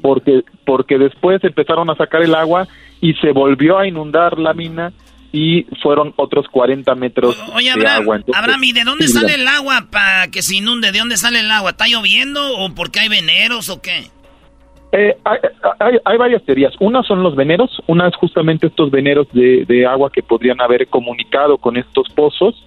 porque 0.00 0.42
porque 0.64 0.96
después 0.96 1.42
empezaron 1.44 1.90
a 1.90 1.94
sacar 1.94 2.22
el 2.22 2.34
agua 2.34 2.66
y 3.00 3.14
se 3.14 3.32
volvió 3.32 3.78
a 3.78 3.86
inundar 3.86 4.38
la 4.38 4.54
mina 4.54 4.92
y 5.30 5.66
fueron 5.82 6.14
otros 6.16 6.46
40 6.50 6.94
metros 6.94 7.36
Oye, 7.54 7.66
de 7.66 7.72
Abraham, 7.72 8.02
agua. 8.02 8.16
Entonces, 8.16 8.42
Abraham, 8.42 8.64
¿y 8.64 8.72
de 8.72 8.84
dónde 8.84 9.08
sale 9.08 9.34
el 9.34 9.46
agua 9.46 9.88
para 9.90 10.28
que 10.30 10.40
se 10.40 10.56
inunde? 10.56 10.90
¿De 10.90 10.98
dónde 10.98 11.18
sale 11.18 11.40
el 11.40 11.50
agua? 11.50 11.70
¿Está 11.70 11.86
lloviendo 11.86 12.56
o 12.56 12.74
porque 12.74 13.00
hay 13.00 13.08
veneros 13.08 13.68
o 13.68 13.82
qué? 13.82 14.10
Eh, 14.92 15.16
hay, 15.24 15.38
hay- 15.78 15.98
hay 16.04 16.18
varias 16.18 16.42
teorías. 16.44 16.74
Una 16.80 17.02
son 17.02 17.22
los 17.22 17.36
veneros, 17.36 17.82
una 17.86 18.08
es 18.08 18.16
justamente 18.16 18.68
estos 18.68 18.90
veneros 18.90 19.26
de, 19.32 19.86
agua 19.86 20.10
que 20.10 20.22
podrían 20.22 20.60
haber 20.60 20.86
comunicado 20.88 21.58
con 21.58 21.76
estos 21.76 22.08
pozos. 22.10 22.66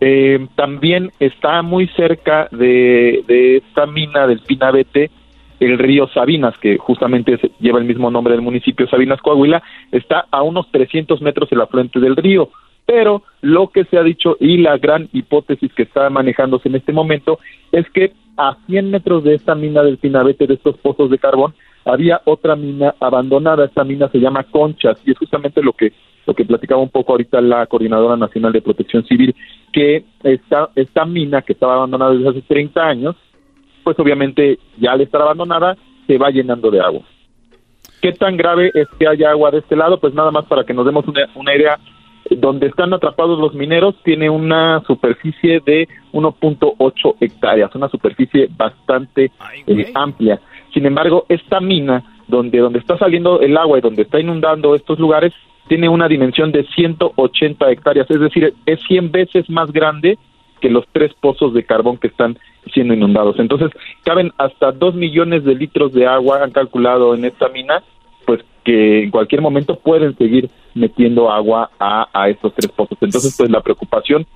Eh, 0.00 0.46
también 0.54 1.10
está 1.18 1.62
muy 1.62 1.88
cerca 1.88 2.48
de, 2.52 3.24
esta 3.56 3.86
mina 3.86 4.26
del 4.26 4.40
Pinabete 4.40 5.10
el 5.58 5.78
río 5.78 6.06
Sabinas, 6.08 6.56
que 6.58 6.76
justamente 6.76 7.38
lleva 7.60 7.78
el 7.78 7.86
mismo 7.86 8.10
nombre 8.10 8.34
del 8.34 8.42
municipio 8.42 8.86
Sabinas, 8.88 9.22
Coahuila, 9.22 9.62
está 9.90 10.26
a 10.30 10.42
unos 10.42 10.70
300 10.70 11.22
metros 11.22 11.50
el 11.50 11.62
afluente 11.62 11.98
del 11.98 12.14
río. 12.14 12.50
Pero 12.84 13.22
lo 13.40 13.68
que 13.68 13.84
se 13.84 13.96
ha 13.96 14.02
dicho 14.02 14.36
y 14.38 14.58
la 14.58 14.76
gran 14.76 15.08
hipótesis 15.14 15.72
que 15.72 15.84
está 15.84 16.10
manejándose 16.10 16.68
en 16.68 16.76
este 16.76 16.92
momento 16.92 17.38
es 17.72 17.88
que 17.90 18.12
a 18.36 18.56
100 18.66 18.90
metros 18.90 19.24
de 19.24 19.34
esta 19.34 19.54
mina 19.54 19.82
del 19.82 19.98
Pinabete, 19.98 20.46
de 20.46 20.54
estos 20.54 20.76
pozos 20.78 21.10
de 21.10 21.18
carbón, 21.18 21.54
había 21.84 22.20
otra 22.24 22.56
mina 22.56 22.94
abandonada. 23.00 23.64
Esta 23.64 23.84
mina 23.84 24.08
se 24.08 24.18
llama 24.18 24.44
Conchas 24.44 25.00
y 25.04 25.12
es 25.12 25.18
justamente 25.18 25.62
lo 25.62 25.72
que 25.72 25.92
lo 26.26 26.34
que 26.34 26.44
platicaba 26.44 26.82
un 26.82 26.90
poco 26.90 27.12
ahorita 27.12 27.40
la 27.40 27.66
Coordinadora 27.66 28.16
Nacional 28.16 28.52
de 28.52 28.60
Protección 28.60 29.04
Civil, 29.06 29.34
que 29.72 30.04
esta, 30.24 30.70
esta 30.74 31.04
mina 31.04 31.42
que 31.42 31.52
estaba 31.52 31.74
abandonada 31.74 32.14
desde 32.14 32.28
hace 32.28 32.42
30 32.42 32.80
años, 32.84 33.16
pues 33.84 33.98
obviamente 33.98 34.58
ya 34.76 34.92
al 34.92 35.00
estar 35.00 35.22
abandonada 35.22 35.76
se 36.06 36.18
va 36.18 36.30
llenando 36.30 36.70
de 36.70 36.80
agua. 36.80 37.02
¿Qué 38.02 38.12
tan 38.12 38.36
grave 38.36 38.70
es 38.74 38.88
que 38.98 39.06
haya 39.06 39.30
agua 39.30 39.50
de 39.50 39.58
este 39.58 39.76
lado? 39.76 39.98
Pues 39.98 40.12
nada 40.14 40.30
más 40.30 40.44
para 40.46 40.64
que 40.64 40.74
nos 40.74 40.84
demos 40.84 41.06
una, 41.06 41.28
una 41.34 41.54
idea, 41.54 41.78
donde 42.30 42.66
están 42.66 42.92
atrapados 42.92 43.38
los 43.38 43.54
mineros 43.54 43.94
tiene 44.02 44.28
una 44.28 44.82
superficie 44.86 45.60
de 45.64 45.88
1.8 46.12 47.16
hectáreas, 47.20 47.74
una 47.74 47.88
superficie 47.88 48.48
bastante 48.56 49.30
eh, 49.66 49.90
amplia. 49.94 50.40
Sin 50.72 50.86
embargo, 50.86 51.26
esta 51.28 51.60
mina, 51.60 52.02
donde, 52.28 52.58
donde 52.58 52.80
está 52.80 52.98
saliendo 52.98 53.40
el 53.40 53.56
agua 53.56 53.78
y 53.78 53.80
donde 53.80 54.02
está 54.02 54.20
inundando 54.20 54.74
estos 54.74 54.98
lugares, 54.98 55.32
tiene 55.68 55.88
una 55.88 56.08
dimensión 56.08 56.52
de 56.52 56.64
180 56.64 57.70
hectáreas, 57.70 58.10
es 58.10 58.20
decir, 58.20 58.54
es 58.66 58.80
100 58.86 59.10
veces 59.10 59.50
más 59.50 59.72
grande 59.72 60.18
que 60.60 60.70
los 60.70 60.84
tres 60.92 61.12
pozos 61.20 61.52
de 61.54 61.64
carbón 61.64 61.98
que 61.98 62.08
están 62.08 62.38
siendo 62.72 62.94
inundados. 62.94 63.38
Entonces, 63.38 63.70
caben 64.04 64.32
hasta 64.38 64.72
2 64.72 64.94
millones 64.94 65.44
de 65.44 65.54
litros 65.54 65.92
de 65.92 66.06
agua, 66.06 66.42
han 66.42 66.50
calculado 66.50 67.14
en 67.14 67.24
esta 67.24 67.48
mina, 67.48 67.82
pues 68.26 68.44
que 68.64 69.04
en 69.04 69.10
cualquier 69.10 69.40
momento 69.40 69.78
pueden 69.78 70.16
seguir 70.18 70.50
metiendo 70.74 71.30
agua 71.30 71.70
a, 71.78 72.08
a 72.12 72.28
estos 72.28 72.52
tres 72.54 72.70
pozos. 72.72 72.98
Entonces, 73.00 73.34
pues 73.38 73.48
la 73.48 73.62
preocupación, 73.62 74.26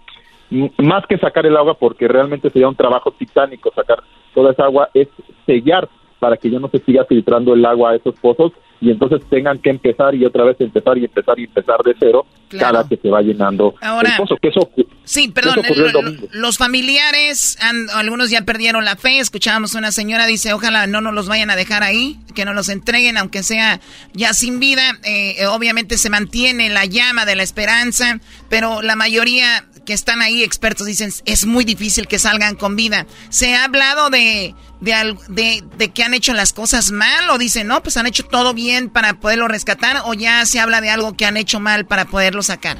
más 0.79 1.07
que 1.07 1.19
sacar 1.19 1.45
el 1.45 1.57
agua, 1.57 1.75
porque 1.75 2.09
realmente 2.09 2.49
sería 2.49 2.69
un 2.69 2.77
trabajo 2.77 3.11
titánico 3.11 3.73
sacar 3.75 4.03
toda 4.33 4.53
esa 4.53 4.65
agua, 4.65 4.89
es 4.95 5.09
sellar 5.45 5.89
para 6.21 6.37
que 6.37 6.51
ya 6.51 6.59
no 6.61 6.69
se 6.69 6.79
siga 6.79 7.05
filtrando 7.05 7.53
el 7.55 7.65
agua 7.67 7.91
a 7.91 7.97
esos 7.97 8.15
pozos 8.21 8.53
y 8.81 8.91
entonces 8.91 9.21
tengan 9.29 9.59
que 9.59 9.71
empezar 9.71 10.15
y 10.15 10.25
otra 10.25 10.45
vez 10.45 10.57
empezar 10.61 10.97
y 10.99 11.05
empezar 11.05 11.39
y 11.39 11.45
empezar 11.45 11.79
de 11.85 11.95
cero 11.99 12.27
cada 12.59 12.87
que 12.89 12.97
se 12.97 13.09
va 13.11 13.21
llenando 13.23 13.75
Ahora- 13.81 14.11
el 14.11 14.17
pozo. 14.17 14.37
Que 14.41 14.49
eso, 14.49 14.71
Sí, 15.05 15.29
perdón, 15.29 15.53
eso 15.59 15.61
ocurrió 15.61 15.87
el 15.87 15.93
domingo. 15.93 16.29
los 16.33 16.57
familiares, 16.59 17.57
han- 17.61 17.89
algunos 17.91 18.31
ya 18.31 18.43
perdieron 18.43 18.85
la 18.85 18.97
fe. 18.97 19.19
Escuchábamos 19.19 19.75
una 19.75 19.93
señora 19.93 20.27
dice, 20.27 20.53
ojalá 20.53 20.87
no 20.87 21.01
nos 21.01 21.15
los 21.15 21.29
vayan 21.29 21.51
a 21.51 21.57
dejar 21.57 21.83
ahí, 21.83 22.19
que 22.35 22.45
no 22.45 22.53
los 22.55 22.69
entreguen, 22.69 23.17
aunque 23.19 23.43
sea 23.43 23.81
ya 24.15 24.33
sin 24.35 24.59
vida. 24.61 24.83
Eh, 25.05 25.47
obviamente 25.47 25.97
se 25.99 26.11
mantiene 26.11 26.69
la 26.71 26.87
llama 26.87 27.25
de 27.27 27.37
la 27.37 27.43
esperanza, 27.43 28.19
pero 28.49 28.83
la 28.83 28.97
mayoría 28.97 29.65
que 29.91 29.95
están 29.95 30.23
ahí, 30.23 30.45
expertos, 30.45 30.87
dicen, 30.87 31.09
es 31.27 31.47
muy 31.47 31.65
difícil 31.65 32.07
que 32.07 32.21
salgan 32.21 32.55
con 32.55 32.77
vida. 32.77 33.07
¿Se 33.29 33.57
ha 33.57 33.65
hablado 33.65 34.09
de, 34.09 34.55
de, 34.81 35.93
que 35.93 36.05
han 36.05 36.15
hecho 36.15 36.33
las 36.33 36.53
cosas 36.53 36.93
mal 36.93 37.29
o 37.35 37.39
dicen, 37.39 37.67
no, 37.67 37.83
pues 37.83 37.97
han 37.97 38.07
hecho 38.07 38.23
todo 38.31 38.55
bien 38.55 38.89
para 38.89 39.15
poderlo 39.15 39.49
rescatar 39.49 39.97
o 40.07 40.15
ya 40.15 40.45
se 40.47 40.61
habla 40.61 40.81
de 40.81 40.91
algo 40.91 41.17
que 41.17 41.25
han 41.25 41.37
hecho 41.37 41.59
mal 41.59 41.87
para 41.87 42.05
poderlo 42.05 42.43
sacar? 42.43 42.77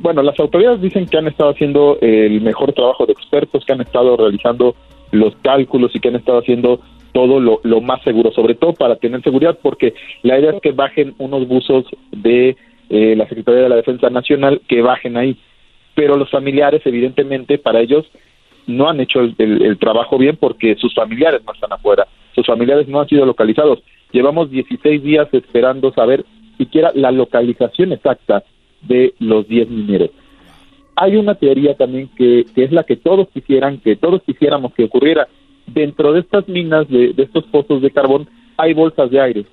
Bueno, 0.00 0.22
las 0.22 0.38
autoridades 0.38 0.82
dicen 0.82 1.06
que 1.06 1.16
han 1.16 1.28
estado 1.28 1.52
haciendo 1.52 1.96
el 2.02 2.42
mejor 2.42 2.74
trabajo 2.74 3.06
de 3.06 3.14
expertos, 3.14 3.64
que 3.64 3.72
han 3.72 3.80
estado 3.80 4.18
realizando 4.18 4.76
los 5.12 5.34
cálculos 5.36 5.92
y 5.94 6.00
que 6.00 6.08
han 6.08 6.16
estado 6.16 6.40
haciendo 6.40 6.78
todo 7.12 7.40
lo 7.40 7.80
más 7.80 8.02
seguro, 8.02 8.32
sobre 8.32 8.54
todo 8.54 8.74
para 8.74 8.96
tener 8.96 9.22
seguridad, 9.22 9.58
porque 9.62 9.94
la 10.22 10.38
idea 10.38 10.50
es 10.50 10.60
que 10.60 10.72
bajen 10.72 11.14
unos 11.16 11.48
buzos 11.48 11.86
de 12.12 12.54
eh, 12.90 13.14
la 13.16 13.28
Secretaría 13.28 13.62
de 13.62 13.68
la 13.68 13.76
Defensa 13.76 14.10
Nacional, 14.10 14.60
que 14.68 14.82
bajen 14.82 15.16
ahí. 15.16 15.36
Pero 15.94 16.16
los 16.16 16.30
familiares, 16.30 16.82
evidentemente, 16.84 17.58
para 17.58 17.80
ellos 17.80 18.06
no 18.66 18.88
han 18.88 19.00
hecho 19.00 19.20
el, 19.20 19.34
el- 19.38 19.78
trabajo 19.78 20.18
bien 20.18 20.36
porque 20.36 20.76
sus 20.76 20.94
familiares 20.94 21.40
no 21.46 21.52
están 21.52 21.72
afuera, 21.72 22.06
sus 22.34 22.46
familiares 22.46 22.86
no 22.88 23.00
han 23.00 23.08
sido 23.08 23.24
localizados. 23.26 23.80
Llevamos 24.12 24.50
16 24.50 25.02
días 25.02 25.28
esperando 25.32 25.92
saber 25.92 26.24
siquiera 26.56 26.92
la 26.94 27.10
localización 27.10 27.92
exacta 27.92 28.44
de 28.82 29.14
los 29.18 29.48
10 29.48 29.68
mineros. 29.70 30.10
Hay 30.96 31.16
una 31.16 31.34
teoría 31.34 31.74
también 31.74 32.10
que, 32.16 32.44
es 32.56 32.72
la 32.72 32.82
que 32.82 32.96
todos 32.96 33.28
quisieran, 33.28 33.78
que 33.78 33.96
todos 33.96 34.22
quisiéramos 34.22 34.74
que 34.74 34.84
ocurriera. 34.84 35.28
Dentro 35.66 36.12
de 36.12 36.20
estas 36.20 36.48
minas, 36.48 36.88
de 36.88 37.14
estos 37.16 37.44
pozos 37.44 37.80
de 37.82 37.90
carbón, 37.90 38.28
hay 38.56 38.72
bolsas 38.74 39.10
de 39.10 39.20
aire. 39.20 39.44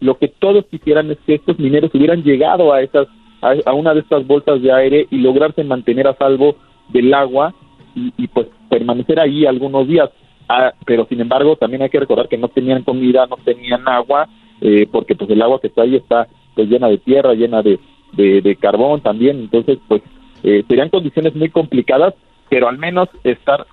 Lo 0.00 0.18
que 0.18 0.28
todos 0.28 0.64
quisieran 0.66 1.10
es 1.10 1.18
que 1.26 1.34
estos 1.34 1.58
mineros 1.58 1.94
hubieran 1.94 2.22
llegado 2.22 2.72
a 2.72 2.82
esas 2.82 3.08
a, 3.42 3.72
una 3.72 3.94
de 3.94 4.00
estas 4.00 4.26
bolsas 4.26 4.60
de 4.62 4.72
aire 4.72 5.06
y 5.10 5.18
lograrse 5.18 5.62
mantener 5.62 6.06
a 6.08 6.16
salvo 6.16 6.56
del 6.88 7.12
agua 7.14 7.54
y, 7.94 8.26
pues 8.28 8.48
permanecer 8.68 9.18
ahí 9.20 9.46
algunos 9.46 9.88
días. 9.88 10.10
Ah, 10.48 10.72
pero 10.84 11.06
sin 11.08 11.20
embargo 11.20 11.56
también 11.56 11.82
hay 11.82 11.88
que 11.88 12.00
recordar 12.00 12.28
que 12.28 12.38
no 12.38 12.48
tenían 12.48 12.82
comida, 12.82 13.26
no 13.26 13.36
tenían 13.44 13.88
agua, 13.88 14.28
eh, 14.60 14.86
porque 14.90 15.14
pues 15.14 15.30
el 15.30 15.42
agua 15.42 15.60
que 15.60 15.68
está 15.68 15.82
ahí 15.82 15.96
está 15.96 16.28
pues 16.54 16.68
llena 16.68 16.88
de 16.88 16.98
tierra, 16.98 17.34
llena 17.34 17.62
de, 17.62 17.80
de, 18.12 18.40
de 18.42 18.56
carbón 18.56 19.00
también, 19.00 19.38
entonces 19.40 19.78
pues 19.88 20.02
eh, 20.42 20.62
serían 20.68 20.90
condiciones 20.90 21.34
muy 21.34 21.48
complicadas, 21.48 22.14
pero 22.48 22.68
al 22.68 22.78
menos 22.78 23.08
estar 23.24 23.66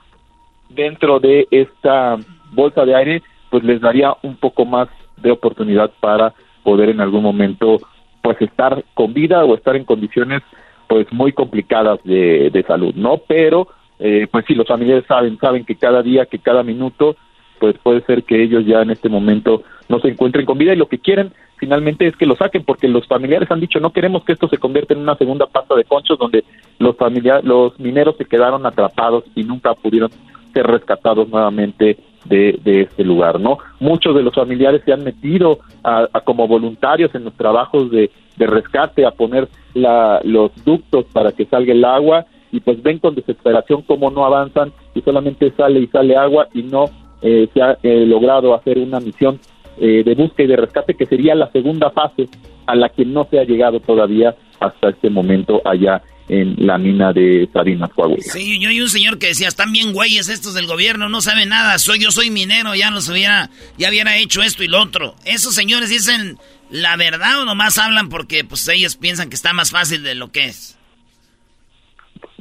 dentro 0.69 1.19
de 1.19 1.47
esta 1.51 2.17
bolsa 2.53 2.86
de 2.86 2.95
aire 2.95 3.24
pues 3.51 3.63
les 3.63 3.80
daría 3.82 4.15
un 4.24 4.36
poco 4.38 4.65
más 4.65 4.89
de 5.18 5.32
oportunidad 5.32 5.91
para 5.99 6.34
poder 6.64 6.89
en 6.89 7.01
algún 7.01 7.24
momento 7.24 7.80
pues 8.22 8.41
estar 8.41 8.84
con 8.93 9.14
vida 9.14 9.43
o 9.43 9.55
estar 9.55 9.76
en 9.76 9.86
condiciones 9.86 10.41
pues 10.88 11.11
muy 11.11 11.34
complicadas 11.34 11.99
de, 12.03 12.49
de 12.51 12.64
salud, 12.64 12.93
¿no? 12.95 13.18
Pero 13.28 13.68
eh, 13.99 14.28
pues 14.32 14.45
sí, 14.47 14.55
los 14.55 14.68
familiares 14.68 15.05
saben, 15.07 15.38
saben 15.39 15.66
que 15.66 15.76
cada 15.76 16.01
día, 16.01 16.26
que 16.26 16.39
cada 16.39 16.64
minuto, 16.64 17.16
pues 17.59 17.78
puede 17.82 18.01
ser 18.01 18.24
que 18.24 18.41
ellos 18.41 18.66
ya 18.66 18.82
en 18.82 18.91
este 18.91 19.09
momento 19.09 19.64
no 19.88 19.99
se 19.99 20.09
encuentren 20.09 20.45
con 20.45 20.57
vida 20.57 20.74
y 20.74 20.78
lo 20.78 20.88
que 20.88 20.99
quieren 20.99 21.32
finalmente 21.57 22.05
es 22.07 22.16
que 22.18 22.26
lo 22.26 22.36
saquen 22.36 22.64
porque 22.66 22.89
los 22.89 23.07
familiares 23.07 23.49
han 23.49 23.61
dicho 23.61 23.80
no 23.80 23.93
queremos 23.93 24.26
que 24.26 24.34
esto 24.34 24.49
se 24.49 24.57
convierta 24.57 24.93
en 24.93 24.99
una 24.99 25.16
segunda 25.16 25.45
pasta 25.45 25.76
de 25.76 25.86
conchos 25.86 26.20
donde 26.20 26.43
los 26.80 26.97
familiares, 26.97 27.45
los 27.45 27.80
mineros 27.80 28.18
se 28.18 28.26
quedaron 28.26 28.66
atrapados 28.66 29.24
y 29.36 29.43
nunca 29.43 29.74
pudieron 29.74 30.09
ser 30.53 30.68
rescatados 30.68 31.30
nuevamente 31.30 31.97
de, 32.26 32.59
este 32.65 33.03
lugar, 33.03 33.39
¿no? 33.39 33.57
Muchos 33.80 34.15
de 34.15 34.24
los 34.24 34.34
familiares 34.34 34.82
se 34.86 34.93
han 34.93 35.03
metido 35.03 35.59
a, 35.84 36.07
como 36.24 36.47
voluntarios 36.47 37.13
en 37.15 37.26
los 37.26 37.34
trabajos 37.34 37.91
de, 37.91 38.11
de 38.38 38.47
rescate 38.47 39.05
a 39.05 39.11
poner 39.11 39.47
la, 39.74 40.21
los 40.24 40.51
ductos 40.63 41.05
para 41.11 41.32
que 41.32 41.45
salga 41.45 41.74
el 41.74 41.84
agua 41.86 42.26
y 42.51 42.59
pues 42.59 42.82
ven 42.84 42.99
con 42.99 43.15
desesperación 43.15 43.82
cómo 43.82 44.11
no 44.11 44.26
avanzan 44.26 44.71
y 44.93 45.01
solamente 45.01 45.51
sale 45.57 45.80
y 45.80 45.88
sale 45.88 46.15
agua 46.15 46.47
y 46.53 46.63
no 46.63 46.86
eh, 47.21 47.47
se 47.53 47.61
ha 47.61 47.78
eh, 47.82 48.05
logrado 48.05 48.53
hacer 48.53 48.78
una 48.78 48.99
misión 48.99 49.39
eh, 49.80 50.03
de 50.03 50.13
búsqueda 50.13 50.45
y 50.45 50.49
de 50.49 50.57
rescate 50.57 50.93
que 50.93 51.07
sería 51.07 51.34
la 51.34 51.51
segunda 51.51 51.89
fase 51.89 52.28
a 52.67 52.76
la 52.76 52.89
que 52.89 53.05
no 53.05 53.24
se 53.26 53.39
ha 53.39 53.43
llegado 53.43 53.80
todavía 53.80 54.36
hasta 54.59 54.89
este 54.89 55.09
momento 55.09 55.61
allá 55.65 56.03
en 56.30 56.55
la 56.65 56.78
mina 56.78 57.11
de 57.11 57.49
Sabinas, 57.51 57.91
Coahuila. 57.93 58.24
Sí, 58.24 58.59
yo 58.59 58.69
hay 58.69 58.80
un 58.82 58.89
señor 58.89 59.19
que 59.19 59.28
decía, 59.28 59.47
están 59.47 59.71
bien 59.71 59.93
güeyes 59.93 60.30
estos 60.30 60.53
del 60.53 60.67
gobierno, 60.67 61.09
no 61.09 61.21
saben 61.21 61.49
nada, 61.49 61.78
soy 61.78 61.99
yo 61.99 62.11
soy 62.11 62.30
minero, 62.30 62.76
ya 62.76 62.91
nos 62.91 63.09
hubiera, 63.09 63.49
ya 63.78 63.89
hubiera 63.89 64.17
hecho 64.17 64.41
esto 64.41 64.63
y 64.63 64.67
lo 64.67 64.82
otro. 64.82 65.15
Esos 65.26 65.53
señores 65.53 65.89
dicen 65.89 66.38
la 66.69 66.95
verdad 66.97 67.41
o 67.41 67.45
nomás 67.45 67.78
hablan 67.78 68.09
porque 68.09 68.43
pues 68.43 68.67
ellos 68.67 68.95
piensan 68.95 69.30
que 69.30 69.36
está 69.36 69.53
más 69.53 69.71
fácil 69.71 70.03
de 70.03 70.15
lo 70.15 70.32
que 70.32 70.45
es. 70.45 70.80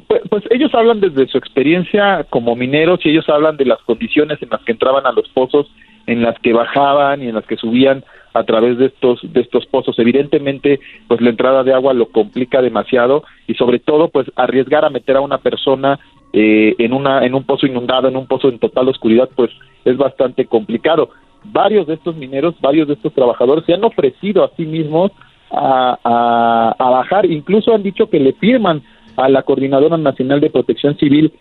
Pues, 0.07 0.21
pues 0.29 0.43
ellos 0.49 0.73
hablan 0.73 0.99
desde 0.99 1.27
su 1.27 1.37
experiencia 1.37 2.25
como 2.29 2.55
mineros 2.55 2.99
y 3.03 3.09
ellos 3.09 3.27
hablan 3.29 3.57
de 3.57 3.65
las 3.65 3.79
condiciones 3.81 4.41
en 4.41 4.49
las 4.49 4.61
que 4.63 4.71
entraban 4.71 5.05
a 5.05 5.11
los 5.11 5.27
pozos, 5.29 5.67
en 6.07 6.21
las 6.21 6.37
que 6.39 6.53
bajaban 6.53 7.21
y 7.21 7.27
en 7.27 7.35
las 7.35 7.45
que 7.45 7.57
subían 7.57 8.03
a 8.33 8.43
través 8.43 8.77
de 8.77 8.87
estos 8.87 9.19
de 9.23 9.41
estos 9.41 9.65
pozos. 9.67 9.97
Evidentemente, 9.99 10.79
pues 11.07 11.21
la 11.21 11.29
entrada 11.29 11.63
de 11.63 11.73
agua 11.73 11.93
lo 11.93 12.07
complica 12.07 12.61
demasiado 12.61 13.23
y 13.47 13.53
sobre 13.53 13.79
todo 13.79 14.09
pues 14.09 14.31
arriesgar 14.35 14.85
a 14.85 14.89
meter 14.89 15.17
a 15.17 15.21
una 15.21 15.37
persona 15.37 15.99
eh, 16.33 16.75
en, 16.79 16.93
una, 16.93 17.25
en 17.25 17.35
un 17.35 17.43
pozo 17.43 17.67
inundado, 17.67 18.07
en 18.07 18.17
un 18.17 18.25
pozo 18.25 18.49
en 18.49 18.57
total 18.57 18.89
oscuridad, 18.89 19.29
pues 19.35 19.51
es 19.85 19.97
bastante 19.97 20.45
complicado. 20.45 21.09
Varios 21.45 21.85
de 21.87 21.93
estos 21.95 22.15
mineros, 22.15 22.55
varios 22.59 22.87
de 22.87 22.95
estos 22.95 23.13
trabajadores 23.13 23.65
se 23.65 23.73
han 23.73 23.83
ofrecido 23.83 24.43
a 24.43 24.51
sí 24.55 24.65
mismos 24.65 25.11
a, 25.51 26.75
a, 26.79 26.89
bajar, 26.89 27.27
incluso 27.27 27.75
han 27.75 27.83
dicho 27.83 28.09
que 28.09 28.19
le 28.19 28.33
firman 28.33 28.81
a 29.15 29.29
la 29.29 29.43
Coordinadora 29.43 29.97
Nacional 29.97 30.41
de 30.41 30.49
Protección 30.49 30.97
Civil 30.97 31.31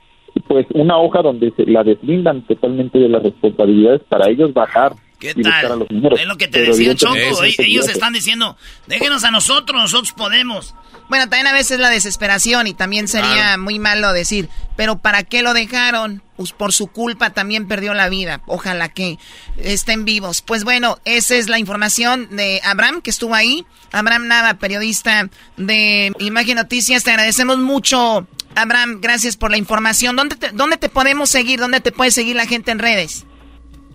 pues 0.46 0.66
una 0.74 0.98
hoja 0.98 1.22
donde 1.22 1.50
se 1.52 1.66
la 1.66 1.84
deslindan 1.84 2.42
totalmente 2.42 2.98
de 2.98 3.08
las 3.08 3.22
responsabilidades 3.22 4.02
para 4.08 4.28
ellos 4.28 4.52
bajar 4.52 4.92
¿Qué 5.22 5.34
tal? 5.36 5.86
Es 6.18 6.26
lo 6.26 6.36
que 6.36 6.48
te 6.48 6.62
decía 6.62 6.96
Choco. 6.96 7.14
Ellos 7.58 7.88
están 7.88 8.12
diciendo, 8.12 8.56
déjenos 8.88 9.22
a 9.22 9.30
nosotros, 9.30 9.80
nosotros 9.80 10.12
podemos. 10.14 10.74
Bueno, 11.08 11.28
también 11.28 11.46
a 11.46 11.52
veces 11.52 11.78
la 11.78 11.90
desesperación 11.90 12.66
y 12.66 12.74
también 12.74 13.06
sería 13.06 13.56
muy 13.56 13.78
malo 13.78 14.12
decir, 14.12 14.48
pero 14.76 14.98
¿para 14.98 15.22
qué 15.22 15.42
lo 15.42 15.54
dejaron? 15.54 16.24
Pues 16.36 16.50
por 16.50 16.72
su 16.72 16.88
culpa 16.88 17.30
también 17.30 17.68
perdió 17.68 17.94
la 17.94 18.08
vida. 18.08 18.40
Ojalá 18.46 18.88
que 18.88 19.16
estén 19.58 20.04
vivos. 20.04 20.42
Pues 20.42 20.64
bueno, 20.64 20.98
esa 21.04 21.36
es 21.36 21.48
la 21.48 21.60
información 21.60 22.34
de 22.34 22.60
Abraham 22.64 23.00
que 23.00 23.10
estuvo 23.10 23.36
ahí. 23.36 23.64
Abraham 23.92 24.26
Nava, 24.26 24.54
periodista 24.54 25.30
de 25.56 26.12
Imagen 26.18 26.56
Noticias. 26.56 27.04
Te 27.04 27.12
agradecemos 27.12 27.58
mucho, 27.58 28.26
Abraham. 28.56 28.98
Gracias 29.00 29.36
por 29.36 29.52
la 29.52 29.56
información. 29.56 30.16
¿Dónde 30.16 30.34
te, 30.34 30.50
dónde 30.50 30.78
te 30.78 30.88
podemos 30.88 31.30
seguir? 31.30 31.60
¿Dónde 31.60 31.80
te 31.80 31.92
puede 31.92 32.10
seguir 32.10 32.34
la 32.34 32.46
gente 32.46 32.72
en 32.72 32.80
redes? 32.80 33.24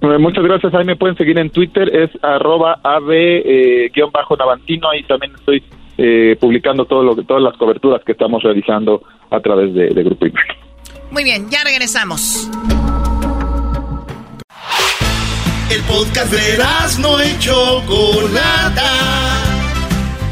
Eh, 0.01 0.17
muchas 0.17 0.43
gracias. 0.43 0.73
Ahí 0.73 0.83
me 0.85 0.95
pueden 0.95 1.15
seguir 1.17 1.37
en 1.39 1.49
Twitter. 1.49 1.93
Es 1.95 2.09
arroba 2.21 2.79
ab-navantino. 2.83 4.89
Ahí 4.89 5.03
también 5.03 5.33
estoy 5.35 5.63
eh, 5.97 6.35
publicando 6.39 6.85
todo 6.85 7.03
lo, 7.03 7.15
todas 7.15 7.41
las 7.41 7.57
coberturas 7.57 8.03
que 8.03 8.11
estamos 8.11 8.43
realizando 8.43 9.01
a 9.31 9.39
través 9.39 9.73
de, 9.73 9.89
Grupo 10.03 10.27
Imagen. 10.27 10.55
Muy 11.11 11.23
bien, 11.23 11.49
ya 11.49 11.63
regresamos. 11.63 12.49
El 15.71 15.81
podcast 15.83 16.31
de 16.31 16.57
no 17.01 17.19
hecho 17.19 17.81
Chocolata. 17.85 18.91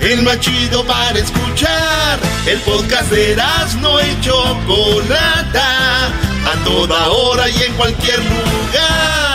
El 0.01 0.23
más 0.23 0.39
chido 0.39 0.83
para 0.85 1.17
escuchar. 1.17 2.19
El 2.47 2.59
podcast 2.59 3.11
de 3.11 3.35
no 3.81 3.99
hecho 3.99 4.35
Chocolata. 4.65 6.07
A 6.45 6.53
toda 6.63 7.09
hora 7.09 7.49
y 7.49 7.63
en 7.63 7.73
cualquier 7.73 8.19
lugar 8.19 9.34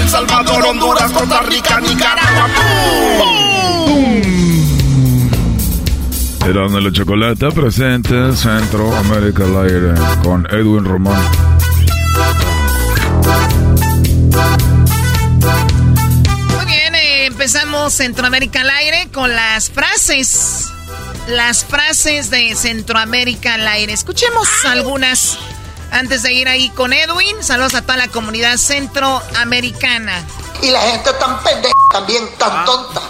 El 0.00 0.08
Salvador, 0.08 0.64
Honduras, 0.66 1.10
Costa 1.12 1.42
Rica, 1.42 1.80
Nicaragua. 1.80 2.48
Eran 6.46 6.72
de 6.72 6.80
la 6.80 6.90
chocolate 6.90 7.50
presente 7.52 8.34
Centroamérica 8.34 9.44
al 9.44 9.56
aire 9.66 9.94
con 10.22 10.46
Edwin 10.50 10.84
Román. 10.84 11.22
Muy 16.56 16.64
bien, 16.66 16.94
eh, 16.94 17.26
empezamos 17.26 17.92
Centroamérica 17.92 18.62
al 18.62 18.70
aire 18.70 19.08
con 19.12 19.30
las 19.30 19.70
frases. 19.70 20.72
Las 21.28 21.64
frases 21.64 22.30
de 22.30 22.54
Centroamérica 22.56 23.54
al 23.54 23.68
aire. 23.68 23.92
Escuchemos 23.92 24.48
algunas 24.64 25.38
antes 25.92 26.22
de 26.22 26.32
ir 26.32 26.48
ahí 26.48 26.68
con 26.70 26.92
Edwin, 26.92 27.42
saludos 27.42 27.74
a 27.74 27.82
toda 27.82 27.96
la 27.96 28.08
comunidad 28.08 28.56
centroamericana. 28.56 30.24
Y 30.62 30.70
la 30.70 30.80
gente 30.80 31.12
tan 31.14 31.42
pendeja 31.42 31.74
también, 31.92 32.28
tan 32.38 32.50
ah. 32.52 32.64
tonta. 32.64 33.00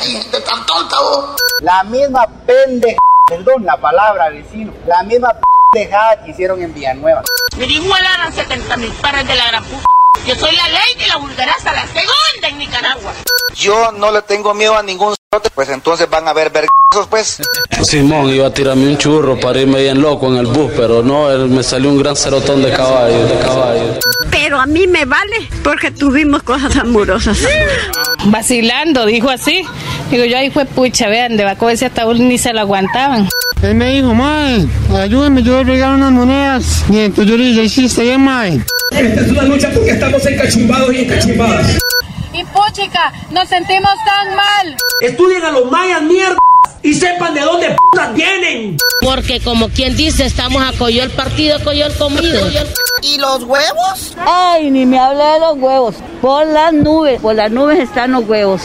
gente 0.00 0.40
tan 0.40 0.66
tonta 0.66 1.00
vos. 1.00 1.36
La 1.60 1.84
misma 1.84 2.26
pendeja, 2.46 2.98
perdón 3.28 3.64
la 3.64 3.76
palabra 3.76 4.30
vecino, 4.30 4.72
la 4.86 5.02
misma 5.04 5.34
pendejada 5.72 6.24
que 6.24 6.30
hicieron 6.30 6.62
en 6.62 6.74
Villanueva. 6.74 7.22
Me 7.56 7.66
dijo 7.66 7.84
eran 7.96 8.32
70 8.32 8.76
mil 8.76 8.92
pares 8.94 9.26
de 9.26 9.34
la 9.34 9.46
gran 9.48 9.64
puta. 9.64 9.84
Yo 10.26 10.34
soy 10.34 10.54
la 10.56 10.68
ley 10.68 10.94
de 10.98 11.06
la 11.06 11.16
vulgaraza, 11.16 11.72
la 11.72 11.86
segunda 11.86 12.48
en 12.48 12.58
Nicaragua. 12.58 13.12
Yo 13.54 13.92
no 13.92 14.10
le 14.10 14.22
tengo 14.22 14.52
miedo 14.54 14.76
a 14.76 14.82
ningún 14.82 15.14
pues 15.54 15.68
entonces 15.68 16.08
van 16.08 16.26
a 16.28 16.32
ver 16.32 16.50
vergüenzos, 16.50 17.06
pues. 17.08 17.40
Simón 17.82 18.30
iba 18.30 18.46
a 18.46 18.52
tirarme 18.52 18.88
un 18.88 18.98
churro 18.98 19.38
para 19.38 19.60
irme 19.60 19.82
bien 19.82 20.00
loco 20.00 20.28
en 20.28 20.36
el 20.36 20.46
bus, 20.46 20.70
pero 20.76 21.02
no, 21.02 21.30
él 21.30 21.48
me 21.48 21.62
salió 21.62 21.90
un 21.90 21.98
gran 21.98 22.16
cerotón 22.16 22.62
de 22.62 22.70
caballo, 22.70 23.26
de 23.26 23.38
caballo. 23.38 23.98
Pero 24.30 24.60
a 24.60 24.66
mí 24.66 24.86
me 24.86 25.04
vale 25.04 25.48
porque 25.62 25.90
tuvimos 25.90 26.42
cosas 26.42 26.76
amorosas. 26.76 27.38
Vacilando, 28.26 29.06
dijo 29.06 29.28
así. 29.30 29.64
Digo, 30.10 30.24
yo 30.24 30.38
ahí 30.38 30.50
fue 30.50 30.64
pucha, 30.64 31.08
vean, 31.08 31.36
de 31.36 31.44
Baco 31.44 31.68
ese 31.68 31.86
ataúd 31.86 32.16
ni 32.16 32.38
se 32.38 32.52
lo 32.52 32.60
aguantaban. 32.60 33.28
Él 33.62 33.74
me 33.74 33.92
dijo, 33.92 34.14
mae, 34.14 34.66
ayúdame, 34.96 35.42
yo 35.42 35.52
voy 35.52 35.60
a 35.62 35.64
regalar 35.64 35.96
unas 35.96 36.12
monedas. 36.12 36.84
Y 36.90 36.98
entonces 37.00 37.30
yo 37.30 37.36
le 37.36 37.44
dije, 37.44 37.68
sí, 37.68 37.84
está 37.86 38.02
bien, 38.02 38.20
mae. 38.20 38.60
Esta 38.92 39.20
es 39.20 39.30
una 39.30 39.42
lucha 39.42 39.70
porque 39.74 39.90
estamos 39.90 40.24
encachumbados 40.24 40.94
y 40.94 40.98
encachumbadas. 41.00 41.78
Y 42.38 42.44
pochica, 42.44 43.12
nos 43.30 43.48
sentimos 43.48 43.90
tan 44.04 44.36
mal. 44.36 44.76
Estudien 45.00 45.42
a 45.44 45.50
los 45.50 45.68
mayas, 45.72 46.02
mierda. 46.02 46.36
Y 46.84 46.94
sepan 46.94 47.34
de 47.34 47.40
dónde 47.40 47.74
putas 47.74 48.14
vienen. 48.14 48.76
Porque 49.00 49.40
como 49.40 49.68
quien 49.70 49.96
dice, 49.96 50.24
estamos 50.24 50.62
a 50.62 50.68
el 50.88 51.10
partido, 51.10 51.56
el 51.56 51.94
comido. 51.96 52.48
¿Y 53.02 53.18
los 53.18 53.42
huevos? 53.42 54.16
Ay, 54.24 54.70
ni 54.70 54.86
me 54.86 55.00
hable 55.00 55.24
de 55.24 55.40
los 55.40 55.58
huevos. 55.58 55.96
Por 56.20 56.46
las 56.46 56.72
nubes, 56.72 57.20
por 57.20 57.34
las 57.34 57.50
nubes 57.50 57.80
están 57.80 58.12
los 58.12 58.28
huevos. 58.28 58.62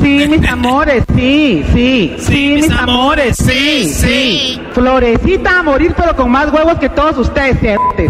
Sí, 0.00 0.26
mis 0.26 0.48
amores, 0.48 1.04
sí, 1.14 1.62
sí, 1.74 2.16
sí, 2.20 2.48
mis 2.54 2.70
amores, 2.70 3.36
sí, 3.36 3.92
sí. 3.92 4.62
Florecita 4.72 5.58
a 5.58 5.62
morir, 5.62 5.94
pero 5.94 6.16
con 6.16 6.30
más 6.30 6.50
huevos 6.50 6.78
que 6.78 6.88
todos 6.88 7.18
ustedes, 7.18 7.58
Hoy 7.60 8.08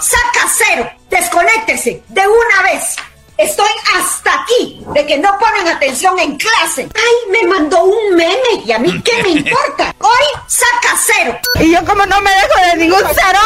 saca 0.00 0.48
cero, 0.52 0.90
desconéctese 1.08 2.02
de 2.08 2.22
una 2.26 2.72
vez. 2.72 2.96
Estoy 3.36 3.70
hasta 3.98 4.42
aquí 4.42 4.78
de 4.94 5.06
que 5.06 5.18
no 5.18 5.28
ponen 5.40 5.66
atención 5.66 6.16
en 6.20 6.36
clase. 6.36 6.88
Ay, 6.94 7.32
me 7.32 7.48
mandó 7.48 7.82
un 7.82 8.14
meme 8.14 8.62
y 8.64 8.70
a 8.70 8.78
mí 8.78 9.02
qué 9.02 9.22
me 9.24 9.30
importa. 9.30 9.92
Hoy 9.98 10.40
saca 10.46 10.96
cero. 11.04 11.38
Y 11.60 11.72
yo 11.72 11.84
como 11.84 12.06
no 12.06 12.20
me 12.20 12.30
dejo 12.30 12.70
de 12.70 12.76
ningún 12.76 13.02
cero, 13.12 13.40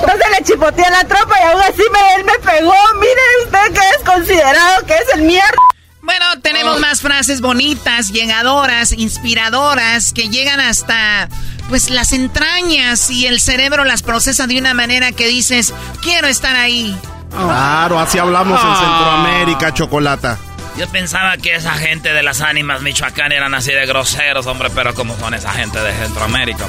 entonces 0.00 0.26
le 0.30 0.44
chipoteé 0.44 0.84
a 0.84 0.90
la 0.90 1.04
tropa 1.04 1.40
y 1.40 1.42
aún 1.44 1.60
así 1.60 1.82
me, 1.92 2.14
él 2.14 2.24
me 2.24 2.38
pegó. 2.38 2.74
Mire 3.00 3.22
usted 3.44 3.80
que 3.80 3.88
es 3.96 4.04
considerado 4.04 4.86
que 4.86 4.94
es 4.94 5.14
el 5.14 5.22
mierda. 5.22 5.56
Bueno, 6.02 6.24
tenemos 6.40 6.78
más 6.78 7.00
frases 7.00 7.40
bonitas, 7.40 8.12
llegadoras, 8.12 8.92
inspiradoras, 8.92 10.12
que 10.12 10.28
llegan 10.28 10.60
hasta 10.60 11.28
pues 11.68 11.90
las 11.90 12.12
entrañas 12.12 13.10
y 13.10 13.26
el 13.26 13.40
cerebro 13.40 13.84
las 13.84 14.04
procesa 14.04 14.46
de 14.46 14.56
una 14.56 14.72
manera 14.72 15.10
que 15.10 15.26
dices, 15.26 15.74
quiero 16.00 16.28
estar 16.28 16.54
ahí. 16.54 16.96
Claro, 17.30 17.98
así 17.98 18.18
hablamos 18.18 18.60
en 18.60 18.68
ah. 18.68 18.76
Centroamérica, 18.76 19.74
Chocolata. 19.74 20.38
Yo 20.78 20.86
pensaba 20.88 21.38
que 21.38 21.54
esa 21.54 21.72
gente 21.72 22.12
de 22.12 22.22
las 22.22 22.42
ánimas 22.42 22.82
Michoacán 22.82 23.32
eran 23.32 23.54
así 23.54 23.72
de 23.72 23.86
groseros, 23.86 24.44
hombre, 24.46 24.68
pero 24.74 24.94
como 24.94 25.18
son 25.18 25.32
esa 25.32 25.50
gente 25.52 25.78
de 25.80 25.90
Centroamérica, 25.94 26.68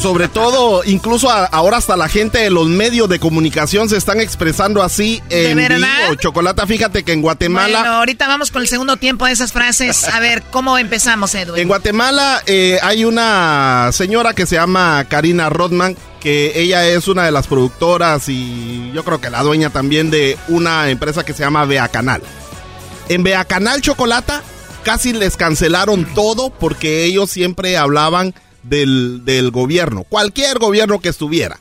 Sobre 0.00 0.28
todo, 0.28 0.82
incluso 0.84 1.30
ahora 1.30 1.76
hasta 1.76 1.98
la 1.98 2.08
gente 2.08 2.38
de 2.38 2.50
los 2.50 2.66
medios 2.68 3.10
de 3.10 3.18
comunicación 3.18 3.90
se 3.90 3.98
están 3.98 4.20
expresando 4.20 4.82
así 4.82 5.22
en 5.28 5.58
¿De 5.58 5.68
verdad? 5.68 6.16
Chocolata, 6.18 6.66
fíjate 6.66 7.02
que 7.02 7.12
en 7.12 7.20
Guatemala... 7.20 7.80
Bueno, 7.80 7.94
ahorita 7.96 8.26
vamos 8.26 8.50
con 8.50 8.62
el 8.62 8.68
segundo 8.68 8.96
tiempo 8.96 9.26
de 9.26 9.32
esas 9.32 9.52
frases. 9.52 10.08
A 10.08 10.18
ver, 10.18 10.42
¿cómo 10.50 10.78
empezamos, 10.78 11.34
Edwin? 11.34 11.60
En 11.60 11.68
Guatemala 11.68 12.42
eh, 12.46 12.78
hay 12.82 13.04
una 13.04 13.90
señora 13.92 14.32
que 14.32 14.46
se 14.46 14.56
llama 14.56 15.04
Karina 15.10 15.50
Rodman, 15.50 15.94
que 16.20 16.52
ella 16.54 16.86
es 16.86 17.06
una 17.06 17.26
de 17.26 17.32
las 17.32 17.48
productoras 17.48 18.30
y 18.30 18.92
yo 18.94 19.04
creo 19.04 19.20
que 19.20 19.28
la 19.28 19.42
dueña 19.42 19.68
también 19.68 20.10
de 20.10 20.38
una 20.48 20.88
empresa 20.88 21.22
que 21.22 21.34
se 21.34 21.40
llama 21.42 21.66
Bea 21.66 21.88
Canal. 21.88 22.22
En 23.08 23.22
Bea 23.22 23.44
Canal 23.44 23.80
Chocolata 23.80 24.42
casi 24.84 25.12
les 25.12 25.36
cancelaron 25.36 26.06
todo 26.14 26.50
porque 26.50 27.04
ellos 27.04 27.30
siempre 27.30 27.76
hablaban 27.76 28.34
del, 28.62 29.24
del 29.24 29.50
gobierno, 29.50 30.04
cualquier 30.04 30.58
gobierno 30.58 31.00
que 31.00 31.08
estuviera. 31.08 31.58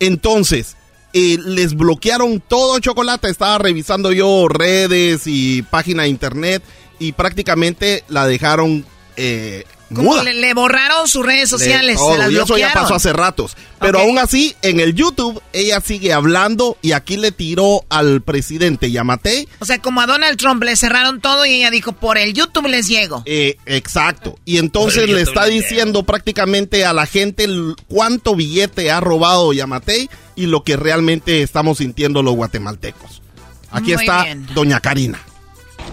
Entonces, 0.00 0.76
eh, 1.12 1.38
les 1.44 1.74
bloquearon 1.74 2.40
todo 2.40 2.78
chocolate. 2.78 3.28
Estaba 3.28 3.58
revisando 3.58 4.12
yo 4.12 4.48
redes 4.48 5.22
y 5.26 5.62
página 5.62 6.04
de 6.04 6.08
internet 6.08 6.62
y 6.98 7.12
prácticamente 7.12 8.04
la 8.08 8.26
dejaron 8.26 8.84
eh, 9.16 9.64
¿Cómo 9.64 9.81
muda. 10.00 10.22
le, 10.24 10.34
le 10.34 10.54
borraron 10.54 11.06
sus 11.08 11.24
redes 11.26 11.48
sociales? 11.50 11.96
Todo, 11.96 12.12
se 12.12 12.18
las 12.18 12.30
y 12.30 12.36
eso 12.36 12.56
ya 12.56 12.72
pasó 12.72 12.94
hace 12.94 13.12
ratos. 13.12 13.56
Pero 13.80 13.98
Ok. 13.98 14.04
aún 14.04 14.18
así, 14.18 14.54
en 14.62 14.78
el 14.80 14.94
YouTube, 14.94 15.42
ella 15.52 15.80
sigue 15.80 16.12
hablando 16.12 16.76
y 16.82 16.92
aquí 16.92 17.16
le 17.16 17.32
tiró 17.32 17.84
al 17.88 18.22
presidente 18.22 18.90
Yamate. 18.92 19.48
O 19.58 19.64
sea, 19.64 19.78
como 19.80 20.00
a 20.00 20.06
Donald 20.06 20.38
Trump 20.38 20.62
le 20.62 20.76
cerraron 20.76 21.20
todo 21.20 21.44
y 21.44 21.54
ella 21.54 21.70
dijo, 21.70 21.92
por 21.92 22.16
el 22.16 22.32
YouTube 22.32 22.68
les 22.68 22.86
llego. 22.86 23.22
Eh, 23.26 23.56
exacto. 23.66 24.38
Y 24.44 24.58
entonces 24.58 25.08
le 25.08 25.20
está 25.20 25.46
le 25.46 25.54
diciendo 25.54 26.04
prácticamente 26.04 26.84
a 26.84 26.92
la 26.92 27.06
gente 27.06 27.46
cuánto 27.88 28.36
billete 28.36 28.90
ha 28.90 29.00
robado 29.00 29.52
Yamate 29.52 30.08
y 30.36 30.46
lo 30.46 30.62
que 30.62 30.76
realmente 30.76 31.42
estamos 31.42 31.78
sintiendo 31.78 32.22
los 32.22 32.34
guatemaltecos. 32.36 33.20
Aquí 33.70 33.94
Muy 33.94 34.02
está 34.04 34.24
bien. 34.24 34.46
doña 34.54 34.80
Karina. 34.80 35.18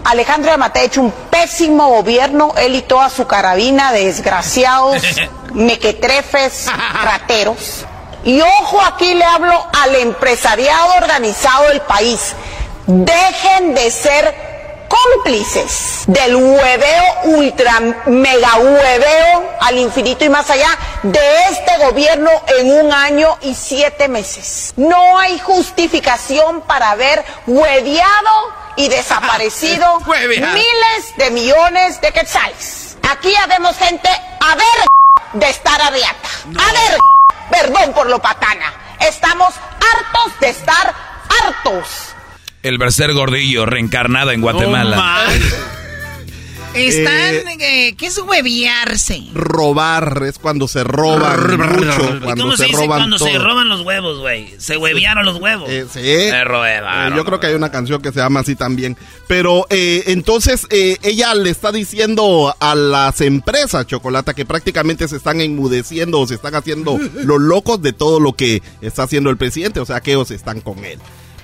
Alejandro 0.04 0.50
Yamate 0.50 0.80
ha 0.80 0.82
hecho 0.84 1.02
un 1.02 1.12
pésimo 1.30 1.88
gobierno, 1.88 2.54
él 2.56 2.74
y 2.74 2.82
toda 2.82 3.10
su 3.10 3.26
carabina 3.26 3.92
de 3.92 4.06
desgraciados, 4.06 5.02
mequetrefes, 5.54 6.66
rateros. 7.04 7.84
Y 8.24 8.40
ojo, 8.40 8.80
aquí 8.82 9.14
le 9.14 9.24
hablo 9.24 9.66
al 9.82 9.94
empresariado 9.96 10.94
organizado 10.96 11.68
del 11.68 11.80
país. 11.82 12.34
Dejen 12.86 13.74
de 13.74 13.90
ser 13.90 14.49
cómplices 14.90 16.02
del 16.08 16.34
hueveo, 16.34 17.04
ultra 17.24 17.80
mega 18.06 18.56
hueveo 18.56 19.56
al 19.60 19.78
infinito 19.78 20.24
y 20.24 20.28
más 20.28 20.50
allá 20.50 20.76
de 21.04 21.20
este 21.50 21.78
gobierno 21.86 22.30
en 22.58 22.72
un 22.72 22.92
año 22.92 23.38
y 23.42 23.54
siete 23.54 24.08
meses. 24.08 24.74
No 24.76 25.18
hay 25.18 25.38
justificación 25.38 26.62
para 26.62 26.90
haber 26.90 27.24
hueveado 27.46 28.52
y 28.76 28.88
desaparecido 28.88 30.00
miles 30.06 31.16
de 31.16 31.30
millones 31.30 32.00
de 32.00 32.10
quetzales. 32.12 32.96
Aquí 33.10 33.34
habemos 33.36 33.76
gente 33.76 34.08
a 34.08 34.54
ver 34.56 35.40
de 35.40 35.50
estar 35.50 35.80
arriata. 35.80 36.28
A 36.58 36.72
ver, 36.72 36.98
perdón 37.50 37.92
por 37.92 38.06
lo 38.06 38.18
patana. 38.18 38.72
Estamos 39.00 39.54
hartos 39.54 40.40
de 40.40 40.48
estar 40.50 40.94
hartos. 41.44 42.09
El 42.62 42.76
Berser 42.76 43.14
Gordillo, 43.14 43.64
reencarnado 43.64 44.32
en 44.32 44.42
Guatemala. 44.42 45.26
Están, 46.74 47.34
eh, 47.60 47.94
¿qué 47.96 48.06
es 48.06 48.18
hueviarse? 48.18 49.24
Robar 49.34 50.22
es 50.24 50.38
cuando 50.38 50.68
se 50.68 50.84
roban 50.84 51.58
mucho, 51.58 52.16
¿Y 52.16 52.20
cuando 52.20 52.44
cómo 52.44 52.56
se 52.56 52.58
se 52.58 52.64
dice 52.66 52.76
roban 52.76 52.98
cuando 53.00 53.18
se 53.18 53.38
roban 53.38 53.68
los 53.68 53.80
huevos, 53.80 54.20
güey? 54.20 54.54
Se 54.58 54.76
huevearon 54.76 55.24
los 55.24 55.40
huevos. 55.40 55.68
sí. 55.68 56.00
Se 56.00 56.44
robaron. 56.44 57.12
Eh, 57.12 57.16
yo 57.16 57.24
creo 57.24 57.40
que 57.40 57.48
hay 57.48 57.54
una 57.54 57.72
canción 57.72 58.00
que 58.00 58.12
se 58.12 58.20
llama 58.20 58.40
así 58.40 58.54
también. 58.54 58.96
Pero 59.26 59.66
eh, 59.70 60.04
entonces 60.06 60.66
eh, 60.70 60.98
ella 61.02 61.34
le 61.34 61.50
está 61.50 61.72
diciendo 61.72 62.54
a 62.60 62.74
las 62.76 63.20
empresas, 63.20 63.86
Chocolata, 63.86 64.34
que 64.34 64.44
prácticamente 64.44 65.08
se 65.08 65.16
están 65.16 65.40
enmudeciendo 65.40 66.20
o 66.20 66.26
se 66.26 66.34
están 66.34 66.54
haciendo 66.54 66.98
los 67.24 67.40
locos 67.40 67.82
de 67.82 67.92
todo 67.94 68.20
lo 68.20 68.34
que 68.34 68.62
está 68.80 69.04
haciendo 69.04 69.30
el 69.30 69.38
presidente. 69.38 69.80
O 69.80 69.86
sea, 69.86 70.00
que 70.00 70.12
ellos 70.12 70.30
están 70.30 70.60
con 70.60 70.84
él. 70.84 71.00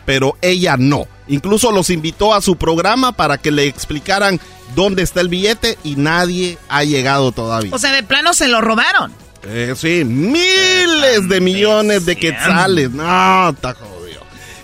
Pero 0.07 0.39
ella 0.41 0.77
no. 0.79 1.07
Incluso 1.29 1.73
los 1.73 1.91
invitó 1.91 2.33
a 2.33 2.41
su 2.41 2.57
programa 2.57 3.13
para 3.13 3.37
que 3.37 3.51
le 3.51 3.65
explicaran 3.65 4.41
dónde 4.75 5.03
está 5.03 5.21
el 5.21 5.29
billete 5.29 5.77
y 5.85 5.97
nadie 5.97 6.57
ha 6.69 6.85
llegado 6.85 7.33
todavía. 7.33 7.75
O 7.75 7.79
sea, 7.79 7.93
de 7.93 8.03
plano 8.03 8.33
se 8.33 8.49
lo 8.49 8.61
robaron. 8.61 9.13
Eh, 9.43 9.75
sí, 9.77 10.05
miles 10.05 11.29
de 11.29 11.41
millones 11.41 12.07
de 12.07 12.17
quetzales. 12.17 12.91
No, 12.91 13.55
jodido. 13.63 13.95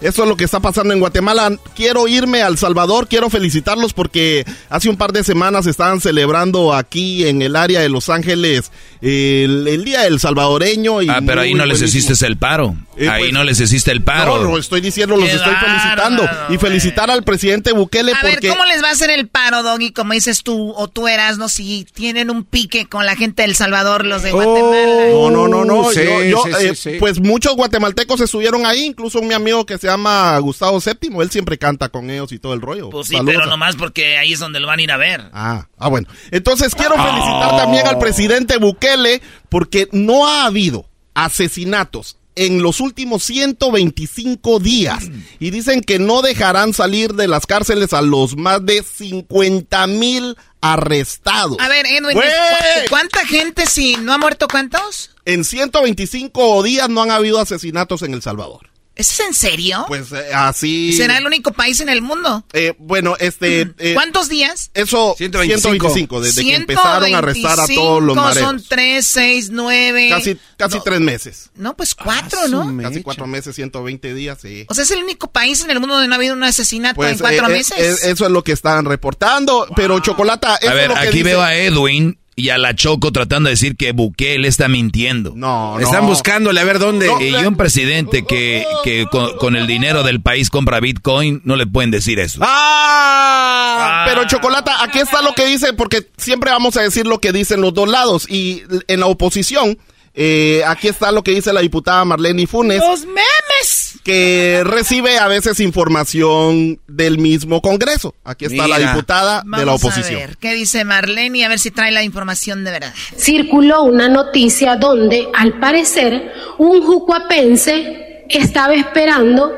Eso 0.03 0.23
es 0.25 0.29
lo 0.29 0.37
que 0.37 0.45
está 0.45 0.61
pasando 0.61 0.93
en 0.93 1.01
Guatemala. 1.01 1.51
Quiero 1.75 2.09
irme 2.09 2.43
al 2.43 2.59
Salvador, 2.59 3.07
quiero 3.09 3.31
felicitarlos 3.31 3.93
porque 3.93 4.45
hace 4.69 4.89
un 4.89 4.97
par 4.97 5.13
de 5.13 5.25
semanas 5.25 5.67
estaban 5.67 6.01
celebrando 6.01 6.75
aquí 6.75 7.27
en 7.27 7.41
el 7.43 7.57
área 7.57 7.81
de 7.81 7.89
Los 7.89 8.09
Ángeles 8.09 8.71
el, 9.01 9.67
el 9.69 9.85
Día 9.85 10.03
del 10.03 10.19
Salvadoreño. 10.21 11.03
Y 11.03 11.09
Ah, 11.09 11.21
pero 11.25 11.43
ahí 11.43 11.55
no 11.55 11.67
les 11.67 11.79
buenísimo. 11.79 11.99
hiciste 12.11 12.27
el 12.27 12.37
paro. 12.37 12.77
Eh, 12.97 13.09
ahí 13.09 13.23
pues, 13.23 13.33
no 13.33 13.45
les 13.45 13.61
hiciste 13.61 13.91
el 13.91 14.03
paro. 14.03 14.39
No, 14.43 14.51
lo 14.51 14.59
estoy 14.59 14.81
diciendo, 14.81 15.17
los 15.17 15.29
Qué 15.29 15.37
estoy 15.37 15.55
felicitando. 15.55 16.25
bárbaro, 16.25 16.55
Y 16.55 16.59
felicitar 16.59 17.11
al 17.11 17.23
presidente 17.23 17.73
Bukele 17.73 18.13
A 18.13 18.23
ver. 18.23 18.41
¿cómo 18.49 18.65
les 18.65 18.83
va 18.83 18.89
a 18.89 18.93
hacer 18.93 19.11
el 19.11 19.29
paro, 19.29 19.63
Doggy? 19.63 19.93
Como 19.93 20.13
dices 20.13 20.43
tú 20.43 20.73
o 20.77 20.89
tú 20.89 21.09
eras, 21.09 21.39
no 21.39 21.49
si 21.49 21.87
tienen 21.95 22.31
un 22.31 22.45
pique 22.45 22.87
con 22.87 23.07
la 23.07 23.17
gente 23.17 23.43
del 23.43 23.55
Salvador, 23.55 24.05
los 24.05 24.23
de 24.23 24.33
Guatemala. 24.33 25.09
No, 25.13 25.31
no, 25.31 25.49
no, 25.49 25.65
no. 25.65 25.91
Sí, 25.93 26.01
yo, 26.05 26.23
yo, 26.25 26.43
sí, 26.45 26.67
eh, 26.67 26.75
sí. 26.75 26.91
Pues 26.99 27.21
muchos 27.21 27.57
guatemaltecos 27.57 28.21
estuvieron 28.21 28.67
ahí, 28.67 28.85
incluso 28.85 29.21
un 29.21 29.29
mi 29.29 29.35
amigo 29.35 29.65
que 29.65 29.79
se 29.79 29.87
llama 29.93 30.39
Gustavo 30.39 30.81
VII, 30.81 31.21
él 31.21 31.31
siempre 31.31 31.59
canta 31.59 31.89
con 31.89 32.11
ellos 32.11 32.33
y 32.33 32.39
todo 32.39 32.55
el 32.55 32.61
rollo. 32.61 32.91
Pues 32.91 33.09
sí, 33.09 33.15
Saludos 33.17 33.35
pero 33.37 33.45
a- 33.45 33.51
nomás 33.51 33.77
porque 33.77 34.19
ahí 34.19 34.33
es 34.33 34.39
donde 34.41 34.59
lo 34.61 34.67
van 34.67 34.79
a 34.81 34.83
ir 34.83 34.91
a 34.93 34.97
ver. 34.97 35.31
Ah, 35.33 35.69
ah, 35.79 35.89
bueno. 35.89 36.09
Entonces 36.31 36.75
quiero 36.75 36.95
Oh. 36.97 37.03
felicitar 37.05 37.57
también 37.57 37.87
al 37.87 37.99
presidente 37.99 38.57
Bukele 38.59 39.23
porque 39.49 39.89
no 39.93 40.27
ha 40.29 40.47
habido 40.47 40.87
asesinatos 41.15 42.17
en 42.35 42.63
los 42.63 42.81
últimos 42.81 43.23
125 43.25 44.59
días 44.59 45.05
y 45.39 45.51
dicen 45.51 45.83
que 45.83 45.99
no 45.99 46.23
dejarán 46.23 46.73
salir 46.73 47.13
de 47.15 47.29
las 47.29 47.47
cárceles 47.47 47.93
a 47.93 48.01
los 48.03 48.37
más 48.37 48.65
de 48.65 48.83
50 48.83 49.87
mil 49.87 50.37
arrestados. 50.63 51.57
A 51.61 51.69
ver, 51.69 51.85
Edwin, 51.87 52.15
Güey. 52.15 52.29
¿cu- 52.29 52.89
¿cuánta 52.91 53.27
gente 53.27 53.67
si 53.67 53.97
no 53.97 54.13
ha 54.15 54.19
muerto 54.19 54.47
cuántos? 54.49 55.11
En 55.25 55.45
125 55.45 56.63
días 56.63 56.89
no 56.89 57.03
han 57.03 57.11
habido 57.11 57.39
asesinatos 57.41 58.03
en 58.03 58.15
El 58.15 58.23
Salvador. 58.23 58.71
¿Eso 58.95 59.23
es 59.23 59.29
en 59.29 59.35
serio? 59.35 59.85
Pues 59.89 60.13
eh, 60.13 60.35
así. 60.35 60.93
¿Será 60.93 61.17
el 61.17 61.27
único 61.27 61.53
país 61.53 61.81
en 61.81 61.89
el 61.89 62.03
mundo? 62.03 62.45
Eh, 62.53 62.75
bueno, 62.79 63.17
este. 63.19 63.73
eh, 63.79 63.95
¿Cuántos 63.95 64.29
días? 64.29 64.71
Eso, 64.75 65.15
125. 65.17 65.61
125, 65.89 66.21
desde 66.21 66.43
que 66.45 66.55
empezaron 66.55 67.15
a 67.15 67.19
arrestar 67.19 67.59
a 67.59 67.67
todos 67.67 68.03
los 68.03 68.15
125 68.15 68.21
mareros. 68.23 68.49
Son 68.51 68.63
tres, 68.69 69.07
seis, 69.07 69.49
nueve. 69.51 70.09
Casi, 70.11 70.37
casi 70.59 70.79
tres 70.85 71.01
meses. 71.01 71.51
No, 71.55 71.75
pues 71.75 71.95
cuatro, 71.95 72.49
¿no? 72.49 72.83
Casi 72.83 73.03
cuatro 73.03 73.27
meses, 73.27 73.55
120 73.55 74.13
días, 74.15 74.39
sí. 74.43 74.67
O 74.69 74.75
sea, 74.75 74.85
es 74.85 74.91
el 74.91 75.03
único 75.03 75.31
país 75.31 75.63
en 75.65 75.71
el 75.71 75.81
mundo 75.81 75.95
donde 75.95 76.09
no 76.09 76.15
ha 76.15 76.19
habido 76.19 76.35
un 76.35 76.45
asesinato 76.45 76.97
Pues 76.97 77.13
en 77.13 77.19
cuatro 77.19 77.47
eh, 77.47 77.53
meses. 77.53 77.79
eh, 78.05 78.11
eso 78.11 78.27
es 78.27 78.31
lo 78.31 78.45
que 78.45 78.53
están 78.53 78.85
reportando. 78.85 79.67
Pero 79.75 80.01
Chocolata, 80.01 80.57
A 80.57 80.75
ver, 80.75 80.83
es 80.83 80.89
lo 80.89 80.95
que 80.95 81.01
aquí 81.09 81.19
dice- 81.19 81.25
veo 81.25 81.41
a 81.43 81.55
Edwin 81.57 82.19
y 82.35 82.49
a 82.49 82.59
la 82.59 82.75
Choco 82.75 83.13
tratando 83.13 83.49
de 83.49 83.53
decir 83.55 83.77
que 83.77 83.93
Bukele 83.93 84.49
está 84.49 84.69
mintiendo. 84.69 85.33
No, 85.37 85.79
Están 85.79 86.07
buscándole 86.07 86.61
a 86.61 86.65
ver 86.65 86.79
dónde. 86.79 87.11
Y 87.21 87.35
un 87.45 87.57
presidente 87.57 88.25
que, 88.25 88.65
que 88.85 89.07
con, 89.11 89.37
con 89.37 89.57
el 89.57 89.67
dinero 89.67 90.03
del 90.03 90.21
país 90.23 90.49
compra 90.49 90.81
Bitcoin, 90.81 91.43
no 91.45 91.57
le 91.57 91.67
pueden 91.67 91.91
decir 91.91 92.19
eso. 92.19 92.41
¡Ah! 92.43 94.05
Pero 94.07 94.27
Chocolata, 94.27 94.83
aquí 94.83 94.99
está 94.99 95.23
lo 95.23 95.35
que 95.35 95.47
dice, 95.47 95.73
porque 95.75 96.07
siempre 96.17 96.51
vamos 96.51 96.77
a 96.77 96.83
decir 96.83 97.07
lo 97.07 97.19
que 97.19 97.33
dicen 97.33 97.61
los 97.61 97.75
dos 97.75 97.89
lados. 97.89 98.27
Y 98.29 98.63
en 98.89 99.01
la 99.01 99.07
oposición, 99.07 99.79
eh, 100.15 100.63
aquí 100.67 100.89
está 100.89 101.11
lo 101.11 101.23
que 101.23 101.31
dice 101.31 101.53
la 101.53 101.61
diputada 101.61 102.05
Marlene 102.05 102.47
Funes. 102.47 102.81
¡Los 102.81 103.07
memes! 103.07 103.95
Que 104.05 104.63
recibe 104.65 105.19
a 105.19 105.29
veces 105.29 105.61
información 105.61 106.81
del 106.89 107.19
mismo 107.19 107.63
Congreso. 107.63 108.15
Aquí 108.25 108.47
está 108.47 108.67
la 108.67 108.79
diputada 108.79 109.43
de 109.43 109.51
la 109.51 109.73
Vamos 109.73 109.85
oposición. 109.85 110.21
a 110.23 110.27
ver, 110.27 110.37
¿qué 110.39 110.55
dice 110.55 110.85
Marlene? 110.85 111.39
Y 111.39 111.43
a 111.45 111.49
ver 111.49 111.59
si 111.59 111.71
trae 111.71 111.93
la 111.93 112.03
información 112.03 112.65
de 112.65 112.73
verdad. 112.73 112.95
circuló 113.17 113.85
una 113.85 114.09
noticia 114.09 114.77
donde, 114.77 115.29
al 115.35 115.59
parecer, 115.61 116.33
un 116.59 116.83
jucuapense 116.83 118.25
estaba 118.29 118.75
esperando 118.75 119.53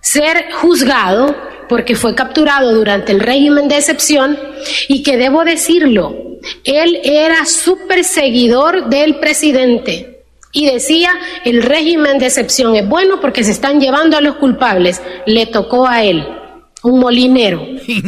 ser 0.00 0.52
juzgado 0.52 1.34
porque 1.68 1.96
fue 1.96 2.14
capturado 2.14 2.74
durante 2.74 3.12
el 3.12 3.20
régimen 3.20 3.68
de 3.68 3.76
excepción 3.76 4.38
y 4.88 5.02
que 5.02 5.16
debo 5.16 5.44
decirlo, 5.44 6.38
él 6.64 7.00
era 7.02 7.44
súper 7.44 8.04
seguidor 8.04 8.88
del 8.88 9.16
presidente 9.16 10.16
y 10.56 10.64
decía 10.64 11.10
el 11.44 11.62
régimen 11.62 12.18
de 12.18 12.26
excepción 12.26 12.74
es 12.76 12.88
bueno 12.88 13.20
porque 13.20 13.44
se 13.44 13.50
están 13.50 13.78
llevando 13.78 14.16
a 14.16 14.22
los 14.22 14.36
culpables, 14.36 15.02
le 15.26 15.46
tocó 15.46 15.86
a 15.86 16.02
él. 16.02 16.26
un 16.82 17.00
molinero. 17.00 17.66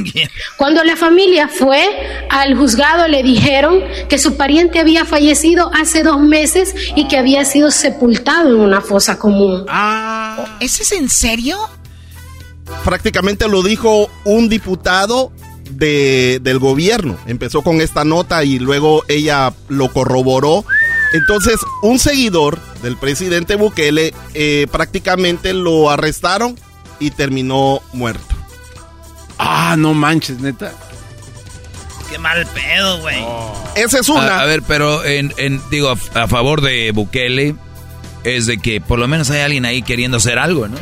Cuando 0.56 0.84
la 0.84 0.94
familia 0.94 1.48
fue 1.48 1.82
al 2.30 2.54
juzgado 2.54 3.08
le 3.08 3.24
dijeron 3.24 3.82
que 4.08 4.18
su 4.18 4.36
pariente 4.36 4.78
había 4.78 5.04
fallecido 5.04 5.70
hace 5.74 6.04
dos 6.04 6.20
meses 6.20 6.74
y 6.94 7.08
que 7.08 7.16
había 7.16 7.44
sido 7.44 7.72
sepultado 7.72 8.50
en 8.50 8.60
una 8.60 8.80
fosa 8.80 9.18
común. 9.18 9.64
Ah. 9.68 10.58
¿Ese 10.60 10.84
es 10.84 10.92
en 10.92 11.08
serio? 11.08 11.58
Prácticamente 12.84 13.48
lo 13.48 13.62
dijo 13.62 14.08
un 14.24 14.48
diputado 14.48 15.32
de, 15.70 16.40
del 16.42 16.58
gobierno. 16.58 17.16
Empezó 17.26 17.62
con 17.62 17.80
esta 17.80 18.04
nota 18.04 18.44
y 18.44 18.58
luego 18.58 19.04
ella 19.08 19.52
lo 19.68 19.92
corroboró. 19.92 20.64
Entonces, 21.12 21.56
un 21.82 21.98
seguidor 21.98 22.58
del 22.82 22.96
presidente 22.96 23.56
Bukele 23.56 24.12
eh, 24.34 24.66
prácticamente 24.70 25.54
lo 25.54 25.90
arrestaron 25.90 26.58
y 27.00 27.10
terminó 27.10 27.80
muerto. 27.92 28.34
Ah, 29.38 29.76
no 29.78 29.94
manches, 29.94 30.40
neta. 30.40 30.72
Qué 32.10 32.18
mal 32.18 32.46
pedo, 32.46 33.00
güey. 33.00 33.24
Esa 33.76 34.00
es 34.00 34.08
una. 34.08 34.40
A, 34.40 34.44
ver, 34.46 34.62
pero 34.66 35.04
en, 35.04 35.32
digo, 35.70 35.90
a, 35.90 36.22
a, 36.22 36.26
favor 36.26 36.62
de 36.62 36.90
Bukele 36.92 37.54
es 38.24 38.46
de 38.46 38.58
que 38.58 38.80
por 38.80 38.98
lo 38.98 39.06
menos 39.06 39.30
hay 39.30 39.40
alguien 39.40 39.64
ahí 39.64 39.82
queriendo 39.82 40.16
hacer 40.16 40.38
algo, 40.38 40.68
¿no? 40.68 40.78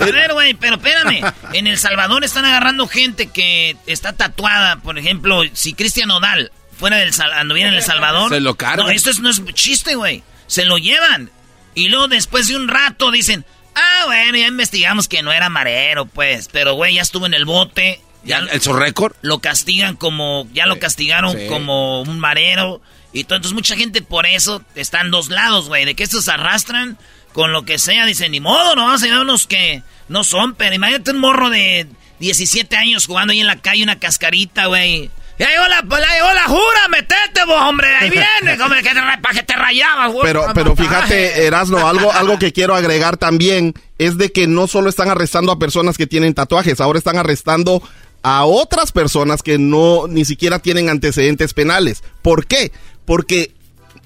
A 0.00 0.04
ver, 0.06 0.32
güey, 0.32 0.54
pero 0.54 0.76
espérame. 0.76 1.22
En 1.52 1.66
El 1.66 1.78
Salvador 1.78 2.24
están 2.24 2.44
agarrando 2.44 2.88
gente 2.88 3.26
que 3.28 3.76
está 3.86 4.12
tatuada. 4.12 4.76
Por 4.76 4.98
ejemplo, 4.98 5.42
si 5.52 5.74
Cristian 5.74 6.10
Odal 6.10 6.50
fuera 6.80 6.96
del 6.96 7.12
anduviera 7.34 7.68
en 7.68 7.76
El 7.76 7.82
Salvador. 7.82 8.30
Se 8.30 8.40
lo 8.40 8.54
cargan. 8.56 8.86
No, 8.86 8.90
esto 8.90 9.10
es, 9.10 9.20
no 9.20 9.30
es 9.30 9.44
chiste, 9.54 9.94
güey. 9.94 10.22
Se 10.46 10.64
lo 10.64 10.78
llevan. 10.78 11.30
Y 11.74 11.88
luego 11.88 12.08
después 12.08 12.48
de 12.48 12.56
un 12.56 12.68
rato 12.68 13.10
dicen, 13.10 13.44
ah, 13.74 14.06
bueno, 14.06 14.38
ya 14.38 14.46
investigamos 14.46 15.06
que 15.06 15.22
no 15.22 15.30
era 15.30 15.48
marero, 15.48 16.06
pues. 16.06 16.48
Pero, 16.50 16.74
güey, 16.74 16.94
ya 16.94 17.02
estuvo 17.02 17.26
en 17.26 17.34
el 17.34 17.44
bote. 17.44 18.00
Ya 18.24 18.38
¿El 18.38 18.60
su 18.60 18.72
récord? 18.72 19.14
Lo 19.22 19.38
castigan 19.38 19.96
como, 19.96 20.48
ya 20.52 20.66
lo 20.66 20.78
castigaron 20.78 21.36
como 21.48 22.02
un 22.02 22.18
marero. 22.18 22.80
Y 23.12 23.24
todo, 23.24 23.36
entonces 23.36 23.54
mucha 23.54 23.76
gente 23.76 24.02
por 24.02 24.26
eso 24.26 24.62
está 24.74 25.00
en 25.00 25.10
dos 25.10 25.28
lados, 25.28 25.68
güey. 25.68 25.84
De 25.84 25.94
que 25.94 26.02
estos 26.02 26.28
arrastran 26.28 26.98
con 27.32 27.52
lo 27.52 27.64
que 27.64 27.78
sea. 27.78 28.06
Dicen, 28.06 28.32
ni 28.32 28.40
modo, 28.40 28.74
no 28.74 28.84
vamos 28.84 29.02
a 29.02 29.06
llevar 29.06 29.22
unos 29.22 29.46
que 29.46 29.82
no 30.08 30.24
son, 30.24 30.54
pero 30.54 30.74
imagínate 30.74 31.10
un 31.10 31.18
morro 31.18 31.50
de 31.50 31.86
17 32.18 32.76
años 32.76 33.06
jugando 33.06 33.32
ahí 33.32 33.40
en 33.40 33.46
la 33.46 33.60
calle 33.60 33.82
una 33.82 33.98
cascarita, 33.98 34.66
güey. 34.66 35.10
Ya 35.38 35.48
llegó 35.48 35.66
la, 35.68 35.80
ya 35.80 36.14
llegó 36.14 36.34
la 36.34 36.44
jura, 36.44 36.88
metete 36.90 37.44
vos, 37.46 37.62
hombre, 37.62 37.88
ahí 37.96 38.10
viene, 38.10 38.58
como 38.62 38.74
que 38.74 38.82
te, 38.82 38.94
para 39.22 39.34
que 39.34 39.42
te 39.42 39.54
rayabas, 39.54 40.12
güey. 40.12 40.26
Pero, 40.26 40.44
pero 40.52 40.76
fíjate, 40.76 41.46
Erasno, 41.46 41.88
algo, 41.88 42.12
algo 42.12 42.38
que 42.38 42.52
quiero 42.52 42.74
agregar 42.74 43.16
también 43.16 43.72
es 43.96 44.18
de 44.18 44.32
que 44.32 44.46
no 44.46 44.66
solo 44.66 44.90
están 44.90 45.08
arrestando 45.08 45.50
a 45.50 45.58
personas 45.58 45.96
que 45.96 46.06
tienen 46.06 46.34
tatuajes, 46.34 46.78
ahora 46.80 46.98
están 46.98 47.16
arrestando 47.16 47.82
a 48.22 48.44
otras 48.44 48.92
personas 48.92 49.42
que 49.42 49.56
no 49.58 50.06
ni 50.08 50.26
siquiera 50.26 50.58
tienen 50.58 50.90
antecedentes 50.90 51.54
penales. 51.54 52.02
¿Por 52.20 52.46
qué? 52.46 52.70
Porque 53.06 53.54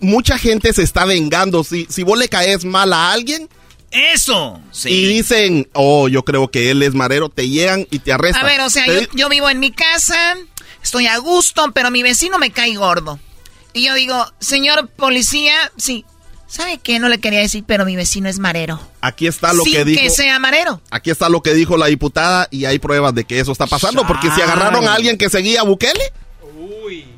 mucha 0.04 0.38
gente 0.38 0.72
se 0.72 0.82
está 0.82 1.04
vengando. 1.04 1.64
Si, 1.64 1.86
si 1.90 2.02
vos 2.02 2.18
le 2.18 2.28
caes 2.28 2.64
mal 2.64 2.92
a 2.92 3.12
alguien, 3.12 3.48
eso, 3.94 4.60
sí. 4.72 4.88
Y 4.90 5.06
dicen, 5.06 5.68
oh, 5.72 6.08
yo 6.08 6.24
creo 6.24 6.48
que 6.48 6.70
él 6.70 6.82
es 6.82 6.94
marero, 6.94 7.28
te 7.28 7.48
llegan 7.48 7.86
y 7.90 8.00
te 8.00 8.12
arrestan. 8.12 8.44
A 8.44 8.46
ver, 8.46 8.60
o 8.60 8.70
sea, 8.70 8.86
yo, 8.86 9.06
yo, 9.14 9.28
vivo 9.28 9.48
en 9.48 9.60
mi 9.60 9.70
casa, 9.70 10.36
estoy 10.82 11.06
a 11.06 11.16
gusto, 11.18 11.70
pero 11.72 11.92
mi 11.92 12.02
vecino 12.02 12.38
me 12.38 12.50
cae 12.50 12.74
gordo. 12.74 13.20
Y 13.72 13.86
yo 13.86 13.94
digo, 13.94 14.26
señor 14.40 14.88
policía, 14.88 15.54
sí, 15.76 16.04
¿sabe 16.48 16.78
qué? 16.78 16.98
No 16.98 17.08
le 17.08 17.18
quería 17.18 17.40
decir, 17.40 17.62
pero 17.66 17.84
mi 17.84 17.94
vecino 17.94 18.28
es 18.28 18.40
marero. 18.40 18.80
Aquí 19.00 19.28
está 19.28 19.52
lo 19.52 19.62
que 19.62 19.84
dijo. 19.84 20.00
que 20.00 20.10
sea 20.10 20.40
marero. 20.40 20.80
Aquí 20.90 21.10
está 21.10 21.28
lo 21.28 21.42
que 21.42 21.54
dijo 21.54 21.76
la 21.76 21.86
diputada 21.86 22.48
y 22.50 22.64
hay 22.64 22.80
pruebas 22.80 23.14
de 23.14 23.24
que 23.24 23.38
eso 23.38 23.52
está 23.52 23.66
pasando, 23.66 24.04
porque 24.06 24.28
si 24.32 24.40
agarraron 24.42 24.88
a 24.88 24.94
alguien 24.94 25.18
que 25.18 25.30
seguía 25.30 25.60
a 25.60 25.64
Bukele. 25.64 26.12
Uy. 26.84 27.13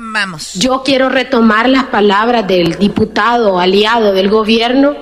Vamos. 0.00 0.54
Yo 0.54 0.84
quiero 0.84 1.08
retomar 1.08 1.68
las 1.68 1.86
palabras 1.86 2.46
del 2.46 2.78
diputado 2.78 3.58
aliado 3.58 4.12
del 4.12 4.28
gobierno 4.28 4.94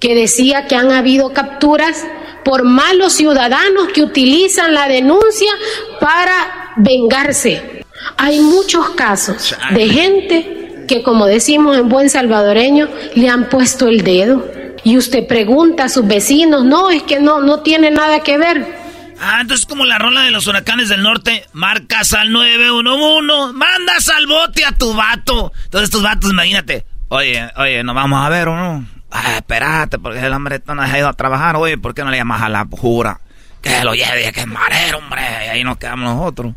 que 0.00 0.16
decía 0.16 0.66
que 0.66 0.74
han 0.74 0.90
habido 0.90 1.32
capturas 1.32 2.04
por 2.44 2.64
malos 2.64 3.12
ciudadanos 3.12 3.90
que 3.94 4.02
utilizan 4.02 4.74
la 4.74 4.88
denuncia 4.88 5.52
para 6.00 6.72
vengarse. 6.76 7.84
Hay 8.16 8.40
muchos 8.40 8.90
casos 8.90 9.56
de 9.72 9.88
gente 9.88 10.84
que, 10.88 11.04
como 11.04 11.26
decimos 11.26 11.78
en 11.78 11.88
buen 11.88 12.10
salvadoreño, 12.10 12.88
le 13.14 13.28
han 13.28 13.48
puesto 13.48 13.86
el 13.86 14.02
dedo. 14.02 14.44
Y 14.82 14.98
usted 14.98 15.28
pregunta 15.28 15.84
a 15.84 15.88
sus 15.88 16.08
vecinos, 16.08 16.64
no, 16.64 16.90
es 16.90 17.04
que 17.04 17.20
no, 17.20 17.38
no 17.38 17.60
tiene 17.60 17.92
nada 17.92 18.18
que 18.18 18.36
ver. 18.36 18.83
Ah, 19.20 19.40
entonces 19.40 19.66
como 19.66 19.84
la 19.84 19.98
rola 19.98 20.22
de 20.22 20.30
los 20.30 20.46
huracanes 20.46 20.88
del 20.88 21.02
norte, 21.02 21.46
marcas 21.52 22.12
al 22.12 22.32
911, 22.32 23.52
mandas 23.54 24.08
al 24.08 24.26
bote 24.26 24.64
a 24.64 24.72
tu 24.72 24.94
vato. 24.94 25.52
Entonces 25.64 25.90
tus 25.90 26.02
vatos, 26.02 26.30
imagínate, 26.30 26.84
oye, 27.08 27.50
oye, 27.56 27.82
nos 27.84 27.94
vamos 27.94 28.24
a 28.24 28.28
ver 28.28 28.48
o 28.48 28.56
no. 28.56 28.86
Ah, 29.10 29.36
espérate, 29.36 29.98
porque 29.98 30.18
el 30.18 30.32
hombre 30.32 30.60
no 30.66 30.82
ha 30.82 30.98
ido 30.98 31.08
a 31.08 31.12
trabajar, 31.12 31.56
oye, 31.56 31.78
¿por 31.78 31.94
qué 31.94 32.02
no 32.02 32.10
le 32.10 32.16
llamas 32.16 32.42
a 32.42 32.48
la 32.48 32.66
jura? 32.70 33.20
Que 33.62 33.82
lo 33.84 33.94
lleve, 33.94 34.32
que 34.32 34.40
es 34.40 34.46
marero, 34.46 34.98
hombre, 34.98 35.22
y 35.46 35.48
ahí 35.48 35.64
nos 35.64 35.78
quedamos 35.78 36.14
nosotros. 36.14 36.54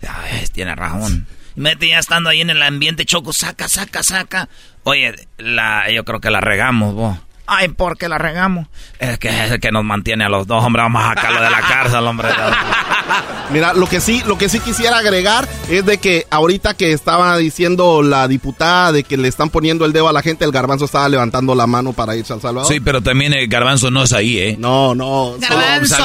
Ya 0.00 0.18
ves, 0.24 0.50
tiene 0.50 0.74
razón. 0.74 1.26
Mete 1.54 1.88
ya 1.88 1.98
estando 1.98 2.30
ahí 2.30 2.40
en 2.40 2.50
el 2.50 2.62
ambiente 2.62 3.04
choco, 3.04 3.32
saca, 3.32 3.68
saca, 3.68 4.02
saca. 4.02 4.48
Oye, 4.84 5.14
la, 5.38 5.90
yo 5.90 6.04
creo 6.04 6.20
que 6.20 6.30
la 6.30 6.40
regamos, 6.40 6.94
vos. 6.94 7.18
Ay, 7.50 7.68
¿por 7.68 7.96
qué 7.96 8.10
la 8.10 8.18
regamos? 8.18 8.66
Es 8.98 9.18
que 9.18 9.28
es 9.28 9.50
el 9.50 9.58
que 9.58 9.72
nos 9.72 9.82
mantiene 9.82 10.24
a 10.24 10.28
los 10.28 10.46
dos, 10.46 10.62
hombre. 10.62 10.82
Vamos 10.82 11.02
a 11.02 11.14
sacarlo 11.14 11.40
de 11.40 11.48
la 11.48 11.60
cárcel, 11.62 12.06
hombre. 12.06 12.28
Mira, 13.50 13.72
lo 13.72 13.88
que 13.88 14.02
sí, 14.02 14.22
lo 14.26 14.36
que 14.36 14.50
sí 14.50 14.60
quisiera 14.60 14.98
agregar 14.98 15.48
es 15.70 15.86
de 15.86 15.96
que 15.96 16.26
ahorita 16.28 16.74
que 16.74 16.92
estaba 16.92 17.38
diciendo 17.38 18.02
la 18.02 18.28
diputada 18.28 18.92
de 18.92 19.02
que 19.02 19.16
le 19.16 19.28
están 19.28 19.48
poniendo 19.48 19.86
el 19.86 19.94
dedo 19.94 20.10
a 20.10 20.12
la 20.12 20.20
gente, 20.20 20.44
el 20.44 20.52
garbanzo 20.52 20.84
estaba 20.84 21.08
levantando 21.08 21.54
la 21.54 21.66
mano 21.66 21.94
para 21.94 22.14
irse 22.16 22.34
al 22.34 22.42
Salvador. 22.42 22.70
Sí, 22.70 22.80
pero 22.80 23.00
también 23.00 23.32
el 23.32 23.48
garbanzo 23.48 23.90
no 23.90 24.02
es 24.02 24.12
ahí, 24.12 24.38
¿eh? 24.38 24.56
No, 24.58 24.94
no. 24.94 25.36
Garbanzo. 25.38 25.96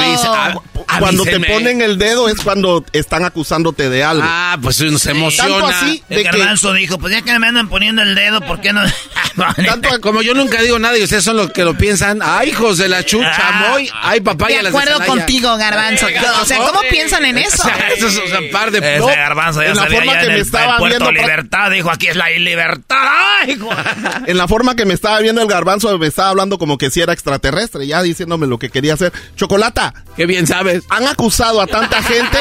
cuando 1.00 1.26
te 1.26 1.42
ponen 1.42 1.82
el 1.82 1.98
dedo 1.98 2.30
es 2.30 2.40
cuando 2.40 2.86
están 2.94 3.26
acusándote 3.26 3.90
de 3.90 4.06
algo. 4.06 4.24
Ah, 4.26 4.58
pues 4.62 4.80
uno 4.80 4.98
se 4.98 5.12
emociona. 5.12 5.50
Tanto 5.50 5.68
así 5.68 6.04
el 6.08 6.24
garbanzo 6.24 6.72
dijo, 6.72 6.98
pues 6.98 7.14
ya 7.14 7.22
que 7.22 7.38
me 7.38 7.48
andan 7.48 7.68
poniendo 7.68 8.02
el 8.02 8.16
dedo, 8.16 8.40
¿por 8.40 8.62
qué 8.62 8.72
no? 8.72 8.82
Tanto, 9.66 9.90
como 10.00 10.22
yo 10.22 10.34
nunca 10.34 10.62
digo 10.62 10.80
nada 10.80 10.98
y 10.98 11.04
ustedes 11.04 11.26
son 11.26 11.33
los 11.34 11.52
que 11.52 11.64
lo 11.64 11.76
piensan. 11.78 12.20
Ay, 12.24 12.50
hijos 12.50 12.78
de 12.78 12.88
la 12.88 13.04
chucha, 13.04 13.32
Ah. 13.38 13.70
muy. 13.72 13.90
Ay, 14.02 14.22
papá, 14.22 14.48
De 14.48 14.60
acuerdo 14.68 15.00
contigo, 15.06 15.56
garbanzo. 15.58 16.08
O 16.42 16.46
sea, 16.46 16.58
¿cómo 16.60 16.80
piensan 16.90 17.26
en 17.26 17.38
eso? 17.38 17.64
O 17.64 17.66
sea, 17.66 17.90
eso 17.90 18.08
es 18.08 18.18
un 18.18 18.50
par 18.52 18.72
de... 18.72 18.78
Ese 18.98 19.06
garbanzo 19.16 19.62
ya 19.62 19.70
en 19.70 19.76
la 19.76 19.86
forma 19.88 20.14
que 20.14 20.20
en 20.20 20.28
me 20.28 20.36
el, 20.36 20.42
estaba 20.42 20.74
el 20.74 20.78
Puerto 20.78 21.00
viendo, 21.06 21.12
Libertad, 21.22 21.72
dijo, 21.72 21.90
aquí 21.92 22.08
es 22.08 22.16
la 22.16 22.30
libertad. 22.30 22.98
Ay, 23.42 23.52
hijo. 23.52 23.70
En 24.28 24.38
la 24.38 24.48
forma 24.48 24.76
que 24.76 24.86
me 24.86 24.94
estaba 24.94 25.20
viendo 25.20 25.42
el 25.42 25.48
garbanzo, 25.48 25.98
me 25.98 26.08
estaba 26.08 26.30
hablando 26.30 26.58
como 26.58 26.78
que 26.78 26.90
si 26.90 27.02
era 27.02 27.14
extraterrestre, 27.14 27.86
ya 27.88 28.02
diciéndome 28.02 28.48
lo 28.48 28.58
que 28.58 28.70
quería 28.70 28.94
hacer. 28.94 29.12
Chocolata. 29.36 29.94
Qué 30.16 30.26
bien 30.26 30.48
sabes. 30.48 30.84
Han 30.90 31.08
acusado 31.08 31.62
a 31.62 31.68
tanta 31.68 32.02
gente 32.04 32.38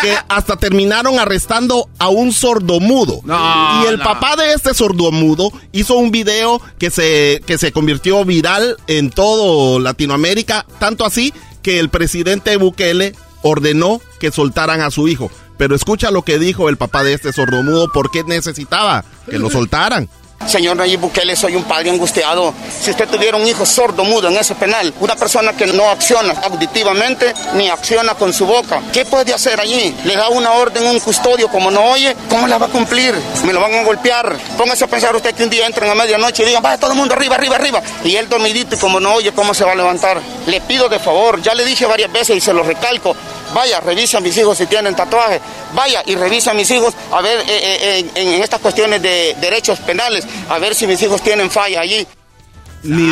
que 0.00 0.16
hasta 0.28 0.56
terminaron 0.56 1.18
arrestando 1.18 1.88
a 1.98 2.08
un 2.08 2.32
sordomudo. 2.32 3.20
No, 3.24 3.82
y 3.82 3.86
el 3.88 3.98
no. 3.98 4.04
papá 4.04 4.36
de 4.36 4.52
este 4.52 4.74
sordomudo 4.74 5.52
hizo 5.72 5.94
un 5.96 6.10
video 6.10 6.60
que 6.78 6.90
se, 6.90 7.42
que 7.46 7.58
se 7.58 7.72
convirtió 7.72 8.24
viral 8.24 8.76
en 8.86 9.10
todo 9.10 9.78
Latinoamérica, 9.78 10.66
tanto 10.78 11.04
así 11.04 11.32
que 11.62 11.78
el 11.78 11.88
presidente 11.88 12.56
Bukele 12.56 13.14
ordenó 13.42 14.00
que 14.20 14.30
soltaran 14.30 14.80
a 14.80 14.90
su 14.90 15.08
hijo. 15.08 15.30
Pero 15.58 15.74
escucha 15.76 16.10
lo 16.10 16.22
que 16.22 16.38
dijo 16.38 16.68
el 16.68 16.76
papá 16.76 17.04
de 17.04 17.14
este 17.14 17.32
sordomudo, 17.32 17.90
por 17.92 18.10
qué 18.10 18.24
necesitaba 18.24 19.04
que 19.28 19.38
lo 19.38 19.50
soltaran. 19.50 20.08
Señor 20.46 20.76
Nayib 20.76 21.00
Bukele, 21.00 21.36
soy 21.36 21.56
un 21.56 21.64
padre 21.64 21.90
angustiado. 21.90 22.52
Si 22.80 22.90
usted 22.90 23.08
tuviera 23.08 23.36
un 23.36 23.46
hijo 23.46 23.64
sordo, 23.64 24.04
mudo 24.04 24.28
en 24.28 24.36
ese 24.36 24.54
penal, 24.54 24.92
una 25.00 25.16
persona 25.16 25.52
que 25.52 25.66
no 25.66 25.88
acciona 25.88 26.34
auditivamente 26.42 27.34
ni 27.54 27.68
acciona 27.68 28.14
con 28.14 28.32
su 28.32 28.46
boca, 28.46 28.80
¿qué 28.92 29.04
puede 29.04 29.32
hacer 29.32 29.60
allí? 29.60 29.94
Le 30.04 30.16
da 30.16 30.28
una 30.28 30.52
orden, 30.52 30.84
un 30.86 31.00
custodio, 31.00 31.48
como 31.48 31.70
no 31.70 31.84
oye, 31.90 32.16
¿cómo 32.28 32.46
la 32.46 32.58
va 32.58 32.66
a 32.66 32.70
cumplir? 32.70 33.14
Me 33.44 33.52
lo 33.52 33.60
van 33.60 33.74
a 33.74 33.84
golpear. 33.84 34.36
Póngase 34.56 34.84
a 34.84 34.88
pensar 34.88 35.14
usted 35.14 35.34
que 35.34 35.44
un 35.44 35.50
día 35.50 35.66
entran 35.66 35.90
a 35.90 35.94
medianoche 35.94 36.42
y 36.42 36.46
digan, 36.46 36.62
vaya 36.62 36.78
todo 36.78 36.92
el 36.92 36.96
mundo 36.96 37.14
arriba, 37.14 37.36
arriba, 37.36 37.56
arriba. 37.56 37.82
Y 38.04 38.16
él 38.16 38.28
dormidito 38.28 38.74
y 38.74 38.78
como 38.78 39.00
no 39.00 39.14
oye, 39.14 39.32
¿cómo 39.32 39.54
se 39.54 39.64
va 39.64 39.72
a 39.72 39.76
levantar? 39.76 40.20
Le 40.46 40.60
pido 40.60 40.88
de 40.88 40.98
favor, 40.98 41.40
ya 41.40 41.54
le 41.54 41.64
dije 41.64 41.86
varias 41.86 42.12
veces 42.12 42.36
y 42.36 42.40
se 42.40 42.52
lo 42.52 42.62
recalco, 42.62 43.14
vaya, 43.54 43.80
revisa 43.80 44.18
a 44.18 44.20
mis 44.20 44.36
hijos 44.36 44.58
si 44.58 44.66
tienen 44.66 44.94
tatuajes, 44.94 45.40
vaya 45.74 46.02
y 46.06 46.14
revisa 46.14 46.50
a 46.52 46.54
mis 46.54 46.70
hijos 46.70 46.94
a 47.12 47.20
ver 47.20 47.38
eh, 47.40 47.44
eh, 47.48 48.10
en, 48.14 48.28
en 48.28 48.42
estas 48.42 48.60
cuestiones 48.60 49.00
de 49.02 49.36
derechos 49.40 49.78
penales, 49.80 50.26
a 50.48 50.58
ver 50.58 50.74
si 50.74 50.86
mis 50.86 51.00
hijos 51.02 51.22
tienen 51.22 51.50
falla 51.50 51.80
allí. 51.80 52.06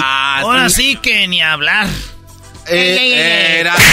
Ah, 0.03 0.41
ahora 0.41 0.69
sí 0.69 0.97
que 0.97 1.29
ni 1.29 1.41
hablar. 1.41 1.87
Eh. 2.67 3.61
Era... 3.61 3.77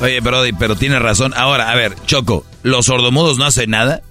Oye, 0.00 0.20
Brody, 0.20 0.52
pero 0.52 0.76
tiene 0.76 0.98
razón. 0.98 1.32
Ahora, 1.36 1.70
a 1.70 1.74
ver, 1.74 1.94
Choco, 2.06 2.44
¿los 2.62 2.86
sordomudos 2.86 3.38
no 3.38 3.44
hacen 3.44 3.70
nada? 3.70 4.02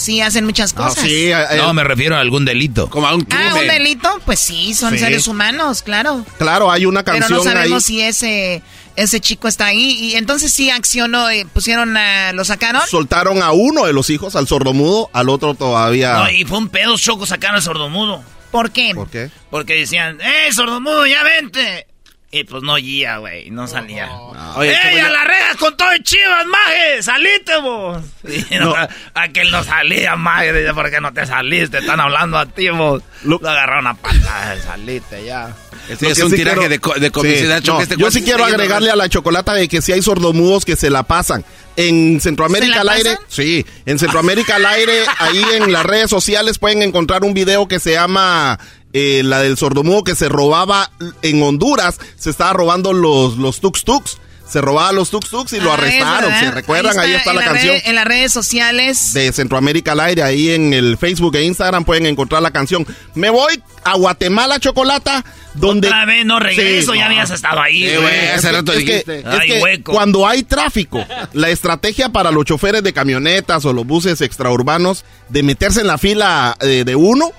Sí, 0.00 0.20
hacen 0.22 0.44
muchas 0.46 0.72
Ah, 0.72 0.76
cosas. 0.88 1.04
sí, 1.04 1.26
eh, 1.30 1.36
No, 1.58 1.74
me 1.74 1.84
refiero 1.84 2.16
a 2.16 2.20
algún 2.20 2.44
delito. 2.44 2.88
Como 2.88 3.06
a 3.06 3.14
un 3.14 3.26
Ah, 3.30 3.54
un 3.54 3.66
delito, 3.66 4.08
pues 4.24 4.40
sí, 4.40 4.72
son 4.74 4.94
Sí. 4.94 4.98
seres 5.00 5.28
humanos, 5.28 5.82
claro. 5.82 6.24
Claro, 6.38 6.70
hay 6.70 6.86
una 6.86 7.04
Pero 7.04 7.18
canción 7.18 7.38
no 7.38 7.44
sabemos 7.44 7.84
ahí. 7.88 7.94
si 7.96 8.00
ese 8.00 8.62
ese 8.96 9.20
chico 9.20 9.46
está 9.48 9.66
ahí 9.66 9.92
y 9.92 10.14
entonces 10.16 10.52
sí 10.52 10.68
accionó, 10.70 11.30
eh, 11.30 11.46
pusieron, 11.52 11.96
a 11.96 12.32
lo 12.32 12.44
sacaron. 12.44 12.82
Soltaron 12.88 13.42
a 13.42 13.52
uno 13.52 13.86
de 13.86 13.92
los 13.92 14.10
hijos, 14.10 14.36
al 14.36 14.46
sordomudo, 14.48 15.08
al 15.12 15.28
otro 15.28 15.54
todavía. 15.54 16.14
No, 16.14 16.30
y 16.30 16.44
fue 16.44 16.58
un 16.58 16.68
pedo 16.68 16.96
choco 16.98 17.24
sacar 17.26 17.54
al 17.54 17.62
sordomudo. 17.62 18.22
¿Por 18.50 18.70
qué? 18.72 18.92
¿Por 18.94 19.08
qué? 19.08 19.30
Porque 19.50 19.74
decían, 19.74 20.18
¡eh, 20.20 20.52
sordomudo, 20.52 21.06
ya 21.06 21.22
vente! 21.22 21.86
Y 22.32 22.44
pues 22.44 22.62
no 22.62 22.76
guía, 22.76 23.16
güey, 23.16 23.50
no 23.50 23.66
salía. 23.66 24.08
Oye, 24.54 24.70
¡Ey, 24.88 24.98
a 25.00 25.08
la 25.10 25.24
reja 25.24 25.56
con 25.58 25.76
todo 25.76 25.90
el 25.90 26.00
chivas, 26.04 26.46
maje! 26.46 27.02
¡Salite, 27.02 27.60
vos! 27.60 28.04
Y 28.50 28.54
no, 28.54 28.72
Aquel 29.14 29.50
no 29.50 29.64
salía, 29.64 30.14
maje, 30.14 30.52
dice, 30.52 30.72
¿por 30.72 30.88
qué 30.90 31.00
no 31.00 31.12
te 31.12 31.26
saliste? 31.26 31.78
Están 31.78 31.98
hablando 31.98 32.38
a 32.38 32.46
ti, 32.46 32.68
vos. 32.68 33.02
Lo, 33.24 33.36
agarraron 33.36 33.88
a 33.88 33.94
patada, 33.94 34.56
salite 34.62 35.24
ya. 35.24 35.52
Lo 36.00 36.08
es 36.08 36.20
un 36.20 36.30
sí 36.30 36.36
tiraje 36.36 36.58
quiero- 36.58 36.68
de, 36.70 36.78
co- 36.78 36.94
de 36.94 37.10
comicidad. 37.10 37.60
Sí, 37.62 37.66
no, 37.68 37.80
este 37.80 37.96
yo 37.96 38.10
sí 38.12 38.22
quiero 38.22 38.44
agregarle 38.44 38.92
a 38.92 38.96
la 38.96 39.08
chocolata 39.08 39.52
de 39.52 39.66
que 39.66 39.82
si 39.82 39.90
hay 39.90 40.00
sordomudos 40.02 40.64
que 40.64 40.76
se 40.76 40.88
la 40.88 41.02
pasan. 41.02 41.44
En 41.76 42.20
Centroamérica 42.20 42.78
¿Se 42.80 42.84
la 42.84 42.92
al 42.92 42.96
aire, 42.98 43.10
pasan? 43.12 43.24
sí, 43.28 43.66
en 43.86 43.98
Centroamérica 43.98 44.56
al 44.56 44.66
aire, 44.66 45.04
ahí 45.18 45.42
en 45.54 45.72
las 45.72 45.84
redes 45.86 46.10
sociales 46.10 46.58
pueden 46.58 46.82
encontrar 46.82 47.24
un 47.24 47.32
video 47.34 47.66
que 47.68 47.80
se 47.80 47.92
llama 47.92 48.58
eh, 48.92 49.22
la 49.24 49.40
del 49.40 49.56
sordomudo 49.56 50.02
que 50.04 50.14
se 50.14 50.28
robaba 50.28 50.90
en 51.22 51.42
Honduras, 51.42 51.98
se 52.16 52.30
estaba 52.30 52.52
robando 52.52 52.92
los, 52.92 53.36
los 53.36 53.60
tuk 53.60 53.78
tuks, 53.82 54.18
se 54.48 54.60
robaba 54.60 54.90
los 54.90 55.10
tuk 55.10 55.28
tuks 55.28 55.52
y 55.52 55.60
lo 55.60 55.70
Ah, 55.70 55.74
es 55.76 55.80
arrestaron. 55.80 56.34
¿se 56.40 56.50
recuerdan? 56.50 56.98
Ahí 56.98 57.12
está, 57.12 57.32
la 57.32 57.42
red- 57.42 57.46
canción 57.52 57.76
en 57.84 57.94
las 57.94 58.04
redes 58.04 58.32
sociales. 58.32 59.12
de 59.12 59.32
Centroamérica 59.32 59.92
al 59.92 60.00
aire, 60.00 60.24
ahí 60.24 60.50
en 60.50 60.72
el 60.74 60.98
Facebook 60.98 61.36
e 61.36 61.44
Instagram 61.44 61.84
pueden 61.84 62.06
encontrar 62.06 62.42
la 62.42 62.50
canción. 62.50 62.84
Me 63.14 63.30
voy 63.30 63.62
a 63.84 63.94
Guatemala, 63.96 64.58
Chocolata, 64.58 65.24
donde... 65.54 65.86
Otra 65.86 66.04
vez 66.04 66.26
no 66.26 66.40
regreso, 66.40 66.92
Sí, 66.92 66.98
ya 66.98 67.04
no. 67.04 67.10
habías 67.12 67.30
estado 67.30 67.60
ahí, 67.60 67.78
Sí, 67.88 67.94
güey. 67.94 68.00
güey, 68.00 68.18
hace 68.28 68.34
Es 68.34 68.42
que- 68.42 68.52
rato 68.52 68.72
es 68.72 68.78
que- 68.78 68.84
dijiste. 68.84 69.18
es 69.20 69.24
Ay, 69.26 69.48
que 69.48 69.62
hueco. 69.62 69.92
cuando 69.92 70.26
hay 70.26 70.42
tráfico, 70.42 71.06
la 71.32 71.48
estrategia 71.50 72.08
para 72.08 72.32
los 72.32 72.44
choferes 72.44 72.82
de 72.82 72.92
camionetas 72.92 73.64
o 73.66 73.72
los 73.72 73.86
buses 73.86 74.20
extraurbanos 74.20 75.04
de 75.28 75.44
meterse 75.44 75.80
en 75.82 75.86
la 75.86 75.96
fila 75.98 76.56
eh, 76.60 76.82
de 76.84 76.96
uno 76.96 77.30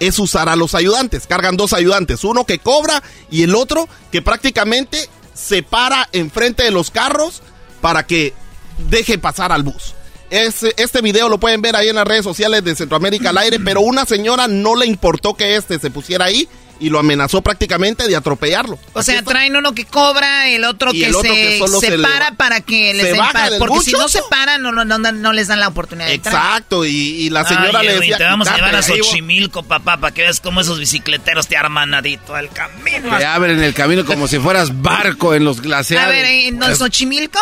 es 0.00 0.18
usar 0.18 0.48
a 0.48 0.56
los 0.56 0.74
ayudantes. 0.74 1.26
Cargan 1.26 1.56
dos 1.56 1.72
ayudantes, 1.72 2.24
uno 2.24 2.44
que 2.44 2.58
cobra 2.58 3.02
y 3.30 3.42
el 3.44 3.54
otro 3.54 3.88
que 4.10 4.22
prácticamente 4.22 5.08
se 5.34 5.62
para 5.62 6.08
enfrente 6.12 6.64
de 6.64 6.70
los 6.70 6.90
carros 6.90 7.42
para 7.80 8.06
que 8.06 8.34
deje 8.90 9.18
pasar 9.18 9.52
al 9.52 9.62
bus. 9.62 9.94
Es- 10.30 10.62
este 10.76 11.00
video 11.00 11.28
lo 11.28 11.38
pueden 11.38 11.60
ver 11.62 11.76
ahí 11.76 11.88
en 11.88 11.96
las 11.96 12.06
redes 12.06 12.24
sociales 12.24 12.62
de 12.64 12.74
Centroamérica 12.76 13.30
al 13.30 13.38
aire, 13.38 13.58
pero 13.60 13.80
una 13.80 14.04
señora 14.06 14.48
no 14.48 14.76
le 14.76 14.86
importó 14.86 15.34
que 15.34 15.56
este 15.56 15.78
se 15.78 15.90
pusiera 15.90 16.26
ahí 16.26 16.48
y 16.80 16.88
lo 16.90 16.98
amenazó 16.98 17.42
prácticamente 17.42 18.08
de 18.08 18.16
atropellarlo. 18.16 18.78
O 18.94 19.02
sea, 19.02 19.22
traen 19.22 19.54
uno 19.54 19.74
que 19.74 19.84
cobra, 19.84 20.48
el 20.48 20.64
otro 20.64 20.92
Y 20.92 21.00
que 21.00 21.06
el 21.06 21.14
otro 21.14 21.32
se, 21.32 21.40
que 21.40 21.58
solo 21.58 21.78
se 21.80 21.86
se 21.88 21.98
para 22.36 22.60
que 22.62 22.94
les 22.94 23.02
se 23.02 23.08
den 23.12 23.18
baja 23.18 23.32
pa- 23.32 23.50
del 23.50 23.58
Porque 23.58 23.80
si 23.80 23.92
no 23.92 24.08
se 24.08 24.20
paran, 24.30 24.62
no, 24.62 24.72
no, 24.72 24.84
no, 24.84 24.98
no 24.98 25.32
les 25.32 25.48
dan 25.48 25.60
la 25.60 25.68
oportunidad 25.68 26.06
de 26.08 26.14
entrar. 26.14 26.34
Exacto, 26.34 26.84
y, 26.84 26.90
y 26.90 27.30
la 27.30 27.44
señora 27.44 27.80
Ay, 27.80 27.86
le 27.88 27.94
decía... 28.00 28.16
te 28.16 28.24
vamos 28.24 28.48
a 28.48 28.54
"Quítate 28.54 28.66
llevar 28.70 28.82
a 28.82 28.86
de 28.86 28.92
ahí, 28.94 28.98
vos". 29.00 29.08
Xochimilco, 29.08 29.62
papá, 29.62 29.98
para 29.98 30.14
que 30.14 30.22
veas 30.22 30.40
cómo 30.40 30.60
esos 30.62 30.78
bicicleteros 30.78 31.46
te 31.48 31.56
arman 31.56 31.90
nadito 31.90 32.36
el 32.36 32.48
camino. 32.48 33.16
Te 33.18 33.24
abren 33.26 33.62
el 33.62 33.74
camino 33.74 34.04
como 34.06 34.26
si 34.26 34.38
fueras 34.38 34.80
barco 34.82 35.34
en 35.34 35.44
los 35.44 35.60
glaciares. 35.60 36.06
A 36.06 36.10
ver, 36.10 36.24
¿en 36.24 36.58
Pues, 36.58 36.78
Xochimilco? 36.78 37.38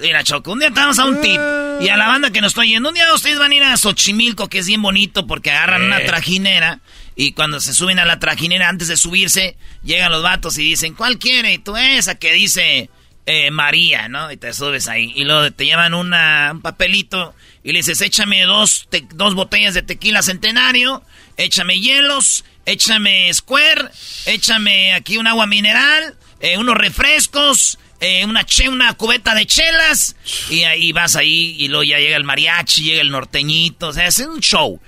Mira, 0.00 0.24
Choco, 0.24 0.52
un 0.52 0.60
día 0.60 0.68
te 0.70 0.80
vamos 0.80 0.98
a 0.98 1.04
un 1.04 1.20
tip. 1.20 1.40
Y 1.80 1.88
a 1.88 1.96
la 1.96 2.06
banda 2.08 2.30
que 2.30 2.40
nos 2.40 2.52
está 2.52 2.64
yendo, 2.64 2.88
un 2.88 2.94
día 2.94 3.04
ustedes 3.14 3.38
van 3.38 3.50
a 3.52 3.54
ir 3.54 3.62
a 3.62 3.76
Xochimilco, 3.76 4.48
que 4.48 4.58
es 4.58 4.66
bien 4.66 4.80
bonito, 4.82 5.26
porque 5.26 5.50
agarran 5.50 5.82
una 5.84 6.00
trajinera. 6.04 6.80
Y 7.22 7.32
cuando 7.32 7.60
se 7.60 7.74
suben 7.74 7.98
a 7.98 8.06
la 8.06 8.18
trajinera, 8.18 8.70
antes 8.70 8.88
de 8.88 8.96
subirse, 8.96 9.54
llegan 9.84 10.10
los 10.10 10.22
vatos 10.22 10.56
y 10.56 10.62
dicen, 10.62 10.94
¿cuál 10.94 11.18
quiere? 11.18 11.52
Y 11.52 11.58
tú, 11.58 11.76
esa 11.76 12.14
que 12.14 12.32
dice 12.32 12.88
eh, 13.26 13.50
María, 13.50 14.08
¿no? 14.08 14.32
Y 14.32 14.38
te 14.38 14.54
subes 14.54 14.88
ahí. 14.88 15.12
Y 15.14 15.24
luego 15.24 15.50
te 15.50 15.66
llevan 15.66 15.92
una, 15.92 16.48
un 16.50 16.62
papelito 16.62 17.34
y 17.62 17.72
le 17.72 17.80
dices, 17.80 18.00
échame 18.00 18.44
dos, 18.44 18.86
te- 18.88 19.06
dos 19.14 19.34
botellas 19.34 19.74
de 19.74 19.82
tequila 19.82 20.22
centenario, 20.22 21.02
échame 21.36 21.78
hielos, 21.78 22.42
échame 22.64 23.30
square, 23.34 23.90
échame 24.24 24.94
aquí 24.94 25.18
un 25.18 25.26
agua 25.26 25.46
mineral, 25.46 26.16
eh, 26.40 26.56
unos 26.56 26.74
refrescos, 26.76 27.78
eh, 28.00 28.24
una, 28.24 28.44
che, 28.44 28.70
una 28.70 28.94
cubeta 28.94 29.34
de 29.34 29.44
chelas, 29.44 30.16
y 30.48 30.62
ahí 30.62 30.92
vas 30.92 31.16
ahí, 31.16 31.54
y 31.58 31.68
luego 31.68 31.82
ya 31.84 31.98
llega 31.98 32.16
el 32.16 32.24
mariachi, 32.24 32.82
llega 32.82 33.02
el 33.02 33.10
norteñito, 33.10 33.88
o 33.88 33.92
sea, 33.92 34.06
es 34.06 34.20
un 34.20 34.40
show. 34.40 34.80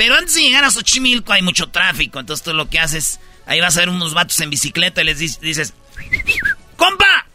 Pero 0.00 0.14
antes 0.16 0.32
de 0.34 0.40
llegar 0.40 0.64
a 0.64 0.70
Xochimilco 0.70 1.30
hay 1.34 1.42
mucho 1.42 1.66
tráfico, 1.68 2.18
entonces 2.20 2.42
tú 2.42 2.54
lo 2.54 2.70
que 2.70 2.78
haces, 2.78 3.20
ahí 3.44 3.60
vas 3.60 3.76
a 3.76 3.80
ver 3.80 3.90
unos 3.90 4.14
vatos 4.14 4.40
en 4.40 4.48
bicicleta 4.48 5.02
y 5.02 5.04
les 5.04 5.18
di- 5.18 5.36
dices, 5.42 5.74
¡Compa! 6.76 7.26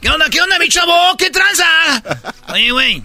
¿Qué 0.00 0.10
onda, 0.10 0.28
qué 0.28 0.40
onda, 0.42 0.58
mi 0.58 0.68
chavo? 0.68 1.16
¿Qué 1.16 1.30
tranza? 1.30 1.64
Oye, 2.48 2.72
güey, 2.72 3.04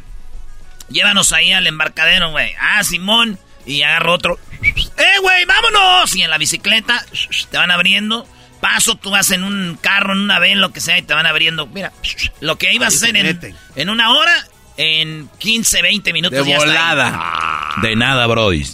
llévanos 0.90 1.32
ahí 1.32 1.54
al 1.54 1.68
embarcadero, 1.68 2.32
güey. 2.32 2.52
Ah, 2.60 2.84
Simón, 2.84 3.38
y 3.68 3.84
agarro 3.84 4.14
otro. 4.14 4.40
¡Eh, 4.64 5.20
güey, 5.22 5.46
vámonos! 5.46 6.16
Y 6.16 6.24
en 6.24 6.32
la 6.32 6.40
bicicleta 6.40 7.06
te 7.52 7.56
van 7.58 7.70
abriendo. 7.70 8.28
Paso, 8.62 8.96
tú 8.96 9.12
vas 9.12 9.30
en 9.30 9.44
un 9.44 9.78
carro, 9.80 10.14
en 10.14 10.22
una 10.22 10.40
ven, 10.40 10.60
lo 10.60 10.72
que 10.74 10.82
sea, 10.82 10.98
y 10.98 11.04
te 11.04 11.14
van 11.14 11.28
abriendo. 11.28 11.68
Mira, 11.68 11.94
lo 12.40 12.58
que 12.58 12.74
ibas 12.74 12.96
a 12.96 12.98
hacer 12.98 13.16
en, 13.16 13.56
en 13.76 13.90
una 13.92 14.10
hora, 14.14 14.34
en 14.78 15.30
15, 15.38 15.84
20 15.84 16.14
minutos 16.14 16.44
De 16.44 16.50
ya 16.50 16.58
está 16.58 16.64
ahí. 16.64 16.70
volada. 16.72 17.76
De 17.84 17.96
nada, 17.96 18.26
Brody. 18.26 18.66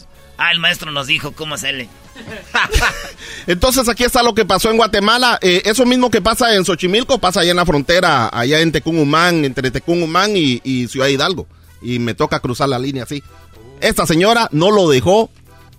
Ah, 0.46 0.52
el 0.52 0.60
maestro 0.60 0.92
nos 0.92 1.08
dijo 1.08 1.32
cómo 1.32 1.56
hacerle. 1.56 1.88
Entonces 3.48 3.88
aquí 3.88 4.04
está 4.04 4.22
lo 4.22 4.36
que 4.36 4.44
pasó 4.44 4.70
en 4.70 4.76
Guatemala. 4.76 5.40
Eh, 5.42 5.62
eso 5.64 5.86
mismo 5.86 6.12
que 6.12 6.22
pasa 6.22 6.54
en 6.54 6.66
Xochimilco 6.66 7.18
pasa 7.18 7.40
allá 7.40 7.52
en 7.52 7.56
la 7.56 7.66
frontera, 7.66 8.28
allá 8.28 8.60
en 8.60 8.74
Tecumumán, 8.74 9.46
entre 9.46 9.72
Tecumumán 9.72 10.36
y, 10.36 10.60
y 10.66 10.90
Ciudad 10.90 11.08
Hidalgo. 11.08 11.48
Y 11.82 12.00
me 12.00 12.14
toca 12.14 12.42
cruzar 12.42 12.68
la 12.68 12.78
línea 12.78 13.04
así. 13.04 13.24
Esta 13.80 14.06
señora 14.06 14.50
no 14.52 14.70
lo 14.70 14.90
dejó, 14.90 15.30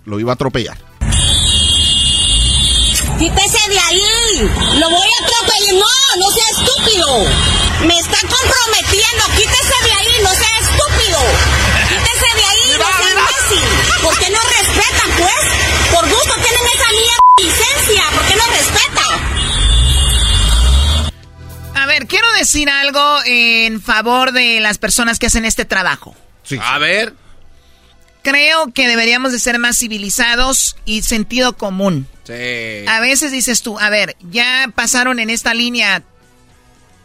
lo 0.03 0.19
iba 0.19 0.31
a 0.31 0.33
atropellar. 0.33 0.79
Quítese 3.19 3.69
de 3.69 3.79
ahí. 3.79 4.49
Lo 4.79 4.89
voy 4.89 5.09
a 5.19 5.25
atropellar. 5.25 5.75
No, 5.75 6.25
no 6.25 6.31
sea 6.31 6.49
estúpido. 6.49 7.54
Me 7.81 7.99
está 7.99 8.17
comprometiendo. 8.21 9.25
Quítese 9.35 9.75
de 9.83 9.91
ahí, 9.91 10.21
no 10.23 10.29
sea 10.29 10.57
estúpido. 10.59 11.19
Quítese 11.89 12.29
de 12.35 12.43
ahí, 12.43 12.77
no 12.79 12.85
sea 12.85 13.09
imbécil. 13.11 13.67
¿Por 14.01 14.17
qué 14.17 14.29
no 14.29 14.39
respetan, 14.39 15.09
pues? 15.17 15.41
Por 15.91 16.09
gusto 16.09 16.33
tienen 16.35 16.67
esa 16.73 16.89
mierda 16.91 17.25
licencia. 17.43 18.03
¿Por 18.11 18.25
qué 18.27 18.35
no 18.35 18.45
respeta? 18.47 19.05
A 21.75 21.85
ver, 21.85 22.07
quiero 22.07 22.31
decir 22.33 22.69
algo 22.69 23.19
en 23.25 23.81
favor 23.81 24.31
de 24.31 24.59
las 24.61 24.77
personas 24.77 25.19
que 25.19 25.27
hacen 25.27 25.45
este 25.45 25.65
trabajo. 25.65 26.15
A 26.61 26.77
ver. 26.79 27.13
Creo 28.23 28.71
que 28.73 28.87
deberíamos 28.87 29.31
de 29.33 29.39
ser 29.39 29.59
más 29.59 29.77
civilizados 29.77 30.77
y 30.85 31.03
sentido 31.03 31.57
común. 31.57 32.07
Sí. 32.25 32.87
A 32.87 32.99
veces 32.99 33.31
dices 33.31 33.61
tú, 33.61 33.77
a 33.77 33.91
ver, 33.91 34.17
ya 34.31 34.71
pasaron 34.73 35.19
en 35.19 35.29
esta 35.29 35.53
línea 35.53 36.01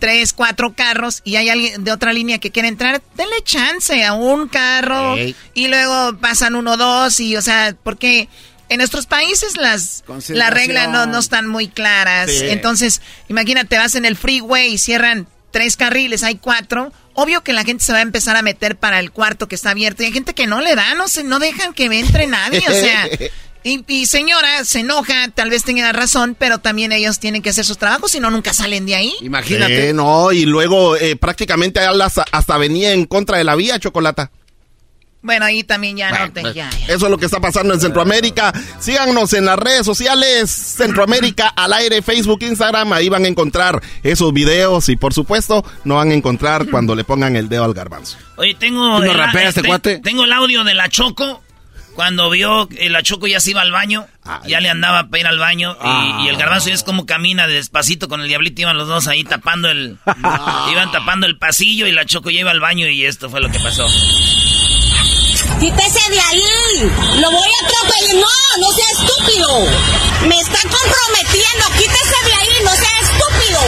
tres, 0.01 0.33
cuatro 0.33 0.75
carros 0.75 1.21
y 1.25 1.37
hay 1.37 1.49
alguien 1.49 1.85
de 1.85 1.93
otra 1.93 2.13
línea 2.13 2.39
que 2.39 2.51
quiere 2.51 2.67
entrar, 2.67 3.01
denle 3.15 3.37
chance 3.45 4.05
a 4.05 4.15
un 4.15 4.49
carro 4.49 5.17
y 5.55 5.69
luego 5.69 6.19
pasan 6.19 6.57
uno, 6.57 6.77
dos 6.77 7.21
y, 7.21 7.37
o 7.37 7.43
sea, 7.43 7.77
porque 7.85 8.29
en 8.69 8.79
nuestros 8.79 9.07
países 9.07 9.57
las, 9.57 10.03
las 10.29 10.51
reglas 10.51 10.89
no, 10.89 11.07
no 11.07 11.19
están 11.19 11.47
muy 11.47 11.69
claras. 11.69 12.31
Sí. 12.31 12.49
Entonces, 12.49 13.03
imagínate, 13.29 13.79
vas 13.79 13.95
en 13.95 14.05
el 14.05 14.17
freeway 14.17 14.73
y 14.73 14.79
cierran 14.79 15.29
tres 15.51 15.77
carriles, 15.77 16.23
hay 16.23 16.37
cuatro. 16.37 16.93
Obvio 17.15 17.43
que 17.43 17.53
la 17.53 17.65
gente 17.65 17.85
se 17.85 17.93
va 17.93 17.99
a 17.99 18.03
empezar 18.03 18.37
a 18.37 18.43
meter 18.43 18.77
para 18.77 19.01
el 19.01 19.11
cuarto 19.11 19.49
que 19.49 19.57
está 19.57 19.71
abierto 19.71 20.03
y 20.03 20.07
hay 20.07 20.13
gente 20.13 20.35
que 20.35 20.47
no 20.47 20.61
le 20.61 20.75
da, 20.75 20.95
no 20.95 21.09
se, 21.09 21.25
no 21.25 21.39
dejan 21.39 21.75
que 21.75 21.85
entre 21.85 22.27
nadie, 22.27 22.63
o 22.67 22.73
sea. 22.73 23.09
Y, 23.63 23.85
y 23.89 24.07
señora 24.07 24.65
se 24.65 24.81
enoja, 24.81 25.29
tal 25.35 25.51
vez 25.51 25.65
tenga 25.65 25.93
razón, 25.93 26.35
pero 26.39 26.59
también 26.59 26.93
ellos 26.93 27.19
tienen 27.19 27.43
que 27.43 27.51
hacer 27.51 27.65
sus 27.65 27.77
trabajos, 27.77 28.11
si 28.11 28.19
no, 28.21 28.31
nunca 28.31 28.55
salen 28.55 28.87
de 28.87 28.95
ahí. 28.95 29.13
Eh, 29.89 29.93
no, 29.93 30.33
y 30.33 30.47
luego 30.47 30.97
eh, 30.97 31.17
prácticamente 31.17 31.79
hasta, 31.81 32.25
hasta 32.33 32.57
venía 32.57 32.93
en 32.93 33.05
contra 33.05 33.37
de 33.39 33.45
la 33.45 33.55
vía, 33.57 33.79
Chocolata. 33.79 34.31
Bueno, 35.23 35.45
ahí 35.45 35.63
también 35.65 35.99
ya 35.99 36.11
no 36.11 36.33
te... 36.33 36.41
Pues, 36.41 36.55
ya, 36.55 36.71
Eso 36.89 37.05
es 37.05 37.11
lo 37.11 37.19
que 37.19 37.27
está 37.27 37.41
pasando 37.41 37.75
en 37.75 37.81
Centroamérica. 37.81 38.55
Síganos 38.79 39.35
en 39.35 39.45
las 39.45 39.59
redes 39.59 39.85
sociales, 39.85 40.51
Centroamérica 40.51 41.49
al 41.49 41.75
aire, 41.75 42.01
Facebook, 42.01 42.39
Instagram. 42.43 42.91
Ahí 42.95 43.11
van 43.11 43.27
a 43.27 43.29
encontrar 43.29 43.83
esos 44.03 44.33
videos 44.33 44.89
y 44.89 44.97
por 44.97 45.13
supuesto 45.13 45.63
no 45.85 45.97
van 45.97 46.11
a 46.11 46.15
encontrar 46.15 46.71
cuando 46.71 46.95
le 46.95 47.05
pongan 47.05 47.37
el 47.37 47.51
dedo 47.51 47.65
al 47.65 47.75
garbanzo. 47.75 48.17
Oye, 48.37 48.55
tengo. 48.55 48.97
¿Tú 48.97 49.05
no 49.05 49.13
el- 49.13 49.19
rapeas, 49.19 49.49
este 49.49 49.61
te- 49.61 49.69
cuate? 49.69 49.99
Tengo 49.99 50.25
el 50.25 50.33
audio 50.33 50.65
de 50.65 50.73
la 50.73 50.89
Choco. 50.89 51.43
Cuando 51.95 52.31
vio 52.31 52.69
que 52.69 52.89
la 52.89 53.03
Choco 53.03 53.27
ya 53.27 53.41
se 53.41 53.51
iba 53.51 53.61
al 53.63 53.73
baño, 53.73 54.07
ya 54.47 54.61
le 54.61 54.71
andaba 54.71 55.09
para 55.09 55.21
ir 55.21 55.27
al 55.27 55.39
baño. 55.39 55.73
y- 55.73 55.77
Ah. 55.87 56.21
Y, 56.25 56.29
el 56.29 56.37
garbanzo 56.37 56.69
ya 56.69 56.75
es 56.75 56.83
como 56.83 57.05
camina 57.07 57.47
despacito 57.47 58.09
con 58.09 58.21
el 58.23 58.29
diablito. 58.29 58.63
Iban 58.63 58.77
los 58.79 58.89
dos 58.89 59.07
ahí 59.09 59.25
tapando 59.25 59.69
el. 59.69 59.99
Iban 60.73 60.93
tapando 60.93 61.27
el 61.27 61.37
pasillo 61.39 61.87
y 61.87 61.93
la 61.93 62.07
Choco 62.07 62.31
ya 62.31 62.41
iba 62.41 62.51
al 62.51 62.61
baño 62.61 62.87
y 62.89 63.05
esto 63.05 63.29
fue 63.29 63.41
lo 63.41 63.51
que 63.51 63.59
pasó. 63.61 63.87
Quítese 65.61 66.11
de 66.11 66.21
ahí. 66.21 66.91
Lo 67.21 67.31
voy 67.31 67.49
a 67.49 67.67
atropellar. 67.67 68.15
No, 68.15 68.63
no 68.63 68.71
sea 68.73 68.91
estúpido. 68.93 69.49
Me 70.27 70.41
está 70.41 70.61
comprometiendo. 70.63 71.67
Quítese 71.77 72.17
de 72.25 72.33
ahí, 72.35 72.65
no 72.65 72.71
sea 72.71 72.99
estúpido. 73.01 73.61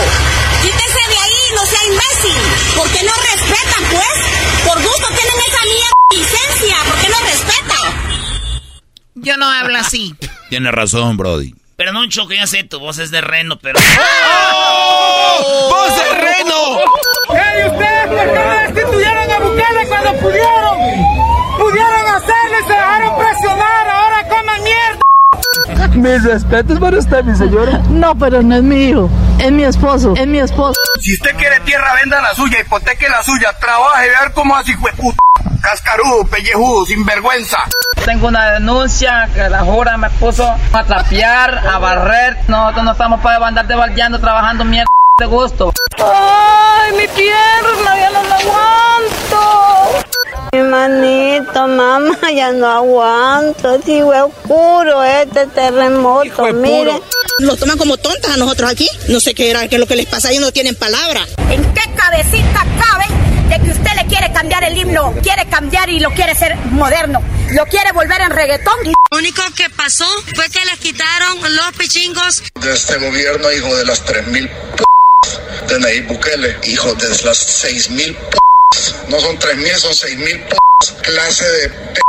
Quítese 0.62 1.00
de 1.10 1.18
ahí, 1.18 1.40
no 1.54 1.66
sea 1.66 1.84
imbécil. 1.86 2.76
¿Por 2.76 2.90
qué 2.92 3.02
no 3.04 3.12
respetan, 3.12 3.84
pues? 3.90 4.64
Por 4.66 4.76
gusto 4.82 5.06
tienen 5.08 5.38
esa 5.48 5.64
mierda 5.64 5.91
licencia. 6.12 6.76
¿Por 6.86 7.00
qué 7.00 7.08
no 7.08 7.18
respeta? 7.26 7.74
Yo 9.14 9.36
no 9.36 9.46
hablo 9.50 9.78
así. 9.78 10.14
Tiene 10.50 10.70
razón, 10.70 11.16
Brody. 11.16 11.54
Pero 11.76 11.92
no, 11.92 12.06
Choco, 12.08 12.32
ya 12.32 12.46
sé, 12.46 12.64
tu 12.64 12.78
voz 12.78 12.98
es 12.98 13.10
de 13.10 13.20
reno, 13.20 13.58
pero... 13.58 13.78
¡Oh! 13.80 15.68
¡Voz 15.70 15.96
de 15.96 16.14
reno! 16.14 16.78
¡Ey, 17.30 17.70
ustedes 17.70 18.06
por 18.06 18.18
qué 18.18 18.34
no 18.34 18.74
destituyeron 18.74 19.30
a 19.30 19.38
Bukele 19.40 19.88
cuando 19.88 20.12
pudieron! 20.20 20.78
¡Pudieron 21.58 22.06
hacerlo 22.14 22.60
y 22.60 22.62
se 22.66 22.72
dejaron 22.72 23.18
presionar! 23.18 23.88
¡Ahora 23.88 24.28
coman 24.28 24.62
mierda! 24.62 25.81
Mis 25.94 26.24
respetos 26.24 26.78
para 26.78 26.98
usted, 26.98 27.22
mi 27.24 27.36
señora. 27.36 27.78
No, 27.90 28.14
pero 28.14 28.42
no 28.42 28.56
es 28.56 28.62
mi 28.62 28.88
hijo. 28.88 29.10
Es 29.38 29.52
mi 29.52 29.64
esposo. 29.64 30.14
Es 30.16 30.26
mi 30.26 30.38
esposo. 30.38 30.74
Si 31.00 31.12
usted 31.14 31.36
quiere 31.36 31.60
tierra, 31.60 31.94
venda 32.00 32.20
la 32.22 32.34
suya, 32.34 32.60
hipoteque 32.60 33.08
la 33.08 33.22
suya, 33.22 33.52
trabaje, 33.60 34.08
ver 34.08 34.32
cómo 34.32 34.56
así 34.56 34.72
fue 34.74 34.90
puta. 34.92 35.18
Cascarudo, 35.60 36.26
pellejudo, 36.26 36.86
sinvergüenza. 36.86 37.58
Tengo 38.06 38.28
una 38.28 38.52
denuncia 38.52 39.28
que 39.34 39.48
la 39.48 39.60
jura 39.60 39.96
me 39.98 40.08
puso 40.10 40.48
a 40.72 40.84
trapear, 40.84 41.58
a 41.58 41.78
barrer. 41.78 42.38
Nosotros 42.48 42.84
no 42.84 42.92
estamos 42.92 43.20
para 43.20 43.46
andar 43.46 43.66
devaldeando, 43.66 44.18
trabajando 44.18 44.64
mierda 44.64 44.88
de 45.22 45.26
gusto. 45.26 45.72
¡Ay, 45.98 46.92
mi 46.92 47.06
pierna! 47.06 47.90
¡Ya 47.96 48.10
no 48.10 48.22
la 48.24 48.36
aguanto! 48.36 50.04
Mi 50.52 50.62
manito, 50.62 51.68
mamá, 51.68 52.18
ya 52.34 52.50
no 52.50 52.66
aguanto. 52.66 53.80
Si 53.84 54.00
fue 54.02 54.20
oscuro 54.20 55.04
este 55.04 55.46
terremoto, 55.46 56.52
mire. 56.54 57.00
Nos 57.38 57.58
toman 57.58 57.78
como 57.78 57.96
tontas 57.98 58.32
a 58.32 58.36
nosotros 58.36 58.68
aquí. 58.68 58.88
No 59.08 59.20
sé 59.20 59.32
qué 59.34 59.50
era, 59.50 59.68
qué 59.68 59.76
es 59.76 59.80
lo 59.80 59.86
que 59.86 59.94
les 59.94 60.06
pasa, 60.06 60.30
ellos 60.30 60.42
no 60.42 60.50
tienen 60.50 60.74
palabra. 60.74 61.24
¿En 61.50 61.62
qué 61.72 61.82
cabecita 61.94 62.66
cabe 62.80 63.06
de 63.48 63.64
que 63.64 63.70
usted 63.70 63.92
le 63.94 64.06
quiere 64.06 64.32
cambiar 64.32 64.64
el 64.64 64.76
himno? 64.76 65.14
Quiere 65.22 65.46
cambiar 65.46 65.88
y 65.88 66.00
lo 66.00 66.10
quiere 66.10 66.34
ser 66.34 66.56
moderno. 66.72 67.22
Lo 67.50 67.64
quiere 67.66 67.92
volver 67.92 68.20
en 68.22 68.30
reggaetón. 68.30 68.74
Lo 68.84 69.18
único 69.18 69.42
que 69.56 69.70
pasó 69.70 70.06
fue 70.34 70.48
que 70.50 70.64
les 70.64 70.80
quitaron 70.80 71.38
los 71.54 71.72
pichingos. 71.78 72.42
De 72.60 72.72
este 72.72 72.98
gobierno, 72.98 73.52
hijo 73.52 73.76
de 73.76 73.84
las 73.84 74.04
3.000 74.04 74.48
p 74.48 74.91
de 75.68 75.78
Nayib 75.78 76.06
Bukele, 76.06 76.56
hijo 76.64 76.94
de 76.94 77.08
las 77.24 77.64
6.000 77.64 78.14
p 78.14 78.42
no 79.08 79.20
son 79.20 79.38
3.000, 79.38 79.74
son 79.76 79.92
6.000 79.92 80.48
p 80.48 80.56
clase 81.02 81.44
de 81.44 81.68
p 81.68 82.00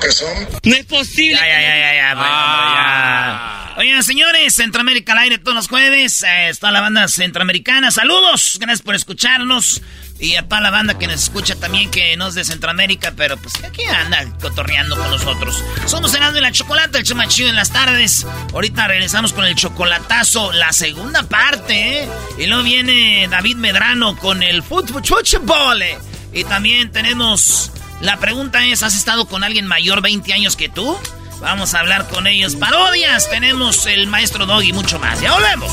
que 0.00 0.12
son. 0.12 0.48
No 0.62 0.76
es 0.76 0.84
posible. 0.86 1.34
Ya, 1.34 1.46
ya, 1.46 1.60
ya, 1.60 1.94
ya, 1.94 2.14
ya. 2.14 3.74
Oigan, 3.76 4.04
señores, 4.04 4.54
Centroamérica 4.54 5.12
al 5.12 5.18
aire 5.18 5.38
todos 5.38 5.54
los 5.54 5.68
jueves. 5.68 6.22
Eh, 6.22 6.50
está 6.50 6.70
la 6.70 6.80
banda 6.80 7.08
centroamericana. 7.08 7.90
Saludos, 7.90 8.58
gracias 8.60 8.82
por 8.82 8.94
escucharnos. 8.94 9.82
Y 10.20 10.36
a 10.36 10.46
toda 10.46 10.60
la 10.60 10.70
banda 10.70 10.98
que 10.98 11.06
nos 11.06 11.22
escucha 11.22 11.54
también, 11.56 11.90
que 11.90 12.14
no 12.18 12.28
es 12.28 12.34
de 12.34 12.44
Centroamérica, 12.44 13.12
pero 13.16 13.38
pues 13.38 13.54
aquí 13.64 13.82
anda 13.84 14.22
cotorreando 14.40 14.96
con 14.96 15.10
nosotros. 15.10 15.64
Somos 15.86 16.12
Cenando 16.12 16.38
y 16.38 16.42
la 16.42 16.52
Chocolate, 16.52 16.98
el 16.98 17.04
chuma 17.04 17.26
chido 17.26 17.48
en 17.48 17.56
las 17.56 17.70
tardes. 17.70 18.26
Ahorita 18.52 18.86
regresamos 18.86 19.32
con 19.32 19.46
el 19.46 19.54
chocolatazo, 19.54 20.52
la 20.52 20.74
segunda 20.74 21.22
parte, 21.22 22.02
¿eh? 22.02 22.08
Y 22.38 22.46
luego 22.46 22.62
viene 22.64 23.28
David 23.30 23.56
Medrano 23.56 24.14
con 24.16 24.42
el 24.42 24.62
fútbol. 24.62 25.02
eh. 25.82 25.98
Y 26.32 26.44
también 26.44 26.92
tenemos... 26.92 27.72
La 28.02 28.18
pregunta 28.18 28.64
es, 28.64 28.82
¿has 28.82 28.96
estado 28.96 29.26
con 29.26 29.44
alguien 29.44 29.66
mayor 29.66 30.00
20 30.02 30.32
años 30.32 30.56
que 30.56 30.68
tú? 30.68 30.98
Vamos 31.40 31.74
a 31.74 31.80
hablar 31.80 32.08
con 32.08 32.26
ellos. 32.26 32.56
Parodias, 32.56 33.28
tenemos 33.30 33.86
el 33.86 34.06
maestro 34.06 34.44
Dog 34.46 34.62
y 34.62 34.72
mucho 34.72 34.98
más. 34.98 35.20
Ya 35.20 35.32
volvemos. 35.32 35.72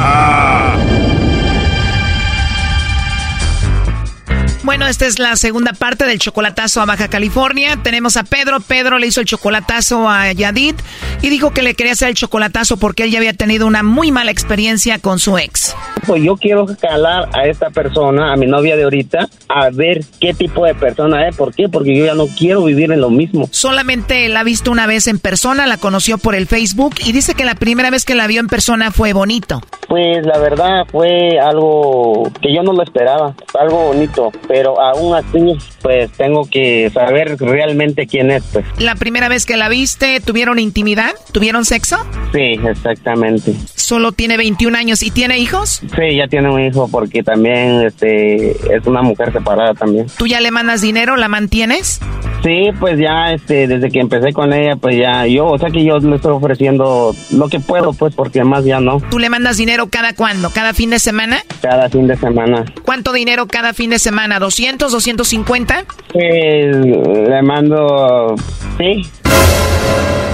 Bueno, 4.71 4.87
esta 4.87 5.05
es 5.05 5.19
la 5.19 5.35
segunda 5.35 5.73
parte 5.73 6.05
del 6.05 6.17
chocolatazo 6.17 6.79
a 6.79 6.85
Baja 6.85 7.09
California. 7.09 7.77
Tenemos 7.83 8.15
a 8.15 8.23
Pedro. 8.23 8.61
Pedro 8.61 8.99
le 8.99 9.07
hizo 9.07 9.19
el 9.19 9.25
chocolatazo 9.25 10.07
a 10.07 10.31
Yadid 10.31 10.75
y 11.21 11.29
dijo 11.29 11.51
que 11.51 11.61
le 11.61 11.73
quería 11.73 11.91
hacer 11.91 12.07
el 12.07 12.15
chocolatazo 12.15 12.77
porque 12.77 13.03
él 13.03 13.11
ya 13.11 13.17
había 13.17 13.33
tenido 13.33 13.67
una 13.67 13.83
muy 13.83 14.13
mala 14.13 14.31
experiencia 14.31 14.97
con 14.99 15.19
su 15.19 15.37
ex. 15.37 15.75
Pues 16.07 16.23
yo 16.23 16.37
quiero 16.37 16.65
calar 16.79 17.27
a 17.33 17.47
esta 17.47 17.69
persona, 17.69 18.31
a 18.31 18.37
mi 18.37 18.47
novia 18.47 18.77
de 18.77 18.83
ahorita, 18.83 19.27
a 19.49 19.69
ver 19.71 20.05
qué 20.21 20.33
tipo 20.33 20.65
de 20.65 20.73
persona 20.73 21.27
es. 21.27 21.35
¿Por 21.35 21.53
qué? 21.53 21.67
Porque 21.67 21.93
yo 21.93 22.05
ya 22.05 22.13
no 22.13 22.27
quiero 22.27 22.63
vivir 22.63 22.93
en 22.93 23.01
lo 23.01 23.09
mismo. 23.09 23.49
Solamente 23.51 24.29
la 24.29 24.39
ha 24.39 24.43
visto 24.45 24.71
una 24.71 24.87
vez 24.87 25.07
en 25.07 25.19
persona, 25.19 25.67
la 25.67 25.75
conoció 25.75 26.17
por 26.17 26.33
el 26.33 26.47
Facebook 26.47 26.95
y 27.05 27.11
dice 27.11 27.33
que 27.33 27.43
la 27.43 27.55
primera 27.55 27.89
vez 27.89 28.05
que 28.05 28.15
la 28.15 28.25
vio 28.25 28.39
en 28.39 28.47
persona 28.47 28.89
fue 28.91 29.11
bonito. 29.11 29.61
Pues 29.89 30.25
la 30.25 30.37
verdad 30.37 30.85
fue 30.89 31.37
algo 31.37 32.31
que 32.41 32.55
yo 32.55 32.63
no 32.63 32.71
lo 32.71 32.83
esperaba, 32.83 33.35
algo 33.59 33.87
bonito, 33.87 34.31
pero 34.47 34.60
aún 34.67 35.15
así 35.15 35.57
pues 35.81 36.11
tengo 36.11 36.47
que 36.49 36.89
saber 36.93 37.37
realmente 37.39 38.07
quién 38.07 38.31
es. 38.31 38.43
Pues. 38.51 38.65
La 38.77 38.95
primera 38.95 39.29
vez 39.29 39.45
que 39.45 39.57
la 39.57 39.69
viste, 39.69 40.19
¿tuvieron 40.21 40.59
intimidad? 40.59 41.11
¿Tuvieron 41.31 41.65
sexo? 41.65 41.97
Sí, 42.31 42.59
exactamente. 42.67 43.53
Solo 43.75 44.11
tiene 44.11 44.37
21 44.37 44.77
años 44.77 45.03
y 45.03 45.11
tiene 45.11 45.39
hijos. 45.39 45.81
Sí, 45.95 46.15
ya 46.15 46.27
tiene 46.27 46.49
un 46.49 46.61
hijo 46.61 46.87
porque 46.89 47.23
también 47.23 47.81
este 47.81 48.51
es 48.51 48.85
una 48.85 49.01
mujer 49.01 49.33
separada 49.33 49.73
también. 49.73 50.07
¿Tú 50.17 50.27
ya 50.27 50.39
le 50.39 50.51
mandas 50.51 50.81
dinero? 50.81 51.17
¿La 51.17 51.27
mantienes? 51.27 51.99
Sí, 52.43 52.69
pues 52.79 52.97
ya 52.97 53.33
este 53.33 53.67
desde 53.67 53.91
que 53.91 53.99
empecé 53.99 54.33
con 54.33 54.51
ella 54.51 54.75
pues 54.75 54.97
ya 54.97 55.27
yo, 55.27 55.45
o 55.45 55.59
sea 55.59 55.69
que 55.69 55.83
yo 55.83 55.99
le 55.99 56.15
estoy 56.15 56.31
ofreciendo 56.31 57.13
lo 57.31 57.49
que 57.49 57.59
puedo 57.59 57.93
pues 57.93 58.15
porque 58.15 58.43
más 58.43 58.65
ya 58.65 58.79
no. 58.79 58.99
¿Tú 59.11 59.19
le 59.19 59.29
mandas 59.29 59.57
dinero 59.57 59.89
cada 59.89 60.13
cuándo? 60.15 60.49
¿Cada 60.49 60.73
fin 60.73 60.89
de 60.89 60.99
semana? 60.99 61.43
Cada 61.61 61.89
fin 61.89 62.07
de 62.07 62.17
semana. 62.17 62.65
¿Cuánto 62.83 63.13
dinero 63.13 63.47
cada 63.47 63.73
fin 63.73 63.91
de 63.91 63.99
semana? 63.99 64.39
¿200, 64.51 64.89
250? 64.89 65.85
Pues 66.11 66.75
le 66.75 67.41
mando 67.41 68.35
sí. 68.77 69.01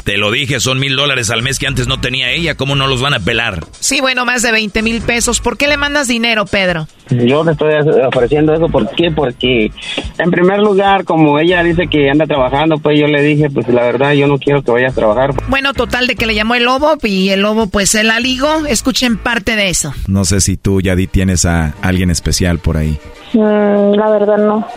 Te 0.08 0.18
lo 0.18 0.32
dije, 0.32 0.62
son 0.62 0.80
mil 0.80 0.96
dólares 0.96 1.30
al 1.32 1.41
mes 1.41 1.60
que 1.60 1.68
antes 1.68 1.86
no 1.86 2.00
tenía 2.00 2.32
ella. 2.32 2.56
¿Cómo 2.56 2.78
no 2.78 2.88
los 2.88 3.02
van 3.02 3.14
a 3.14 3.20
pelar? 3.20 3.66
Sí, 3.82 4.00
bueno, 4.00 4.24
más 4.24 4.41
de 4.41 4.54
20 4.54 4.82
mil 4.82 5.02
pesos. 5.02 5.41
¿Por 5.41 5.58
qué 5.58 5.68
le 5.68 5.76
mandas 5.76 6.08
dinero, 6.08 6.46
Pedro? 6.46 6.88
Yo 7.10 7.44
le 7.44 7.52
estoy 7.52 7.74
ofreciendo 8.06 8.54
eso, 8.54 8.70
¿por 8.70 8.90
qué? 8.96 9.12
Porque 9.12 9.70
en 10.18 10.32
primer 10.32 10.60
lugar, 10.60 11.04
como 11.04 11.38
ella 11.40 11.62
dice 11.62 11.88
que 11.88 12.10
anda 12.10 12.26
trabajando, 12.26 12.78
pues 12.78 12.98
yo 12.98 13.08
le 13.08 13.22
dije, 13.22 13.50
pues 13.50 13.68
la 13.68 13.84
verdad 13.84 14.14
yo 14.14 14.28
no 14.28 14.38
quiero 14.38 14.62
que 14.64 14.72
vayas 14.72 14.94
a 14.94 14.96
trabajar. 14.96 15.32
Bueno, 15.50 15.74
total 15.74 16.08
de 16.08 16.16
que 16.16 16.26
le 16.26 16.36
llamó 16.36 16.56
el 16.56 16.64
lobo 16.64 16.96
y 17.04 17.28
el 17.30 17.41
lobo 17.41 17.68
pues 17.68 17.90
se 17.90 18.06
la 18.06 18.22
ligó. 18.22 18.66
Escuchen 18.66 19.18
parte 19.18 19.58
de 19.58 19.68
eso. 19.68 19.94
No 20.08 20.24
sé 20.24 20.40
si 20.40 20.56
tú, 20.56 20.80
Yadi, 20.80 21.08
tienes 21.08 21.44
a 21.46 21.76
alguien 21.82 22.12
especial 22.12 22.60
por 22.60 22.78
ahí. 22.78 22.98
Mm, 23.34 23.96
la 23.96 24.07
verdad 24.10 24.38
no. 24.38 24.68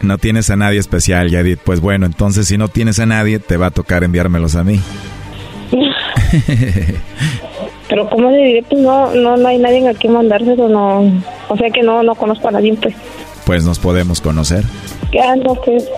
No 0.00 0.18
tienes 0.18 0.50
a 0.50 0.56
nadie 0.56 0.78
especial, 0.78 1.30
Yadit. 1.30 1.58
Pues 1.60 1.80
bueno, 1.80 2.04
entonces 2.06 2.46
si 2.46 2.58
no 2.58 2.68
tienes 2.68 2.98
a 2.98 3.06
nadie, 3.06 3.38
te 3.38 3.56
va 3.56 3.66
a 3.66 3.70
tocar 3.70 4.04
enviármelos 4.04 4.54
a 4.54 4.64
mí. 4.64 4.80
Pero 7.88 8.08
como 8.08 8.30
le 8.30 8.38
diré, 8.38 8.62
pues 8.68 8.80
no, 8.82 9.14
no, 9.14 9.36
no 9.36 9.48
hay 9.48 9.58
nadie 9.58 9.88
a 9.88 9.94
quien 9.94 10.14
mandárselo, 10.14 10.68
no. 10.68 11.10
O 11.48 11.56
sea 11.56 11.70
que 11.70 11.82
no, 11.82 12.02
no 12.02 12.14
conozco 12.14 12.48
a 12.48 12.52
nadie, 12.52 12.74
pues. 12.74 12.94
Pues 13.46 13.64
nos 13.64 13.78
podemos 13.78 14.20
conocer. 14.20 14.64
¿Qué 15.10 15.20
ando, 15.20 15.54
pues? 15.64 15.88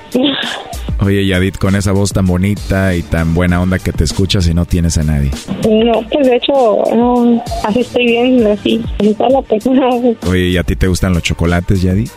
Oye, 1.01 1.27
Yadit, 1.27 1.59
con 1.59 1.77
esa 1.77 1.93
voz 1.93 2.13
tan 2.13 2.27
bonita 2.27 2.95
y 2.95 3.03
tan 3.03 3.35
buena 3.35 3.61
onda 3.61 3.79
que 3.79 3.93
te 3.93 4.05
escuchas 4.05 4.49
y 4.49 4.55
no 4.55 4.65
tienes 4.65 4.97
a 4.99 5.05
nadie. 5.05 5.31
No, 5.69 6.03
pues 6.11 6.27
de 6.27 6.37
hecho, 6.37 6.53
no, 6.95 7.43
así 7.65 7.81
estoy 7.81 8.07
bien, 8.07 8.47
así. 8.47 8.83
Está 8.99 9.29
la 9.29 9.43
persona. 9.43 9.89
Oye, 10.27 10.49
¿y 10.49 10.57
a 10.57 10.63
ti 10.63 10.75
te 10.75 10.89
gustan 10.89 11.13
los 11.13 11.23
chocolates, 11.23 11.83
Yadit? 11.83 12.11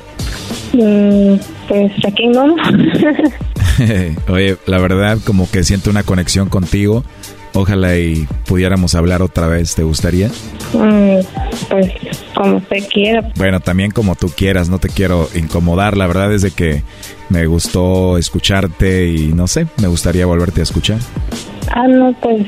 Mm, 0.73 1.35
pues 1.67 1.91
aquí 2.07 2.27
no. 2.27 2.55
Oye, 4.33 4.57
la 4.65 4.77
verdad, 4.79 5.17
como 5.25 5.49
que 5.49 5.63
siento 5.63 5.89
una 5.89 6.03
conexión 6.03 6.49
contigo. 6.49 7.03
Ojalá 7.53 7.97
y 7.97 8.27
pudiéramos 8.47 8.95
hablar 8.95 9.21
otra 9.21 9.47
vez, 9.47 9.75
¿te 9.75 9.83
gustaría? 9.83 10.27
Mm, 10.73 11.19
pues 11.69 11.91
como 12.35 12.57
usted 12.57 12.87
quiera. 12.91 13.31
Bueno, 13.35 13.59
también 13.59 13.91
como 13.91 14.15
tú 14.15 14.29
quieras, 14.35 14.69
no 14.69 14.79
te 14.79 14.89
quiero 14.89 15.27
incomodar. 15.35 15.97
La 15.97 16.07
verdad 16.07 16.33
es 16.33 16.41
de 16.41 16.51
que 16.51 16.83
me 17.29 17.47
gustó 17.47 18.17
escucharte 18.17 19.07
y 19.07 19.33
no 19.33 19.47
sé, 19.47 19.67
me 19.81 19.87
gustaría 19.87 20.25
volverte 20.25 20.59
a 20.61 20.63
escuchar. 20.63 20.99
Ah, 21.71 21.87
no, 21.87 22.13
pues 22.21 22.45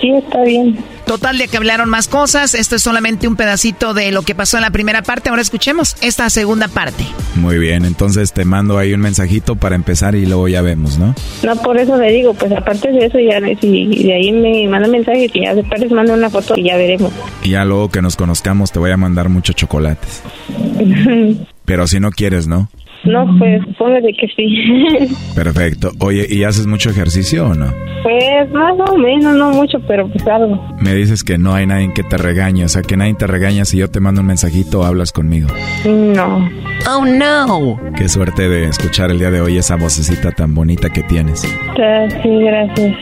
sí, 0.00 0.10
está 0.10 0.42
bien. 0.42 0.78
Total 1.08 1.38
de 1.38 1.48
que 1.48 1.56
hablaron 1.56 1.88
más 1.88 2.06
cosas. 2.06 2.54
Esto 2.54 2.76
es 2.76 2.82
solamente 2.82 3.26
un 3.26 3.34
pedacito 3.34 3.94
de 3.94 4.12
lo 4.12 4.20
que 4.20 4.34
pasó 4.34 4.58
en 4.58 4.60
la 4.60 4.70
primera 4.70 5.00
parte. 5.00 5.30
Ahora 5.30 5.40
escuchemos 5.40 5.96
esta 6.02 6.28
segunda 6.28 6.68
parte. 6.68 7.02
Muy 7.34 7.56
bien, 7.56 7.86
entonces 7.86 8.34
te 8.34 8.44
mando 8.44 8.76
ahí 8.76 8.92
un 8.92 9.00
mensajito 9.00 9.56
para 9.56 9.74
empezar 9.74 10.14
y 10.14 10.26
luego 10.26 10.48
ya 10.48 10.60
vemos, 10.60 10.98
¿no? 10.98 11.14
No, 11.42 11.56
por 11.62 11.78
eso 11.78 11.96
le 11.96 12.12
digo, 12.12 12.34
pues 12.34 12.52
aparte 12.52 12.92
de 12.92 13.06
eso, 13.06 13.18
ya 13.18 13.40
si 13.58 14.02
de 14.04 14.12
ahí 14.12 14.32
me 14.32 14.68
manda 14.68 14.86
mensaje 14.86 15.30
y 15.32 15.44
ya 15.44 15.54
después 15.54 15.80
les 15.80 15.90
mando 15.90 16.12
una 16.12 16.28
foto 16.28 16.52
y 16.58 16.64
ya 16.64 16.76
veremos. 16.76 17.10
Y 17.42 17.52
ya 17.52 17.64
luego 17.64 17.88
que 17.88 18.02
nos 18.02 18.14
conozcamos 18.14 18.70
te 18.70 18.78
voy 18.78 18.90
a 18.90 18.98
mandar 18.98 19.30
muchos 19.30 19.56
chocolates. 19.56 20.22
Pero 21.64 21.86
si 21.86 22.00
no 22.00 22.10
quieres, 22.10 22.46
¿no? 22.46 22.68
No, 23.04 23.26
pues 23.38 23.62
de 24.02 24.12
que 24.12 24.26
sí. 24.36 25.14
Perfecto. 25.34 25.92
Oye, 26.00 26.26
¿y 26.28 26.44
haces 26.44 26.66
mucho 26.66 26.90
ejercicio 26.90 27.46
o 27.46 27.54
no? 27.54 27.72
Pues 28.02 28.50
más 28.52 28.74
o 28.90 28.96
menos, 28.96 29.36
no 29.36 29.50
mucho, 29.50 29.78
pero 29.86 30.08
pues 30.08 30.26
algo. 30.26 30.62
Me 30.80 30.94
dices 30.94 31.24
que 31.24 31.38
no 31.38 31.54
hay 31.54 31.66
nadie 31.66 31.92
que 31.94 32.02
te 32.02 32.16
regañe, 32.16 32.64
o 32.64 32.68
sea, 32.68 32.82
que 32.82 32.96
nadie 32.96 33.14
te 33.14 33.26
regaña 33.26 33.64
si 33.64 33.78
yo 33.78 33.90
te 33.90 34.00
mando 34.00 34.20
un 34.20 34.26
mensajito 34.26 34.80
o 34.80 34.84
hablas 34.84 35.12
conmigo. 35.12 35.48
No. 35.86 36.48
Oh, 36.88 37.04
no. 37.04 37.78
Qué 37.96 38.08
suerte 38.08 38.48
de 38.48 38.64
escuchar 38.64 39.10
el 39.10 39.18
día 39.18 39.30
de 39.30 39.40
hoy 39.40 39.58
esa 39.58 39.76
vocecita 39.76 40.30
tan 40.32 40.54
bonita 40.54 40.90
que 40.90 41.02
tienes. 41.02 41.40
Sí, 41.40 42.28
gracias. 42.40 42.96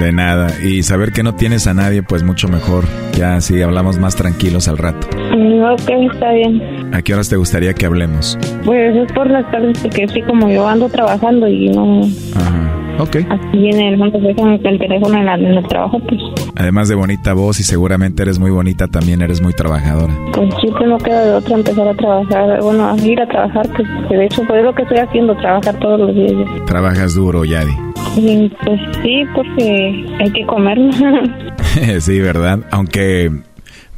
De 0.00 0.12
nada. 0.12 0.48
Y 0.62 0.82
saber 0.82 1.12
que 1.12 1.22
no 1.22 1.34
tienes 1.34 1.66
a 1.66 1.74
nadie, 1.74 2.02
pues 2.02 2.22
mucho 2.22 2.48
mejor. 2.48 2.84
Ya 3.16 3.36
así 3.36 3.60
hablamos 3.60 3.98
más 3.98 4.14
tranquilos 4.16 4.68
al 4.68 4.78
rato. 4.78 5.08
Mm, 5.36 5.62
ok, 5.62 6.12
está 6.12 6.32
bien. 6.32 6.94
¿A 6.94 7.02
qué 7.02 7.14
horas 7.14 7.28
te 7.28 7.36
gustaría 7.36 7.74
que 7.74 7.86
hablemos? 7.86 8.38
Pues 8.64 8.96
es 8.96 9.12
por 9.12 9.27
las 9.28 9.50
tardes, 9.50 9.78
porque 9.80 10.08
sí, 10.08 10.22
como 10.22 10.48
yo 10.48 10.66
ando 10.66 10.88
trabajando 10.88 11.48
y 11.48 11.68
no... 11.68 12.02
Ajá. 12.36 12.78
Ok. 12.98 13.16
Aquí 13.30 13.58
viene 13.58 13.94
el 13.94 14.02
el 14.02 14.78
teléfono 14.78 15.20
en, 15.20 15.44
el 15.44 15.68
trabajo, 15.68 16.00
pues. 16.00 16.20
Además 16.56 16.88
de 16.88 16.96
bonita 16.96 17.32
voz 17.32 17.60
y 17.60 17.62
seguramente 17.62 18.22
eres 18.22 18.40
muy 18.40 18.50
bonita, 18.50 18.88
también 18.88 19.22
eres 19.22 19.40
muy 19.40 19.52
trabajadora. 19.52 20.12
Pues 20.34 20.52
sí, 20.60 20.68
pues 20.76 20.88
no 20.88 20.98
queda 20.98 21.24
de 21.24 21.32
otra 21.34 21.56
empezar 21.56 21.86
a 21.86 21.94
trabajar, 21.94 22.60
bueno, 22.60 22.88
a 22.88 22.96
ir 22.96 23.20
a 23.20 23.28
trabajar, 23.28 23.68
pues 23.76 23.88
de 24.08 24.24
hecho 24.24 24.42
pues 24.48 24.58
es 24.58 24.64
lo 24.64 24.74
que 24.74 24.82
estoy 24.82 24.98
haciendo, 24.98 25.36
trabajar 25.36 25.78
todos 25.78 26.00
los 26.00 26.14
días. 26.14 26.66
Trabajas 26.66 27.14
duro, 27.14 27.44
Yadi. 27.44 27.72
pues 28.64 28.80
sí, 29.02 29.24
porque 29.32 30.06
hay 30.18 30.32
que 30.32 30.44
comer. 30.46 30.78
sí, 32.00 32.20
¿verdad? 32.20 32.60
Aunque 32.72 33.30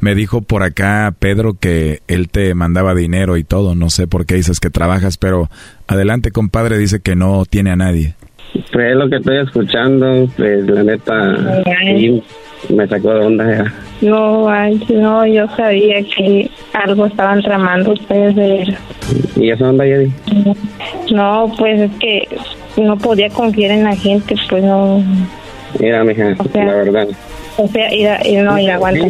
me 0.01 0.15
dijo 0.15 0.41
por 0.41 0.63
acá 0.63 1.13
Pedro 1.17 1.53
que 1.53 1.99
él 2.07 2.27
te 2.29 2.53
mandaba 2.53 2.93
dinero 2.93 3.37
y 3.37 3.43
todo. 3.43 3.75
No 3.75 3.89
sé 3.89 4.07
por 4.07 4.25
qué 4.25 4.35
dices 4.35 4.59
que 4.59 4.69
trabajas, 4.69 5.17
pero 5.17 5.49
adelante, 5.87 6.31
compadre, 6.31 6.77
dice 6.77 6.99
que 6.99 7.15
no 7.15 7.45
tiene 7.45 7.71
a 7.71 7.75
nadie. 7.75 8.15
Pues 8.73 8.91
es 8.91 8.95
lo 8.95 9.09
que 9.09 9.17
estoy 9.17 9.37
escuchando, 9.37 10.27
pues 10.35 10.67
la 10.67 10.83
neta, 10.83 11.63
sí, 11.85 12.21
me 12.69 12.85
sacó 12.87 13.13
de 13.13 13.25
onda 13.25 13.49
ya. 13.49 13.73
No, 14.01 14.49
ay, 14.49 14.83
no, 14.89 15.25
yo 15.25 15.47
sabía 15.55 16.03
que 16.03 16.49
algo 16.73 17.05
estaban 17.05 17.41
tramando 17.43 17.93
ustedes 17.93 18.35
de 18.35 18.63
él. 18.63 18.77
¿Y 19.37 19.51
eso 19.51 19.69
onda, 19.69 19.85
Yadi? 19.85 20.11
No, 21.13 21.51
pues 21.57 21.79
es 21.79 21.91
que 21.99 22.27
no 22.75 22.97
podía 22.97 23.29
confiar 23.29 23.71
en 23.71 23.83
la 23.83 23.95
gente, 23.95 24.35
pues 24.49 24.63
no. 24.63 25.03
Mira, 25.79 26.03
mija, 26.03 26.35
la 26.53 26.65
verdad. 26.65 27.07
O 27.57 27.67
sea, 27.67 27.93
y, 27.93 28.05
y 28.29 28.41
no, 28.41 28.57
y 28.59 28.69
aguanta. 28.69 29.05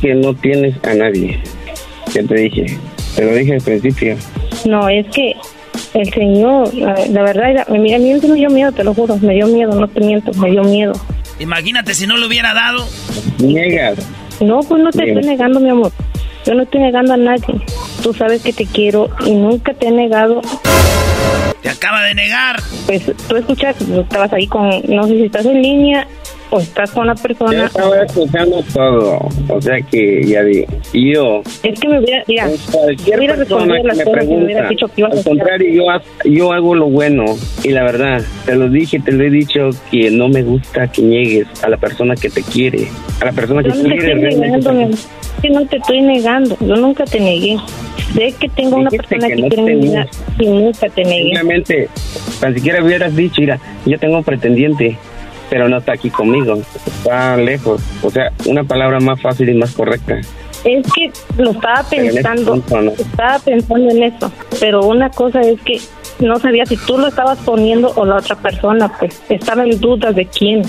Que 0.00 0.14
no 0.14 0.34
tienes 0.34 0.74
a 0.84 0.94
nadie. 0.94 1.40
¿Qué 2.12 2.22
te 2.22 2.34
dije? 2.34 2.78
Te 3.14 3.24
lo 3.24 3.34
dije 3.34 3.54
al 3.54 3.60
principio. 3.60 4.16
No, 4.64 4.88
es 4.88 5.06
que 5.08 5.34
el 5.94 6.12
Señor, 6.12 6.72
la, 6.74 7.22
verdad, 7.22 7.66
a 7.68 7.72
mí, 7.72 7.94
a 7.94 7.98
mí 7.98 8.14
me 8.14 8.34
dio 8.34 8.50
miedo, 8.50 8.72
te 8.72 8.84
lo 8.84 8.94
juro, 8.94 9.16
me 9.18 9.34
dio 9.34 9.46
miedo, 9.46 9.72
no 9.72 9.88
te 9.88 10.00
miento, 10.00 10.32
me 10.34 10.50
dio 10.50 10.62
miedo. 10.62 10.92
Imagínate 11.38 11.94
si 11.94 12.06
no 12.06 12.16
lo 12.16 12.26
hubiera 12.26 12.54
dado. 12.54 12.86
Niegas. 13.38 13.98
No, 14.40 14.60
pues 14.60 14.82
no 14.82 14.90
te 14.90 15.08
estoy 15.08 15.24
negando, 15.24 15.60
mi 15.60 15.70
amor. 15.70 15.92
Yo 16.46 16.54
no 16.54 16.62
estoy 16.62 16.80
negando 16.80 17.14
a 17.14 17.16
nadie. 17.16 17.60
Tú 18.02 18.14
sabes 18.14 18.42
que 18.42 18.52
te 18.52 18.66
quiero 18.66 19.10
y 19.26 19.32
nunca 19.32 19.74
te 19.74 19.88
he 19.88 19.90
negado. 19.90 20.40
Te 21.62 21.68
acaba 21.68 22.02
de 22.02 22.14
negar. 22.14 22.60
Pues 22.86 23.04
tú 23.28 23.36
escuchas, 23.36 23.76
estabas 23.80 24.32
ahí 24.32 24.46
con, 24.46 24.68
no 24.88 25.06
sé 25.06 25.16
si 25.16 25.24
estás 25.24 25.44
en 25.44 25.60
línea 25.60 26.06
o 26.50 26.58
estás 26.58 26.90
con 26.90 27.04
una 27.04 27.14
persona. 27.14 27.52
Yo 27.52 27.64
estaba 27.64 28.02
escuchando 28.02 28.62
todo, 28.72 29.28
o 29.48 29.62
sea 29.62 29.80
que 29.80 30.22
ya 30.24 30.42
di, 30.42 30.66
yo. 30.92 31.42
Es 31.62 31.78
que 31.78 31.88
me 31.88 32.00
hubiera, 32.00 32.24
mira, 32.26 32.48
cualquier 32.70 33.18
hubiera 33.18 33.36
persona 33.36 33.76
que 33.76 33.94
me 33.96 34.06
pregunta, 34.06 34.68
dicho 34.68 34.86
que 34.88 35.04
al 35.04 35.24
contrario, 35.24 35.72
yo, 35.72 36.30
yo 36.30 36.52
hago 36.52 36.74
lo 36.74 36.88
bueno 36.88 37.24
y 37.62 37.70
la 37.70 37.84
verdad, 37.84 38.22
te 38.44 38.56
lo 38.56 38.68
dije, 38.68 38.98
te 39.00 39.12
lo 39.12 39.24
he 39.24 39.30
dicho 39.30 39.70
que 39.90 40.10
no 40.10 40.28
me 40.28 40.42
gusta 40.42 40.88
que 40.88 41.02
niegues 41.02 41.46
a 41.62 41.68
la 41.68 41.76
persona 41.76 42.14
que 42.14 42.28
te 42.28 42.42
quiere, 42.42 42.88
a 43.20 43.26
la 43.26 43.32
persona 43.32 43.62
que 43.62 43.70
quiere. 43.70 44.14
Negando, 44.40 44.96
que 45.40 45.50
no 45.50 45.66
te 45.66 45.76
estoy 45.76 46.00
negando, 46.02 46.56
yo 46.60 46.76
nunca 46.76 47.04
te 47.04 47.20
negué. 47.20 47.56
Sé 48.14 48.34
que 48.38 48.48
tengo 48.48 48.76
una 48.76 48.90
persona 48.90 49.28
que, 49.28 49.36
quiere 49.36 49.62
mi 49.62 49.82
vida 49.82 50.06
y 50.38 50.46
nunca 50.46 50.88
te 50.88 51.04
negué. 51.04 51.30
Obviamente, 51.30 51.88
tan 52.40 52.54
siquiera 52.54 52.82
hubieras 52.82 53.14
dicho, 53.14 53.40
mira, 53.40 53.60
yo 53.86 53.98
tengo 53.98 54.18
un 54.18 54.24
pretendiente 54.24 54.96
pero 55.50 55.68
no 55.68 55.78
está 55.78 55.92
aquí 55.92 56.08
conmigo, 56.08 56.54
está 56.86 57.36
lejos. 57.36 57.82
O 58.02 58.10
sea, 58.10 58.32
una 58.46 58.64
palabra 58.64 59.00
más 59.00 59.20
fácil 59.20 59.50
y 59.50 59.54
más 59.54 59.72
correcta. 59.72 60.20
Es 60.64 60.86
que 60.92 61.10
lo 61.36 61.50
estaba 61.50 61.82
pensando, 61.82 62.54
estaba 62.96 63.38
pensando 63.38 63.90
en 63.90 64.02
eso, 64.04 64.30
pero 64.60 64.82
una 64.82 65.10
cosa 65.10 65.40
es 65.40 65.60
que 65.62 65.80
no 66.20 66.38
sabía 66.38 66.66
si 66.66 66.76
tú 66.76 66.98
lo 66.98 67.08
estabas 67.08 67.38
poniendo 67.38 67.92
o 67.96 68.04
la 68.04 68.16
otra 68.16 68.36
persona, 68.36 68.88
pues 68.98 69.22
estaba 69.28 69.64
en 69.64 69.80
dudas 69.80 70.14
de 70.14 70.26
quién. 70.26 70.62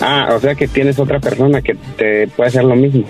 ah, 0.00 0.28
o 0.34 0.40
sea 0.40 0.54
que 0.54 0.68
tienes 0.68 0.98
otra 0.98 1.20
persona 1.20 1.62
que 1.62 1.74
te 1.96 2.28
puede 2.28 2.48
hacer 2.48 2.64
lo 2.64 2.74
mismo. 2.76 3.04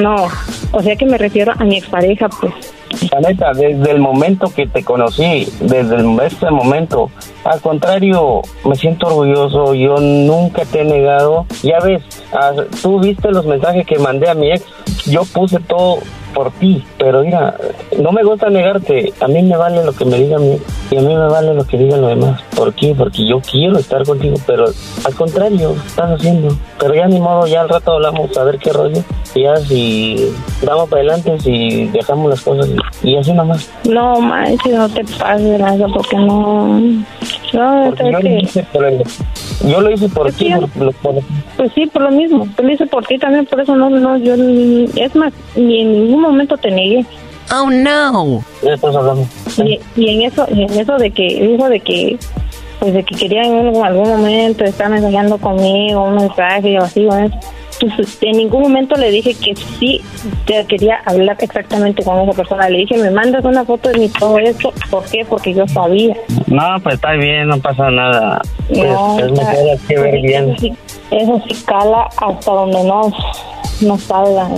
No, 0.00 0.28
o 0.72 0.82
sea 0.82 0.96
que 0.96 1.04
me 1.04 1.18
refiero 1.18 1.52
a 1.56 1.64
mi 1.64 1.76
expareja, 1.76 2.28
pues. 2.28 2.71
La 3.10 3.20
neta, 3.20 3.52
desde 3.52 3.90
el 3.90 4.00
momento 4.00 4.52
que 4.54 4.66
te 4.66 4.82
conocí, 4.84 5.48
desde 5.60 6.26
ese 6.26 6.50
momento, 6.50 7.10
al 7.44 7.60
contrario, 7.60 8.42
me 8.64 8.76
siento 8.76 9.06
orgulloso, 9.08 9.74
yo 9.74 9.96
nunca 9.98 10.64
te 10.64 10.80
he 10.80 10.84
negado. 10.84 11.46
Ya 11.62 11.78
ves, 11.80 12.02
ah, 12.32 12.52
tú 12.82 13.00
viste 13.00 13.30
los 13.30 13.46
mensajes 13.46 13.86
que 13.86 13.98
mandé 13.98 14.28
a 14.28 14.34
mi 14.34 14.50
ex, 14.50 14.64
yo 15.06 15.24
puse 15.24 15.58
todo 15.60 15.98
por 16.34 16.50
ti, 16.52 16.84
pero 16.98 17.22
mira, 17.22 17.56
no 17.98 18.12
me 18.12 18.22
gusta 18.22 18.50
negarte, 18.50 19.12
a 19.20 19.28
mí 19.28 19.42
me 19.42 19.56
vale 19.56 19.84
lo 19.84 19.92
que 19.92 20.04
me 20.04 20.18
digan 20.18 20.42
y 20.90 20.96
a 20.96 21.00
mí 21.00 21.14
me 21.14 21.28
vale 21.28 21.54
lo 21.54 21.64
que 21.64 21.78
digan 21.78 22.00
los 22.00 22.10
demás. 22.10 22.42
¿Por 22.56 22.74
qué? 22.74 22.94
Porque 22.96 23.26
yo 23.26 23.40
quiero 23.40 23.78
estar 23.78 24.04
contigo, 24.04 24.36
pero 24.46 24.66
al 24.66 25.14
contrario, 25.14 25.74
estás 25.86 26.10
haciendo. 26.10 26.56
Pero 26.78 26.94
ya 26.94 27.06
ni 27.06 27.20
modo, 27.20 27.46
ya 27.46 27.62
al 27.62 27.68
rato 27.68 27.92
hablamos 27.92 28.36
a 28.36 28.44
ver 28.44 28.58
qué 28.58 28.72
rollo. 28.72 29.02
Y 29.34 29.42
ya 29.42 29.56
si 29.56 30.32
damos 30.62 30.88
para 30.88 31.00
adelante, 31.00 31.40
si 31.40 31.86
dejamos 31.86 32.30
las 32.30 32.40
cosas 32.42 32.68
y 33.02 33.16
así 33.16 33.32
nomás. 33.32 33.70
No, 33.88 34.20
manches, 34.20 34.74
no 34.74 34.88
te 34.88 35.04
pases 35.04 35.58
nada, 35.58 35.86
porque 35.88 36.16
no... 36.16 36.80
No, 37.52 37.84
porque 37.88 38.10
yo, 38.10 38.20
lo 38.20 38.30
hice 38.40 38.62
por 38.72 38.90
yo 39.68 39.80
lo 39.80 39.90
hice 39.90 40.08
por 40.08 40.32
ti. 40.32 40.50
Pues 41.56 41.72
sí, 41.74 41.86
por 41.86 42.02
lo 42.02 42.10
mismo. 42.10 42.46
Yo 42.56 42.64
lo 42.64 42.72
hice 42.72 42.86
por 42.86 43.04
ti 43.04 43.18
también, 43.18 43.46
por 43.46 43.60
eso 43.60 43.76
no, 43.76 43.90
no, 43.90 44.16
yo... 44.18 44.34
Es 44.96 45.14
más, 45.14 45.32
ni 45.56 45.82
en 45.82 45.92
ningún 45.92 46.21
momento 46.22 46.56
te 46.56 46.70
negué. 46.70 47.04
Oh 47.52 47.70
no. 47.70 48.42
Y, 49.58 49.80
y, 49.96 50.08
en 50.08 50.22
eso, 50.22 50.46
en 50.48 50.70
eso 50.70 50.96
de 50.96 51.10
que 51.10 51.48
dijo 51.48 51.68
de 51.68 51.80
que 51.80 52.18
pues 52.78 52.94
de 52.94 53.04
que 53.04 53.14
quería 53.14 53.42
en 53.42 53.76
algún 53.76 54.08
momento 54.08 54.64
estar 54.64 54.88
mensajando 54.90 55.38
conmigo, 55.38 56.02
un 56.02 56.16
mensaje 56.16 56.78
o 56.80 56.82
así, 56.82 57.06
pues, 57.96 58.18
en 58.22 58.36
ningún 58.36 58.62
momento 58.62 58.96
le 58.96 59.10
dije 59.10 59.34
que 59.34 59.54
sí 59.56 60.00
te 60.46 60.64
quería 60.66 61.00
hablar 61.06 61.36
exactamente 61.40 62.02
con 62.02 62.20
esa 62.20 62.32
persona. 62.32 62.68
Le 62.68 62.78
dije, 62.78 62.96
me 62.96 63.10
mandas 63.10 63.44
una 63.44 63.64
foto 63.64 63.88
de 63.88 63.98
mi 63.98 64.08
todo 64.08 64.38
esto. 64.38 64.72
¿Por 64.90 65.04
qué? 65.04 65.24
Porque 65.28 65.54
yo 65.54 65.66
sabía. 65.68 66.16
No, 66.46 66.62
pues 66.82 66.96
está 66.96 67.12
bien, 67.12 67.48
no 67.48 67.58
pasa 67.58 67.90
nada. 67.90 68.40
Pues, 68.68 68.78
No, 68.82 69.18
es 69.18 69.30
mejor 69.30 69.70
así 69.74 69.94
ver 69.94 70.20
bien. 70.20 70.50
Eso 70.50 70.60
sí, 70.60 70.74
eso 71.10 71.42
sí 71.48 71.64
cala 71.64 72.08
hasta 72.16 72.50
donde 72.50 72.84
no, 72.84 73.12
no 73.80 73.98
salga. 73.98 74.48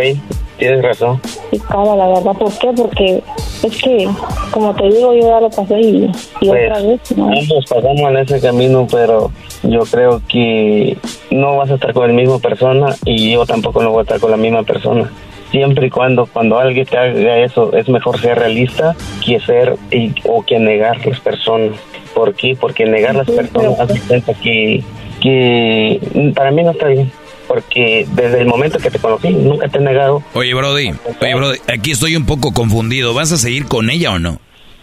Sí, 0.00 0.20
tienes 0.58 0.82
razón. 0.82 1.20
Sí 1.50 1.58
cala, 1.68 1.96
la 1.96 2.08
verdad. 2.08 2.32
¿Por 2.38 2.52
qué? 2.58 2.70
Porque 2.76 3.22
es 3.62 3.82
que, 3.82 4.08
como 4.50 4.74
te 4.74 4.84
digo, 4.84 5.14
yo 5.14 5.20
ya 5.28 5.40
lo 5.40 5.50
pasé 5.50 5.80
y, 5.80 6.04
y 6.40 6.48
Pues, 6.48 6.70
otra 6.70 6.82
vez. 6.82 7.16
¿no? 7.16 7.24
ambos 7.26 7.64
pasamos 7.68 8.10
en 8.10 8.16
ese 8.18 8.40
camino, 8.40 8.86
pero 8.90 9.30
yo 9.62 9.80
creo 9.90 10.20
que 10.28 10.96
no 11.30 11.56
vas 11.56 11.70
a 11.70 11.74
estar 11.74 11.92
con 11.92 12.06
la 12.08 12.12
misma 12.14 12.38
persona 12.38 12.94
y 13.04 13.32
yo 13.32 13.44
tampoco 13.46 13.82
no 13.82 13.90
voy 13.90 14.00
a 14.00 14.02
estar 14.02 14.20
con 14.20 14.30
la 14.30 14.36
misma 14.36 14.62
persona. 14.62 15.10
Siempre 15.50 15.86
y 15.86 15.90
cuando 15.90 16.26
cuando 16.26 16.58
alguien 16.58 16.84
te 16.86 16.98
haga 16.98 17.38
eso, 17.38 17.72
es 17.72 17.88
mejor 17.88 18.20
ser 18.20 18.38
realista 18.38 18.96
que 19.24 19.38
ser 19.40 19.76
y- 19.90 20.12
o 20.24 20.42
que 20.42 20.58
negar 20.58 21.04
las 21.06 21.20
personas. 21.20 21.78
¿Por 22.14 22.34
qué? 22.34 22.56
Porque 22.58 22.84
negar 22.84 23.14
las 23.14 23.26
personas 23.30 23.78
hace 23.78 24.00
cuenta 24.00 24.34
que, 24.34 24.82
que 25.20 26.00
para 26.34 26.50
mí 26.50 26.62
no 26.62 26.70
está 26.72 26.86
bien. 26.88 27.10
Porque 27.46 28.06
desde 28.12 28.40
el 28.40 28.46
momento 28.46 28.78
que 28.78 28.90
te 28.90 28.98
conocí, 28.98 29.30
nunca 29.30 29.68
te 29.68 29.78
he 29.78 29.80
negado. 29.80 30.22
Oye, 30.34 30.52
Brody, 30.54 30.92
oye, 31.20 31.34
Brody, 31.34 31.58
aquí 31.72 31.92
estoy 31.92 32.16
un 32.16 32.26
poco 32.26 32.52
confundido. 32.52 33.14
¿Vas 33.14 33.32
a 33.32 33.36
seguir 33.36 33.66
con 33.66 33.88
ella 33.90 34.12
o 34.12 34.18
no? 34.18 34.38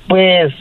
Pues 0.07 0.53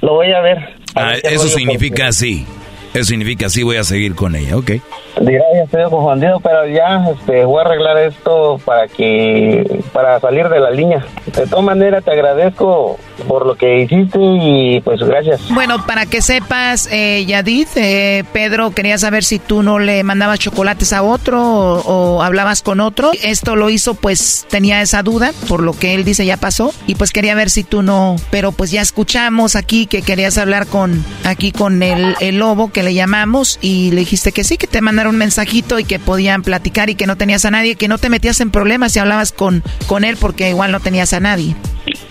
lo 0.00 0.14
voy 0.14 0.32
a 0.32 0.40
ver. 0.40 0.58
A 0.94 1.00
Ah, 1.00 1.08
ver 1.10 1.20
eso 1.24 1.48
significa 1.48 2.12
sí. 2.12 2.46
Eso 2.94 3.04
significa 3.04 3.48
sí 3.50 3.62
voy 3.62 3.76
a 3.76 3.84
seguir 3.84 4.14
con 4.14 4.34
ella, 4.34 4.56
ok. 4.56 4.70
Dirá, 5.20 5.44
ya 5.54 5.62
estoy 5.64 5.82
confundido, 5.90 6.40
pero 6.40 6.66
ya 6.66 7.04
este, 7.12 7.44
voy 7.44 7.58
a 7.58 7.66
arreglar 7.66 7.98
esto 7.98 8.58
para 8.64 8.88
que 8.88 9.82
para 9.92 10.18
salir 10.20 10.48
de 10.48 10.58
la 10.58 10.70
línea. 10.70 11.04
De 11.36 11.46
todas 11.46 11.64
maneras, 11.64 12.02
te 12.04 12.12
agradezco 12.12 12.98
por 13.26 13.46
lo 13.46 13.56
que 13.56 13.82
hiciste 13.82 14.18
y 14.20 14.80
pues 14.80 15.00
gracias. 15.00 15.40
Bueno, 15.50 15.84
para 15.86 16.06
que 16.06 16.22
sepas, 16.22 16.88
eh, 16.90 17.24
Yadid, 17.26 17.68
eh, 17.76 18.24
Pedro 18.32 18.70
quería 18.70 18.98
saber 18.98 19.24
si 19.24 19.38
tú 19.38 19.62
no 19.62 19.78
le 19.78 20.02
mandabas 20.04 20.38
chocolates 20.38 20.92
a 20.92 21.02
otro 21.02 21.40
o, 21.42 22.22
hablabas 22.22 22.62
con 22.62 22.80
otro. 22.80 23.10
Esto 23.22 23.56
lo 23.56 23.70
hizo, 23.70 23.94
pues 23.94 24.46
tenía 24.48 24.82
esa 24.82 25.02
duda, 25.02 25.32
por 25.48 25.62
lo 25.62 25.72
que 25.72 25.94
él 25.94 26.04
dice 26.04 26.26
ya 26.26 26.36
pasó. 26.36 26.72
Y 26.86 26.94
pues 26.94 27.12
quería 27.12 27.34
ver 27.34 27.50
si 27.50 27.64
tú 27.64 27.82
no. 27.82 28.16
Pero 28.30 28.52
pues 28.52 28.70
ya 28.70 28.82
escuchamos 28.82 29.56
aquí 29.56 29.86
que 29.86 30.02
querías 30.02 30.38
hablar 30.38 30.66
con 30.66 31.04
aquí 31.24 31.52
con 31.52 31.82
el, 31.82 32.14
el 32.20 32.38
lobo 32.38 32.70
que 32.72 32.82
le 32.82 32.94
llamamos 32.94 33.58
y 33.60 33.90
le 33.90 34.00
dijiste 34.00 34.32
que 34.32 34.44
sí, 34.44 34.56
que 34.56 34.66
te 34.66 34.80
mandaron 34.80 35.08
un 35.08 35.16
mensajito 35.18 35.78
y 35.78 35.84
que 35.84 35.98
podían 35.98 36.42
platicar 36.42 36.90
y 36.90 36.94
que 36.94 37.06
no 37.06 37.16
tenías 37.16 37.44
a 37.44 37.50
nadie, 37.50 37.76
que 37.76 37.88
no 37.88 37.98
te 37.98 38.08
metías 38.10 38.40
en 38.40 38.50
problemas 38.50 38.92
si 38.92 38.98
hablabas 38.98 39.32
con, 39.32 39.62
con 39.86 40.04
él 40.04 40.16
porque 40.18 40.48
igual 40.50 40.72
no 40.72 40.80
tenías 40.80 41.12
a 41.12 41.20
nadie. 41.20 41.54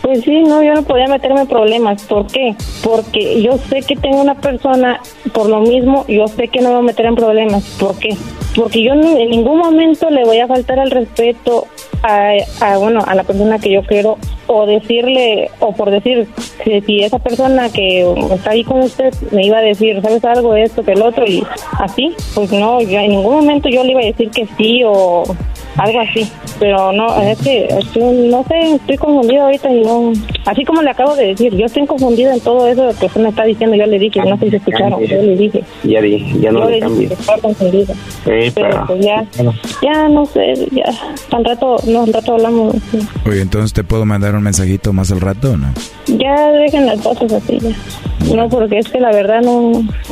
Pues 0.01 0.23
sí, 0.23 0.43
no, 0.43 0.63
yo 0.63 0.73
no 0.73 0.83
podía 0.83 1.07
meterme 1.07 1.41
en 1.41 1.47
problemas. 1.47 2.03
¿Por 2.03 2.27
qué? 2.27 2.55
Porque 2.83 3.41
yo 3.41 3.57
sé 3.57 3.81
que 3.81 3.95
tengo 3.95 4.21
una 4.21 4.35
persona, 4.35 5.01
por 5.33 5.49
lo 5.49 5.61
mismo, 5.61 6.05
yo 6.07 6.27
sé 6.27 6.47
que 6.47 6.61
no 6.61 6.69
me 6.69 6.75
voy 6.75 6.83
a 6.83 6.87
meter 6.87 7.05
en 7.05 7.15
problemas. 7.15 7.63
¿Por 7.79 7.97
qué? 7.99 8.15
Porque 8.55 8.83
yo 8.83 8.93
en 8.93 9.29
ningún 9.29 9.59
momento 9.59 10.09
le 10.09 10.23
voy 10.23 10.39
a 10.39 10.47
faltar 10.47 10.79
el 10.79 10.91
respeto 10.91 11.67
a, 12.03 12.31
a, 12.61 12.77
bueno, 12.77 13.01
a 13.05 13.15
la 13.15 13.23
persona 13.23 13.59
que 13.59 13.71
yo 13.71 13.83
quiero 13.83 14.17
o 14.47 14.65
decirle, 14.65 15.51
o 15.59 15.73
por 15.73 15.91
decir, 15.91 16.27
si, 16.63 17.03
esa 17.03 17.19
persona 17.19 17.69
que 17.69 18.09
está 18.31 18.51
ahí 18.51 18.63
con 18.63 18.81
usted 18.81 19.13
me 19.31 19.45
iba 19.45 19.57
a 19.57 19.61
decir, 19.61 20.01
¿sabes 20.01 20.23
algo? 20.23 20.55
Esto, 20.55 20.83
que 20.83 20.93
el 20.93 21.01
otro, 21.01 21.25
y 21.25 21.43
así, 21.79 22.15
pues 22.33 22.51
no, 22.51 22.81
yo 22.81 22.99
en 22.99 23.11
ningún 23.11 23.35
momento 23.35 23.69
yo 23.69 23.83
le 23.83 23.91
iba 23.91 24.01
a 24.01 24.05
decir 24.05 24.29
que 24.31 24.47
sí 24.57 24.81
o 24.85 25.23
algo 25.77 25.99
así. 25.99 26.29
Pero 26.59 26.91
no, 26.91 27.21
es 27.21 27.37
que, 27.39 27.65
estoy- 27.67 28.29
no 28.29 28.43
sé, 28.47 28.75
estoy 28.75 28.97
confundida 28.97 29.43
ahorita 29.43 29.71
y 29.71 29.81
no. 29.83 30.11
Así 30.45 30.63
como 30.65 30.81
le 30.81 30.89
acabo 30.91 31.15
de 31.15 31.27
decir, 31.27 31.55
yo 31.55 31.65
estoy 31.65 31.85
confundida 31.85 32.33
en 32.33 32.39
todo 32.39 32.67
eso 32.67 32.89
que 32.99 33.05
usted 33.05 33.21
me 33.21 33.29
está 33.29 33.43
diciendo. 33.43 33.75
Yo 33.75 33.85
le 33.85 33.99
dije, 33.99 34.19
no 34.21 34.37
sé 34.37 34.45
si 34.45 34.49
se 34.51 34.57
escucharon, 34.57 34.99
yo 35.03 35.21
le 35.21 35.35
dije. 35.35 35.63
Ya 35.83 36.01
di, 36.01 36.39
ya 36.39 36.51
no 36.51 36.69
yo 36.69 36.89
le 36.89 37.05
estaba 37.13 37.37
confundida. 37.41 37.93
Sí, 37.93 38.21
Pero 38.25 38.51
pero... 38.55 38.85
pues 38.87 39.05
ya, 39.05 39.25
ya 39.81 40.07
no 40.09 40.25
sé, 40.25 40.53
ya. 40.71 40.85
Al 41.31 41.45
rato, 41.45 41.77
no, 41.87 42.03
al 42.03 42.13
rato 42.13 42.33
hablamos. 42.33 42.75
sí. 42.91 42.99
Oye, 43.27 43.41
entonces 43.41 43.73
te 43.73 43.83
puedo 43.83 44.05
mandar 44.05 44.35
un 44.35 44.43
mensajito 44.43 44.93
más 44.93 45.11
al 45.11 45.21
rato 45.21 45.51
o 45.51 45.57
no? 45.57 45.67
Ya 46.07 46.51
dejen 46.51 46.85
las 46.85 47.01
cosas 47.01 47.31
así, 47.33 47.59
ya. 47.59 47.69
No, 48.35 48.49
porque 48.49 48.79
es 48.79 48.87
que 48.89 48.99
la 48.99 49.11
verdad 49.11 49.41
no. 49.41 49.71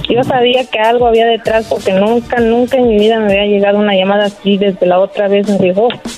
Yo 0.09 0.23
sabía 0.23 0.63
que 0.65 0.79
algo 0.79 1.07
había 1.07 1.25
detrás, 1.25 1.65
porque 1.69 1.91
nunca, 1.93 2.39
nunca 2.39 2.77
en 2.77 2.87
mi 2.89 2.99
vida 2.99 3.19
me 3.19 3.25
había 3.33 3.45
llegado 3.45 3.79
una 3.79 3.95
llamada 3.95 4.25
así 4.25 4.57
desde 4.57 4.85
la 4.85 4.99
otra 4.99 5.27
vez 5.27 5.47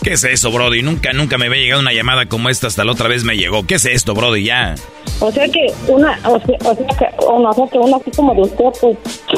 ¿Qué 0.03 0.13
es 0.13 0.23
eso, 0.23 0.51
Brody? 0.51 0.81
Nunca, 0.81 1.13
nunca 1.13 1.37
me 1.37 1.47
había 1.47 1.61
llegado 1.61 1.81
una 1.81 1.93
llamada 1.93 2.25
como 2.25 2.49
esta, 2.49 2.67
hasta 2.67 2.83
la 2.83 2.91
otra 2.91 3.07
vez 3.07 3.23
me 3.23 3.37
llegó. 3.37 3.65
¿Qué 3.65 3.75
es 3.75 3.85
esto, 3.85 4.13
Brody? 4.13 4.43
Ya. 4.43 4.75
O 5.19 5.31
sea 5.31 5.47
que 5.47 5.67
una, 5.87 6.19
o 6.25 6.39
sea, 6.39 6.57
o 6.63 6.75
sea 6.75 6.85
que, 6.97 7.05
o 7.25 7.39
no, 7.39 7.49
o 7.49 7.53
sea 7.53 7.65
que 7.71 7.77
una 7.79 7.97
así 7.97 8.11
como 8.15 8.33
de 8.35 8.41
usted, 8.41 8.65
pues, 8.81 8.97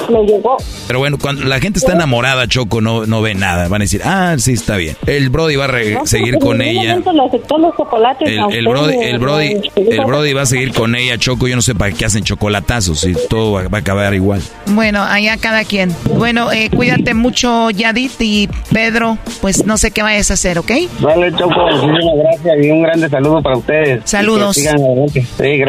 me 0.10 0.24
llegó. 0.26 0.58
Pero 0.88 1.00
bueno, 1.00 1.18
cuando 1.22 1.46
la 1.46 1.60
gente 1.60 1.80
está 1.80 1.94
enamorada, 1.94 2.48
Choco, 2.48 2.82
no, 2.82 3.06
no 3.06 3.22
ve 3.22 3.34
nada. 3.36 3.68
Van 3.68 3.82
a 3.82 3.86
decir, 3.86 4.02
ah, 4.04 4.36
sí, 4.38 4.54
está 4.54 4.76
bien. 4.78 4.96
El 5.08 5.30
Brody 5.30 5.56
va 5.56 5.66
a 5.66 5.68
re- 5.68 5.94
No, 5.94 6.06
seguir 6.06 6.38
con 6.40 6.62
ella. 6.62 6.96
los 6.98 7.76
chocolates 7.78 8.28
El, 8.28 8.68
Brody, 8.68 8.96
el 9.02 9.20
Brody, 9.20 9.62
el 9.76 10.02
Brody 10.06 10.34
va 10.34 10.42
a 10.42 10.46
seguir 10.46 10.74
con 10.74 10.96
ella, 10.96 11.18
Choco. 11.18 11.48
Yo 11.48 11.56
no 11.56 11.62
sé 11.62 11.76
para 11.76 11.92
qué 11.92 12.06
hacen 12.06 12.24
chocolatazos 12.24 13.04
y 13.06 13.14
todo 13.30 13.54
va, 13.54 13.68
va 13.68 13.78
a 13.78 13.82
acabar 13.82 14.14
igual. 14.14 14.42
Bueno, 14.68 15.02
allá 15.04 15.38
cada 15.38 15.64
quien. 15.64 15.96
Bueno, 16.16 16.52
eh, 16.52 16.70
cuídate 16.76 17.14
mucho, 17.14 17.70
Yadit 17.70 18.20
y 18.20 18.50
Pedro. 18.74 19.18
Pues 19.42 19.66
no 19.66 19.78
sé 19.78 19.92
qué 19.92 20.02
vayas 20.04 20.32
a 20.32 20.34
hacer, 20.34 20.60
¿ok? 20.60 20.72
Vale, 21.00 21.32
Choco, 21.36 21.54
muchísimas 21.72 22.16
gracias 22.24 22.66
y 22.66 22.72
un 22.72 22.82
grande 22.82 23.10
saludo 23.10 23.42
para 23.42 23.58
ustedes. 23.58 24.02
Saludos. 24.06 24.56
Sí, 24.56 24.64
gracias. 24.64 25.69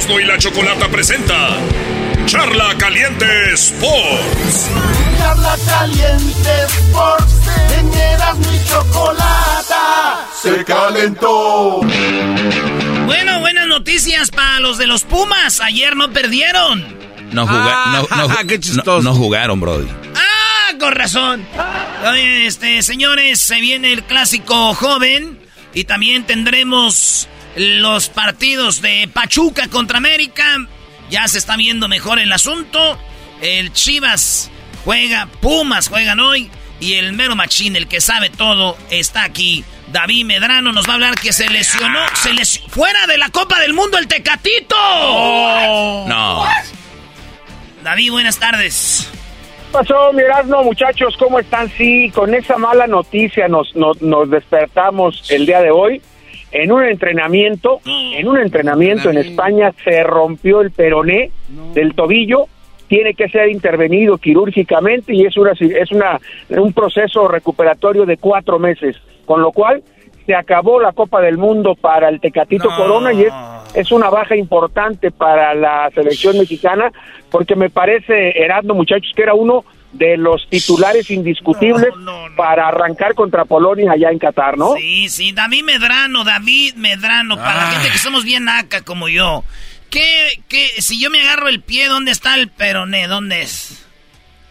Y 0.00 0.24
la 0.24 0.38
chocolata 0.38 0.88
presenta 0.88 1.56
Charla 2.26 2.72
Caliente 2.78 3.26
Sports. 3.54 4.70
Charla 5.18 5.56
caliente 5.66 6.50
Sports. 6.68 7.34
En 7.76 7.86
mi 8.40 8.64
Chocolata. 8.64 10.24
Se 10.40 10.64
calentó. 10.64 11.80
Bueno, 13.06 13.40
buenas 13.40 13.66
noticias 13.66 14.30
para 14.30 14.60
los 14.60 14.78
de 14.78 14.86
los 14.86 15.02
Pumas. 15.02 15.60
Ayer 15.60 15.96
no 15.96 16.10
perdieron. 16.12 16.86
No, 17.32 17.44
juga- 17.48 17.84
Ah, 17.84 18.02
no, 18.16 18.28
no, 18.28 18.36
qué 18.46 18.54
no- 18.56 18.60
chistoso. 18.62 19.02
no 19.02 19.14
jugaron, 19.14 19.60
Brody. 19.60 19.88
Ah, 20.14 20.74
con 20.78 20.92
razón. 20.92 21.44
Oye, 22.08 22.46
este, 22.46 22.82
señores, 22.82 23.40
se 23.40 23.60
viene 23.60 23.92
el 23.92 24.04
clásico 24.04 24.74
joven 24.74 25.40
y 25.74 25.84
también 25.84 26.24
tendremos 26.24 27.28
los 27.58 28.08
partidos 28.08 28.80
de 28.80 29.08
Pachuca 29.12 29.68
contra 29.68 29.98
América. 29.98 30.44
Ya 31.10 31.26
se 31.26 31.38
está 31.38 31.56
viendo 31.56 31.88
mejor 31.88 32.18
el 32.18 32.32
asunto. 32.32 32.98
El 33.40 33.72
Chivas 33.72 34.50
juega, 34.84 35.28
Pumas 35.40 35.88
juegan 35.88 36.18
hoy 36.18 36.50
Y 36.80 36.94
el 36.94 37.12
mero 37.12 37.36
machín, 37.36 37.76
el 37.76 37.88
que 37.88 38.00
sabe 38.00 38.30
todo, 38.30 38.76
está 38.90 39.24
aquí. 39.24 39.64
David 39.92 40.24
Medrano 40.26 40.72
nos 40.72 40.86
va 40.86 40.92
a 40.92 40.94
hablar 40.94 41.14
que 41.14 41.32
se 41.32 41.48
lesionó, 41.48 42.00
se 42.14 42.32
lesionó 42.32 42.68
fuera 42.68 43.06
de 43.06 43.18
la 43.18 43.30
Copa 43.30 43.58
del 43.58 43.74
Mundo 43.74 43.98
el 43.98 44.06
Tecatito. 44.06 44.76
No. 46.06 46.44
David, 47.82 48.12
buenas 48.12 48.38
tardes. 48.38 49.10
¿Qué 49.68 49.72
pasó, 49.72 50.12
mi 50.12 50.22
Erasmo, 50.22 50.62
muchachos? 50.62 51.16
¿Cómo 51.18 51.38
están? 51.40 51.70
Sí, 51.76 52.10
con 52.14 52.34
esa 52.34 52.56
mala 52.58 52.86
noticia 52.86 53.48
nos, 53.48 53.74
nos, 53.74 54.00
nos 54.02 54.30
despertamos 54.30 55.30
el 55.30 55.46
día 55.46 55.60
de 55.60 55.70
hoy. 55.70 56.02
En 56.50 56.72
un 56.72 56.82
entrenamiento, 56.84 57.80
en 57.86 58.26
un 58.26 58.38
entrenamiento 58.38 59.10
en 59.10 59.18
España 59.18 59.72
se 59.84 60.02
rompió 60.02 60.60
el 60.60 60.70
peroné 60.70 61.30
del 61.74 61.94
tobillo. 61.94 62.46
Tiene 62.86 63.12
que 63.12 63.28
ser 63.28 63.50
intervenido 63.50 64.16
quirúrgicamente 64.16 65.14
y 65.14 65.26
es 65.26 65.36
una 65.36 65.52
es 65.52 65.92
una 65.92 66.18
un 66.48 66.72
proceso 66.72 67.28
recuperatorio 67.28 68.06
de 68.06 68.16
cuatro 68.16 68.58
meses 68.58 68.96
con 69.26 69.42
lo 69.42 69.52
cual 69.52 69.82
se 70.24 70.34
acabó 70.34 70.80
la 70.80 70.92
Copa 70.92 71.20
del 71.20 71.36
Mundo 71.36 71.74
para 71.74 72.08
el 72.08 72.18
Tecatito 72.20 72.68
Corona 72.76 73.12
y 73.12 73.24
es, 73.24 73.32
es 73.74 73.92
una 73.92 74.08
baja 74.08 74.36
importante 74.36 75.10
para 75.10 75.54
la 75.54 75.90
selección 75.94 76.38
mexicana 76.38 76.90
porque 77.30 77.56
me 77.56 77.68
parece, 77.70 78.42
Erasmo, 78.42 78.74
muchachos, 78.74 79.12
que 79.14 79.22
era 79.22 79.34
uno 79.34 79.64
de 79.92 80.16
los 80.16 80.48
titulares 80.48 81.10
indiscutibles 81.10 81.88
para 82.36 82.68
arrancar 82.68 83.14
contra 83.14 83.44
Polonia 83.44 83.92
allá 83.92 84.10
en 84.10 84.18
Qatar, 84.18 84.58
¿no? 84.58 84.74
Sí, 84.74 85.08
sí, 85.08 85.32
David 85.32 85.64
Medrano, 85.64 86.24
David 86.24 86.74
Medrano, 86.74 87.36
para 87.36 87.54
la 87.54 87.70
gente 87.70 87.90
que 87.90 87.98
somos 87.98 88.24
bien 88.24 88.48
acá 88.48 88.82
como 88.82 89.08
yo. 89.08 89.44
¿Qué, 89.90 90.42
qué, 90.48 90.66
si 90.78 91.00
yo 91.00 91.10
me 91.10 91.20
agarro 91.20 91.48
el 91.48 91.62
pie, 91.62 91.88
¿dónde 91.88 92.10
está 92.10 92.34
el 92.34 92.48
peroné? 92.48 93.06
¿Dónde 93.06 93.42
es? 93.42 93.86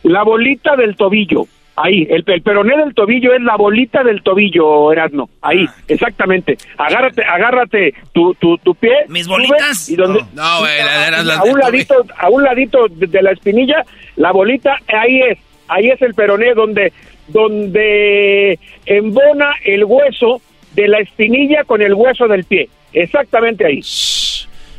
La 0.03 0.23
bolita 0.23 0.75
del 0.75 0.95
tobillo. 0.95 1.47
Ahí, 1.79 2.07
el, 2.09 2.23
el, 2.25 2.41
peroné 2.41 2.75
del 2.75 2.95
tobillo 2.95 3.35
es 3.35 3.41
la 3.41 3.55
bolita 3.55 4.03
del 4.03 4.23
tobillo, 4.23 4.91
Erasmo. 4.91 5.29
Ahí, 5.43 5.63
ah. 5.69 5.75
exactamente. 5.87 6.57
Agárrate, 6.75 7.23
agárrate 7.23 7.93
tu, 8.13 8.33
tu, 8.33 8.57
tu 8.57 8.73
pie. 8.73 9.05
¿Mis 9.09 9.27
bolitas? 9.27 9.87
Y 9.87 9.95
donde, 9.95 10.21
no, 10.33 10.59
güey, 10.59 10.79
a, 10.79 11.43
un 11.43 11.59
ladito, 11.59 12.03
a 12.17 12.29
un 12.31 12.43
ladito 12.43 12.87
de, 12.89 13.21
la 13.21 13.31
espinilla, 13.31 13.85
la 14.15 14.31
bolita, 14.31 14.75
ahí 14.87 15.21
es. 15.21 15.37
Ahí 15.67 15.89
es 15.89 16.01
el 16.01 16.15
peroné 16.15 16.55
donde, 16.55 16.93
donde 17.27 18.57
embona 18.87 19.53
el 19.63 19.83
hueso 19.83 20.41
de 20.73 20.87
la 20.87 20.97
espinilla 20.97 21.63
con 21.63 21.83
el 21.83 21.93
hueso 21.93 22.27
del 22.27 22.45
pie. 22.45 22.69
Exactamente 22.91 23.67
ahí. 23.67 23.81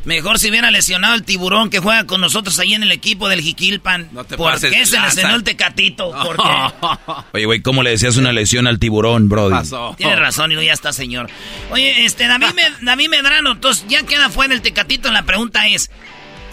Mejor 0.08 0.38
si 0.38 0.48
hubiera 0.48 0.70
lesionado 0.70 1.14
el 1.14 1.22
tiburón 1.22 1.68
que 1.68 1.80
juega 1.80 2.06
con 2.06 2.22
nosotros 2.22 2.58
ahí 2.58 2.72
en 2.72 2.82
el 2.82 2.92
equipo 2.92 3.28
del 3.28 3.42
Jiquilpan. 3.42 4.08
No 4.12 4.24
¿Por 4.24 4.58
qué 4.58 4.86
se 4.86 4.98
lesionó 4.98 5.34
el 5.34 5.44
tecatito? 5.44 6.10
¿Por 6.12 6.36
qué? 6.36 7.12
Oye, 7.34 7.44
güey, 7.44 7.60
¿cómo 7.60 7.82
le 7.82 7.90
decías 7.90 8.16
una 8.16 8.32
lesión 8.32 8.66
al 8.66 8.78
tiburón, 8.78 9.28
Brody? 9.28 9.68
Tiene 9.98 10.16
razón, 10.16 10.50
y 10.52 10.64
ya 10.64 10.72
está, 10.72 10.94
señor. 10.94 11.28
Oye, 11.70 12.06
este, 12.06 12.26
David, 12.26 12.46
David 12.80 13.08
Medrano, 13.10 13.52
entonces 13.52 13.86
ya 13.86 14.02
queda 14.04 14.30
fuera 14.30 14.54
el 14.54 14.62
tecatito. 14.62 15.10
La 15.10 15.24
pregunta 15.24 15.68
es, 15.68 15.90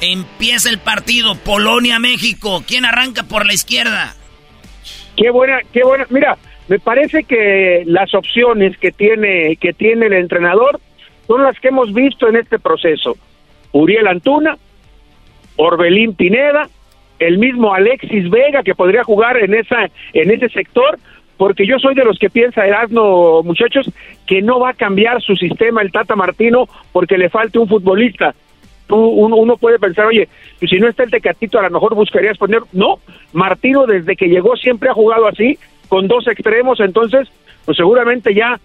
empieza 0.02 0.70
el 0.70 0.80
partido 0.80 1.36
Polonia-México. 1.36 2.62
¿Quién 2.68 2.84
arranca 2.84 3.24
por 3.24 3.46
la 3.46 3.54
izquierda? 3.54 4.16
Qué 5.16 5.30
buena, 5.30 5.60
qué 5.72 5.82
buena. 5.86 6.06
Mira, 6.10 6.38
me 6.68 6.80
parece 6.80 7.24
que 7.24 7.84
las 7.86 8.14
opciones 8.16 8.78
que 8.80 8.92
tiene, 8.92 9.56
que 9.56 9.72
tiene 9.72 10.08
el 10.08 10.14
entrenador 10.14 10.82
son 11.26 11.44
las 11.44 11.58
que 11.62 11.70
hemos 11.70 11.94
visto 11.94 12.28
en 12.28 12.36
este 12.36 12.60
proceso. 12.60 13.18
Uriel 13.76 14.08
Antuna, 14.08 14.58
Orbelín 15.58 16.16
Pineda, 16.16 16.70
el 17.20 17.38
mismo 17.38 17.74
Alexis 17.74 18.30
Vega 18.30 18.64
que 18.64 18.74
podría 18.74 19.04
jugar 19.04 19.36
en 19.38 19.54
esa 19.54 19.90
en 20.14 20.32
ese 20.32 20.48
sector, 20.48 20.98
porque 21.36 21.68
yo 21.68 21.78
soy 21.80 21.94
de 21.94 22.06
los 22.06 22.18
que 22.18 22.30
piensa 22.30 22.66
Erasmo, 22.66 23.44
muchachos, 23.44 23.92
que 24.26 24.42
no 24.42 24.62
va 24.62 24.70
a 24.70 24.74
cambiar 24.74 25.22
su 25.22 25.36
sistema 25.36 25.82
el 25.82 25.92
Tata 25.92 26.16
Martino 26.16 26.70
porque 26.94 27.18
le 27.18 27.30
falte 27.30 27.60
un 27.60 27.68
futbolista. 27.68 28.34
Tú, 28.88 28.96
uno, 28.96 29.58
puede 29.58 29.78
pensar, 29.78 30.06
oye, 30.06 30.30
pues 30.60 30.70
si 30.72 30.78
no 30.78 30.88
está 30.88 31.04
el 31.04 31.12
Tecatito, 31.12 31.60
a 31.60 31.64
lo 31.64 31.72
mejor 31.72 31.96
buscarías 31.96 32.38
poner. 32.38 32.62
No, 32.72 33.00
Martino 33.34 33.86
desde 33.86 34.16
que 34.16 34.30
llegó 34.30 34.56
siempre 34.56 34.90
ha 34.90 34.94
jugado 34.94 35.28
así, 35.28 35.60
con 35.90 36.08
dos 36.08 36.28
extremos, 36.28 36.80
entonces, 36.80 37.28
pues 37.66 37.76
seguramente 37.76 38.34
ya 38.34 38.58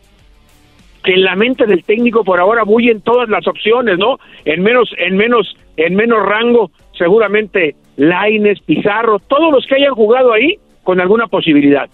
en 1.05 1.22
la 1.22 1.36
mente 1.36 1.66
del 1.66 1.85
técnico 1.85 2.24
por 2.24 2.40
ahora 2.40 2.62
en 2.78 3.01
todas 3.01 3.28
las 3.28 3.47
opciones, 3.47 3.98
¿no? 3.98 4.18
En 4.44 4.62
menos, 4.62 4.90
en 4.98 5.16
menos, 5.16 5.55
en 5.77 5.94
menos 5.94 6.18
rango, 6.24 6.70
seguramente 6.97 7.74
Laines, 7.97 8.60
Pizarro, 8.60 9.18
todos 9.18 9.52
los 9.52 9.66
que 9.66 9.77
hayan 9.77 9.94
jugado 9.94 10.32
ahí 10.32 10.59
con 10.82 11.01
alguna 11.01 11.27
posibilidad. 11.27 11.89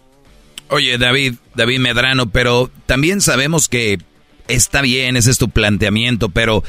Oye, 0.69 0.99
David, 0.99 1.35
David 1.55 1.79
Medrano, 1.79 2.31
pero 2.31 2.71
también 2.87 3.21
sabemos 3.21 3.69
que 3.69 3.99
está 4.49 4.83
bien, 4.83 5.17
ese 5.17 5.31
es 5.31 5.39
tu 5.39 5.49
planteamiento, 5.49 6.29
pero 6.29 6.63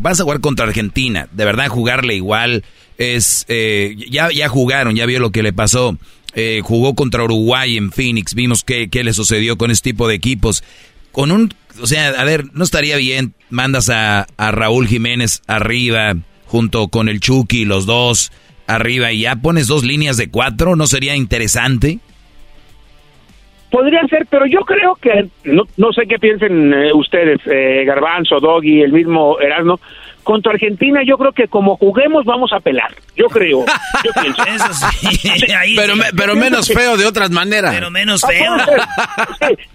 vas 0.00 0.20
a 0.20 0.24
jugar 0.24 0.40
contra 0.40 0.66
Argentina, 0.66 1.28
de 1.32 1.44
verdad 1.44 1.68
jugarle 1.68 2.14
igual 2.14 2.64
es, 3.00 3.46
eh, 3.48 3.96
ya, 4.10 4.28
ya 4.30 4.48
jugaron, 4.48 4.94
ya 4.94 5.06
vio 5.06 5.20
lo 5.20 5.30
que 5.30 5.42
le 5.42 5.52
pasó. 5.52 5.96
Eh, 6.34 6.60
jugó 6.62 6.94
contra 6.94 7.24
Uruguay 7.24 7.76
en 7.76 7.90
Phoenix, 7.90 8.34
vimos 8.34 8.62
qué, 8.62 8.88
qué 8.88 9.02
le 9.02 9.12
sucedió 9.12 9.56
con 9.56 9.72
este 9.72 9.90
tipo 9.90 10.06
de 10.06 10.14
equipos 10.14 10.62
con 11.12 11.30
un, 11.30 11.52
o 11.82 11.86
sea, 11.86 12.08
a 12.08 12.24
ver, 12.24 12.44
no 12.52 12.64
estaría 12.64 12.96
bien, 12.96 13.34
mandas 13.48 13.90
a, 13.90 14.26
a 14.36 14.50
Raúl 14.50 14.86
Jiménez 14.86 15.42
arriba, 15.46 16.14
junto 16.46 16.88
con 16.88 17.08
el 17.08 17.20
Chucky, 17.20 17.64
los 17.64 17.86
dos 17.86 18.32
arriba, 18.66 19.12
y 19.12 19.22
ya 19.22 19.36
pones 19.36 19.66
dos 19.66 19.84
líneas 19.84 20.16
de 20.16 20.30
cuatro, 20.30 20.76
¿no 20.76 20.86
sería 20.86 21.16
interesante? 21.16 21.98
Podría 23.70 24.02
ser, 24.08 24.26
pero 24.28 24.46
yo 24.46 24.60
creo 24.60 24.96
que, 24.96 25.28
no, 25.44 25.62
no 25.76 25.92
sé 25.92 26.06
qué 26.08 26.18
piensen 26.18 26.72
eh, 26.74 26.92
ustedes, 26.92 27.40
eh, 27.46 27.84
Garbanzo, 27.86 28.40
Doggy, 28.40 28.82
el 28.82 28.92
mismo 28.92 29.38
Erasmo, 29.38 29.78
contra 30.30 30.52
Argentina 30.52 31.00
yo 31.04 31.18
creo 31.18 31.32
que 31.32 31.48
como 31.48 31.76
juguemos 31.76 32.24
vamos 32.24 32.52
a 32.52 32.60
pelar. 32.60 32.92
Yo 33.16 33.26
creo. 33.26 33.64
Yo 34.04 34.10
pienso. 34.22 34.44
Eso 34.44 34.72
sí. 34.72 35.28
pero, 35.76 35.94
pero 36.16 36.36
menos 36.36 36.68
feo 36.72 36.96
de 36.96 37.04
otras 37.04 37.32
maneras. 37.32 37.74
Pero 37.74 37.90
menos 37.90 38.22
feo. 38.22 38.52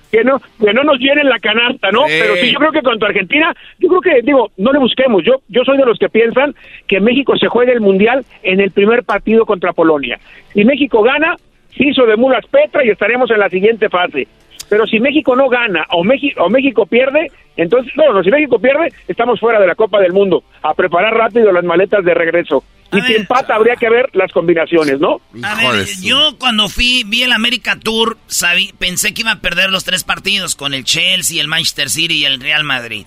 que 0.09 0.23
no 0.23 0.39
que 0.57 0.73
no 0.73 0.83
nos 0.85 0.97
llenen 0.97 1.27
la 1.27 1.39
canasta, 1.39 1.91
¿no? 1.91 2.03
Pero 2.07 2.37
sí, 2.37 2.53
yo 2.53 2.59
creo 2.59 2.71
que 2.71 2.81
contra 2.83 3.09
Argentina, 3.09 3.53
yo 3.79 3.89
creo 3.89 3.99
que, 3.99 4.21
digo, 4.21 4.49
no 4.55 4.71
le 4.71 4.79
busquemos. 4.79 5.23
Yo, 5.25 5.41
yo 5.49 5.65
soy 5.65 5.77
de 5.77 5.85
los 5.85 5.99
que 5.99 6.07
piensan 6.07 6.55
que 6.87 7.01
México 7.01 7.37
se 7.37 7.49
juegue 7.49 7.73
el 7.73 7.81
Mundial 7.81 8.25
en 8.41 8.61
el 8.61 8.71
primer 8.71 9.03
partido 9.03 9.45
contra 9.45 9.73
Polonia. 9.73 10.17
Si 10.53 10.63
México 10.63 11.03
gana, 11.03 11.35
se 11.75 11.85
hizo 11.85 12.05
de 12.05 12.15
mulas 12.15 12.45
Petra 12.49 12.85
y 12.85 12.91
estaremos 12.91 13.29
en 13.29 13.39
la 13.39 13.49
siguiente 13.49 13.89
fase. 13.89 14.25
Pero 14.69 14.85
si 14.87 14.99
México 14.99 15.35
no 15.35 15.49
gana 15.49 15.85
o, 15.91 16.03
México, 16.03 16.43
o 16.43 16.49
México 16.49 16.85
pierde, 16.85 17.31
entonces, 17.57 17.93
no, 17.95 18.13
no, 18.13 18.23
si 18.23 18.29
México 18.29 18.59
pierde, 18.59 18.93
estamos 19.07 19.39
fuera 19.39 19.59
de 19.59 19.67
la 19.67 19.75
Copa 19.75 19.99
del 19.99 20.13
Mundo. 20.13 20.43
A 20.61 20.73
preparar 20.73 21.13
rápido 21.13 21.51
las 21.51 21.63
maletas 21.63 22.03
de 22.03 22.13
regreso. 22.13 22.63
y 22.91 23.01
si 23.01 23.13
empata, 23.13 23.55
habría 23.55 23.75
que 23.75 23.89
ver 23.89 24.09
las 24.13 24.31
combinaciones, 24.31 24.99
¿no? 24.99 25.21
A 25.43 25.55
ver, 25.55 25.85
yo 26.01 26.37
cuando 26.37 26.69
fui, 26.69 27.03
vi 27.05 27.23
el 27.23 27.31
América 27.31 27.77
Tour, 27.79 28.17
sabí, 28.27 28.73
pensé 28.77 29.13
que 29.13 29.21
iba 29.21 29.31
a 29.31 29.39
perder 29.41 29.69
los 29.69 29.85
tres 29.85 30.03
partidos 30.03 30.55
con 30.55 30.73
el 30.73 30.83
Chelsea, 30.83 31.41
el 31.41 31.47
Manchester 31.47 31.89
City 31.89 32.15
y 32.15 32.25
el 32.25 32.39
Real 32.39 32.63
Madrid. 32.63 33.05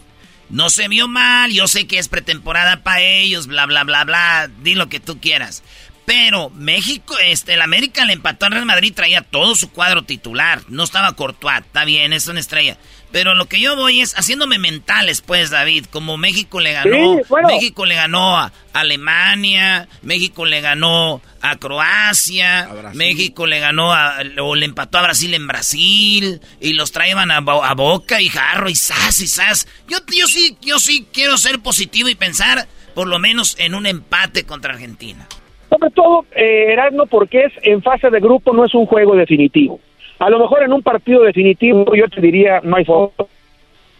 No 0.51 0.71
se 0.71 0.89
vio 0.89 1.09
mal, 1.09 1.53
yo 1.53 1.67
sé 1.69 1.87
que 1.87 1.99
es 1.99 2.09
pretemporada 2.09 2.83
para 2.83 3.03
ellos, 3.03 3.47
bla, 3.47 3.67
bla, 3.67 3.85
bla, 3.85 4.05
bla, 4.05 4.49
di 4.63 4.75
lo 4.75 4.89
que 4.89 4.99
tú 4.99 5.21
quieras. 5.21 5.63
Pero 6.09 6.49
México, 6.49 7.19
este, 7.23 7.53
el 7.53 7.61
América 7.61 8.07
le 8.07 8.15
empató 8.15 8.47
al 8.47 8.53
Real 8.53 8.65
Madrid, 8.65 8.95
traía 8.97 9.21
todo 9.21 9.55
su 9.55 9.71
cuadro 9.71 10.05
titular. 10.05 10.63
No 10.69 10.85
estaba 10.85 11.13
Courtois, 11.13 11.59
está 11.59 11.85
bien, 11.85 12.15
es 12.15 12.27
una 12.29 12.41
estrella. 12.41 12.79
Pero 13.13 13.35
lo 13.35 13.45
que 13.45 13.61
yo 13.61 13.77
voy 13.77 14.01
es 14.01 14.15
haciéndome 14.15 14.59
mentales, 14.59 15.21
pues, 15.21 15.51
David. 15.51 15.85
Como 15.91 16.17
México 16.17 16.61
le 16.61 16.73
ganó, 16.73 17.21
México 17.47 17.85
le 17.85 17.95
ganó 17.95 18.39
a 18.39 18.53
Alemania, 18.73 19.87
México 20.01 20.47
le 20.47 20.63
ganó 20.63 21.21
a 21.43 21.57
Croacia, 21.57 22.71
México 22.95 23.47
le 23.47 23.61
ganó 23.61 23.93
a, 23.93 24.17
o 24.41 24.55
le 24.55 24.65
empató 24.65 24.97
a 24.97 25.03
Brasil 25.03 25.35
en 25.35 25.47
Brasil, 25.47 26.41
y 26.59 26.73
los 26.73 26.91
traían 26.91 27.31
a, 27.31 27.41
Boca 27.41 28.23
y 28.23 28.31
Jarro 28.31 28.71
y 28.71 28.77
Sas 28.77 29.21
y 29.21 29.27
Sas. 29.29 29.69
Yo, 29.89 29.99
yo 30.07 30.27
sí, 30.27 30.57
yo 30.63 30.79
sí 30.79 31.07
quiero 31.13 31.37
ser 31.37 31.59
positivo 31.59 32.09
y 32.09 32.15
pensar 32.15 32.67
por 32.95 33.09
lo 33.09 33.19
menos 33.19 33.57
en 33.59 33.75
un 33.75 33.85
empate 33.85 34.45
contra 34.45 34.73
Argentina. 34.73 35.29
Sobre 35.69 35.91
todo, 35.91 36.25
eh, 36.35 36.73
Erasmo, 36.73 37.07
porque 37.07 37.45
es 37.45 37.53
en 37.63 37.83
fase 37.83 38.11
de 38.11 38.21
grupo, 38.21 38.53
no 38.53 38.65
es 38.65 38.75
un 38.75 38.87
juego 38.87 39.15
definitivo. 39.15 39.81
A 40.19 40.31
lo 40.31 40.39
mejor 40.39 40.63
en 40.63 40.73
un 40.73 40.83
partido 40.83 41.23
definitivo, 41.23 41.95
yo 41.95 42.09
te 42.09 42.21
diría, 42.21 42.61
no 42.63 42.77
hay 42.77 42.85
foto. 42.85 43.29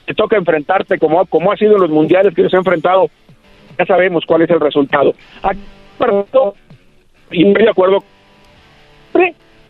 Te 0.07 0.15
toca 0.15 0.37
enfrentarte 0.37 0.99
como, 0.99 1.25
como 1.27 1.53
ha 1.53 1.57
sido 1.57 1.75
en 1.75 1.83
los 1.83 1.91
mundiales 1.91 2.35
que 2.35 2.49
se 2.49 2.57
ha 2.57 2.61
enfrentado. 2.61 3.09
Ya 3.79 3.85
sabemos 3.85 4.25
cuál 4.27 4.43
es 4.43 4.51
el 4.51 4.61
resultado. 4.61 5.15
Aquí, 5.43 5.61
y 7.31 7.47
estoy 7.47 7.65
de 7.65 7.71
acuerdo, 7.71 8.03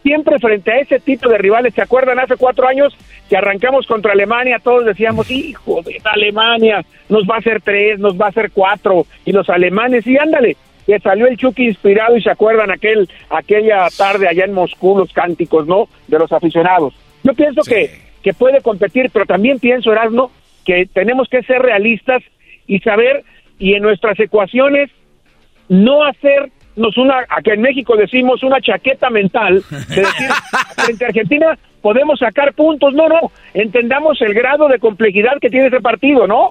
siempre 0.02 0.38
frente 0.38 0.72
a 0.72 0.78
ese 0.78 1.00
tipo 1.00 1.28
de 1.28 1.38
rivales, 1.38 1.74
¿se 1.74 1.82
acuerdan 1.82 2.18
hace 2.18 2.36
cuatro 2.36 2.66
años 2.66 2.96
que 3.28 3.36
arrancamos 3.36 3.86
contra 3.86 4.12
Alemania? 4.12 4.60
Todos 4.62 4.84
decíamos, 4.84 5.30
hijo 5.30 5.82
de 5.82 6.00
Alemania, 6.04 6.84
nos 7.08 7.24
va 7.24 7.36
a 7.36 7.38
hacer 7.38 7.60
tres, 7.60 7.98
nos 7.98 8.18
va 8.18 8.26
a 8.26 8.28
hacer 8.30 8.50
cuatro, 8.52 9.06
y 9.24 9.32
los 9.32 9.48
alemanes, 9.50 10.06
y 10.06 10.16
ándale, 10.16 10.56
que 10.88 10.98
salió 11.00 11.26
el 11.26 11.36
Chucky 11.36 11.66
inspirado 11.66 12.16
y 12.16 12.22
se 12.22 12.30
acuerdan 12.30 12.70
aquel 12.70 13.06
aquella 13.28 13.86
tarde 13.94 14.26
allá 14.26 14.46
en 14.46 14.54
Moscú 14.54 14.96
los 14.98 15.12
cánticos, 15.12 15.66
¿no? 15.66 15.86
De 16.06 16.18
los 16.18 16.32
aficionados. 16.32 16.94
Yo 17.22 17.34
pienso 17.34 17.60
que 17.62 18.08
que 18.22 18.32
puede 18.32 18.60
competir, 18.62 19.10
pero 19.12 19.26
también 19.26 19.58
pienso 19.58 19.92
Erasmo 19.92 20.30
que 20.64 20.86
tenemos 20.92 21.28
que 21.28 21.42
ser 21.42 21.62
realistas 21.62 22.22
y 22.66 22.78
saber 22.80 23.24
y 23.58 23.74
en 23.74 23.82
nuestras 23.82 24.18
ecuaciones 24.18 24.90
no 25.68 26.04
hacernos 26.04 26.96
una, 26.96 27.24
aquí 27.28 27.50
en 27.50 27.60
México 27.60 27.96
decimos 27.96 28.42
una 28.42 28.60
chaqueta 28.60 29.10
mental, 29.10 29.62
de 29.70 29.96
decir, 29.96 30.28
frente 30.76 31.04
a 31.04 31.08
Argentina 31.08 31.58
podemos 31.82 32.18
sacar 32.18 32.54
puntos, 32.54 32.92
no, 32.94 33.08
no, 33.08 33.30
entendamos 33.54 34.20
el 34.20 34.34
grado 34.34 34.68
de 34.68 34.78
complejidad 34.78 35.38
que 35.40 35.50
tiene 35.50 35.68
ese 35.68 35.80
partido, 35.80 36.26
¿no? 36.26 36.50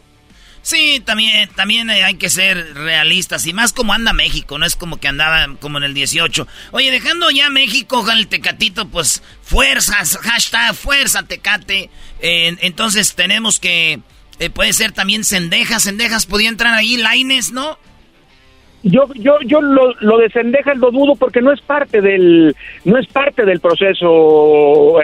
Sí, 0.67 1.01
también, 1.05 1.49
también 1.55 1.89
hay 1.89 2.15
que 2.15 2.29
ser 2.29 2.73
realistas 2.73 3.47
y 3.47 3.53
más 3.53 3.71
como 3.71 3.93
anda 3.93 4.11
México, 4.11 4.57
no 4.57 4.65
es 4.65 4.75
como 4.75 4.99
que 4.99 5.07
andaba 5.07 5.47
como 5.61 5.77
en 5.77 5.85
el 5.85 5.93
18. 5.93 6.45
Oye, 6.71 6.91
dejando 6.91 7.31
ya 7.31 7.49
México 7.49 8.03
con 8.03 8.17
el 8.17 8.27
Tecatito, 8.27 8.89
pues 8.89 9.23
fuerzas, 9.41 10.17
hashtag 10.21 10.75
fuerza 10.75 11.23
Tecate. 11.23 11.89
entonces 12.19 13.15
tenemos 13.15 13.61
que, 13.61 14.01
eh, 14.39 14.49
puede 14.49 14.73
ser 14.73 14.91
también 14.91 15.23
Cendejas, 15.23 15.83
Cendejas 15.83 16.25
podía 16.25 16.49
entrar 16.49 16.73
ahí, 16.73 16.97
Laines, 16.97 17.53
¿no? 17.53 17.79
Yo 18.83 19.07
yo 19.15 19.39
yo 19.45 19.61
lo, 19.61 19.93
lo 19.99 20.17
de 20.17 20.29
lo 20.75 20.91
dudo 20.91 21.15
porque 21.15 21.41
no 21.41 21.51
es 21.51 21.61
parte 21.61 22.01
del 22.01 22.55
no 22.85 22.97
es 22.97 23.07
parte 23.07 23.43
del 23.43 23.59
proceso 23.59 24.95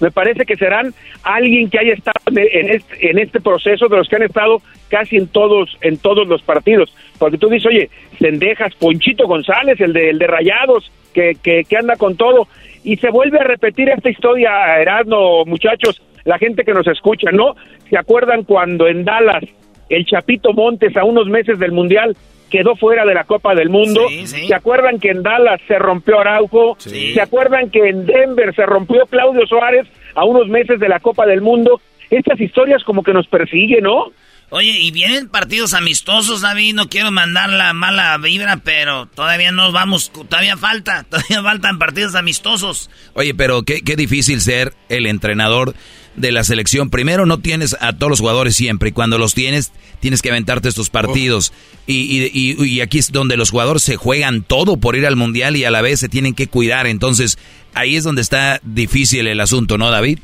me 0.00 0.10
parece 0.10 0.44
que 0.44 0.56
serán 0.56 0.92
alguien 1.22 1.70
que 1.70 1.78
haya 1.78 1.94
estado 1.94 2.18
en 2.26 2.70
este, 2.70 3.10
en 3.10 3.18
este 3.18 3.40
proceso 3.40 3.88
de 3.88 3.96
los 3.96 4.08
que 4.08 4.16
han 4.16 4.24
estado 4.24 4.60
casi 4.88 5.16
en 5.16 5.28
todos 5.28 5.76
en 5.82 5.98
todos 5.98 6.26
los 6.26 6.42
partidos. 6.42 6.92
Porque 7.18 7.38
tú 7.38 7.48
dices 7.48 7.66
oye 7.66 7.90
Sendejas 8.18 8.74
Ponchito 8.74 9.26
González 9.26 9.80
el 9.80 9.92
de 9.92 10.10
el 10.10 10.18
de 10.18 10.26
Rayados 10.26 10.90
que, 11.14 11.36
que, 11.42 11.64
que 11.64 11.76
anda 11.76 11.96
con 11.96 12.16
todo. 12.16 12.48
Y 12.84 12.96
se 12.96 13.10
vuelve 13.10 13.38
a 13.38 13.44
repetir 13.44 13.88
esta 13.88 14.10
historia 14.10 14.80
Erasmo 14.80 15.44
muchachos 15.46 16.02
la 16.24 16.38
gente 16.38 16.64
que 16.64 16.74
nos 16.74 16.86
escucha 16.86 17.30
no 17.30 17.54
se 17.88 17.96
acuerdan 17.96 18.44
cuando 18.44 18.88
en 18.88 19.04
Dallas 19.04 19.44
el 19.88 20.06
Chapito 20.06 20.52
Montes 20.52 20.96
a 20.96 21.04
unos 21.04 21.28
meses 21.28 21.58
del 21.58 21.72
Mundial 21.72 22.16
quedó 22.52 22.76
fuera 22.76 23.06
de 23.06 23.14
la 23.14 23.24
Copa 23.24 23.54
del 23.54 23.70
Mundo. 23.70 24.02
¿Se 24.26 24.54
acuerdan 24.54 25.00
que 25.00 25.08
en 25.08 25.22
Dallas 25.22 25.58
se 25.66 25.78
rompió 25.78 26.20
Araujo? 26.20 26.76
¿Se 26.78 27.20
acuerdan 27.20 27.70
que 27.70 27.88
en 27.88 28.04
Denver 28.04 28.54
se 28.54 28.66
rompió 28.66 29.06
Claudio 29.06 29.46
Suárez 29.46 29.88
a 30.14 30.24
unos 30.24 30.48
meses 30.48 30.78
de 30.78 30.88
la 30.90 31.00
Copa 31.00 31.24
del 31.24 31.40
Mundo? 31.40 31.80
Estas 32.10 32.38
historias 32.38 32.84
como 32.84 33.02
que 33.02 33.14
nos 33.14 33.26
persiguen, 33.26 33.84
¿no? 33.84 34.12
Oye, 34.54 34.78
y 34.78 34.90
vienen 34.90 35.30
partidos 35.30 35.72
amistosos, 35.72 36.42
David. 36.42 36.74
No 36.74 36.90
quiero 36.90 37.10
mandar 37.10 37.48
la 37.48 37.72
mala 37.72 38.18
vibra, 38.18 38.58
pero 38.58 39.06
todavía 39.06 39.50
no 39.50 39.72
vamos, 39.72 40.12
todavía 40.12 40.58
falta, 40.58 41.04
todavía 41.08 41.42
faltan 41.42 41.78
partidos 41.78 42.14
amistosos. 42.14 42.90
Oye, 43.14 43.34
pero 43.34 43.62
qué, 43.62 43.80
qué 43.80 43.96
difícil 43.96 44.42
ser 44.42 44.74
el 44.90 45.06
entrenador 45.06 45.74
de 46.16 46.32
la 46.32 46.44
selección. 46.44 46.90
Primero, 46.90 47.24
no 47.24 47.38
tienes 47.38 47.74
a 47.80 47.94
todos 47.94 48.10
los 48.10 48.20
jugadores 48.20 48.54
siempre, 48.54 48.90
y 48.90 48.92
cuando 48.92 49.16
los 49.16 49.32
tienes, 49.32 49.72
tienes 50.00 50.20
que 50.20 50.28
aventarte 50.28 50.68
estos 50.68 50.90
partidos. 50.90 51.54
Y, 51.86 52.28
y, 52.34 52.62
y, 52.62 52.80
aquí 52.82 52.98
es 52.98 53.10
donde 53.10 53.38
los 53.38 53.48
jugadores 53.48 53.82
se 53.82 53.96
juegan 53.96 54.42
todo 54.42 54.76
por 54.76 54.96
ir 54.96 55.06
al 55.06 55.16
mundial 55.16 55.56
y 55.56 55.64
a 55.64 55.70
la 55.70 55.80
vez 55.80 55.98
se 55.98 56.10
tienen 56.10 56.34
que 56.34 56.48
cuidar. 56.48 56.86
Entonces, 56.86 57.38
ahí 57.72 57.96
es 57.96 58.04
donde 58.04 58.20
está 58.20 58.60
difícil 58.64 59.28
el 59.28 59.40
asunto, 59.40 59.78
¿no, 59.78 59.90
David? 59.90 60.18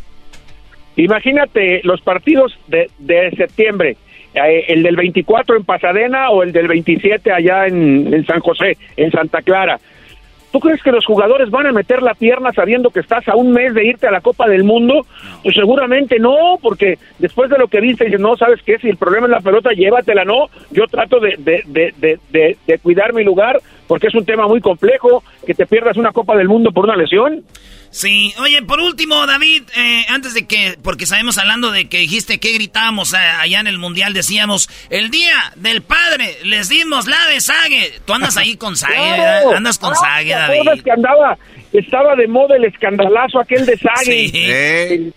Imagínate 0.97 1.81
los 1.83 2.03
partidos 2.03 2.53
de, 2.67 2.91
de 2.99 3.31
septiembre 3.31 3.97
el 4.35 4.83
del 4.83 4.97
24 4.97 5.57
en 5.57 5.65
Pasadena 5.65 6.31
o 6.31 6.43
el 6.43 6.53
del 6.53 6.69
27 6.69 7.33
allá 7.33 7.67
en, 7.67 8.25
San 8.27 8.41
José, 8.41 8.77
en 8.97 9.11
Santa 9.11 9.43
Clara. 9.43 9.79
¿Tú 10.51 10.61
crees 10.61 10.83
que 10.83 10.93
los 10.93 11.05
jugadores 11.05 11.51
van 11.51 11.67
a 11.67 11.73
meter 11.73 12.03
la 12.03 12.15
pierna 12.15 12.53
sabiendo 12.53 12.91
que 12.91 13.01
estás 13.01 13.27
a 13.29 13.37
un 13.37 13.53
mes 13.53 13.75
de 13.75 13.87
irte 13.87 14.07
a 14.07 14.11
la 14.11 14.21
Copa 14.21 14.49
del 14.49 14.65
Mundo? 14.65 15.07
Pues 15.43 15.55
seguramente 15.55 16.19
no, 16.19 16.59
porque 16.63 16.99
después 17.19 17.51
de 17.51 17.59
lo 17.59 17.69
que 17.69 17.81
viste, 17.81 18.07
dices, 18.07 18.21
no, 18.21 18.37
¿sabes 18.37 18.61
qué? 18.65 18.79
Si 18.79 18.89
el 18.89 18.97
problema 18.97 19.27
es 19.27 19.33
la 19.33 19.41
pelota, 19.41 19.71
llévatela, 19.73 20.25
no. 20.25 20.47
Yo 20.71 20.87
trato 20.87 21.21
de, 21.21 21.37
de, 21.39 21.63
de, 21.99 22.57
de 22.67 22.79
cuidar 22.79 23.13
mi 23.13 23.25
lugar, 23.25 23.61
porque 23.87 24.07
es 24.07 24.15
un 24.15 24.25
tema 24.25 24.47
muy 24.47 24.61
complejo, 24.61 25.23
que 25.47 25.55
te 25.55 25.67
pierdas 25.67 25.97
una 25.97 26.13
Copa 26.13 26.37
del 26.37 26.49
Mundo 26.49 26.73
por 26.73 26.85
una 26.85 26.97
lesión. 26.97 27.45
Sí, 27.91 28.35
oye, 28.41 28.63
por 28.63 28.81
último, 28.81 29.27
David, 29.27 29.63
eh, 29.75 30.05
antes 30.11 30.35
de 30.35 30.47
que, 30.47 30.79
porque 30.83 31.07
sabemos 31.07 31.39
hablando 31.39 31.71
de 31.71 31.89
que 31.89 31.99
dijiste 31.99 32.39
que 32.39 32.53
gritábamos 32.53 33.15
allá 33.15 33.61
en 33.61 33.67
el 33.67 33.79
Mundial, 33.79 34.13
decíamos, 34.13 34.69
el 34.91 35.11
día 35.11 35.53
del 35.57 35.81
padre, 35.81 36.37
les 36.45 36.69
dimos 36.69 37.07
la 37.07 37.27
de 37.29 37.41
Sague. 37.41 37.95
Tú 38.05 38.13
andas 38.13 38.37
ahí 38.37 38.57
con 38.57 38.77
Sague, 38.77 39.23
Andas 39.57 39.79
con 39.79 39.95
Sague, 39.95 40.35
David. 40.39 40.83
que 40.83 40.91
andaba, 40.91 41.37
estaba 41.73 42.17
de 42.17 42.29
moda 42.29 42.57
el 42.57 42.65
escandalazo 42.65 43.41
aquel 43.41 43.67
de 43.67 43.77
Sague. 43.77 45.13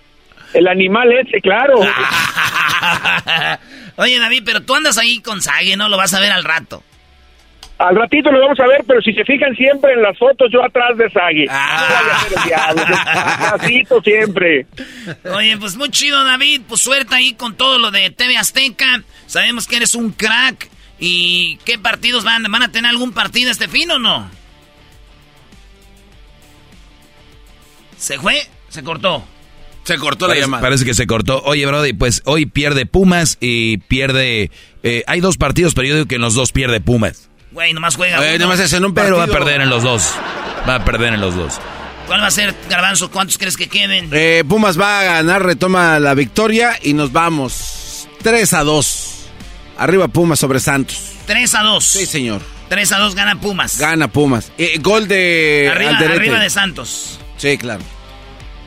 El, 0.53 0.67
animal 0.67 1.11
ese, 1.13 1.39
claro. 1.39 1.79
oye, 3.95 4.19
David, 4.19 4.43
pero 4.45 4.61
tú 4.61 4.75
andas 4.75 4.97
ahí 4.97 5.19
con 5.19 5.41
Sague, 5.41 5.77
¿no? 5.77 5.87
Lo 5.87 5.97
vas 5.97 6.13
a 6.13 6.19
ver 6.19 6.31
al 6.31 6.43
rato. 6.43 6.83
Al 7.81 7.95
ratito 7.95 8.31
lo 8.31 8.39
vamos 8.39 8.59
a 8.59 8.67
ver, 8.67 8.83
pero 8.85 9.01
si 9.01 9.11
se 9.11 9.23
fijan 9.23 9.55
siempre 9.55 9.93
en 9.93 10.03
las 10.03 10.15
fotos, 10.15 10.51
yo 10.53 10.63
atrás 10.63 10.95
de 10.97 11.09
Sagui. 11.09 11.47
Ah. 11.49 13.57
siempre. 14.03 14.67
Oye, 15.33 15.57
pues 15.57 15.75
muy 15.77 15.89
chido, 15.89 16.23
David. 16.23 16.61
Pues 16.67 16.81
suerte 16.81 17.15
ahí 17.15 17.33
con 17.33 17.55
todo 17.55 17.79
lo 17.79 17.89
de 17.89 18.11
TV 18.11 18.37
Azteca. 18.37 19.01
Sabemos 19.25 19.65
que 19.65 19.77
eres 19.77 19.95
un 19.95 20.11
crack. 20.11 20.69
¿Y 20.99 21.57
qué 21.65 21.79
partidos 21.79 22.23
van? 22.23 22.43
¿Van 22.43 22.61
a 22.61 22.71
tener 22.71 22.91
algún 22.91 23.13
partido 23.13 23.49
este 23.49 23.67
fin 23.67 23.89
o 23.89 23.97
no? 23.97 24.29
¿Se 28.01 28.17
fue? 28.17 28.47
¿Se 28.69 28.81
cortó? 28.81 29.23
Se 29.83 29.97
cortó 29.97 30.27
la 30.27 30.35
llamada. 30.35 30.61
Parece 30.61 30.85
que 30.85 30.95
se 30.95 31.05
cortó. 31.05 31.43
Oye, 31.43 31.67
Brody, 31.67 31.93
pues 31.93 32.23
hoy 32.25 32.47
pierde 32.47 32.87
Pumas 32.87 33.37
y 33.39 33.77
pierde... 33.77 34.49
Eh, 34.81 35.03
hay 35.05 35.19
dos 35.19 35.37
partidos, 35.37 35.75
pero 35.75 35.87
yo 35.87 35.93
digo 35.93 36.07
que 36.07 36.15
en 36.15 36.21
los 36.21 36.33
dos 36.33 36.51
pierde 36.51 36.81
Pumas. 36.81 37.29
Güey, 37.51 37.73
nomás 37.73 37.95
juega. 37.97 38.37
nomás 38.39 38.59
es 38.59 38.73
en 38.73 38.85
un 38.85 38.95
Pero 38.95 39.17
va 39.17 39.25
a 39.25 39.27
perder 39.27 39.61
en 39.61 39.69
los 39.69 39.83
dos. 39.83 40.13
Va 40.67 40.75
a 40.75 40.85
perder 40.85 41.13
en 41.13 41.21
los 41.21 41.35
dos. 41.35 41.59
¿Cuál 42.07 42.21
va 42.21 42.27
a 42.27 42.31
ser, 42.31 42.55
Garbanzo? 42.69 43.11
¿Cuántos 43.11 43.37
crees 43.37 43.55
que 43.55 43.67
queden? 43.67 44.09
Eh, 44.11 44.43
Pumas 44.49 44.79
va 44.79 45.01
a 45.01 45.03
ganar, 45.03 45.43
retoma 45.43 45.99
la 45.99 46.15
victoria 46.15 46.79
y 46.81 46.93
nos 46.93 47.11
vamos 47.11 48.07
3 48.23 48.53
a 48.53 48.63
2. 48.63 49.15
Arriba 49.77 50.07
Pumas 50.07 50.39
sobre 50.39 50.59
Santos. 50.59 51.13
3 51.27 51.53
a 51.53 51.61
2. 51.61 51.83
Sí, 51.83 52.05
señor. 52.07 52.41
3 52.69 52.91
a 52.93 52.97
2 52.97 53.13
gana 53.13 53.39
Pumas. 53.39 53.77
Gana 53.77 54.07
Pumas. 54.07 54.51
Eh, 54.57 54.79
gol 54.81 55.07
de 55.07 55.69
arriba, 55.71 55.97
arriba 55.99 56.39
de 56.39 56.49
Santos. 56.49 57.20
Sí, 57.41 57.57
claro. 57.57 57.81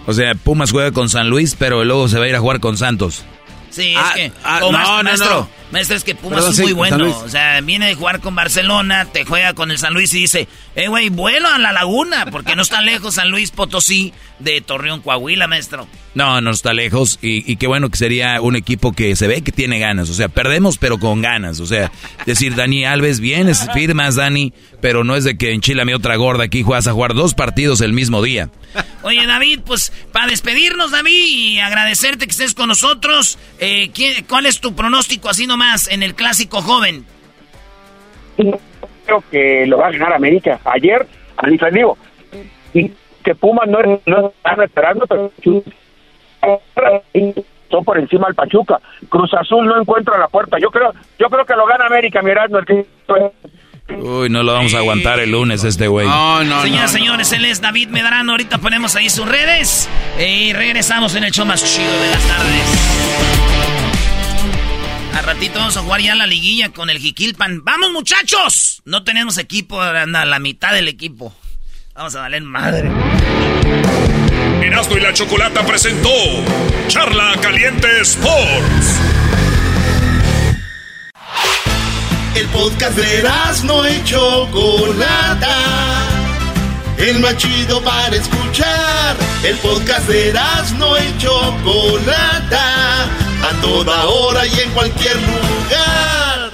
O 0.04 0.12
sea, 0.12 0.34
Pumas 0.34 0.72
juega 0.72 0.90
con 0.90 1.08
San 1.08 1.30
Luis, 1.30 1.54
pero 1.56 1.84
luego 1.84 2.08
se 2.08 2.18
va 2.18 2.24
a 2.24 2.28
ir 2.28 2.34
a 2.34 2.40
jugar 2.40 2.58
con 2.58 2.76
Santos. 2.76 3.24
Sí, 3.70 3.92
es 3.92 3.96
ah, 3.96 4.12
que. 4.16 4.32
Ah, 4.42 4.58
no, 4.60 5.02
no, 5.04 5.16
no. 5.16 5.48
Maestro, 5.74 5.96
es 5.96 6.04
que 6.04 6.14
Pumas 6.14 6.48
es 6.48 6.60
muy 6.60 6.72
bueno. 6.72 7.10
O 7.24 7.28
sea, 7.28 7.60
viene 7.60 7.88
de 7.88 7.96
jugar 7.96 8.20
con 8.20 8.36
Barcelona, 8.36 9.06
te 9.06 9.24
juega 9.24 9.54
con 9.54 9.72
el 9.72 9.78
San 9.78 9.92
Luis 9.92 10.14
y 10.14 10.20
dice, 10.20 10.46
eh, 10.76 10.86
güey, 10.86 11.08
vuelo 11.08 11.48
a 11.48 11.58
la 11.58 11.72
laguna, 11.72 12.26
porque 12.30 12.54
no 12.54 12.62
está 12.62 12.80
lejos 12.80 13.16
San 13.16 13.32
Luis 13.32 13.50
Potosí 13.50 14.12
de 14.38 14.60
Torreón, 14.60 15.00
Coahuila, 15.00 15.48
maestro. 15.48 15.88
No, 16.14 16.40
no 16.40 16.52
está 16.52 16.72
lejos 16.74 17.18
y, 17.22 17.56
qué 17.56 17.66
bueno 17.66 17.90
que 17.90 17.96
sería 17.96 18.40
un 18.40 18.54
equipo 18.54 18.92
que 18.92 19.16
se 19.16 19.26
ve 19.26 19.42
que 19.42 19.50
tiene 19.50 19.80
ganas. 19.80 20.10
O 20.10 20.14
sea, 20.14 20.28
perdemos 20.28 20.78
pero 20.78 20.98
con 20.98 21.20
ganas. 21.22 21.58
O 21.58 21.66
sea, 21.66 21.90
decir, 22.24 22.54
Dani 22.54 22.84
Alves, 22.84 23.18
vienes, 23.18 23.66
firmas, 23.74 24.14
Dani, 24.14 24.52
pero 24.80 25.02
no 25.02 25.16
es 25.16 25.24
de 25.24 25.36
que 25.36 25.52
enchilame 25.52 25.92
otra 25.92 26.14
gorda 26.14 26.44
aquí 26.44 26.62
juegas 26.62 26.86
a 26.86 26.92
jugar 26.92 27.14
dos 27.14 27.34
partidos 27.34 27.80
el 27.80 27.92
mismo 27.92 28.22
día. 28.22 28.48
Oye, 29.02 29.26
David, 29.26 29.60
pues 29.66 29.92
para 30.12 30.28
despedirnos, 30.28 30.92
David, 30.92 31.24
y 31.26 31.58
agradecerte 31.58 32.26
que 32.26 32.30
estés 32.30 32.54
con 32.54 32.68
nosotros, 32.68 33.38
eh, 33.58 33.90
¿cuál 34.28 34.46
es 34.46 34.60
tu 34.60 34.76
pronóstico 34.76 35.28
así 35.28 35.48
nomás 35.48 35.63
en 35.90 36.02
el 36.02 36.14
clásico 36.14 36.60
joven? 36.60 37.04
Creo 38.36 39.24
que 39.30 39.66
lo 39.66 39.78
va 39.78 39.88
a 39.88 39.92
ganar 39.92 40.12
América. 40.12 40.60
Ayer, 40.64 41.06
al 41.36 41.58
digo, 41.72 41.98
que 42.72 43.34
Puma 43.34 43.64
no, 43.66 43.78
no 44.06 44.28
están 44.28 44.62
esperando, 44.62 45.06
pero 45.06 45.32
son 47.70 47.84
por 47.84 47.98
encima 47.98 48.26
del 48.26 48.34
Pachuca. 48.34 48.80
Cruz 49.08 49.32
Azul 49.34 49.66
no 49.66 49.80
encuentra 49.80 50.18
la 50.18 50.28
puerta. 50.28 50.58
Yo 50.60 50.70
creo, 50.70 50.92
yo 51.18 51.28
creo 51.28 51.44
que 51.44 51.54
lo 51.54 51.66
gana 51.66 51.86
América, 51.86 52.22
mirando 52.22 52.58
el 52.58 52.66
que 52.66 52.86
Uy, 53.88 54.30
no 54.30 54.42
lo 54.42 54.54
vamos 54.54 54.72
a 54.74 54.78
aguantar 54.78 55.20
el 55.20 55.32
lunes 55.32 55.62
este 55.62 55.88
güey. 55.88 56.06
No, 56.08 56.42
no, 56.42 56.62
Señoras, 56.62 56.90
señores, 56.90 57.32
él 57.32 57.44
es 57.44 57.60
David 57.60 57.88
Medrano. 57.88 58.32
Ahorita 58.32 58.58
ponemos 58.58 58.96
ahí 58.96 59.10
sus 59.10 59.28
redes 59.28 59.90
y 60.18 60.54
regresamos 60.54 61.14
en 61.16 61.24
el 61.24 61.32
show 61.32 61.44
más 61.44 61.62
chido 61.62 61.92
de 61.92 62.10
las 62.10 62.26
tardes. 62.26 63.93
A 65.16 65.22
ratito 65.22 65.60
vamos 65.60 65.76
a 65.76 65.82
jugar 65.82 66.00
ya 66.00 66.14
la 66.16 66.26
liguilla 66.26 66.70
con 66.70 66.90
el 66.90 66.98
Jiquilpan. 66.98 67.62
¡Vamos, 67.64 67.92
muchachos! 67.92 68.82
No 68.84 69.04
tenemos 69.04 69.38
equipo, 69.38 69.80
anda 69.80 70.24
la 70.24 70.40
mitad 70.40 70.72
del 70.72 70.88
equipo. 70.88 71.32
Vamos 71.94 72.16
a 72.16 72.22
darle 72.22 72.40
madre. 72.40 72.90
Erasmo 74.60 74.96
y 74.96 75.00
la 75.00 75.12
Chocolata 75.12 75.64
presentó 75.64 76.10
Charla 76.88 77.36
Caliente 77.40 78.00
Sports. 78.00 79.00
El 82.34 82.46
podcast 82.48 82.96
de 82.96 83.22
no 83.64 83.88
y 83.88 84.02
Chocolata. 84.02 85.56
El 86.98 87.20
más 87.20 87.36
chido 87.36 87.80
para 87.84 88.16
escuchar. 88.16 89.16
El 89.44 89.56
podcast 89.58 90.08
de 90.08 90.32
no 90.76 90.98
y 90.98 91.18
Chocolata. 91.18 93.08
A 93.44 93.52
toda 93.60 94.06
hora 94.06 94.46
y 94.46 94.60
en 94.60 94.70
cualquier 94.70 95.16
lugar. 95.16 96.50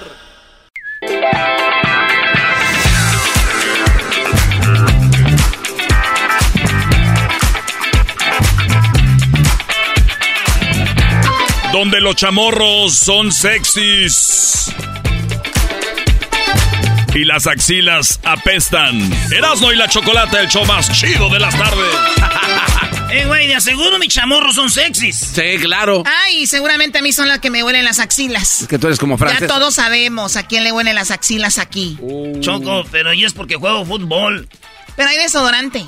Donde 11.72 12.00
los 12.00 12.16
chamorros 12.16 12.96
son 12.96 13.30
sexys. 13.30 14.74
Y 17.14 17.24
las 17.24 17.46
axilas 17.46 18.18
apestan. 18.24 18.98
Erasmo 19.30 19.70
y 19.70 19.76
la 19.76 19.86
chocolate, 19.86 20.40
el 20.40 20.48
show 20.48 20.64
más 20.64 20.90
chido 20.90 21.28
de 21.28 21.38
las 21.38 21.56
tardes. 21.56 21.94
eh, 23.12 23.24
güey, 23.26 23.46
de 23.46 23.54
aseguro 23.54 23.98
mis 23.98 24.12
chamorros 24.12 24.54
son 24.54 24.70
sexys. 24.70 25.16
Sí, 25.16 25.58
claro. 25.60 26.02
Ay, 26.24 26.46
seguramente 26.46 26.98
a 26.98 27.02
mí 27.02 27.12
son 27.12 27.28
las 27.28 27.40
que 27.40 27.50
me 27.50 27.62
huelen 27.62 27.84
las 27.84 27.98
axilas. 27.98 28.62
Es 28.62 28.68
que 28.68 28.78
tú 28.78 28.86
eres 28.86 28.98
como 28.98 29.18
francés. 29.18 29.40
Ya 29.40 29.46
todos 29.46 29.74
sabemos 29.74 30.36
a 30.36 30.46
quién 30.46 30.64
le 30.64 30.72
huelen 30.72 30.94
las 30.94 31.10
axilas 31.10 31.58
aquí. 31.58 31.96
Uh. 32.00 32.40
Choco, 32.40 32.84
pero 32.90 33.12
y 33.12 33.24
es 33.24 33.32
porque 33.32 33.56
juego 33.56 33.84
fútbol. 33.84 34.48
Pero 34.96 35.08
hay 35.08 35.16
desodorante. 35.18 35.84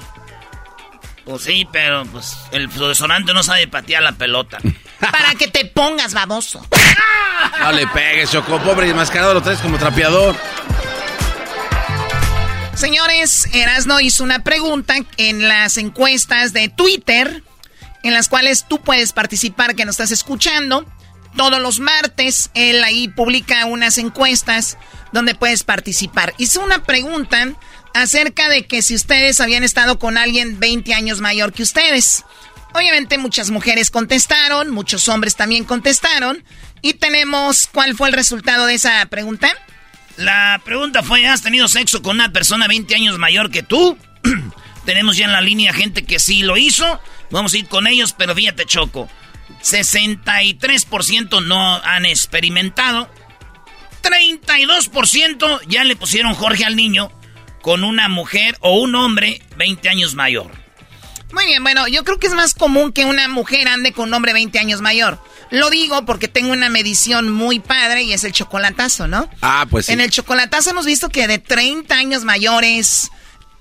Pues 1.24 1.42
sí, 1.42 1.66
pero 1.70 2.04
pues 2.06 2.36
el 2.50 2.68
desodorante 2.68 3.32
no 3.32 3.42
sabe 3.42 3.68
patear 3.68 4.02
la 4.02 4.12
pelota. 4.12 4.58
Para 5.00 5.34
que 5.34 5.48
te 5.48 5.64
pongas 5.64 6.14
baboso. 6.14 6.66
No 7.60 7.72
le 7.72 7.86
pegues, 7.88 8.30
Choco, 8.30 8.58
pobre 8.60 8.88
y 8.88 8.94
mascarado 8.94 9.34
lo 9.34 9.42
traes 9.42 9.58
como 9.60 9.78
trapeador. 9.78 10.36
Señores, 12.74 13.48
Erasno 13.52 14.00
hizo 14.00 14.24
una 14.24 14.42
pregunta 14.42 14.94
en 15.16 15.46
las 15.46 15.76
encuestas 15.76 16.52
de 16.52 16.68
Twitter, 16.68 17.44
en 18.02 18.12
las 18.14 18.28
cuales 18.28 18.66
tú 18.68 18.80
puedes 18.80 19.12
participar, 19.12 19.76
que 19.76 19.84
nos 19.84 19.94
estás 19.94 20.10
escuchando. 20.10 20.86
Todos 21.36 21.60
los 21.60 21.80
martes, 21.80 22.50
él 22.54 22.82
ahí 22.82 23.08
publica 23.08 23.66
unas 23.66 23.98
encuestas 23.98 24.78
donde 25.12 25.34
puedes 25.34 25.62
participar. 25.62 26.34
Hizo 26.38 26.60
una 26.60 26.82
pregunta 26.82 27.52
acerca 27.94 28.48
de 28.48 28.66
que 28.66 28.82
si 28.82 28.94
ustedes 28.94 29.40
habían 29.40 29.62
estado 29.62 29.98
con 29.98 30.18
alguien 30.18 30.58
20 30.58 30.94
años 30.94 31.20
mayor 31.20 31.52
que 31.52 31.62
ustedes. 31.62 32.24
Obviamente 32.74 33.18
muchas 33.18 33.50
mujeres 33.50 33.90
contestaron, 33.90 34.70
muchos 34.70 35.08
hombres 35.08 35.36
también 35.36 35.64
contestaron. 35.64 36.42
Y 36.80 36.94
tenemos, 36.94 37.68
¿cuál 37.72 37.94
fue 37.94 38.08
el 38.08 38.14
resultado 38.14 38.66
de 38.66 38.74
esa 38.74 39.04
pregunta? 39.06 39.52
La 40.16 40.60
pregunta 40.64 41.02
fue, 41.02 41.26
¿has 41.26 41.42
tenido 41.42 41.68
sexo 41.68 42.02
con 42.02 42.16
una 42.16 42.32
persona 42.32 42.68
20 42.68 42.94
años 42.94 43.18
mayor 43.18 43.50
que 43.50 43.62
tú? 43.62 43.96
tenemos 44.84 45.16
ya 45.16 45.24
en 45.26 45.32
la 45.32 45.40
línea 45.40 45.72
gente 45.72 46.04
que 46.04 46.18
sí 46.18 46.42
lo 46.42 46.56
hizo. 46.56 47.00
Vamos 47.30 47.54
a 47.54 47.58
ir 47.58 47.68
con 47.68 47.86
ellos, 47.86 48.14
pero 48.16 48.34
fíjate, 48.34 48.66
Choco. 48.66 49.08
63% 49.62 51.44
no 51.44 51.76
han 51.76 52.06
experimentado. 52.06 53.08
32% 54.02 55.60
ya 55.68 55.84
le 55.84 55.96
pusieron 55.96 56.34
Jorge 56.34 56.64
al 56.64 56.76
niño 56.76 57.10
con 57.62 57.84
una 57.84 58.08
mujer 58.08 58.56
o 58.60 58.80
un 58.80 58.94
hombre 58.94 59.40
20 59.56 59.88
años 59.88 60.14
mayor. 60.14 60.50
Muy 61.32 61.46
bien, 61.46 61.62
bueno, 61.62 61.86
yo 61.88 62.04
creo 62.04 62.18
que 62.18 62.26
es 62.26 62.34
más 62.34 62.52
común 62.52 62.92
que 62.92 63.04
una 63.04 63.28
mujer 63.28 63.68
ande 63.68 63.92
con 63.92 64.08
un 64.08 64.14
hombre 64.14 64.32
20 64.32 64.58
años 64.58 64.80
mayor. 64.80 65.22
Lo 65.52 65.68
digo 65.68 66.06
porque 66.06 66.28
tengo 66.28 66.50
una 66.50 66.70
medición 66.70 67.30
muy 67.30 67.60
padre 67.60 68.02
y 68.02 68.14
es 68.14 68.24
el 68.24 68.32
chocolatazo, 68.32 69.06
¿no? 69.06 69.28
Ah, 69.42 69.66
pues 69.68 69.86
sí. 69.86 69.92
En 69.92 70.00
el 70.00 70.10
chocolatazo 70.10 70.70
hemos 70.70 70.86
visto 70.86 71.10
que 71.10 71.28
de 71.28 71.38
30 71.38 71.94
años 71.94 72.24
mayores, 72.24 73.10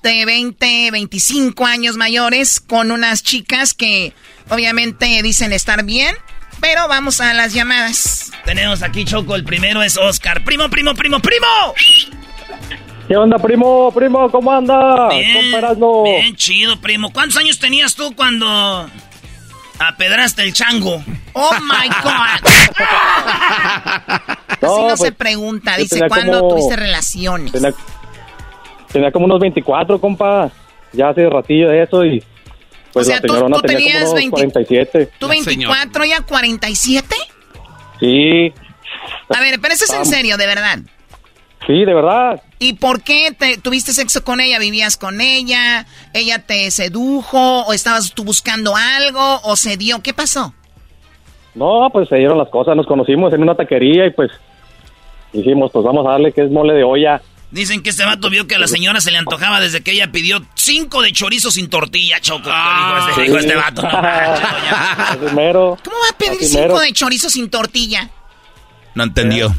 de 0.01 0.23
20, 0.23 0.89
25 0.89 1.65
años 1.65 1.97
mayores, 1.97 2.61
con 2.61 2.91
unas 2.91 3.23
chicas 3.23 3.73
que 3.73 4.13
obviamente 4.49 5.21
dicen 5.21 5.51
estar 5.51 5.83
bien, 5.83 6.15
pero 6.61 6.87
vamos 6.87 7.19
a 7.19 7.33
las 7.33 7.53
llamadas. 7.53 8.31
Tenemos 8.45 8.83
aquí 8.83 9.03
Choco, 9.03 9.35
el 9.35 9.43
primero 9.43 9.83
es 9.83 9.97
Oscar. 9.97 10.45
Primo, 10.45 10.69
primo, 10.69 10.95
primo, 10.95 11.19
primo. 11.19 11.47
¿Qué 13.09 13.17
onda, 13.17 13.37
primo? 13.37 13.91
Primo, 13.93 14.31
¿cómo 14.31 14.49
anda? 14.53 15.09
Bien, 15.09 15.51
bien 16.05 16.35
chido, 16.37 16.79
primo. 16.79 17.11
¿Cuántos 17.11 17.35
años 17.35 17.59
tenías 17.59 17.95
tú 17.95 18.15
cuando 18.15 18.89
apedraste 19.79 20.43
el 20.43 20.53
chango? 20.53 21.03
¡Oh, 21.33 21.51
my 21.61 21.87
God! 22.03 22.41
no, 24.61 24.73
Así 24.73 24.81
no 24.81 24.97
se 24.97 25.03
pues, 25.03 25.15
pregunta. 25.15 25.77
Dice, 25.77 26.07
¿cuándo 26.07 26.49
tuviste 26.49 26.75
relaciones? 26.75 27.51
Tenía, 28.91 29.11
como 29.11 29.25
unos 29.25 29.39
24, 29.39 29.99
compa. 29.99 30.51
Ya 30.93 31.09
hace 31.09 31.27
ratillo 31.29 31.69
de 31.69 31.83
eso 31.83 32.05
y... 32.05 32.23
Pues 32.91 33.07
o 33.07 33.09
sea, 33.09 33.21
tú, 33.21 33.33
tú 33.33 33.61
tenías 33.61 34.03
como 34.03 34.15
20, 34.15 34.31
47. 34.31 35.09
¿Tú 35.17 35.29
24 35.29 36.03
ya 36.03 36.19
47? 36.21 37.15
Sí. 38.01 38.53
A 39.29 39.39
ver, 39.39 39.61
pero 39.61 39.73
eso 39.73 39.85
es 39.85 39.93
en 39.93 40.05
serio, 40.05 40.35
de 40.35 40.45
verdad. 40.45 40.79
Sí, 41.67 41.85
de 41.85 41.93
verdad. 41.93 42.41
¿Y 42.59 42.73
por 42.73 43.01
qué 43.01 43.35
te, 43.37 43.57
tuviste 43.57 43.93
sexo 43.93 44.23
con 44.23 44.41
ella? 44.41 44.57
¿Vivías 44.59 44.97
con 44.97 45.21
ella? 45.21 45.85
¿Ella 46.13 46.39
te 46.39 46.71
sedujo? 46.71 47.61
¿O 47.65 47.73
estabas 47.73 48.13
tú 48.13 48.23
buscando 48.23 48.73
algo? 48.75 49.41
¿O 49.43 49.55
se 49.55 49.77
dio? 49.77 50.01
¿Qué 50.01 50.13
pasó? 50.13 50.53
No, 51.53 51.89
pues 51.91 52.09
se 52.09 52.15
dieron 52.15 52.37
las 52.37 52.49
cosas. 52.49 52.75
Nos 52.75 52.87
conocimos 52.87 53.31
en 53.33 53.43
una 53.43 53.55
taquería 53.55 54.07
y 54.07 54.11
pues 54.11 54.31
dijimos, 55.33 55.71
pues 55.71 55.85
vamos 55.85 56.05
a 56.07 56.11
darle 56.11 56.31
que 56.31 56.41
es 56.41 56.51
mole 56.51 56.73
de 56.73 56.83
olla. 56.83 57.21
Dicen 57.51 57.83
que 57.83 57.89
este 57.89 58.05
vato 58.05 58.29
vio 58.29 58.47
que 58.47 58.55
a 58.55 58.59
la 58.59 58.67
señora 58.67 59.01
se 59.01 59.11
le 59.11 59.17
antojaba 59.17 59.59
desde 59.59 59.81
que 59.81 59.91
ella 59.91 60.09
pidió 60.11 60.41
cinco 60.55 61.01
de 61.01 61.11
chorizo 61.11 61.51
sin 61.51 61.69
tortilla, 61.69 62.19
Choco. 62.21 62.49
Ah, 62.49 63.07
dijo, 63.07 63.09
este, 63.09 63.21
dijo 63.23 63.37
este 63.37 63.55
vato, 63.55 63.81
no 65.33 65.77
¿Cómo 65.83 65.97
va 65.97 66.09
a 66.11 66.17
pedir 66.17 66.43
cinco 66.43 66.79
de 66.79 66.93
chorizo 66.93 67.29
sin 67.29 67.49
tortilla? 67.49 68.09
No 68.95 69.03
entendió. 69.03 69.53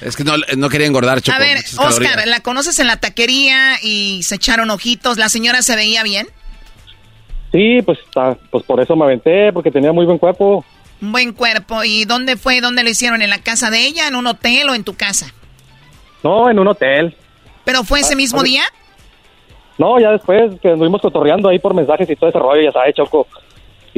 Es 0.00 0.16
que 0.16 0.24
no, 0.24 0.68
quería 0.68 0.86
engordar, 0.86 1.20
Choco. 1.20 1.36
A 1.36 1.40
ver, 1.40 1.58
Oscar, 1.78 2.26
¿la 2.26 2.40
conoces 2.40 2.78
en 2.78 2.86
la 2.86 2.96
taquería 2.98 3.78
y 3.82 4.22
se 4.22 4.36
echaron 4.36 4.70
ojitos? 4.70 5.18
¿La 5.18 5.28
señora 5.28 5.62
se 5.62 5.74
veía 5.74 6.02
bien? 6.02 6.28
Sí, 7.50 7.82
pues, 7.82 7.98
pues 8.50 8.64
por 8.64 8.80
eso 8.80 8.94
me 8.94 9.04
aventé, 9.04 9.52
porque 9.52 9.70
tenía 9.70 9.92
muy 9.92 10.06
buen 10.06 10.18
cuerpo. 10.18 10.64
Un 11.00 11.12
buen 11.12 11.32
cuerpo. 11.32 11.82
¿Y 11.82 12.04
dónde 12.04 12.36
fue? 12.36 12.60
¿Dónde 12.60 12.84
lo 12.84 12.90
hicieron? 12.90 13.22
¿En 13.22 13.30
la 13.30 13.38
casa 13.38 13.70
de 13.70 13.86
ella? 13.86 14.06
¿En 14.06 14.16
un 14.16 14.26
hotel 14.26 14.68
o 14.68 14.74
en 14.74 14.84
tu 14.84 14.94
casa? 14.94 15.32
No, 16.22 16.50
en 16.50 16.58
un 16.58 16.68
hotel. 16.68 17.16
¿Pero 17.64 17.84
fue 17.84 18.00
ese 18.00 18.14
ah, 18.14 18.16
mismo 18.16 18.42
día? 18.42 18.62
No, 19.78 20.00
ya 20.00 20.10
después 20.10 20.60
que 20.60 20.72
estuvimos 20.72 21.00
cotorreando 21.00 21.48
ahí 21.48 21.58
por 21.58 21.74
mensajes 21.74 22.08
y 22.08 22.16
todo 22.16 22.30
ese 22.30 22.38
rollo, 22.38 22.62
ya 22.62 22.72
sabes, 22.72 22.94
Choco. 22.94 23.26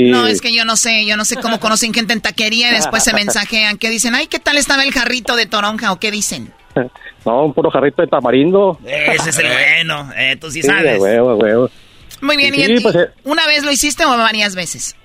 No, 0.08 0.26
es 0.26 0.40
que 0.40 0.54
yo 0.54 0.64
no 0.64 0.76
sé, 0.76 1.04
yo 1.06 1.16
no 1.16 1.24
sé 1.24 1.36
cómo 1.36 1.60
conocen 1.60 1.92
gente 1.92 2.12
en 2.12 2.20
taquería 2.20 2.70
y 2.70 2.74
después 2.74 3.04
se 3.04 3.12
mensajean. 3.12 3.78
¿Qué 3.78 3.90
dicen? 3.90 4.14
Ay, 4.14 4.26
¿qué 4.26 4.38
tal 4.38 4.56
estaba 4.56 4.82
el 4.82 4.92
jarrito 4.92 5.36
de 5.36 5.46
toronja 5.46 5.92
o 5.92 5.98
qué 5.98 6.10
dicen? 6.10 6.52
No, 7.26 7.44
un 7.44 7.52
puro 7.52 7.70
jarrito 7.70 8.00
de 8.00 8.08
tamarindo. 8.08 8.78
Ese 8.82 9.28
es 9.28 9.38
el 9.38 9.46
bueno, 9.84 10.10
eh, 10.16 10.36
tú 10.40 10.50
sí, 10.50 10.62
sabes. 10.62 10.98
Huevo, 10.98 11.34
huevo. 11.34 11.70
Muy 12.22 12.38
bien, 12.38 12.54
¿y, 12.54 12.80
pues, 12.80 12.94
eh. 12.94 13.08
una 13.24 13.46
vez 13.46 13.62
lo 13.62 13.70
hiciste 13.70 14.06
o 14.06 14.08
varias 14.08 14.54
veces? 14.54 14.96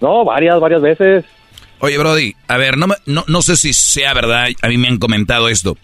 No, 0.00 0.24
varias, 0.24 0.58
varias 0.58 0.82
veces. 0.82 1.24
Oye, 1.78 1.98
Brody, 1.98 2.34
a 2.48 2.56
ver, 2.56 2.76
no, 2.76 2.88
no, 3.06 3.24
no 3.28 3.42
sé 3.42 3.56
si 3.56 3.72
sea 3.72 4.12
verdad, 4.12 4.48
a 4.60 4.68
mí 4.68 4.76
me 4.76 4.88
han 4.88 4.98
comentado 4.98 5.48
esto. 5.48 5.76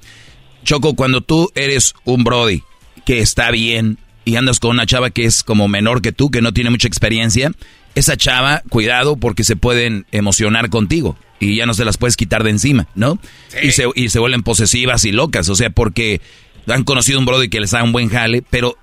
Choco, 0.65 0.95
cuando 0.95 1.21
tú 1.21 1.51
eres 1.55 1.95
un 2.05 2.25
Brody 2.25 2.63
que 3.05 3.21
está 3.21 3.51
bien 3.51 3.99
y 4.25 4.37
andas 4.37 4.61
con 4.61 4.71
una 4.71 4.87
chava 4.87 5.11
que 5.11 5.25
es 5.25 5.43
como 5.43 5.69
menor 5.69 6.03
que 6.03 6.13
tú, 6.13 6.31
que 6.31 6.43
no 6.43 6.53
tiene 6.53 6.71
mucha 6.71 6.89
experiencia, 6.89 7.53
esa 7.95 8.17
chava, 8.17 8.63
cuidado 8.69 9.17
porque 9.17 9.45
se 9.45 9.57
pueden 9.57 10.07
emocionar 10.13 10.71
contigo 10.71 11.17
y 11.39 11.57
ya 11.57 11.67
no 11.67 11.75
se 11.75 11.85
las 11.85 11.97
puedes 11.97 12.17
quitar 12.17 12.45
de 12.45 12.51
encima, 12.51 12.87
¿no? 12.95 13.19
Y, 13.63 13.73
se, 13.73 13.87
y 13.95 14.11
se 14.11 14.19
vuelven 14.19 14.43
posesivas 14.43 15.05
y 15.05 15.13
locas, 15.13 15.49
o 15.49 15.55
sea, 15.55 15.71
porque 15.71 16.21
han 16.67 16.85
conocido 16.85 17.19
un 17.19 17.25
brody 17.25 17.49
que 17.49 17.61
les 17.61 17.71
da 17.71 17.83
un 17.83 17.93
buen 17.93 18.09
jale, 18.09 18.43
pero 18.49 18.77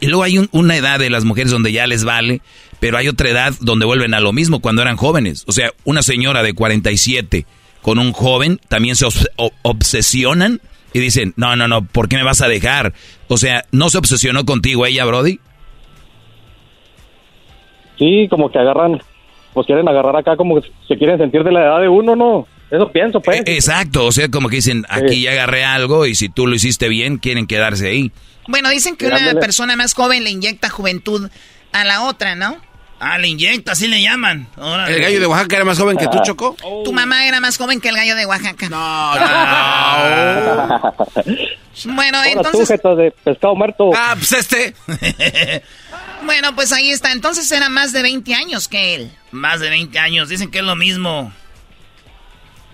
y 0.00 0.06
luego 0.06 0.22
hay 0.22 0.48
una 0.52 0.76
edad 0.76 0.98
de 0.98 1.10
las 1.10 1.24
mujeres 1.24 1.52
donde 1.52 1.72
ya 1.72 1.86
les 1.86 2.04
vale, 2.04 2.40
pero 2.80 2.96
hay 2.96 3.08
otra 3.08 3.28
edad 3.28 3.54
donde 3.60 3.84
vuelven 3.84 4.14
a 4.14 4.20
lo 4.20 4.32
mismo 4.32 4.60
cuando 4.60 4.80
eran 4.82 4.96
jóvenes. 4.96 5.44
O 5.46 5.52
sea, 5.52 5.72
una 5.84 6.02
señora 6.02 6.42
de 6.42 6.54
47 6.54 7.46
con 7.82 7.98
un 7.98 8.12
joven 8.12 8.60
también 8.68 8.96
se 8.96 9.06
obsesionan 9.62 10.60
y 10.92 11.00
dicen, 11.00 11.34
no, 11.36 11.54
no, 11.54 11.68
no, 11.68 11.84
¿por 11.84 12.08
qué 12.08 12.16
me 12.16 12.22
vas 12.24 12.40
a 12.40 12.48
dejar? 12.48 12.94
O 13.28 13.36
sea, 13.36 13.66
¿no 13.72 13.90
se 13.90 13.98
obsesionó 13.98 14.44
contigo 14.44 14.86
ella, 14.86 15.04
Brody? 15.04 15.38
Sí, 18.00 18.26
como 18.30 18.50
que 18.50 18.58
agarran, 18.58 19.00
pues 19.52 19.66
quieren 19.66 19.86
agarrar 19.88 20.16
acá 20.16 20.36
como 20.36 20.60
que 20.60 20.70
se 20.88 20.96
quieren 20.96 21.18
sentir 21.18 21.44
de 21.44 21.52
la 21.52 21.60
edad 21.60 21.80
de 21.80 21.88
uno, 21.88 22.16
¿no? 22.16 22.46
Eso 22.70 22.88
pienso, 22.90 23.20
pues. 23.20 23.42
E, 23.46 23.54
exacto, 23.54 24.06
o 24.06 24.12
sea, 24.12 24.28
como 24.30 24.48
que 24.48 24.56
dicen, 24.56 24.86
aquí 24.88 25.20
ya 25.22 25.32
agarré 25.32 25.64
algo 25.64 26.06
y 26.06 26.14
si 26.14 26.28
tú 26.30 26.46
lo 26.46 26.54
hiciste 26.54 26.88
bien, 26.88 27.18
quieren 27.18 27.46
quedarse 27.46 27.88
ahí. 27.88 28.10
Bueno, 28.48 28.70
dicen 28.70 28.96
que 28.96 29.06
una 29.06 29.34
persona 29.34 29.76
más 29.76 29.92
joven 29.94 30.24
le 30.24 30.30
inyecta 30.30 30.70
juventud 30.70 31.28
a 31.72 31.84
la 31.84 32.04
otra, 32.04 32.34
¿no? 32.34 32.56
Ah, 33.02 33.16
le 33.18 33.28
inyecta, 33.28 33.72
así 33.72 33.88
le 33.88 34.02
llaman. 34.02 34.46
¿El 34.88 35.00
gallo 35.00 35.20
de 35.20 35.26
Oaxaca 35.26 35.56
era 35.56 35.64
más 35.64 35.78
joven 35.78 35.96
que 35.96 36.06
tú, 36.08 36.18
Ah. 36.18 36.22
Choco? 36.22 36.54
Tu 36.84 36.92
mamá 36.92 37.26
era 37.26 37.40
más 37.40 37.56
joven 37.56 37.80
que 37.80 37.88
el 37.88 37.96
gallo 37.96 38.14
de 38.14 38.26
Oaxaca. 38.26 38.68
No, 38.68 39.12
Bueno, 41.86 42.18
Ahora 42.18 42.30
tú, 42.32 42.36
entonces... 42.38 42.68
jeta 42.68 42.94
de 42.94 43.10
pescado 43.24 43.54
muerto. 43.54 43.90
Ah, 43.94 44.14
pues 44.18 44.32
este. 44.32 44.74
Bueno, 46.24 46.54
pues 46.54 46.72
ahí 46.72 46.90
está. 46.90 47.12
Entonces 47.12 47.50
era 47.50 47.68
más 47.68 47.92
de 47.92 48.02
20 48.02 48.34
años 48.34 48.68
que 48.68 48.94
él. 48.94 49.12
Más 49.30 49.60
de 49.60 49.70
20 49.70 49.98
años. 49.98 50.28
Dicen 50.28 50.50
que 50.50 50.58
es 50.58 50.64
lo 50.64 50.76
mismo. 50.76 51.32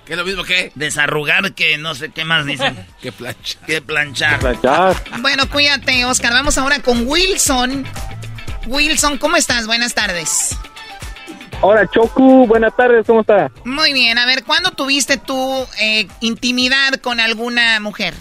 ¿Qué 0.05 0.13
es 0.13 0.19
lo 0.19 0.25
mismo 0.25 0.45
que? 0.45 0.71
Desarrugar 0.77 1.53
que 1.55 1.79
no 1.79 1.95
sé 1.95 2.11
qué 2.11 2.25
más 2.25 2.47
dicen. 2.47 2.87
que 3.03 3.13
planchar. 3.13 3.67
Que 3.67 3.83
planchar. 3.83 4.41
Bueno, 5.21 5.49
cuídate, 5.51 6.05
Oscar. 6.05 6.33
Vamos 6.33 6.57
ahora 6.59 6.81
con 6.81 7.07
Wilson. 7.07 7.85
Wilson, 8.67 9.19
¿cómo 9.19 9.37
estás? 9.37 9.67
Buenas 9.67 9.95
tardes. 9.95 10.57
Hola, 11.61 11.89
Choco. 11.89 12.47
Buenas 12.47 12.77
tardes, 12.77 13.07
¿cómo 13.07 13.23
está? 13.23 13.51
Muy 13.65 13.93
bien. 13.93 14.19
A 14.19 14.27
ver, 14.27 14.45
¿cuándo 14.45 14.71
tuviste 14.73 15.17
tú 15.17 15.67
eh, 15.81 16.07
intimidad 16.21 16.95
con 17.01 17.19
alguna 17.19 17.81
mujer? 17.81 18.15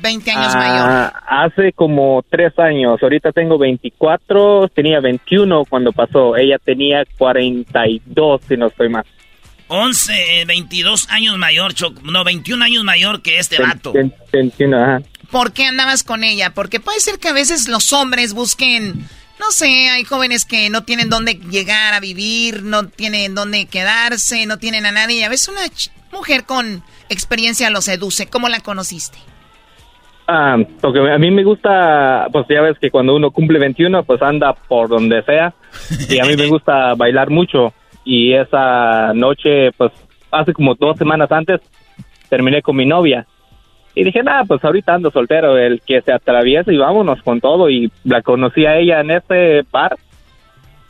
20 0.00 0.30
años 0.30 0.54
mayor. 0.54 0.88
Ah, 0.88 1.44
hace 1.44 1.72
como 1.72 2.24
tres 2.28 2.58
años. 2.58 3.02
Ahorita 3.02 3.32
tengo 3.32 3.58
24. 3.58 4.68
Tenía 4.68 5.00
21 5.00 5.64
cuando 5.66 5.92
pasó. 5.92 6.36
Ella 6.36 6.58
tenía 6.58 7.04
42, 7.18 8.40
si 8.48 8.56
no 8.56 8.66
estoy 8.66 8.88
mal. 8.88 9.04
11, 9.68 10.40
eh, 10.40 10.44
22 10.44 11.08
años 11.10 11.38
mayor, 11.38 11.72
Choco. 11.74 12.02
No, 12.02 12.24
21 12.24 12.62
años 12.64 12.84
mayor 12.84 13.22
que 13.22 13.38
este 13.38 13.60
vato. 13.60 13.94
21, 14.32 14.76
ajá. 14.76 15.02
¿Por 15.30 15.52
qué 15.52 15.64
andabas 15.64 16.02
con 16.02 16.24
ella? 16.24 16.52
Porque 16.52 16.78
puede 16.78 17.00
ser 17.00 17.18
que 17.18 17.28
a 17.28 17.32
veces 17.32 17.68
los 17.68 17.94
hombres 17.94 18.34
busquen, 18.34 19.08
no 19.40 19.50
sé, 19.50 19.88
hay 19.88 20.04
jóvenes 20.04 20.44
que 20.44 20.68
no 20.68 20.84
tienen 20.84 21.08
dónde 21.08 21.34
llegar 21.34 21.94
a 21.94 22.00
vivir, 22.00 22.64
no 22.64 22.86
tienen 22.86 23.34
dónde 23.34 23.64
quedarse, 23.64 24.44
no 24.44 24.58
tienen 24.58 24.84
a 24.84 24.92
nadie. 24.92 25.20
Y 25.20 25.22
a 25.22 25.30
veces 25.30 25.48
una 25.48 25.62
mujer 26.12 26.44
con 26.44 26.84
experiencia 27.08 27.70
los 27.70 27.86
seduce. 27.86 28.26
¿Cómo 28.26 28.50
la 28.50 28.60
conociste? 28.60 29.18
Ah, 30.26 30.56
porque 30.80 31.00
a 31.10 31.18
mí 31.18 31.30
me 31.30 31.44
gusta, 31.44 32.28
pues 32.32 32.46
ya 32.48 32.60
ves 32.60 32.78
que 32.78 32.90
cuando 32.90 33.14
uno 33.16 33.30
cumple 33.30 33.58
21, 33.58 34.04
pues 34.04 34.22
anda 34.22 34.52
por 34.52 34.88
donde 34.88 35.22
sea. 35.22 35.54
Y 36.08 36.18
a 36.18 36.24
mí 36.24 36.36
me 36.36 36.46
gusta 36.48 36.94
bailar 36.94 37.30
mucho. 37.30 37.72
Y 38.04 38.32
esa 38.32 39.12
noche, 39.14 39.72
pues 39.72 39.92
hace 40.30 40.52
como 40.52 40.74
dos 40.74 40.96
semanas 40.96 41.30
antes, 41.30 41.60
terminé 42.28 42.62
con 42.62 42.76
mi 42.76 42.86
novia. 42.86 43.26
Y 43.94 44.04
dije, 44.04 44.22
nada, 44.22 44.44
pues 44.44 44.64
ahorita 44.64 44.94
ando 44.94 45.10
soltero, 45.10 45.58
el 45.58 45.82
que 45.82 46.00
se 46.00 46.12
atraviesa 46.12 46.72
y 46.72 46.78
vámonos 46.78 47.20
con 47.22 47.40
todo. 47.40 47.68
Y 47.68 47.90
la 48.04 48.22
conocí 48.22 48.64
a 48.64 48.78
ella 48.78 49.00
en 49.00 49.10
este 49.10 49.62
bar. 49.70 49.96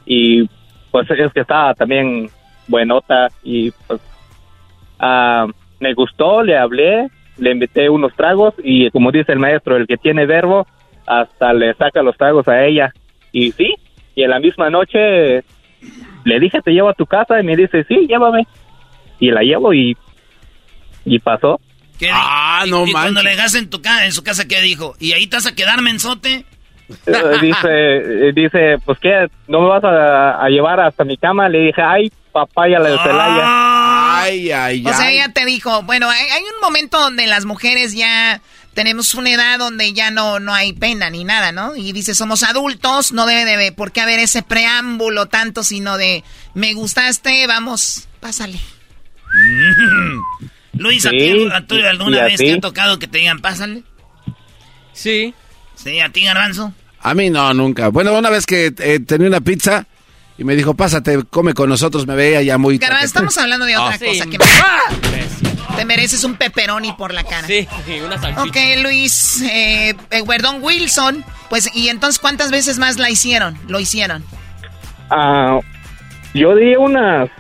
Y 0.07 0.49
pues 0.91 1.11
es 1.11 1.33
que 1.33 1.41
estaba 1.41 1.75
también 1.75 2.29
buenota. 2.69 3.29
Y 3.43 3.73
pues 3.87 4.01
ah, 5.01 5.47
me 5.81 5.95
gustó, 5.95 6.43
le 6.43 6.57
hablé, 6.57 7.09
le 7.39 7.51
invité 7.53 7.89
unos 7.89 8.15
tragos. 8.15 8.55
Y 8.63 8.91
como 8.91 9.11
dice 9.13 9.33
el 9.33 9.39
maestro, 9.39 9.77
el 9.77 9.87
que 9.87 9.97
tiene 9.97 10.27
verbo, 10.27 10.67
hasta 11.07 11.53
le 11.53 11.75
saca 11.75 12.03
los 12.03 12.17
tragos 12.17 12.47
a 12.49 12.65
ella. 12.65 12.93
Y 13.33 13.53
sí, 13.53 13.75
y 14.15 14.23
en 14.23 14.31
la 14.31 14.39
misma 14.41 14.71
noche 14.71 15.43
le 16.25 16.41
dije, 16.41 16.61
te 16.63 16.71
llevo 16.73 16.89
a 16.91 16.95
tu 16.95 17.07
casa. 17.07 17.41
Y 17.41 17.45
me 17.45 17.57
dice, 17.57 17.85
sí, 17.85 18.07
llévame. 18.09 18.47
Y 19.19 19.31
la 19.31 19.43
llevo 19.43 19.73
y, 19.73 19.97
y 21.05 21.19
pasó. 21.19 21.61
¿Qué 21.99 22.07
di- 22.07 22.13
Ah, 22.15 22.63
y- 22.67 22.71
no 22.71 22.87
y 22.87 22.93
cuando 22.93 23.23
le 23.23 23.31
dejaste 23.31 23.59
en, 23.59 23.71
tu 23.71 23.81
ca- 23.81 24.05
en 24.05 24.13
su 24.13 24.23
casa, 24.25 24.47
¿qué 24.49 24.61
dijo? 24.61 24.95
¿Y 24.99 25.13
ahí 25.13 25.27
te 25.27 25.37
vas 25.37 25.47
a 25.47 25.55
quedar, 25.55 25.81
mensote? 25.83 26.45
Eh, 27.07 27.13
dice, 27.41 27.69
eh, 28.29 28.33
dice, 28.35 28.77
pues 28.85 28.99
qué, 28.99 29.29
no 29.49 29.61
me 29.63 29.69
vas 29.69 29.85
a, 29.85 30.45
a 30.45 30.49
llevar 30.49 30.81
hasta 30.81 31.05
mi 31.05 31.17
cama. 31.17 31.49
Le 31.49 31.59
dije, 31.67 31.81
ay, 31.81 32.11
papaya 32.33 32.79
la 32.81 32.91
de 32.91 32.99
Celaya. 32.99 33.45
Ay, 34.13 34.51
ay, 34.53 34.85
O 34.87 34.91
sea, 34.91 35.07
ay. 35.07 35.17
ella 35.17 35.29
te 35.33 35.45
dijo, 35.45 35.83
bueno, 35.83 36.09
hay, 36.11 36.27
hay 36.29 36.43
un 36.43 36.61
momento 36.61 36.99
donde 37.01 37.27
las 37.27 37.45
mujeres 37.45 37.93
ya 37.95 38.41
tenemos 38.75 39.15
una 39.15 39.31
edad 39.31 39.59
donde 39.59 39.93
ya 39.93 40.11
no, 40.11 40.41
no 40.41 40.55
hay 40.55 40.73
pena 40.73 41.11
ni 41.11 41.25
nada, 41.25 41.53
¿no? 41.53 41.77
Y 41.77 41.93
dice, 41.93 42.15
somos 42.15 42.43
adultos, 42.43 43.13
no 43.13 43.27
debe 43.27 43.57
de 43.57 43.73
por 43.73 43.93
qué 43.93 44.01
haber 44.01 44.19
ese 44.19 44.43
preámbulo 44.43 45.27
tanto, 45.27 45.63
sino 45.63 45.99
de, 45.99 46.25
me 46.55 46.73
gustaste, 46.75 47.47
vamos, 47.47 48.09
pásale. 48.21 48.59
Luis, 50.75 51.05
¿a 51.07 51.11
ti, 51.11 51.49
a 51.53 51.67
tú 51.67 51.77
y- 51.77 51.83
alguna 51.85 52.17
y 52.17 52.21
a 52.21 52.25
vez 52.25 52.39
ti. 52.39 52.47
te 52.47 52.53
ha 52.55 52.61
tocado 52.61 52.99
que 52.99 53.07
te 53.07 53.19
digan, 53.19 53.41
pásale? 53.41 53.83
Sí. 54.93 55.35
Sí, 55.75 56.01
a 56.01 56.11
ti, 56.11 56.23
Garbanzo. 56.25 56.73
A 57.01 57.15
mí 57.15 57.31
no, 57.31 57.53
nunca. 57.53 57.89
Bueno, 57.89 58.17
una 58.17 58.31
vez 58.31 58.47
que 58.47 58.73
eh, 58.79 59.01
tenía 59.01 59.29
una 59.29 59.41
pizza 59.41 59.87
y 60.43 60.45
me 60.45 60.57
dijo, 60.57 60.75
pásate, 60.75 61.23
come 61.31 61.55
con 61.55 61.69
nosotros, 61.69 62.05
me 62.05 62.17
veía 62.17 62.43
ya 62.43 62.59
muy... 62.59 62.79
Garbanzo, 62.79 63.05
estamos 63.07 63.39
hablando 63.39 63.65
de 63.65 63.77
otra 63.77 63.95
Ah. 63.95 63.99
cosa 63.99 64.25
Sí. 64.25 64.31
que 64.31 64.39
te 65.77 65.85
mereces 65.85 66.25
un 66.25 66.35
pepperoni 66.35 66.93
por 66.95 67.15
la 67.15 67.23
cara. 67.23 67.47
Sí, 67.47 67.69
una 68.05 68.19
salchicha. 68.21 68.43
Ok, 68.43 68.57
Luis, 68.83 69.41
eh, 69.43 69.95
eh, 70.11 70.23
perdón, 70.27 70.59
Wilson, 70.61 71.25
pues, 71.49 71.71
y 71.77 71.89
entonces, 71.91 72.19
¿cuántas 72.19 72.51
veces 72.51 72.81
más 72.81 72.99
la 72.99 73.09
hicieron? 73.09 73.57
Lo 73.69 73.79
hicieron. 73.79 74.25
Ah, 75.11 75.61
yo 76.35 76.57
di 76.57 76.75
unas 76.75 77.31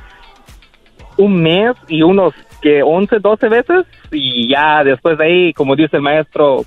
un 1.17 1.43
mes 1.43 1.75
y 1.89 2.03
unos 2.03 2.33
que 2.63 2.83
11, 2.85 3.17
12 3.19 3.49
veces 3.49 3.85
y 4.13 4.49
ya 4.49 4.85
después 4.85 5.19
de 5.19 5.25
ahí, 5.25 5.53
como 5.55 5.75
dice 5.75 5.97
el 5.97 6.03
maestro, 6.03 6.65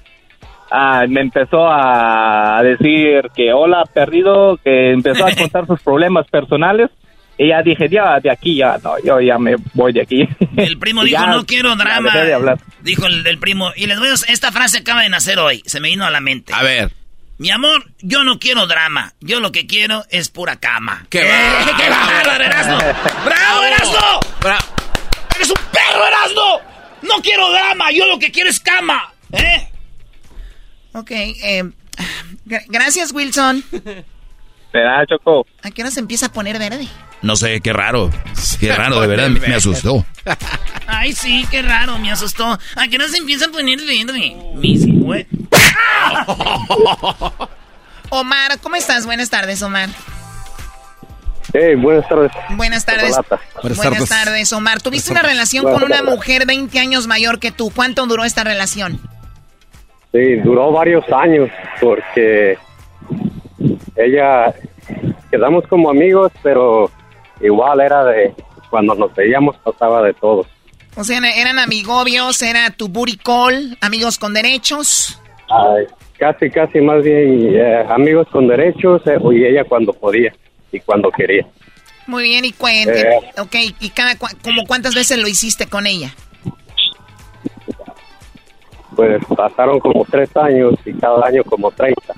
ah, 0.72 1.06
me 1.08 1.22
empezó 1.22 1.68
a 1.68 2.62
decir 2.64 3.30
que 3.36 3.54
hola 3.54 3.84
perdido, 3.94 4.58
que 4.64 4.92
empezó 4.92 5.26
a 5.26 5.32
contar 5.36 5.66
sus 5.68 5.82
problemas 5.82 6.28
personales 6.28 6.90
y 7.38 7.50
ya 7.50 7.62
dije, 7.62 7.90
ya 7.90 8.20
de 8.22 8.32
aquí 8.32 8.56
ya, 8.56 8.78
no, 8.82 8.94
yo 9.04 9.20
ya 9.20 9.38
me 9.38 9.56
voy 9.74 9.92
de 9.92 10.02
aquí. 10.02 10.28
El 10.58 10.78
primo 10.80 11.04
dijo, 11.04 11.22
ya, 11.22 11.28
no 11.28 11.46
quiero 11.46 11.76
drama. 11.76 12.12
de 12.14 12.34
hablar. 12.34 12.60
Dijo 12.82 13.08
el, 13.08 13.28
el 13.28 13.40
primo. 13.40 13.72
Y 13.76 13.88
les 13.88 14.00
voy 14.00 14.08
a... 14.08 14.14
Esta 14.14 14.52
frase 14.52 14.80
acaba 14.80 15.02
de 15.02 15.10
nacer 15.10 15.40
hoy. 15.40 15.62
Se 15.66 15.80
me 15.82 15.90
vino 15.90 16.06
a 16.06 16.12
la 16.12 16.22
mente. 16.22 16.54
A 16.54 16.64
ver. 16.64 16.92
Mi 17.38 17.52
amor, 17.52 17.84
yo 18.00 18.24
no 18.24 18.40
quiero 18.40 18.66
drama. 18.68 19.14
Yo 19.20 19.42
lo 19.42 19.52
que 19.52 19.68
quiero 19.68 20.06
es 20.10 20.30
pura 20.30 20.58
cama. 20.62 21.06
¡Qué 21.10 21.20
¡Eh, 21.20 21.30
bárbaro! 21.30 21.78
qué 21.78 21.90
bárbaro, 21.90 22.44
Erasmo! 22.46 22.78
¡Bravo, 23.26 23.64
Erasmo! 23.66 24.20
¡Eres 25.36 25.50
un 25.50 25.62
perro, 25.72 26.08
Erasmo! 26.08 26.62
¡No 27.02 27.22
quiero 27.22 27.52
drama! 27.52 27.92
Yo 27.92 28.08
lo 28.08 28.18
que 28.18 28.32
quiero 28.32 28.50
es 28.50 28.62
cama. 28.62 29.12
¿Eh? 29.34 29.68
Ok, 30.96 31.12
eh, 31.12 31.64
gra- 32.46 32.64
gracias, 32.68 33.12
Wilson. 33.12 33.64
¿Verdad, 34.74 35.06
Choco? 35.10 35.46
¿A 35.64 35.72
qué 35.72 35.82
hora 35.82 35.92
se 35.92 36.00
empieza 36.00 36.28
a 36.28 36.32
poner 36.32 36.58
verde? 36.60 36.88
No 37.22 37.36
sé, 37.36 37.60
qué 37.62 37.74
raro. 37.74 38.10
Qué 38.60 38.74
raro, 38.74 39.00
de 39.02 39.08
verdad, 39.08 39.30
me, 39.30 39.40
me 39.40 39.56
asustó. 39.56 40.06
Ay, 40.88 41.14
sí, 41.14 41.46
qué 41.52 41.62
raro, 41.62 41.98
me 41.98 42.12
asustó. 42.12 42.46
¿A 42.76 42.88
qué 42.90 42.98
no 42.98 43.08
se 43.08 43.18
empieza 43.18 43.46
a 43.46 43.50
poner 43.50 43.80
verde? 43.80 44.36
Mis 44.56 44.86
hue... 44.86 45.28
Omar, 48.10 48.60
¿cómo 48.62 48.76
estás? 48.76 49.06
Buenas 49.06 49.30
tardes, 49.30 49.62
Omar. 49.62 49.90
Hey, 51.54 51.76
buenas 51.76 52.08
tardes. 52.10 52.32
Buenas 52.52 52.86
tardes. 52.86 53.16
Buenas, 53.62 53.78
Buenas 53.78 53.82
tardes. 53.82 54.10
tardes. 54.10 54.54
Omar. 54.54 54.82
Tuviste 54.82 55.12
una 55.12 55.22
relación 55.22 55.64
con 55.64 55.84
una 55.84 56.04
mujer 56.04 56.46
20 56.46 56.80
años 56.80 57.08
mayor 57.08 57.40
que 57.40 57.52
tú. 57.52 57.72
¿Cuánto 57.74 58.06
duró 58.08 58.24
esta 58.26 58.44
relación? 58.44 59.00
Sí, 60.16 60.36
duró 60.38 60.72
varios 60.72 61.04
años 61.12 61.50
porque 61.82 62.58
ella 63.98 64.54
quedamos 65.30 65.68
como 65.68 65.90
amigos, 65.90 66.32
pero 66.42 66.90
igual 67.42 67.82
era 67.82 68.06
de 68.06 68.34
cuando 68.70 68.96
nos 68.96 69.14
veíamos 69.14 69.58
pasaba 69.58 70.02
de 70.04 70.14
todo. 70.14 70.46
O 70.96 71.04
sea, 71.04 71.18
eran 71.18 71.60
amigobios, 71.60 72.42
era 72.42 72.70
tu 72.72 72.90
call, 73.22 73.78
amigos 73.82 74.18
con 74.18 74.34
derechos. 74.34 75.20
Ay, 75.50 75.86
casi, 76.18 76.50
casi 76.50 76.80
más 76.80 77.04
bien 77.04 77.54
eh, 77.54 77.86
amigos 77.90 78.26
con 78.32 78.48
derechos 78.48 79.02
eh, 79.08 79.18
y 79.34 79.44
ella 79.44 79.66
cuando 79.66 79.92
podía 79.92 80.34
y 80.72 80.80
cuando 80.80 81.12
quería. 81.12 81.46
Muy 82.08 82.24
bien, 82.24 82.46
y 82.46 82.54
cuente. 82.54 83.02
Eh. 83.02 83.20
Ok, 83.40 83.56
¿y 83.82 83.90
cada 83.90 84.14
cua- 84.14 84.34
como 84.42 84.64
cuántas 84.66 84.96
veces 84.96 85.18
lo 85.18 85.28
hiciste 85.28 85.68
con 85.68 85.86
ella? 85.88 86.14
Pues 88.96 89.22
pasaron 89.36 89.80
como 89.80 90.06
tres 90.10 90.30
años 90.38 90.74
y 90.86 90.94
cada 90.94 91.26
año 91.28 91.44
como 91.44 91.72
30. 91.72 92.02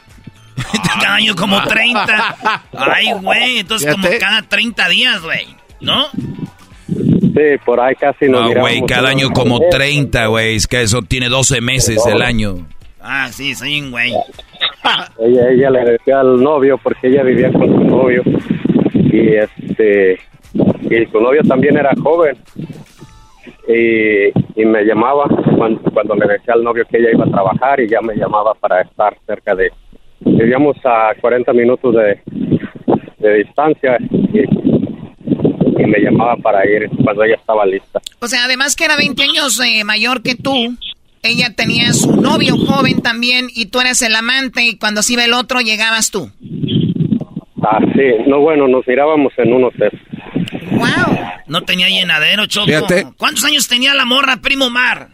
Cada 1.02 1.16
año 1.16 1.36
como 1.36 1.62
30. 1.64 2.62
Ay, 2.74 3.12
güey, 3.22 3.60
entonces 3.60 3.94
como 3.94 4.08
cada 4.20 4.42
30 4.42 4.90
días, 4.90 5.22
güey. 5.22 5.48
¿No? 5.80 6.08
Sí, 6.88 7.58
por 7.64 7.80
ahí 7.80 7.94
casi 7.96 8.26
No, 8.26 8.48
mirábamos 8.48 8.62
güey, 8.62 8.86
cada 8.88 9.10
año 9.10 9.30
como 9.30 9.58
al 9.58 9.62
mes. 9.62 9.70
30, 9.70 10.26
güey. 10.26 10.56
Es 10.56 10.68
que 10.68 10.82
eso 10.82 11.04
tiene 11.04 11.30
12 11.30 11.62
meses 11.62 12.04
el 12.08 12.24
año. 12.24 12.66
Ah, 13.00 13.30
sí, 13.32 13.54
un 13.82 13.92
güey. 13.92 14.12
Ella, 15.20 15.50
ella 15.50 15.70
le 15.70 15.92
decía 15.92 16.20
al 16.22 16.42
novio 16.42 16.78
porque 16.82 17.08
ella 17.08 17.24
vivía 17.24 17.52
con 17.52 17.68
su 17.68 17.84
novio 17.84 18.24
y 18.94 19.36
este 19.36 20.20
y 20.54 21.06
su 21.12 21.20
novio 21.20 21.42
también 21.44 21.78
era 21.78 21.92
joven 22.02 22.38
y, 23.68 24.28
y 24.62 24.66
me 24.66 24.84
llamaba 24.84 25.26
cuando, 25.58 25.82
cuando 25.92 26.16
le 26.16 26.28
decía 26.28 26.54
al 26.54 26.64
novio 26.64 26.86
que 26.90 26.98
ella 26.98 27.12
iba 27.14 27.26
a 27.26 27.32
trabajar 27.32 27.80
y 27.80 27.88
ya 27.88 28.02
me 28.02 28.16
llamaba 28.16 28.54
para 28.54 28.82
estar 28.82 29.18
cerca 29.26 29.56
de 29.56 29.72
vivíamos 30.22 30.78
a 30.84 31.14
40 31.20 31.54
minutos 31.54 31.94
de 31.96 32.22
de 33.18 33.38
distancia 33.38 33.98
y, 34.00 34.40
y 35.82 35.86
me 35.86 36.00
llamaba 36.00 36.36
para 36.38 36.66
ir 36.70 36.90
cuando 37.04 37.24
ella 37.24 37.36
estaba 37.36 37.66
lista. 37.66 38.00
O 38.20 38.28
sea, 38.28 38.46
además 38.46 38.76
que 38.76 38.86
era 38.86 38.96
20 38.98 39.22
años 39.24 39.60
eh, 39.60 39.84
mayor 39.84 40.22
que 40.22 40.36
tú, 40.36 40.76
ella 41.24 41.54
tenía 41.56 41.94
su 41.94 42.16
novio 42.16 42.56
joven 42.58 43.02
también 43.02 43.48
y 43.54 43.68
tú 43.68 43.80
eras 43.80 44.02
el 44.02 44.16
amante 44.16 44.64
y 44.64 44.78
cuando 44.78 45.02
se 45.02 45.14
iba 45.14 45.26
el 45.26 45.34
otro 45.34 45.60
llegabas 45.60 46.12
tú. 46.12 46.30
Ah, 47.62 47.80
sí, 47.94 48.24
no, 48.28 48.40
bueno, 48.40 48.68
nos 48.68 48.88
mirábamos 48.88 49.34
en 49.38 49.54
unos 49.54 49.74
test. 49.74 49.96
¡Wow! 50.72 51.18
No 51.48 51.62
tenía 51.64 51.88
llenadero, 51.90 52.46
Choco. 52.46 52.68
Fíjate. 52.68 53.08
¿Cuántos 53.18 53.44
años 53.46 53.68
tenía 53.68 53.94
la 53.94 54.06
morra, 54.06 54.38
primo 54.38 54.70
Mar? 54.70 55.10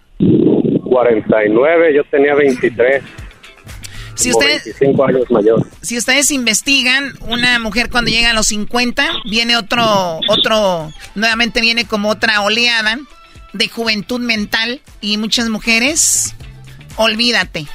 49, 0.84 1.96
yo 1.96 2.04
tenía 2.06 2.36
23. 2.36 3.04
Si 4.16 4.30
ustedes- 4.30 4.64
25 4.66 5.06
años 5.06 5.32
mayor. 5.32 5.68
Si 5.82 5.98
ustedes 5.98 6.30
investigan, 6.32 7.14
una 7.22 7.58
mujer 7.60 7.90
cuando 7.90 8.12
llega 8.12 8.30
a 8.30 8.34
los 8.34 8.48
50, 8.48 9.08
viene 9.30 9.58
otro, 9.58 10.20
otro, 10.28 10.92
nuevamente 11.16 11.62
viene 11.62 11.86
como 11.86 12.10
otra 12.10 12.42
oleada 12.42 13.00
de 13.54 13.68
juventud 13.70 14.20
mental 14.22 14.82
y 15.02 15.18
muchas 15.18 15.50
mujeres, 15.50 16.36
olvídate. 16.96 17.66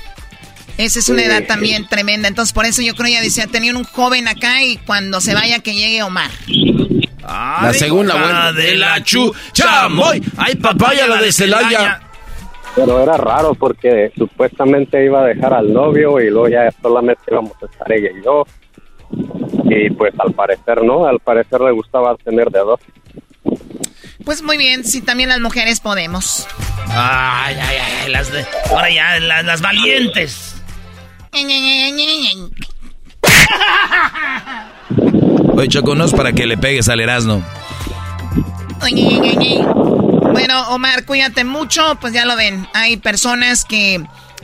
Esa 0.77 1.01
es 1.01 1.09
una 1.09 1.23
Sí. 1.23 1.27
edad 1.27 1.43
también 1.49 1.89
tremenda. 1.89 2.29
Entonces, 2.29 2.53
por 2.53 2.65
eso 2.67 2.83
yo 2.83 2.95
creo 2.95 3.09
ella 3.09 3.21
decía, 3.21 3.49
tenía 3.49 3.77
un 3.77 3.83
joven 3.83 4.29
acá 4.29 4.63
y 4.63 4.77
cuando 4.77 5.21
se 5.21 5.35
vaya 5.35 5.59
que 5.59 5.75
llegue 5.75 6.05
Omar. 6.05 6.31
La 7.29 7.73
segunda, 7.73 8.15
bueno. 8.15 8.53
de 8.55 8.77
la 8.77 9.03
chu, 9.03 9.33
chamoy. 9.53 10.23
Ay, 10.37 10.57
papaya, 10.57 11.07
la 11.07 11.21
de 11.21 11.33
Celaya. 11.33 12.01
Pero 12.75 13.03
era 13.03 13.17
raro 13.17 13.55
porque 13.55 14.13
supuestamente 14.17 15.05
iba 15.05 15.23
a 15.23 15.27
dejar 15.27 15.53
al 15.53 15.73
novio 15.73 16.21
y 16.21 16.31
luego 16.31 16.49
ya 16.49 16.71
solamente 16.81 17.23
íbamos 17.29 17.53
a 17.63 17.67
estar 17.67 17.93
ella 17.93 18.11
y 18.19 18.25
yo. 18.25 18.47
Y 19.65 19.91
pues 19.91 20.15
al 20.19 20.33
parecer 20.33 20.83
no, 20.83 21.07
al 21.07 21.19
parecer 21.21 21.61
le 21.61 21.73
gustaba 21.73 22.15
tener 22.17 22.51
de 22.51 22.61
dos. 22.61 22.81
Pues 24.25 24.43
muy 24.43 24.59
bien, 24.59 24.85
si 24.85 25.01
también 25.01 25.29
las 25.29 25.41
mujeres 25.41 25.81
podemos. 25.81 26.47
Ay, 26.89 27.57
ay, 27.61 27.77
ay, 28.03 28.13
las 28.13 28.33
de, 28.33 28.45
ahora 28.71 28.91
ya, 28.91 29.19
las, 29.21 29.45
las 29.45 29.61
valientes. 29.61 30.55
Oye, 35.59 35.67
Choco, 35.67 35.97
no 35.97 36.05
es 36.05 36.13
para 36.13 36.33
que 36.33 36.47
le 36.47 36.57
pegues 36.57 36.89
al 36.89 37.01
Erasmo. 37.01 37.45
Bueno, 40.31 40.69
Omar, 40.69 41.05
cuídate 41.05 41.43
mucho, 41.43 41.99
pues 42.01 42.13
ya 42.13 42.25
lo 42.27 42.37
ven. 42.37 42.69
Hay 42.75 42.97
personas 42.97 43.65
que 43.65 44.01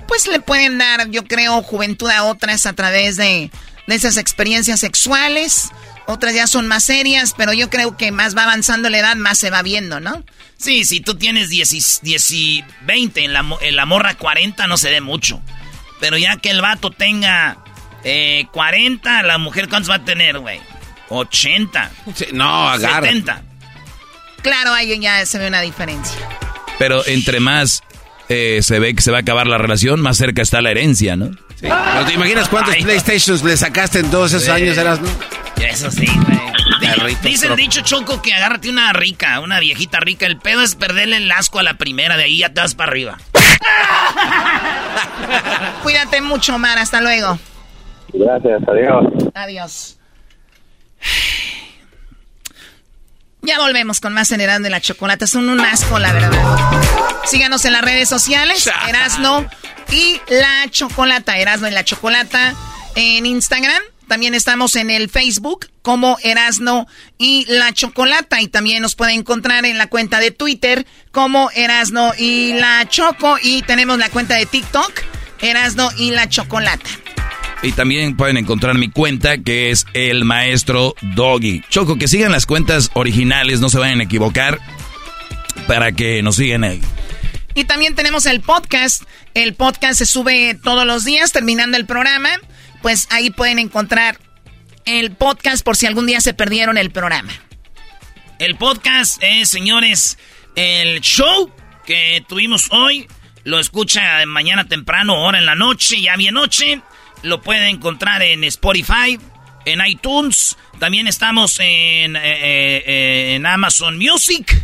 pues 0.09 0.27
le 0.27 0.41
pueden 0.41 0.77
dar, 0.77 1.09
yo 1.11 1.23
creo, 1.23 1.62
juventud 1.62 2.11
a 2.11 2.24
otras 2.24 2.66
a 2.66 2.73
través 2.73 3.16
de, 3.16 3.53
de 3.86 3.95
esas 3.95 4.16
experiencias 4.16 4.81
sexuales. 4.81 5.70
Otras 6.07 6.35
ya 6.35 6.49
son 6.49 6.66
más 6.66 6.82
serias, 6.82 7.32
pero 7.36 7.53
yo 7.53 7.70
creo 7.70 7.97
que 7.97 8.11
más 8.11 8.36
va 8.36 8.43
avanzando 8.43 8.91
la 8.91 8.99
edad, 8.99 9.15
más 9.15 9.39
se 9.39 9.51
va 9.51 9.62
viendo, 9.62 10.01
¿no? 10.01 10.24
Sí, 10.57 10.85
si 10.85 10.99
tú 10.99 11.15
tienes 11.15 11.49
10, 11.49 12.01
10 12.03 12.32
y 12.32 12.65
20, 12.86 13.24
en 13.24 13.32
la, 13.32 13.45
en 13.61 13.77
la 13.77 13.86
morra 13.86 14.15
40 14.15 14.66
no 14.66 14.77
se 14.77 14.91
ve 14.91 15.01
mucho. 15.01 15.41
Pero 16.01 16.19
ya 16.19 16.39
que 16.39 16.51
el 16.51 16.61
vato 16.61 16.91
tenga 16.91 17.59
eh, 18.03 18.47
40, 18.51 19.23
la 19.23 19.39
mujer 19.39 19.69
¿cuántos 19.69 19.91
va 19.93 19.95
a 19.95 20.05
tener, 20.05 20.41
güey? 20.41 20.61
80. 21.09 21.90
no, 22.32 22.68
agarra. 22.68 23.09
70. 23.09 23.43
Claro, 24.43 24.72
ahí 24.72 24.98
ya 25.01 25.24
se 25.26 25.39
ve 25.39 25.48
una 25.48 25.60
diferencia. 25.62 26.20
Pero 26.78 27.05
entre 27.06 27.40
más 27.40 27.82
eh, 28.28 28.60
se 28.62 28.78
ve 28.78 28.94
que 28.94 29.02
se 29.02 29.10
va 29.10 29.18
a 29.18 29.20
acabar 29.20 29.47
la 29.47 29.59
relación, 29.59 30.01
más 30.01 30.16
cerca 30.16 30.43
está 30.43 30.60
la 30.60 30.70
herencia, 30.70 31.16
¿no? 31.16 31.31
Pero 31.60 32.05
te 32.06 32.12
imaginas 32.14 32.48
cuántos 32.48 32.76
PlayStations 32.76 33.43
le 33.43 33.56
sacaste 33.56 34.01
en 34.01 34.10
todos 34.10 34.32
esos 34.32 34.44
Sí. 34.44 34.51
años, 34.51 34.76
eras, 34.76 35.01
¿no? 35.01 35.09
Eso 35.62 35.90
sí, 35.90 36.06
güey. 36.06 37.14
Dice 37.22 37.47
el 37.47 37.56
dicho 37.56 37.81
Choco 37.81 38.20
que 38.20 38.35
agárrate 38.35 38.68
una 38.68 38.93
rica, 38.93 39.40
una 39.40 39.60
viejita 39.60 40.01
rica. 40.01 40.26
El 40.26 40.36
pedo 40.39 40.62
es 40.62 40.74
perderle 40.74 41.16
el 41.18 41.31
asco 41.32 41.59
a 41.59 41.62
la 41.62 41.74
primera, 41.78 42.16
de 42.18 42.24
ahí 42.24 42.39
ya 42.39 42.52
te 42.52 42.60
vas 42.60 42.74
para 42.74 42.90
arriba. 42.90 43.18
Cuídate 45.82 46.20
mucho, 46.20 46.56
Omar, 46.56 46.76
hasta 46.78 47.01
luego. 47.01 47.39
Gracias, 48.12 48.62
adiós. 48.68 49.05
Adiós. 49.35 49.98
Ya 53.43 53.59
volvemos 53.59 54.01
con 54.01 54.14
más 54.14 54.32
en 54.32 54.39
de 54.39 54.70
la 54.70 54.81
Chocolata. 54.81 55.26
Son 55.26 55.51
un 55.51 55.60
asco, 55.60 55.98
la 55.98 56.12
verdad. 56.14 56.32
Síganos 57.26 57.64
en 57.66 57.74
las 57.74 57.82
redes 57.82 58.09
sociales, 58.09 58.70
Erasno 58.89 59.47
y 59.90 60.18
la 60.28 60.66
Chocolata. 60.70 61.36
Erasno 61.36 61.68
y 61.68 61.70
la 61.70 61.85
Chocolata 61.85 62.55
en 62.94 63.26
Instagram. 63.26 63.82
También 64.09 64.35
estamos 64.35 64.76
en 64.76 64.90
el 64.90 65.10
Facebook 65.10 65.68
como 65.82 66.18
Erasno 66.22 66.86
y 67.18 67.44
la 67.47 67.72
Chocolata. 67.72 68.40
Y 68.40 68.48
también 68.48 68.81
nos 68.81 68.94
pueden 68.94 69.20
encontrar 69.20 69.66
en 69.66 69.76
la 69.76 69.89
cuenta 69.89 70.20
de 70.20 70.31
Twitter 70.31 70.86
como 71.12 71.51
Erasno 71.51 72.12
y 72.16 72.55
la 72.55 72.89
Choco. 72.89 73.36
Y 73.43 73.60
tenemos 73.62 73.98
la 73.98 74.09
cuenta 74.09 74.36
de 74.36 74.47
TikTok, 74.47 74.93
Erasno 75.43 75.90
y 75.98 76.12
la 76.12 76.31
Chocolata. 76.31 76.89
Y 77.65 77.73
también 77.73 78.15
pueden 78.15 78.36
encontrar 78.36 78.77
mi 78.77 78.91
cuenta 78.91 79.39
que 79.39 79.70
es 79.70 79.86
el 79.95 80.27
maestro 80.27 80.95
Doggy. 81.01 81.62
Choco, 81.70 81.97
que 81.97 82.09
sigan 82.09 82.31
las 82.31 82.45
cuentas 82.45 82.91
originales, 82.93 83.61
no 83.61 83.70
se 83.70 83.78
vayan 83.78 84.01
a 84.01 84.05
equivocar 84.05 84.61
para 85.66 85.93
que 85.93 86.23
nos 86.23 86.36
sigan 86.36 86.62
ahí. 86.62 86.82
Y 87.55 87.65
también 87.65 87.95
tenemos 87.95 88.27
el 88.27 88.43
podcast. 88.43 89.05
El 89.32 89.55
podcast 89.55 89.99
se 89.99 90.05
sube 90.05 90.59
todos 90.62 90.85
los 90.85 91.07
días 91.07 91.32
terminando 91.32 91.78
el 91.78 91.86
programa. 91.86 92.28
Pues 92.82 93.09
ahí 93.11 93.31
pueden 93.31 93.59
encontrar 93.59 94.19
el 94.85 95.12
podcast 95.12 95.65
por 95.65 95.78
si 95.78 95.86
algún 95.86 96.07
día 96.07 96.20
se 96.20 96.35
perdieron 96.35 96.77
el 96.77 96.91
programa. 96.91 97.32
El 98.41 98.57
podcast 98.57 99.23
es, 99.23 99.49
señores, 99.49 100.19
el 100.55 101.01
show 101.01 101.51
que 101.86 102.23
tuvimos 102.28 102.69
hoy. 102.73 103.09
Lo 103.45 103.59
escucha 103.59 104.03
mañana 104.27 104.69
temprano, 104.69 105.24
hora 105.24 105.39
en 105.39 105.47
la 105.47 105.55
noche, 105.55 105.99
ya 106.03 106.15
bien 106.16 106.35
noche. 106.35 106.82
Lo 107.24 107.40
puede 107.40 107.68
encontrar 107.70 108.22
en 108.22 108.44
Spotify, 108.44 109.18
en 109.64 109.80
iTunes. 109.86 110.59
También 110.78 111.09
estamos 111.09 111.59
en, 111.59 112.16
eh, 112.16 112.20
eh, 112.22 113.34
en 113.34 113.46
Amazon 113.46 113.96
Music. 113.96 114.62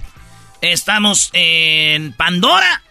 Estamos 0.61 1.31
en 1.32 2.12
Pandora. 2.12 2.82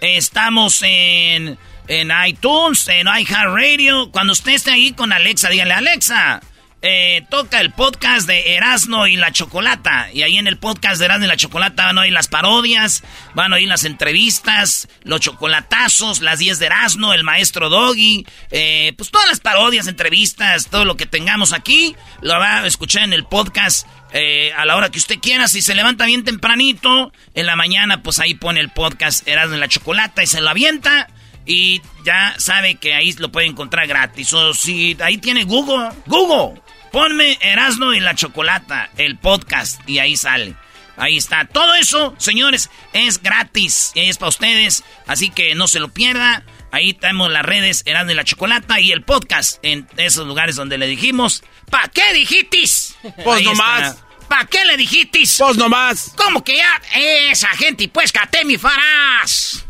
Estamos 0.00 0.82
en, 0.82 1.58
en 1.86 2.12
iTunes, 2.26 2.88
en 2.88 3.08
iHeartRadio. 3.08 4.10
Cuando 4.10 4.32
usted 4.32 4.52
esté 4.52 4.70
ahí 4.70 4.92
con 4.92 5.12
Alexa, 5.12 5.50
dígale, 5.50 5.74
Alexa, 5.74 6.40
eh, 6.82 7.26
toca 7.28 7.60
el 7.60 7.72
podcast 7.72 8.26
de 8.26 8.54
Erasno 8.54 9.06
y 9.06 9.16
la 9.16 9.32
Chocolata. 9.32 10.10
Y 10.12 10.22
ahí 10.22 10.38
en 10.38 10.46
el 10.46 10.56
podcast 10.56 10.98
de 10.98 11.04
Erasno 11.04 11.26
y 11.26 11.28
la 11.28 11.36
Chocolata 11.36 11.86
van 11.86 11.98
a 11.98 12.00
oír 12.02 12.12
las 12.12 12.28
parodias, 12.28 13.02
van 13.34 13.52
a 13.52 13.56
oír 13.56 13.68
las 13.68 13.84
entrevistas, 13.84 14.88
los 15.02 15.20
chocolatazos, 15.20 16.20
las 16.20 16.38
10 16.38 16.58
de 16.58 16.66
Erasno, 16.66 17.12
el 17.12 17.24
maestro 17.24 17.68
Doggy, 17.68 18.26
eh, 18.50 18.94
pues 18.96 19.10
todas 19.10 19.28
las 19.28 19.40
parodias, 19.40 19.86
entrevistas, 19.88 20.68
todo 20.68 20.84
lo 20.84 20.96
que 20.96 21.06
tengamos 21.06 21.52
aquí, 21.52 21.96
lo 22.22 22.38
va 22.38 22.60
a 22.60 22.66
escuchar 22.66 23.02
en 23.02 23.12
el 23.12 23.24
podcast 23.24 23.86
eh, 24.12 24.52
a 24.56 24.64
la 24.64 24.76
hora 24.76 24.90
que 24.90 24.98
usted 24.98 25.18
quiera. 25.20 25.48
Si 25.48 25.62
se 25.62 25.74
levanta 25.74 26.06
bien 26.06 26.24
tempranito, 26.24 27.12
en 27.34 27.46
la 27.46 27.56
mañana, 27.56 28.02
pues 28.02 28.18
ahí 28.18 28.34
pone 28.34 28.60
el 28.60 28.70
podcast 28.70 29.26
Erasmo 29.28 29.56
y 29.56 29.60
la 29.60 29.68
Chocolata 29.68 30.22
y 30.22 30.26
se 30.26 30.40
lo 30.40 30.48
avienta. 30.48 31.08
Y 31.46 31.80
ya 32.04 32.34
sabe 32.38 32.76
que 32.76 32.94
ahí 32.94 33.12
lo 33.14 33.32
puede 33.32 33.46
encontrar 33.46 33.86
gratis. 33.86 34.32
O 34.34 34.54
si 34.54 34.96
ahí 35.00 35.18
tiene 35.18 35.44
Google, 35.44 35.88
Google, 36.06 36.60
ponme 36.92 37.38
Erasmo 37.40 37.92
y 37.92 38.00
la 38.00 38.14
Chocolata, 38.14 38.90
el 38.96 39.18
podcast, 39.18 39.80
y 39.88 39.98
ahí 39.98 40.16
sale. 40.16 40.56
Ahí 40.96 41.16
está. 41.16 41.46
Todo 41.46 41.74
eso, 41.76 42.14
señores, 42.18 42.68
es 42.92 43.22
gratis. 43.22 43.92
Es 43.94 44.18
para 44.18 44.28
ustedes. 44.28 44.84
Así 45.06 45.30
que 45.30 45.54
no 45.54 45.66
se 45.66 45.80
lo 45.80 45.88
pierda. 45.88 46.42
Ahí 46.72 46.92
tenemos 46.92 47.30
las 47.32 47.42
redes 47.42 47.82
Erasmo 47.86 48.10
y 48.10 48.14
la 48.14 48.24
Chocolata 48.24 48.80
y 48.80 48.92
el 48.92 49.02
podcast 49.02 49.58
en 49.62 49.88
esos 49.96 50.26
lugares 50.26 50.56
donde 50.56 50.76
le 50.76 50.86
dijimos. 50.86 51.42
¿Pa' 51.70 51.88
qué 51.92 52.12
dijitis? 52.12 52.96
Pues 53.24 53.42
nomás. 53.42 53.96
¿Pa' 54.28 54.44
qué 54.44 54.64
le 54.64 54.76
dijitis? 54.76 55.38
Pues 55.38 55.56
nomás. 55.56 56.12
¿Cómo 56.16 56.44
que 56.44 56.58
ya? 56.58 56.80
Esa 56.94 57.48
gente, 57.48 57.88
pues, 57.88 58.12
cate 58.12 58.44
mi 58.44 58.58
farás. 58.58 59.64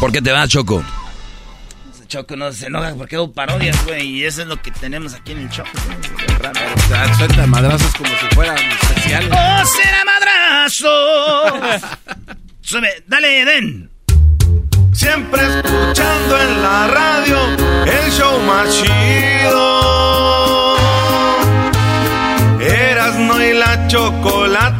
¿Por 0.00 0.10
qué 0.10 0.22
te 0.22 0.32
vas, 0.32 0.48
Choco? 0.48 0.82
Choco 2.10 2.34
no 2.34 2.52
se 2.52 2.66
enoja 2.66 2.92
porque 2.96 3.14
hago 3.14 3.32
parodias, 3.32 3.82
güey. 3.86 4.04
Y 4.04 4.24
eso 4.24 4.42
es 4.42 4.48
lo 4.48 4.60
que 4.60 4.72
tenemos 4.72 5.14
aquí 5.14 5.30
en 5.30 5.42
el 5.42 5.48
Choco. 5.48 5.70
Suelta 7.16 7.46
madrazos 7.46 7.94
como 7.94 8.10
si 8.10 8.26
fueran 8.34 8.58
especiales. 8.58 9.30
¡Oh, 9.32 9.64
será 9.64 10.04
madrazo! 10.04 10.88
Sube, 12.62 13.04
dale, 13.06 13.44
Den. 13.44 13.90
Siempre 14.92 15.40
escuchando 15.40 16.40
en 16.40 16.62
la 16.62 16.88
radio 16.88 17.38
el 17.86 18.10
show 18.10 18.40
más 18.40 18.68
chido. 18.74 19.60
Erasno 22.60 23.40
y 23.40 23.52
la 23.54 23.86
chocolata 23.86 24.79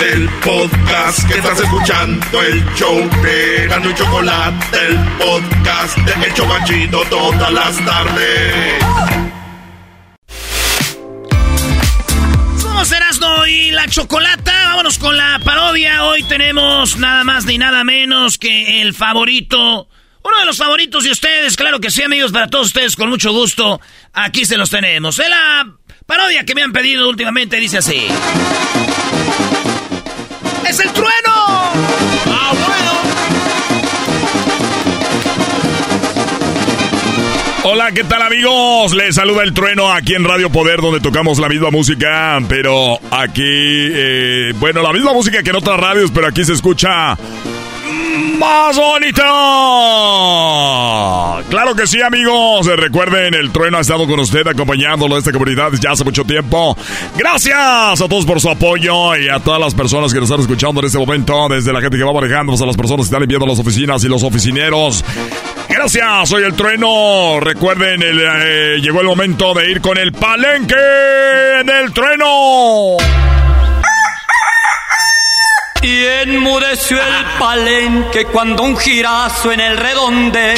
El 0.00 0.30
podcast 0.42 1.28
que 1.28 1.34
estás 1.34 1.60
escuchando, 1.60 2.42
el 2.42 2.64
show 2.74 2.96
de 3.22 3.66
Gano 3.68 3.90
y 3.90 3.94
Chocolate, 3.94 4.86
el 4.86 4.98
podcast 5.18 5.98
de 5.98 6.26
El 6.26 6.32
Chocachito 6.32 7.02
todas 7.10 7.52
las 7.52 7.84
tardes. 7.84 8.82
Somos 12.56 12.90
Erasmo 12.90 13.46
y 13.46 13.72
la 13.72 13.86
Chocolata. 13.88 14.70
Vámonos 14.70 14.98
con 14.98 15.18
la 15.18 15.38
parodia. 15.44 16.04
Hoy 16.04 16.22
tenemos 16.22 16.96
nada 16.96 17.22
más 17.22 17.44
ni 17.44 17.58
nada 17.58 17.84
menos 17.84 18.38
que 18.38 18.80
el 18.80 18.94
favorito. 18.94 19.86
Uno 20.22 20.38
de 20.38 20.46
los 20.46 20.56
favoritos 20.56 21.04
de 21.04 21.10
ustedes, 21.10 21.56
claro 21.56 21.78
que 21.78 21.90
sí, 21.90 22.02
amigos, 22.02 22.32
para 22.32 22.48
todos 22.48 22.68
ustedes, 22.68 22.96
con 22.96 23.10
mucho 23.10 23.32
gusto. 23.32 23.78
Aquí 24.14 24.46
se 24.46 24.56
los 24.56 24.70
tenemos. 24.70 25.18
Es 25.18 25.28
la 25.28 25.74
parodia 26.06 26.46
que 26.46 26.54
me 26.54 26.62
han 26.62 26.72
pedido 26.72 27.06
últimamente, 27.06 27.58
dice 27.58 27.78
así. 27.78 28.08
¡Es 30.70 30.78
el 30.78 30.92
trueno! 30.92 31.10
¡Ah, 31.26 32.52
Hola, 37.64 37.90
¿qué 37.90 38.04
tal 38.04 38.22
amigos? 38.22 38.94
Les 38.94 39.16
saluda 39.16 39.42
el 39.42 39.52
trueno 39.52 39.92
aquí 39.92 40.14
en 40.14 40.22
Radio 40.22 40.48
Poder 40.48 40.80
donde 40.80 41.00
tocamos 41.00 41.40
la 41.40 41.48
misma 41.48 41.72
música, 41.72 42.38
pero 42.48 43.00
aquí, 43.10 43.42
eh, 43.42 44.52
bueno, 44.60 44.80
la 44.80 44.92
misma 44.92 45.12
música 45.12 45.42
que 45.42 45.50
en 45.50 45.56
otras 45.56 45.80
radios, 45.80 46.12
pero 46.14 46.28
aquí 46.28 46.44
se 46.44 46.52
escucha 46.52 47.16
más 48.38 48.76
bonito. 48.76 49.22
Claro 51.48 51.74
que 51.74 51.86
sí, 51.86 52.00
amigos. 52.00 52.66
Recuerden, 52.66 53.34
el 53.34 53.50
trueno 53.50 53.78
ha 53.78 53.80
estado 53.80 54.06
con 54.06 54.20
usted 54.20 54.46
acompañándolo 54.46 55.16
a 55.16 55.18
esta 55.18 55.32
comunidad 55.32 55.72
ya 55.80 55.92
hace 55.92 56.04
mucho 56.04 56.24
tiempo. 56.24 56.76
Gracias 57.16 57.56
a 57.58 58.08
todos 58.08 58.24
por 58.24 58.40
su 58.40 58.48
apoyo 58.50 59.16
y 59.16 59.28
a 59.28 59.40
todas 59.40 59.60
las 59.60 59.74
personas 59.74 60.12
que 60.12 60.20
nos 60.20 60.30
están 60.30 60.40
escuchando 60.40 60.80
en 60.80 60.86
este 60.86 60.98
momento, 60.98 61.48
desde 61.48 61.72
la 61.72 61.80
gente 61.80 61.96
que 61.98 62.04
va 62.04 62.12
manejando 62.12 62.52
hasta 62.52 62.66
las 62.66 62.76
personas 62.76 63.06
que 63.06 63.08
están 63.08 63.20
limpiando 63.20 63.46
las 63.46 63.58
oficinas 63.58 64.04
y 64.04 64.08
los 64.08 64.22
oficineros. 64.22 65.04
Gracias, 65.68 66.28
soy 66.28 66.44
el 66.44 66.54
trueno. 66.54 67.40
Recuerden, 67.40 68.02
el, 68.02 68.20
eh, 68.20 68.80
llegó 68.80 69.00
el 69.00 69.06
momento 69.06 69.54
de 69.54 69.70
ir 69.70 69.80
con 69.80 69.98
el 69.98 70.12
palenque 70.12 70.74
del 71.64 71.92
trueno. 71.92 72.96
Y 75.82 76.04
enmudeció 76.04 76.98
el 76.98 77.24
palenque 77.38 78.26
cuando 78.26 78.62
un 78.64 78.76
girazo 78.76 79.50
en 79.52 79.60
el 79.60 79.76
redonde. 79.78 80.54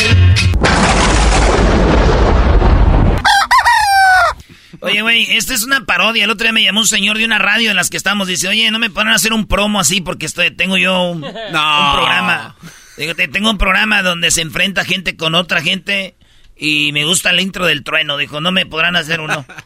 Oye, 4.81 5.01
güey, 5.01 5.31
esta 5.37 5.55
es 5.55 5.63
una 5.63 5.85
parodia. 5.85 6.25
El 6.25 6.31
otro 6.31 6.45
día 6.45 6.53
me 6.53 6.65
llamó 6.65 6.81
un 6.81 6.89
señor 6.89 7.17
de 7.19 7.25
una 7.25 7.39
radio 7.39 7.71
en 7.71 7.77
las 7.77 7.89
que 7.89 7.97
estamos. 7.97 8.27
Dice, 8.27 8.49
oye, 8.49 8.69
no 8.73 8.81
me 8.81 8.91
ponen 8.91 9.13
a 9.13 9.17
hacer 9.17 9.33
un 9.33 9.47
promo 9.47 9.79
así 9.79 10.01
porque 10.01 10.27
estoy, 10.27 10.51
tengo 10.51 10.77
yo 10.77 11.03
un, 11.03 11.23
un 11.25 11.33
programa. 11.33 12.57
Digo, 12.97 13.15
te- 13.15 13.29
tengo 13.29 13.49
un 13.51 13.59
programa 13.59 14.03
donde 14.03 14.33
se 14.33 14.41
enfrenta 14.43 14.85
gente 14.85 15.17
con 15.17 15.37
otra 15.37 15.63
gente 15.63 16.17
y 16.57 16.91
me 16.93 17.05
gusta 17.05 17.31
el 17.31 17.39
intro 17.39 17.65
del 17.67 17.85
trueno. 17.85 18.17
Dijo, 18.17 18.41
no 18.41 18.51
me 18.51 18.67
podrán 18.67 18.97
hacer 18.97 19.21
uno. 19.21 19.47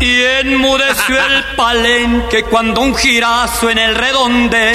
Y 0.00 0.22
enmudeció 0.42 1.16
el 1.16 1.44
palenque 1.56 2.44
cuando 2.44 2.80
un 2.80 2.94
girazo 2.94 3.70
en 3.70 3.78
el 3.78 3.94
redonde. 3.94 4.72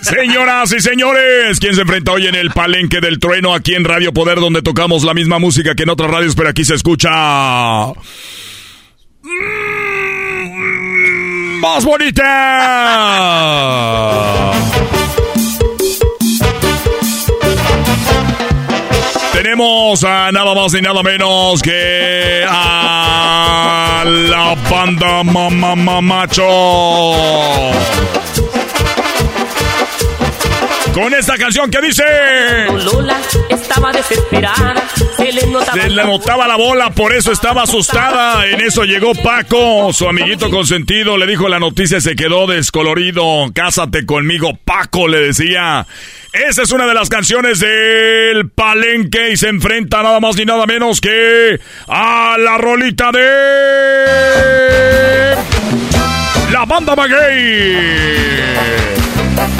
Señoras 0.00 0.72
y 0.72 0.80
señores, 0.80 1.58
¿quién 1.60 1.74
se 1.74 1.82
enfrenta 1.82 2.12
hoy 2.12 2.26
en 2.26 2.34
el 2.34 2.50
palenque 2.50 3.00
del 3.00 3.18
trueno 3.18 3.54
aquí 3.54 3.74
en 3.74 3.84
Radio 3.84 4.12
Poder 4.12 4.40
donde 4.40 4.60
tocamos 4.60 5.04
la 5.04 5.14
misma 5.14 5.38
música 5.38 5.74
que 5.74 5.84
en 5.84 5.90
otras 5.90 6.10
radios, 6.10 6.34
pero 6.34 6.50
aquí 6.50 6.64
se 6.64 6.74
escucha 6.74 7.10
Mm, 9.22 11.60
más 11.60 11.84
bonita? 11.84 12.22
Tenemos 19.42 20.04
a 20.04 20.30
nada 20.30 20.54
más 20.54 20.72
ni 20.72 20.80
nada 20.80 21.02
menos 21.02 21.60
que 21.62 22.44
a 22.48 24.04
la 24.06 24.54
banda 24.70 25.24
Mamá 25.24 25.74
Mamacho. 25.74 26.52
Con 30.94 31.14
esta 31.14 31.38
canción 31.38 31.70
que 31.70 31.80
dice... 31.80 32.04
Lola 32.84 33.16
estaba 33.48 33.92
desesperada. 33.92 34.74
Se 35.16 35.32
le 35.32 35.46
notaba. 35.46 35.82
Se 35.82 35.88
le 35.88 36.04
notaba 36.04 36.46
la 36.46 36.56
bola, 36.56 36.90
por 36.90 37.14
eso 37.14 37.32
estaba 37.32 37.62
asustada. 37.62 38.46
En 38.46 38.60
eso 38.60 38.84
llegó 38.84 39.14
Paco, 39.14 39.90
su 39.92 40.06
amiguito 40.06 40.50
consentido. 40.50 41.16
Le 41.16 41.26
dijo 41.26 41.48
la 41.48 41.58
noticia, 41.58 42.00
se 42.00 42.14
quedó 42.14 42.46
descolorido. 42.46 43.50
Cásate 43.54 44.04
conmigo, 44.04 44.58
Paco, 44.64 45.08
le 45.08 45.20
decía. 45.20 45.86
Esa 46.32 46.62
es 46.62 46.72
una 46.72 46.86
de 46.86 46.94
las 46.94 47.08
canciones 47.08 47.60
del 47.60 48.50
Palenque 48.50 49.30
y 49.32 49.36
se 49.36 49.48
enfrenta 49.48 50.02
nada 50.02 50.20
más 50.20 50.36
ni 50.36 50.44
nada 50.44 50.66
menos 50.66 51.00
que 51.00 51.58
a 51.88 52.36
la 52.38 52.58
rolita 52.58 53.10
de 53.12 53.20
la 56.50 56.64
banda 56.66 56.96
Maguey. 56.96 59.01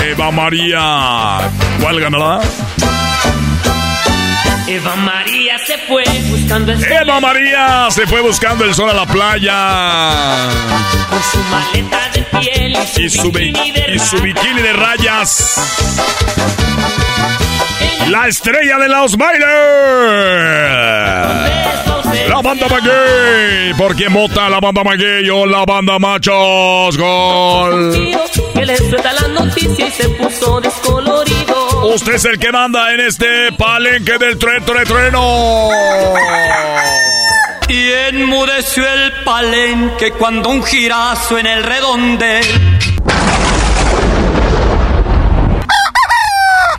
Eva 0.03 0.31
María, 0.31 1.51
¿cuál 1.81 2.01
ganará? 2.01 2.41
Eva 4.67 4.97
María 4.97 5.59
se 5.67 5.79
fue 5.87 6.03
buscando 6.29 6.73
el 6.73 6.85
Eva 6.85 7.21
María 7.21 7.87
se 7.91 8.07
fue 8.07 8.21
buscando 8.21 8.65
el 8.65 8.75
sol 8.75 8.91
a 8.91 8.95
la 8.95 9.07
playa. 9.07 10.49
con 11.09 11.23
su 11.23 11.39
maleta 11.51 11.99
de 12.15 12.23
piel 12.39 12.79
Y 12.97 13.11
su, 13.11 13.31
bi- 13.31 13.53
bikini 13.53 13.73
de 13.73 13.95
y 13.95 13.99
su 13.99 14.21
bikini 14.21 14.63
de 14.63 14.73
rayas. 14.73 15.55
La 18.09 18.29
estrella 18.29 18.79
de 18.79 18.89
los 18.89 19.17
bailes. 19.17 19.49
La 22.29 22.43
banda 22.43 22.67
Maguey. 22.69 23.75
¿Por 23.79 23.95
quién 23.97 24.13
vota 24.13 24.49
la 24.49 24.61
banda 24.61 24.85
Maguey 24.85 25.29
o 25.31 25.47
la 25.47 25.65
banda 25.65 25.99
Machos? 25.99 26.97
Gol. 26.97 27.93
que 28.55 28.67
le 28.67 28.77
suelta 28.77 29.13
la 29.13 29.29
noticia 29.29 29.87
y 29.87 29.91
se 29.91 30.09
puso 30.11 30.61
descolorido. 30.61 31.87
Usted 31.95 32.15
es 32.15 32.25
el 32.27 32.39
que 32.39 32.53
manda 32.53 32.93
en 32.95 33.01
este 33.01 33.53
palenque 33.53 34.19
del 34.19 34.39
tren, 34.39 34.65
tren, 34.65 34.85
trueno. 34.85 35.69
Y 37.69 37.91
enmudeció 38.11 38.87
el 38.87 39.13
palenque 39.25 40.13
cuando 40.13 40.51
un 40.51 40.63
girazo 40.63 41.39
en 41.39 41.47
el 41.47 41.65
redonde. 41.65 42.41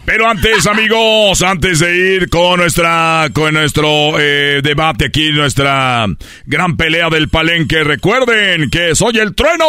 Pero 0.05 0.27
antes, 0.27 0.67
amigos, 0.67 1.41
antes 1.41 1.80
de 1.80 1.95
ir 1.95 2.30
con 2.30 2.59
nuestra, 2.59 3.30
con 3.31 3.53
nuestro 3.53 4.19
eh, 4.19 4.59
debate 4.61 5.05
aquí, 5.05 5.31
nuestra 5.31 6.05
gran 6.45 6.75
pelea 6.75 7.09
del 7.09 7.30
palenque, 7.30 7.84
recuerden 7.85 8.69
que 8.69 8.95
soy 8.95 9.19
el 9.19 9.34
trueno. 9.34 9.65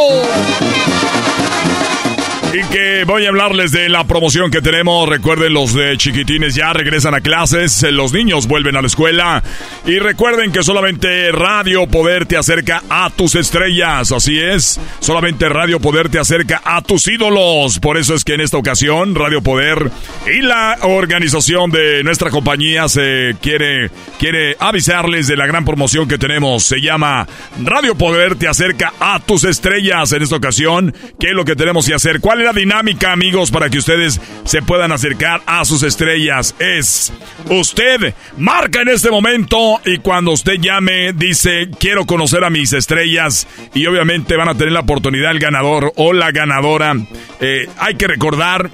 Y 2.55 2.62
que 2.66 3.02
voy 3.05 3.26
a 3.26 3.31
hablarles 3.31 3.72
de 3.72 3.89
la 3.89 4.05
promoción 4.05 4.48
que 4.48 4.62
tenemos. 4.62 5.09
Recuerden, 5.09 5.52
los 5.52 5.74
de 5.74 5.97
chiquitines 5.97 6.55
ya 6.55 6.72
regresan 6.72 7.12
a 7.12 7.20
clases, 7.20 7.82
eh, 7.82 7.90
los 7.90 8.12
niños 8.12 8.47
vuelven 8.47 8.76
a 8.76 8.81
la 8.81 8.86
escuela. 8.86 9.43
Y 9.85 9.98
recuerden 9.98 10.52
que 10.52 10.62
solamente 10.62 11.32
Radio 11.32 11.89
Poder 11.89 12.26
te 12.26 12.36
acerca 12.36 12.81
a 12.89 13.10
tus 13.10 13.35
estrellas. 13.35 14.12
Así 14.12 14.39
es, 14.39 14.81
solamente 15.01 15.48
Radio 15.48 15.81
Poder 15.81 16.10
te 16.10 16.20
acerca 16.20 16.62
a 16.64 16.81
tus 16.81 17.09
ídolos. 17.09 17.81
Por 17.81 17.97
eso 17.97 18.14
es 18.14 18.22
que 18.22 18.35
en 18.35 18.40
esta 18.43 18.56
ocasión, 18.56 19.16
Radio 19.16 19.43
Poder 19.43 19.90
y 20.32 20.40
la 20.40 20.78
organización 20.82 21.72
de 21.72 22.05
nuestra 22.05 22.31
compañía 22.31 22.86
se 22.86 23.35
quiere, 23.43 23.90
quiere 24.20 24.56
avisarles 24.60 25.26
de 25.26 25.36
la 25.36 25.48
gran 25.48 25.64
promoción 25.64 26.06
que 26.06 26.18
tenemos. 26.18 26.62
Se 26.62 26.81
llama 26.81 27.26
Radio 27.60 27.97
Poder 27.97 28.36
te 28.36 28.47
acerca 28.47 28.93
a 29.01 29.18
tus 29.18 29.43
estrellas. 29.43 30.12
En 30.12 30.22
esta 30.22 30.36
ocasión, 30.36 30.94
¿qué 31.18 31.31
es 31.31 31.35
lo 31.35 31.44
que 31.44 31.56
tenemos 31.56 31.85
que 31.89 31.94
hacer? 31.94 32.20
¿Cuál 32.20 32.43
es 32.43 32.44
manera 32.45 32.61
dinámica, 32.61 33.12
amigos, 33.12 33.51
para 33.51 33.71
que 33.71 33.79
ustedes 33.79 34.21
se 34.45 34.61
puedan 34.61 34.93
acercar 34.93 35.41
a 35.47 35.65
sus 35.65 35.83
estrellas. 35.83 36.55
Es 36.59 37.11
usted 37.49 38.15
marca 38.37 38.83
en 38.83 38.89
este 38.89 39.11
momento 39.11 39.81
y 39.85 39.99
cuando 39.99 40.33
usted 40.33 40.55
llame 40.61 41.15
dice 41.15 41.71
quiero 41.79 42.05
conocer 42.05 42.45
a 42.45 42.51
mis 42.51 42.75
estrellas 42.75 43.47
y 43.73 43.87
obviamente 43.87 44.37
van 44.37 44.51
a 44.51 44.55
tener 44.55 44.73
la 44.73 44.81
oportunidad 44.81 45.31
el 45.31 45.39
ganador 45.39 45.93
o 45.97 46.12
la 46.12 46.33
ganadora. 46.33 46.95
Eh, 47.41 47.66
hay 47.79 47.95
que 47.95 48.09
recordar 48.09 48.71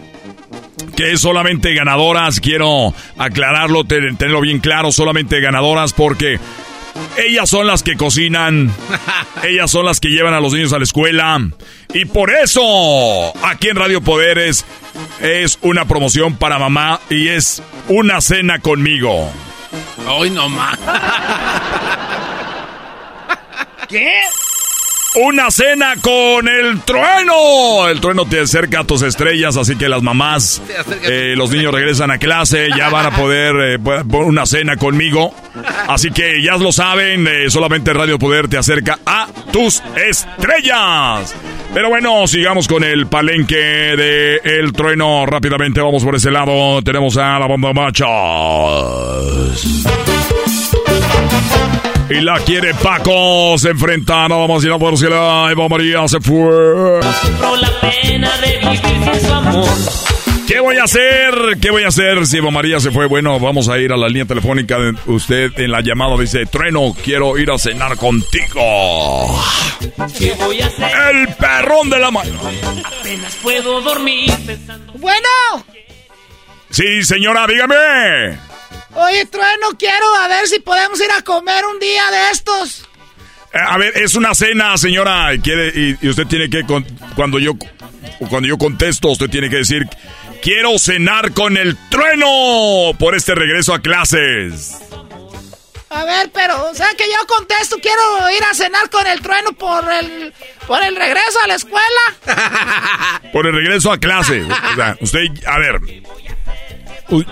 que 0.96 1.12
es 1.12 1.20
solamente 1.20 1.72
ganadoras, 1.72 2.40
quiero 2.40 2.92
aclararlo, 3.18 3.84
tenerlo 3.84 4.40
bien 4.40 4.58
claro, 4.58 4.90
solamente 4.90 5.40
ganadoras 5.40 5.92
porque 5.92 6.40
ellas 7.16 7.48
son 7.50 7.66
las 7.66 7.82
que 7.82 7.96
cocinan, 7.96 8.72
ellas 9.42 9.70
son 9.70 9.84
las 9.84 10.00
que 10.00 10.08
llevan 10.08 10.34
a 10.34 10.40
los 10.40 10.52
niños 10.52 10.72
a 10.72 10.78
la 10.78 10.84
escuela 10.84 11.40
y 11.92 12.04
por 12.04 12.30
eso 12.30 13.32
aquí 13.44 13.68
en 13.68 13.76
Radio 13.76 14.00
Poderes 14.00 14.64
es 15.20 15.58
una 15.62 15.86
promoción 15.86 16.36
para 16.36 16.58
mamá 16.58 17.00
y 17.10 17.28
es 17.28 17.62
una 17.88 18.20
cena 18.20 18.58
conmigo. 18.60 19.30
Hoy 20.08 20.30
no 20.30 20.48
más. 20.48 20.78
¿Qué? 23.88 24.12
Una 25.16 25.50
cena 25.50 25.96
con 26.00 26.46
el 26.46 26.82
trueno. 26.82 27.88
El 27.88 28.00
trueno 28.00 28.26
te 28.26 28.40
acerca 28.40 28.80
a 28.80 28.84
tus 28.84 29.02
estrellas, 29.02 29.56
así 29.56 29.74
que 29.76 29.88
las 29.88 30.02
mamás, 30.02 30.62
eh, 31.02 31.34
los 31.36 31.50
niños 31.50 31.74
regresan 31.74 32.12
a 32.12 32.18
clase, 32.18 32.68
ya 32.76 32.90
van 32.90 33.06
a 33.06 33.16
poder 33.16 33.56
eh, 33.74 33.78
una 34.12 34.46
cena 34.46 34.76
conmigo. 34.76 35.34
Así 35.88 36.12
que 36.12 36.40
ya 36.44 36.56
lo 36.56 36.70
saben, 36.70 37.26
eh, 37.26 37.50
solamente 37.50 37.92
Radio 37.92 38.20
Poder 38.20 38.46
te 38.46 38.56
acerca 38.56 39.00
a 39.04 39.26
tus 39.52 39.82
estrellas. 39.96 41.34
Pero 41.74 41.88
bueno, 41.88 42.28
sigamos 42.28 42.68
con 42.68 42.84
el 42.84 43.08
palenque 43.08 43.56
de 43.56 44.36
El 44.44 44.72
Trueno. 44.72 45.26
Rápidamente 45.26 45.80
vamos 45.80 46.04
por 46.04 46.14
ese 46.14 46.30
lado. 46.30 46.82
Tenemos 46.82 47.16
a 47.16 47.36
la 47.38 47.48
banda 47.48 47.72
machos. 47.72 48.10
Y 52.10 52.20
la 52.20 52.40
quiere 52.40 52.74
Paco. 52.74 53.56
Se 53.56 53.70
enfrenta 53.70 54.28
nada 54.28 54.46
más 54.48 54.64
y 54.64 54.66
nada 54.66 54.78
por 54.78 54.98
si 54.98 55.06
la 55.06 55.48
Eva 55.50 55.68
María 55.68 56.06
se 56.08 56.20
fue. 56.20 57.00
la 57.00 57.80
pena 57.80 58.36
de 58.38 58.58
vivir 58.58 58.80
sin 58.82 59.26
su 59.28 59.32
amor. 59.32 59.68
¿Qué 60.48 60.58
voy 60.58 60.78
a 60.78 60.84
hacer? 60.84 61.58
¿Qué 61.62 61.70
voy 61.70 61.84
a 61.84 61.88
hacer 61.88 62.26
si 62.26 62.38
Eva 62.38 62.50
María 62.50 62.80
se 62.80 62.90
fue? 62.90 63.06
Bueno, 63.06 63.38
vamos 63.38 63.68
a 63.68 63.78
ir 63.78 63.92
a 63.92 63.96
la 63.96 64.08
línea 64.08 64.24
telefónica. 64.24 64.76
De 64.78 64.96
usted 65.06 65.56
en 65.60 65.70
la 65.70 65.80
llamada 65.80 66.16
dice, 66.18 66.44
Trueno, 66.46 66.92
quiero 67.04 67.38
ir 67.38 67.52
a 67.52 67.58
cenar 67.58 67.96
contigo. 67.96 69.40
¿Qué 70.18 70.34
voy 70.34 70.60
a 70.60 70.66
hacer? 70.66 70.90
El 71.14 71.28
perrón 71.34 71.88
de 71.90 72.00
la 72.00 72.10
mano. 72.10 72.40
Apenas 72.84 73.36
puedo 73.36 73.80
dormir 73.82 74.32
pensando... 74.44 74.92
Bueno. 74.94 75.28
Sí, 76.70 77.04
señora, 77.04 77.46
dígame. 77.46 78.49
Oye, 78.94 79.24
Trueno, 79.26 79.68
quiero 79.78 80.16
a 80.16 80.28
ver 80.28 80.48
si 80.48 80.58
podemos 80.60 81.00
ir 81.00 81.10
a 81.12 81.22
comer 81.22 81.64
un 81.66 81.78
día 81.78 82.10
de 82.10 82.30
estos. 82.32 82.88
Eh, 83.52 83.58
a 83.58 83.78
ver, 83.78 83.96
es 83.96 84.14
una 84.14 84.34
cena, 84.34 84.76
señora. 84.78 85.30
Quiere, 85.42 85.72
y, 85.74 86.08
usted 86.08 86.26
tiene 86.26 86.50
que, 86.50 86.64
cuando 87.14 87.38
yo, 87.38 87.54
cuando 88.28 88.48
yo 88.48 88.58
contesto, 88.58 89.08
usted 89.08 89.28
tiene 89.30 89.48
que 89.48 89.56
decir, 89.56 89.88
quiero 90.42 90.78
cenar 90.78 91.32
con 91.32 91.56
el 91.56 91.76
trueno 91.88 92.92
por 92.98 93.14
este 93.14 93.34
regreso 93.34 93.74
a 93.74 93.80
clases. 93.80 94.78
A 95.92 96.04
ver, 96.04 96.30
pero, 96.32 96.70
o 96.70 96.74
sea 96.74 96.86
que 96.96 97.04
yo 97.04 97.26
contesto, 97.26 97.76
quiero 97.82 98.30
ir 98.30 98.44
a 98.44 98.54
cenar 98.54 98.88
con 98.90 99.04
el 99.08 99.20
trueno 99.20 99.52
por 99.52 99.90
el, 99.92 100.32
por 100.68 100.80
el 100.84 100.94
regreso 100.94 101.40
a 101.42 101.48
la 101.48 101.54
escuela. 101.56 101.80
por 103.32 103.46
el 103.48 103.54
regreso 103.54 103.90
a 103.90 103.98
clases. 103.98 104.46
O 104.46 104.74
sea, 104.76 104.96
usted, 105.00 105.20
a 105.46 105.58
ver, 105.58 105.80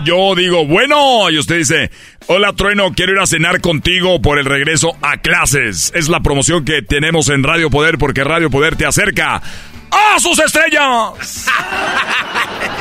yo 0.05 0.35
digo, 0.35 0.67
bueno, 0.67 1.31
y 1.31 1.39
usted 1.39 1.59
dice, 1.59 1.91
hola 2.27 2.53
Trueno, 2.55 2.93
quiero 2.95 3.13
ir 3.13 3.19
a 3.19 3.27
cenar 3.27 3.61
contigo 3.61 4.21
por 4.21 4.39
el 4.39 4.45
regreso 4.45 4.97
a 5.03 5.19
clases. 5.19 5.93
Es 5.95 6.09
la 6.09 6.21
promoción 6.21 6.65
que 6.65 6.83
tenemos 6.83 7.29
en 7.29 7.43
Radio 7.43 7.71
Poder 7.71 7.99
porque 7.99 8.25
Radio 8.25 8.51
Poder 8.51 8.77
te 8.77 8.87
acerca 8.87 9.43
a 9.91 10.21
sus 10.21 10.39
estrellas. 10.39 11.13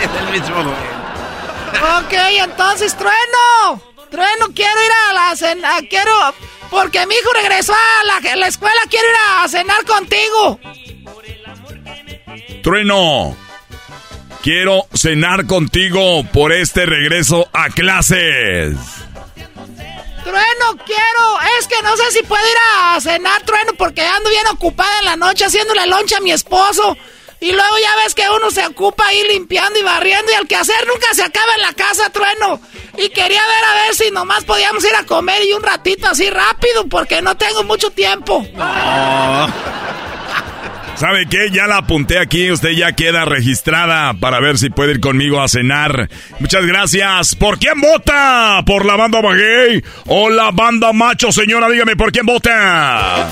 es 0.03 0.21
el 0.21 0.31
mismo 0.31 0.57
Ok, 1.99 2.13
entonces, 2.43 2.95
Trueno, 2.95 3.81
Trueno, 4.09 4.47
quiero 4.55 4.83
ir 4.83 4.91
a 5.09 5.13
la 5.13 5.35
cena, 5.35 5.69
quiero, 5.89 6.11
porque 6.71 7.05
mi 7.05 7.13
hijo 7.13 7.29
regresó 7.33 7.73
a 7.73 8.05
la, 8.05 8.35
la 8.35 8.47
escuela, 8.47 8.79
quiero 8.89 9.07
ir 9.07 9.15
a 9.43 9.47
cenar 9.47 9.85
contigo. 9.85 10.59
Trueno. 12.63 13.35
Quiero 14.41 14.87
cenar 14.93 15.45
contigo 15.45 16.23
por 16.31 16.53
este 16.53 16.85
regreso 16.85 17.49
a 17.53 17.69
clases. 17.69 18.77
Trueno, 20.23 20.83
quiero. 20.85 21.39
Es 21.59 21.67
que 21.67 21.81
no 21.83 21.95
sé 21.97 22.11
si 22.11 22.23
puedo 22.23 22.43
ir 22.43 22.57
a 22.73 23.01
cenar, 23.01 23.41
Trueno, 23.43 23.73
porque 23.77 24.01
ando 24.01 24.29
bien 24.29 24.47
ocupada 24.47 24.99
en 24.99 25.05
la 25.05 25.15
noche 25.15 25.45
haciendo 25.45 25.73
la 25.73 25.85
loncha 25.85 26.17
a 26.17 26.21
mi 26.21 26.31
esposo. 26.31 26.97
Y 27.39 27.51
luego 27.51 27.77
ya 27.81 28.03
ves 28.03 28.15
que 28.15 28.27
uno 28.29 28.49
se 28.49 28.65
ocupa 28.65 29.05
ahí 29.07 29.23
limpiando 29.27 29.79
y 29.79 29.83
barriendo 29.83 30.31
y 30.31 30.35
al 30.35 30.47
hacer 30.59 30.87
nunca 30.87 31.07
se 31.13 31.23
acaba 31.23 31.53
en 31.55 31.61
la 31.61 31.73
casa, 31.73 32.09
Trueno. 32.09 32.59
Y 32.97 33.09
quería 33.09 33.41
ver 33.45 33.63
a 33.63 33.73
ver 33.75 33.95
si 33.95 34.09
nomás 34.11 34.43
podíamos 34.43 34.83
ir 34.83 34.95
a 34.95 35.05
comer 35.05 35.43
y 35.43 35.53
un 35.53 35.61
ratito 35.61 36.07
así 36.07 36.29
rápido 36.29 36.87
porque 36.87 37.21
no 37.21 37.37
tengo 37.37 37.63
mucho 37.63 37.91
tiempo. 37.91 38.43
¿Sabe 40.97 41.27
qué? 41.29 41.51
Ya 41.51 41.67
la 41.67 41.77
apunté 41.77 42.17
aquí. 42.17 42.49
Usted 42.51 42.69
ya 42.71 42.91
queda 42.93 43.23
registrada 43.23 44.15
para 44.15 44.39
ver 44.39 44.57
si 44.57 44.71
puede 44.71 44.93
ir 44.93 44.99
conmigo 44.99 45.39
a 45.39 45.47
cenar. 45.47 46.09
Muchas 46.39 46.65
gracias. 46.65 47.35
¿Por 47.35 47.59
quién 47.59 47.79
vota? 47.79 48.63
¿Por 48.65 48.83
la 48.83 48.95
banda 48.95 49.19
gay 49.21 49.83
o 50.07 50.31
la 50.31 50.49
banda 50.49 50.93
macho, 50.93 51.31
señora? 51.31 51.69
Dígame, 51.69 51.95
¿por 51.95 52.11
quién 52.11 52.25
vota? 52.25 53.27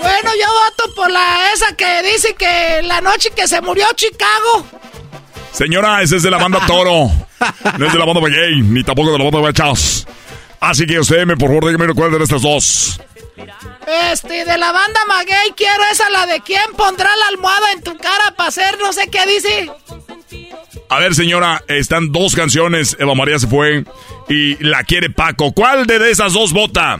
Bueno, 0.00 0.30
yo 0.40 0.46
voto 0.48 0.94
por 0.94 1.10
la 1.10 1.52
esa 1.54 1.76
que 1.76 2.02
dice 2.14 2.34
que 2.34 2.80
la 2.82 3.02
noche 3.02 3.28
que 3.36 3.46
se 3.46 3.60
murió 3.60 3.84
Chicago. 3.94 4.66
Señora, 5.52 6.00
ese 6.00 6.16
es 6.16 6.22
de 6.22 6.30
la 6.30 6.38
banda 6.38 6.60
Toro. 6.66 7.10
No 7.78 7.86
es 7.86 7.92
de 7.92 7.98
la 7.98 8.06
banda 8.06 8.22
gay, 8.26 8.62
ni 8.62 8.82
tampoco 8.82 9.12
de 9.12 9.18
la 9.18 9.24
banda 9.24 9.40
Machos. 9.40 10.06
Así 10.60 10.86
que 10.86 10.98
usted, 10.98 11.26
me, 11.26 11.36
por 11.36 11.48
favor, 11.48 11.66
dígame 11.66 11.92
cuál 11.92 12.12
de 12.12 12.22
estas 12.24 12.40
dos. 12.40 13.00
Este, 14.10 14.44
de 14.44 14.58
la 14.58 14.72
banda 14.72 15.00
Maguey, 15.06 15.52
quiero 15.56 15.82
esa, 15.90 16.08
la 16.10 16.26
de 16.26 16.40
quién 16.40 16.72
pondrá 16.76 17.14
la 17.16 17.28
almohada 17.28 17.72
en 17.72 17.82
tu 17.82 17.96
cara 17.96 18.34
para 18.36 18.48
hacer 18.48 18.78
no 18.78 18.92
sé 18.92 19.08
qué 19.08 19.26
dice. 19.26 19.70
A 20.88 20.98
ver, 20.98 21.14
señora, 21.14 21.62
están 21.68 22.10
dos 22.12 22.34
canciones, 22.34 22.96
Eva 22.98 23.14
María 23.14 23.38
se 23.38 23.46
fue 23.46 23.84
y 24.28 24.56
la 24.62 24.82
quiere 24.84 25.10
Paco. 25.10 25.52
¿Cuál 25.52 25.86
de 25.86 26.10
esas 26.10 26.32
dos 26.32 26.52
vota? 26.52 26.98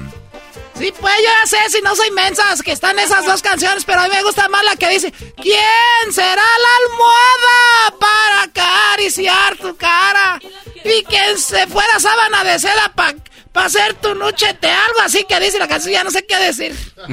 Sí, 0.81 0.95
pues 0.99 1.15
yo 1.19 1.25
ya 1.25 1.47
sé, 1.47 1.59
si 1.69 1.83
no 1.83 1.95
soy 1.95 2.11
mensas, 2.12 2.62
que 2.62 2.73
están 2.73 2.99
esas 2.99 3.27
dos 3.27 3.43
canciones, 3.43 3.85
pero 3.85 4.01
a 4.01 4.05
mí 4.05 4.15
me 4.15 4.23
gusta 4.23 4.49
más 4.49 4.65
la 4.65 4.77
que 4.77 4.89
dice, 4.89 5.12
¿quién 5.37 6.12
será 6.12 6.37
la 6.37 6.77
almohada 6.87 7.99
para 8.01 8.43
acariciar 8.45 9.57
tu 9.59 9.77
cara? 9.77 10.41
Y 10.83 11.03
quién 11.05 11.39
se 11.39 11.67
fuera 11.67 12.01
sábana 12.01 12.45
de 12.45 12.59
seda 12.59 12.93
para 12.95 13.15
para 13.52 13.66
hacer 13.66 13.94
tu 13.94 14.14
nuchete, 14.14 14.70
algo 14.70 15.01
así 15.02 15.24
que 15.28 15.40
dice 15.40 15.59
la 15.59 15.68
canción, 15.68 15.93
ya 15.93 16.05
no 16.05 16.10
sé 16.10 16.24
qué 16.27 16.36
decir. 16.36 16.74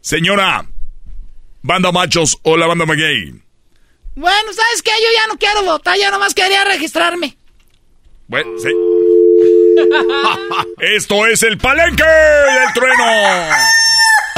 Señora, 0.00 0.66
banda 1.62 1.92
machos 1.92 2.38
o 2.42 2.56
la 2.56 2.66
banda 2.66 2.84
gay. 2.86 3.40
Bueno, 4.14 4.52
¿sabes 4.52 4.82
qué? 4.82 4.90
Yo 4.90 5.06
ya 5.14 5.26
no 5.28 5.38
quiero 5.38 5.62
votar, 5.62 5.96
ya 5.96 6.10
nomás 6.10 6.34
quería 6.34 6.64
registrarme. 6.64 7.36
Bueno, 8.26 8.50
sí. 8.58 8.68
Esto 10.96 11.26
es 11.26 11.42
el 11.42 11.58
palenque 11.58 12.02
del 12.02 12.72
trueno. 12.74 13.04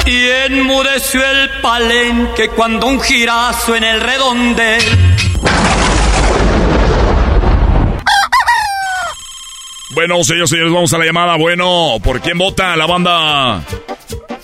Y 0.05 0.27
enmudeció 0.27 1.25
el 1.25 1.49
palenque 1.61 2.49
cuando 2.49 2.87
un 2.87 3.01
girazo 3.01 3.75
en 3.75 3.83
el 3.83 4.01
redonde 4.01 4.77
Bueno, 9.95 10.21
señores, 10.25 10.49
señores, 10.49 10.73
vamos 10.73 10.93
a 10.93 10.97
la 10.97 11.05
llamada. 11.05 11.37
Bueno, 11.37 11.93
¿por 12.03 12.19
quién 12.19 12.37
vota 12.37 12.75
la 12.75 12.85
banda? 12.85 13.63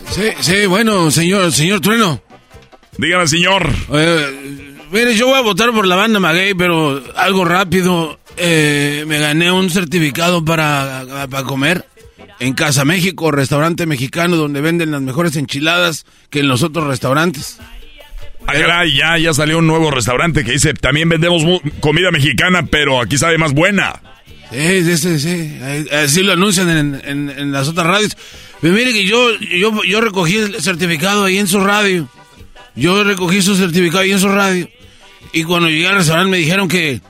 Sí, 0.09 0.29
sí, 0.39 0.65
bueno, 0.65 1.11
señor, 1.11 1.51
señor 1.51 1.81
Trueno. 1.81 2.21
Dígame, 2.97 3.27
señor. 3.27 3.69
Eh, 3.93 4.75
mire, 4.91 5.13
yo 5.13 5.27
voy 5.27 5.37
a 5.37 5.41
votar 5.41 5.71
por 5.71 5.85
la 5.85 5.97
banda 5.97 6.21
Maguey, 6.21 6.53
pero 6.53 7.03
algo 7.17 7.43
rápido. 7.43 8.17
Eh, 8.37 9.03
me 9.07 9.19
gané 9.19 9.51
un 9.51 9.69
certificado 9.69 10.43
para, 10.43 11.27
para 11.29 11.43
comer 11.43 11.85
en 12.39 12.53
Casa 12.53 12.85
México, 12.85 13.29
restaurante 13.29 13.85
mexicano 13.85 14.37
donde 14.37 14.61
venden 14.61 14.91
las 14.91 15.01
mejores 15.01 15.35
enchiladas 15.35 16.05
que 16.29 16.39
en 16.39 16.47
los 16.47 16.63
otros 16.63 16.87
restaurantes. 16.87 17.59
Ah, 18.47 18.85
ya, 18.85 19.17
ya 19.17 19.33
salió 19.33 19.57
un 19.57 19.67
nuevo 19.67 19.91
restaurante 19.91 20.45
que 20.45 20.53
dice, 20.53 20.73
también 20.73 21.09
vendemos 21.09 21.43
comida 21.81 22.09
mexicana, 22.09 22.65
pero 22.65 23.01
aquí 23.01 23.17
sabe 23.17 23.37
más 23.37 23.53
buena. 23.53 24.01
Sí, 24.51 24.97
sí, 24.97 25.19
sí, 25.19 25.59
Así 25.91 26.23
lo 26.23 26.33
anuncian 26.33 27.01
en, 27.03 27.51
las 27.51 27.69
otras 27.69 27.87
radios. 27.87 28.17
Pero 28.59 28.73
mire 28.73 28.91
que 28.93 29.05
yo, 29.05 29.33
yo, 29.39 29.83
yo 29.83 30.01
recogí 30.01 30.37
el 30.37 30.61
certificado 30.61 31.25
ahí 31.25 31.37
en 31.37 31.47
su 31.47 31.61
radio. 31.61 32.09
yo 32.75 33.03
recogí 33.03 33.41
su 33.41 33.55
certificado 33.55 34.03
y 34.03 34.11
en 34.11 34.19
su 34.19 34.27
radio. 34.27 34.69
Y 35.33 35.43
cuando 35.43 35.69
llegué 35.69 35.87
al 35.87 35.95
restaurante 35.95 36.31
me 36.31 36.37
dijeron 36.37 36.67
que 36.67 37.01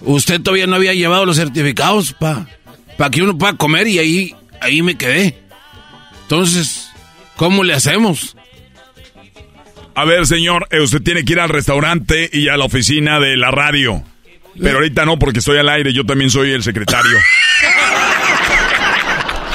usted 0.00 0.40
todavía 0.42 0.66
no 0.66 0.76
había 0.76 0.92
llevado 0.92 1.24
los 1.24 1.36
certificados 1.36 2.12
para 2.12 2.46
pa 2.98 3.10
que 3.10 3.22
uno 3.22 3.38
pueda 3.38 3.54
comer 3.56 3.88
y 3.88 3.98
ahí, 3.98 4.34
ahí 4.60 4.82
me 4.82 4.96
quedé. 4.96 5.38
Entonces, 6.22 6.90
¿cómo 7.36 7.64
le 7.64 7.72
hacemos? 7.72 8.36
A 9.94 10.04
ver, 10.04 10.26
señor, 10.26 10.68
eh, 10.70 10.80
usted 10.80 11.02
tiene 11.02 11.24
que 11.24 11.32
ir 11.32 11.40
al 11.40 11.48
restaurante 11.48 12.28
y 12.32 12.48
a 12.48 12.56
la 12.56 12.64
oficina 12.64 13.18
de 13.20 13.36
la 13.36 13.50
radio. 13.50 14.02
Pero 14.60 14.76
ahorita 14.76 15.04
no, 15.04 15.18
porque 15.18 15.38
estoy 15.38 15.58
al 15.58 15.68
aire, 15.68 15.92
yo 15.92 16.04
también 16.04 16.30
soy 16.30 16.52
el 16.52 16.62
secretario. 16.62 17.10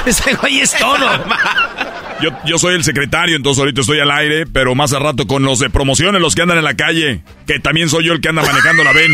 Ese 0.06 0.34
güey 0.34 0.60
es 0.60 0.76
todo. 0.76 1.06
Yo, 2.20 2.30
yo 2.44 2.58
soy 2.58 2.74
el 2.74 2.84
secretario, 2.84 3.36
entonces 3.36 3.60
ahorita 3.60 3.80
estoy 3.80 4.00
al 4.00 4.10
aire, 4.10 4.44
pero 4.46 4.74
más 4.74 4.92
a 4.92 4.98
rato 4.98 5.26
con 5.26 5.44
los 5.44 5.60
de 5.60 5.70
promociones, 5.70 6.20
los 6.20 6.34
que 6.34 6.42
andan 6.42 6.58
en 6.58 6.64
la 6.64 6.74
calle, 6.74 7.22
que 7.46 7.60
también 7.60 7.88
soy 7.88 8.06
yo 8.06 8.12
el 8.12 8.20
que 8.20 8.28
anda 8.28 8.42
manejando 8.42 8.82
la 8.84 8.92
ven. 8.92 9.12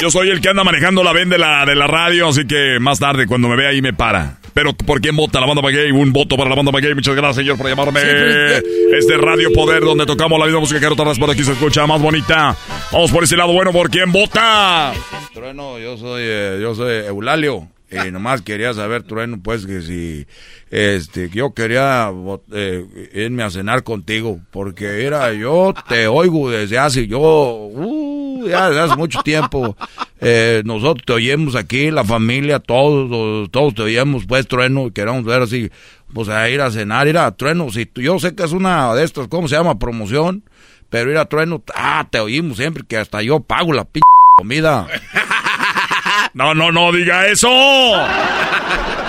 Yo 0.00 0.10
soy 0.10 0.30
el 0.30 0.40
que 0.40 0.48
anda 0.48 0.64
manejando 0.64 1.04
la 1.04 1.12
ven 1.12 1.28
de 1.28 1.38
la, 1.38 1.64
de 1.64 1.74
la 1.74 1.86
radio, 1.86 2.28
así 2.28 2.46
que 2.46 2.78
más 2.80 2.98
tarde 2.98 3.26
cuando 3.26 3.48
me 3.48 3.56
vea 3.56 3.70
ahí 3.70 3.80
me 3.82 3.92
para. 3.92 4.38
Pero 4.54 4.74
¿por 4.74 5.00
quién 5.00 5.16
vota 5.16 5.40
la 5.40 5.46
banda 5.46 5.62
Maguey? 5.62 5.90
Un 5.92 6.12
voto 6.12 6.36
para 6.36 6.50
la 6.50 6.56
banda 6.56 6.72
Maguey. 6.72 6.94
Muchas 6.94 7.14
gracias, 7.14 7.36
señor, 7.36 7.56
por 7.56 7.68
llamarme. 7.68 8.00
Este 8.02 9.16
Radio 9.16 9.50
Poder, 9.52 9.82
donde 9.82 10.04
tocamos 10.04 10.38
la 10.38 10.44
misma 10.44 10.60
música 10.60 10.80
que 10.80 10.86
otras 10.86 11.18
por 11.18 11.30
aquí 11.30 11.42
se 11.42 11.52
escucha 11.52 11.86
más 11.86 12.00
bonita. 12.00 12.54
Vamos 12.92 13.10
por 13.10 13.24
ese 13.24 13.36
lado 13.36 13.52
bueno, 13.52 13.72
¿por 13.72 13.90
quién 13.90 14.12
vota? 14.12 14.92
Trueno, 15.32 15.78
yo 15.78 15.96
soy, 15.96 16.22
eh, 16.24 16.58
yo 16.60 16.74
soy 16.74 17.06
Eulalio. 17.06 17.68
Y 17.92 18.10
nomás 18.10 18.40
quería 18.40 18.72
saber, 18.72 19.02
Trueno, 19.02 19.38
pues, 19.42 19.66
que 19.66 19.82
si, 19.82 20.26
este, 20.70 21.28
yo 21.28 21.52
quería 21.52 22.10
eh, 22.52 23.10
irme 23.12 23.42
a 23.42 23.50
cenar 23.50 23.82
contigo, 23.82 24.40
porque 24.50 25.04
era, 25.04 25.32
yo 25.34 25.74
te 25.88 26.06
oigo 26.06 26.50
desde 26.50 26.78
hace, 26.78 27.06
yo, 27.06 27.20
uh, 27.20 28.48
ya 28.48 28.70
desde 28.70 28.80
hace 28.80 28.96
mucho 28.96 29.20
tiempo, 29.22 29.76
eh, 30.20 30.62
nosotros 30.64 31.04
te 31.04 31.12
oímos 31.12 31.54
aquí, 31.54 31.90
la 31.90 32.02
familia, 32.02 32.60
todos, 32.60 33.50
todos 33.50 33.74
te 33.74 33.82
oímos, 33.82 34.24
pues, 34.26 34.48
Trueno, 34.48 34.90
queremos 34.90 35.24
ver 35.24 35.42
así, 35.42 35.70
pues, 36.14 36.30
a 36.30 36.48
ir 36.48 36.62
a 36.62 36.70
cenar, 36.70 37.08
ir 37.08 37.18
a 37.18 37.30
Trueno, 37.32 37.70
si 37.70 37.90
yo 37.96 38.18
sé 38.18 38.34
que 38.34 38.44
es 38.44 38.52
una 38.52 38.94
de 38.94 39.04
estas, 39.04 39.28
¿cómo 39.28 39.48
se 39.48 39.56
llama? 39.56 39.78
Promoción, 39.78 40.42
pero 40.88 41.10
ir 41.10 41.18
a 41.18 41.26
Trueno, 41.26 41.62
ah, 41.74 42.06
te 42.10 42.20
oímos 42.20 42.56
siempre, 42.56 42.84
que 42.88 42.96
hasta 42.96 43.20
yo 43.20 43.40
pago 43.40 43.74
la 43.74 43.84
p 43.84 44.00
comida. 44.38 44.86
No, 46.34 46.54
no, 46.54 46.72
no 46.72 46.92
diga 46.92 47.26
eso. 47.26 47.48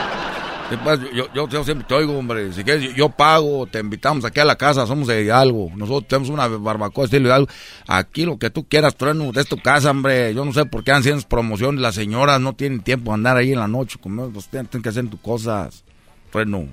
Yo, 1.14 1.48
yo, 1.48 1.64
siempre 1.64 1.86
te 1.88 1.94
oigo, 1.94 2.18
hombre. 2.18 2.52
Si 2.54 2.64
quieres, 2.64 2.96
yo, 2.96 3.10
pago, 3.10 3.68
te 3.68 3.80
invitamos 3.80 4.26
aquí 4.26 4.40
a 4.40 4.46
la 4.46 4.56
casa, 4.56 4.88
somos 4.88 5.08
de 5.08 5.32
algo. 5.32 5.72
Nosotros 5.76 6.08
tenemos 6.08 6.30
una 6.30 6.48
barbacoa 6.48 7.06
estilo 7.06 7.30
de 7.30 7.36
algo. 7.36 7.48
Aquí 7.88 8.26
lo 8.26 8.38
que 8.40 8.50
tú 8.50 8.68
quieras, 8.68 8.96
trueno, 8.96 9.32
de 9.32 9.44
tu 9.44 9.58
casa, 9.58 9.92
hombre. 9.92 10.34
Yo 10.34 10.44
no 10.44 10.52
sé 10.52 10.66
por 10.66 10.84
qué 10.84 10.92
hacen 10.92 11.22
promociones. 11.24 11.82
Las 11.82 11.96
señoras 11.96 12.42
no 12.42 12.54
tienen 12.54 12.82
tiempo 12.82 13.12
de 13.12 13.16
andar 13.16 13.38
ahí 13.38 13.54
en 13.54 13.60
la 13.60 13.68
noche. 13.68 14.00
Como, 14.02 14.30
pues, 14.30 14.48
tienen, 14.48 14.68
que 14.68 14.90
hacer 14.90 15.08
tus 15.10 15.20
cosas. 15.20 15.84
Trueno. 16.32 16.68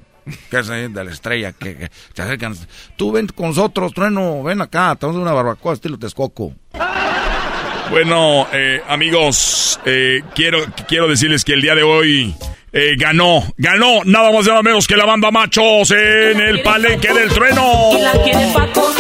¿Qué 0.51 0.59
es 0.59 0.69
de 0.69 0.89
la 0.89 1.11
estrella? 1.11 1.53
Que, 1.53 1.77
que 1.77 1.91
te 2.15 2.23
acercan. 2.23 2.55
Tú 2.97 3.13
ven 3.13 3.27
con 3.27 3.49
nosotros, 3.49 3.93
trueno. 3.93 4.43
Ven 4.43 4.63
acá, 4.63 4.97
tenemos 4.97 5.21
una 5.21 5.33
barbacoa 5.33 5.75
estilo 5.75 5.99
Texcoco. 5.99 6.55
Bueno, 7.91 8.47
eh, 8.53 8.81
amigos, 8.89 9.81
eh, 9.85 10.23
quiero, 10.35 10.65
quiero 10.87 11.09
decirles 11.09 11.45
que 11.45 11.55
el 11.55 11.61
día 11.61 11.75
de 11.75 11.83
hoy 11.83 12.33
eh, 12.73 12.95
ganó, 12.97 13.43
ganó 13.57 14.03
nada 14.05 14.31
más 14.31 14.47
y 14.47 14.49
nada 14.49 14.63
menos 14.63 14.87
que 14.87 14.97
la 14.97 15.07
banda 15.07 15.33
Machos 15.33 15.91
en 15.91 16.41
el 16.41 16.63
palenque 16.63 17.13
del 17.13 17.29
trueno. 17.31 17.91
Y 17.99 18.01
la 18.01 18.13
quiere 18.13 18.53
Paco, 18.55 18.95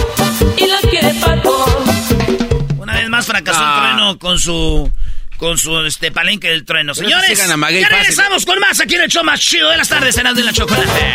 y 0.56 0.66
la 0.66 0.78
quiere 0.90 1.14
Paco. 1.20 1.84
Una 2.78 2.94
vez 2.94 3.08
más 3.08 3.26
fracasó 3.26 3.62
el 3.62 3.80
trueno 3.80 4.18
con 4.18 4.38
su 4.40 4.90
con 5.36 5.56
su 5.56 5.78
este 5.86 6.10
palenque 6.10 6.48
del 6.48 6.64
trueno. 6.64 6.92
Pero 6.92 7.08
Señores, 7.08 7.38
ya 7.38 7.56
fácil, 7.56 7.86
regresamos 7.88 8.44
con 8.44 8.58
más 8.58 8.80
aquí 8.80 8.96
en 8.96 9.02
el 9.02 9.08
show 9.08 9.22
más 9.22 9.40
chido 9.40 9.70
de 9.70 9.76
las 9.76 9.88
tardes 9.88 10.18
en 10.18 10.34
de 10.34 10.42
la 10.42 10.52
chocolate. 10.52 11.14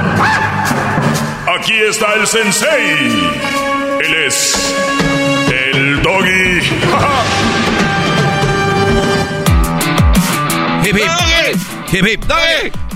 Aquí 1.59 1.73
está 1.73 2.13
el 2.13 2.25
sensei. 2.25 2.97
Él 3.99 4.13
es 4.25 4.73
el 5.51 6.01
doggy. 6.01 6.61
Hip, 10.83 10.97
hip. 10.97 11.57
Hip, 11.91 12.05
hip. 12.07 12.21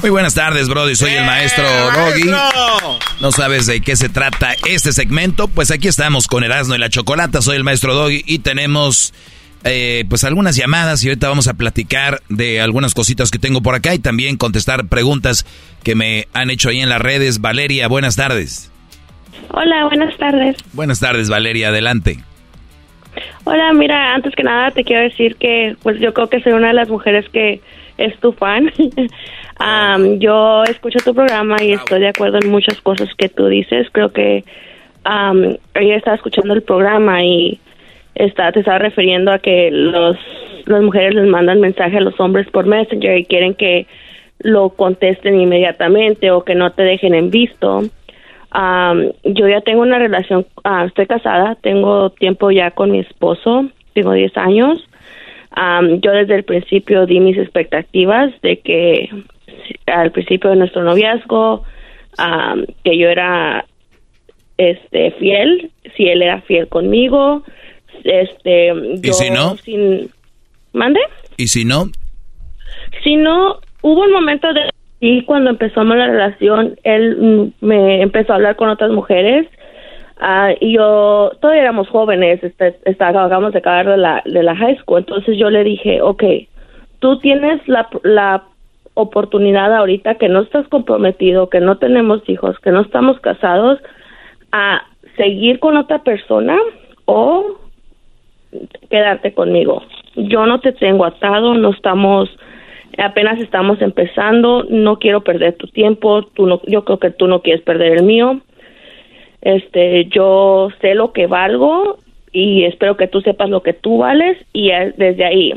Muy 0.01 0.09
buenas 0.09 0.33
tardes, 0.33 0.67
Brody. 0.67 0.95
Soy 0.95 1.11
el 1.11 1.25
maestro 1.25 1.65
Doggy. 1.91 2.31
¿No 3.19 3.31
sabes 3.31 3.65
de 3.65 3.81
qué 3.81 3.95
se 3.95 4.09
trata 4.09 4.55
este 4.67 4.91
segmento? 4.93 5.47
Pues 5.47 5.71
aquí 5.71 5.87
estamos 5.87 6.27
con 6.27 6.43
Erasmo 6.43 6.75
y 6.75 6.77
la 6.77 6.89
Chocolata. 6.89 7.41
Soy 7.41 7.57
el 7.57 7.63
maestro 7.63 7.93
Doggy 7.93 8.23
y 8.25 8.39
tenemos 8.39 9.13
eh, 9.67 10.05
pues 10.07 10.23
algunas 10.23 10.55
llamadas 10.55 11.03
y 11.03 11.07
ahorita 11.07 11.27
vamos 11.27 11.47
a 11.47 11.55
platicar 11.55 12.21
de 12.29 12.61
algunas 12.61 12.93
cositas 12.93 13.31
que 13.31 13.39
tengo 13.39 13.61
por 13.61 13.73
acá 13.73 13.95
y 13.95 13.99
también 13.99 14.37
contestar 14.37 14.87
preguntas 14.87 15.43
que 15.83 15.95
me 15.95 16.27
han 16.33 16.51
hecho 16.51 16.69
ahí 16.69 16.81
en 16.81 16.89
las 16.89 17.01
redes. 17.01 17.41
Valeria, 17.41 17.87
buenas 17.87 18.15
tardes. 18.15 18.71
Hola, 19.49 19.85
buenas 19.85 20.15
tardes. 20.17 20.57
Buenas 20.73 20.99
tardes, 20.99 21.29
Valeria. 21.29 21.69
Adelante. 21.69 22.19
Hola, 23.43 23.73
mira, 23.73 24.13
antes 24.13 24.35
que 24.35 24.43
nada 24.43 24.69
te 24.69 24.83
quiero 24.83 25.01
decir 25.01 25.35
que 25.37 25.75
pues 25.81 25.99
yo 25.99 26.13
creo 26.13 26.29
que 26.29 26.41
soy 26.41 26.53
una 26.53 26.67
de 26.67 26.73
las 26.73 26.89
mujeres 26.89 27.27
que 27.29 27.59
es 27.97 28.15
tu 28.19 28.33
fan. 28.33 28.71
Am, 29.57 30.19
yo 30.19 30.63
escucho 30.65 30.99
tu 31.03 31.15
programa 31.15 31.63
y 31.63 31.71
estoy 31.71 32.01
de 32.01 32.09
acuerdo 32.09 32.37
en 32.39 32.51
muchas 32.51 32.79
cosas 32.81 33.09
que 33.17 33.29
tú 33.29 33.47
dices. 33.47 33.87
Creo 33.91 34.11
que 34.11 34.43
ella 35.05 35.95
estaba 35.95 36.17
escuchando 36.17 36.53
el 36.53 36.61
programa 36.61 37.23
y 37.23 37.59
está, 38.15 38.51
te 38.51 38.59
estaba 38.59 38.79
refiriendo 38.79 39.31
a 39.31 39.39
que 39.39 39.69
los, 39.71 40.17
las 40.65 40.81
mujeres 40.81 41.13
les 41.15 41.27
mandan 41.27 41.59
mensaje 41.59 41.97
a 41.97 42.01
los 42.01 42.19
hombres 42.19 42.47
por 42.49 42.65
Messenger 42.65 43.17
y 43.17 43.25
quieren 43.25 43.53
que 43.53 43.87
lo 44.39 44.69
contesten 44.69 45.39
inmediatamente 45.39 46.31
o 46.31 46.43
que 46.43 46.55
no 46.55 46.71
te 46.71 46.83
dejen 46.83 47.13
en 47.13 47.29
visto. 47.29 47.83
Am, 48.51 49.11
yo 49.23 49.47
ya 49.47 49.61
tengo 49.61 49.81
una 49.81 49.99
relación, 49.99 50.45
ah, 50.63 50.85
estoy 50.87 51.07
casada, 51.07 51.55
tengo 51.55 52.09
tiempo 52.11 52.51
ya 52.51 52.71
con 52.71 52.91
mi 52.91 52.99
esposo, 52.99 53.69
tengo 53.93 54.13
10 54.13 54.37
años. 54.37 54.87
Am, 55.51 55.99
yo 56.01 56.11
desde 56.11 56.35
el 56.35 56.43
principio 56.43 57.05
di 57.05 57.19
mis 57.19 57.37
expectativas 57.37 58.31
de 58.41 58.59
que 58.59 59.09
al 59.87 60.11
principio 60.11 60.49
de 60.49 60.57
nuestro 60.57 60.83
noviazgo, 60.83 61.63
am, 62.17 62.65
que 62.83 62.97
yo 62.97 63.09
era 63.09 63.65
este 64.57 65.11
fiel, 65.11 65.71
si 65.95 66.07
él 66.07 66.21
era 66.21 66.41
fiel 66.41 66.67
conmigo, 66.67 67.43
este 68.03 68.73
¿Y 69.03 69.13
si 69.13 69.29
no? 69.29 69.55
sin 69.57 70.09
mande 70.73 70.99
¿Y 71.37 71.47
si 71.47 71.65
no? 71.65 71.85
si 73.03 73.15
no, 73.15 73.59
hubo 73.81 74.01
un 74.01 74.11
momento 74.11 74.51
de 74.53 74.69
y 74.99 75.23
cuando 75.25 75.49
empezamos 75.51 75.95
la 75.97 76.07
relación, 76.07 76.79
él 76.83 77.17
mm, 77.61 77.65
me 77.65 78.01
empezó 78.01 78.31
a 78.31 78.35
hablar 78.37 78.55
con 78.55 78.69
otras 78.69 78.91
mujeres 78.91 79.47
ah, 80.19 80.51
y 80.59 80.73
yo, 80.73 81.31
todavía 81.41 81.63
éramos 81.63 81.89
jóvenes, 81.89 82.43
este, 82.43 82.75
está- 82.85 83.09
acabamos 83.09 83.51
de 83.53 83.59
acabar 83.59 83.87
de 83.87 83.97
la, 83.97 84.23
de 84.25 84.41
la 84.43 84.55
high 84.55 84.77
school, 84.79 84.99
entonces 84.99 85.37
yo 85.37 85.49
le 85.49 85.63
dije, 85.63 86.01
ok, 86.01 86.23
tú 86.99 87.19
tienes 87.19 87.61
la, 87.67 87.87
la 88.03 88.43
oportunidad 88.93 89.75
ahorita 89.75 90.15
que 90.15 90.29
no 90.29 90.41
estás 90.41 90.67
comprometido, 90.69 91.49
que 91.49 91.59
no 91.59 91.77
tenemos 91.77 92.27
hijos, 92.29 92.57
que 92.59 92.71
no 92.71 92.81
estamos 92.81 93.19
casados, 93.19 93.79
a 94.51 94.83
seguir 95.17 95.59
con 95.59 95.75
otra 95.77 95.99
persona 96.03 96.57
o 97.03 97.57
quedarte 98.89 99.33
conmigo. 99.33 99.83
Yo 100.15 100.45
no 100.45 100.59
te 100.59 100.71
tengo 100.71 101.05
atado, 101.05 101.53
no 101.53 101.71
estamos, 101.71 102.29
apenas 102.97 103.39
estamos 103.39 103.81
empezando, 103.81 104.65
no 104.69 104.97
quiero 104.99 105.21
perder 105.21 105.53
tu 105.53 105.67
tiempo, 105.67 106.23
tú 106.33 106.45
no, 106.45 106.61
yo 106.67 106.85
creo 106.85 106.99
que 106.99 107.11
tú 107.11 107.27
no 107.27 107.41
quieres 107.41 107.63
perder 107.63 107.97
el 107.97 108.03
mío. 108.03 108.41
Este, 109.41 110.05
yo 110.05 110.69
sé 110.81 110.95
lo 110.95 111.11
que 111.13 111.27
valgo 111.27 111.99
y 112.31 112.63
espero 112.63 112.97
que 112.97 113.07
tú 113.07 113.21
sepas 113.21 113.49
lo 113.49 113.61
que 113.61 113.73
tú 113.73 113.99
vales 113.99 114.37
y 114.53 114.69
desde 114.97 115.25
ahí. 115.25 115.53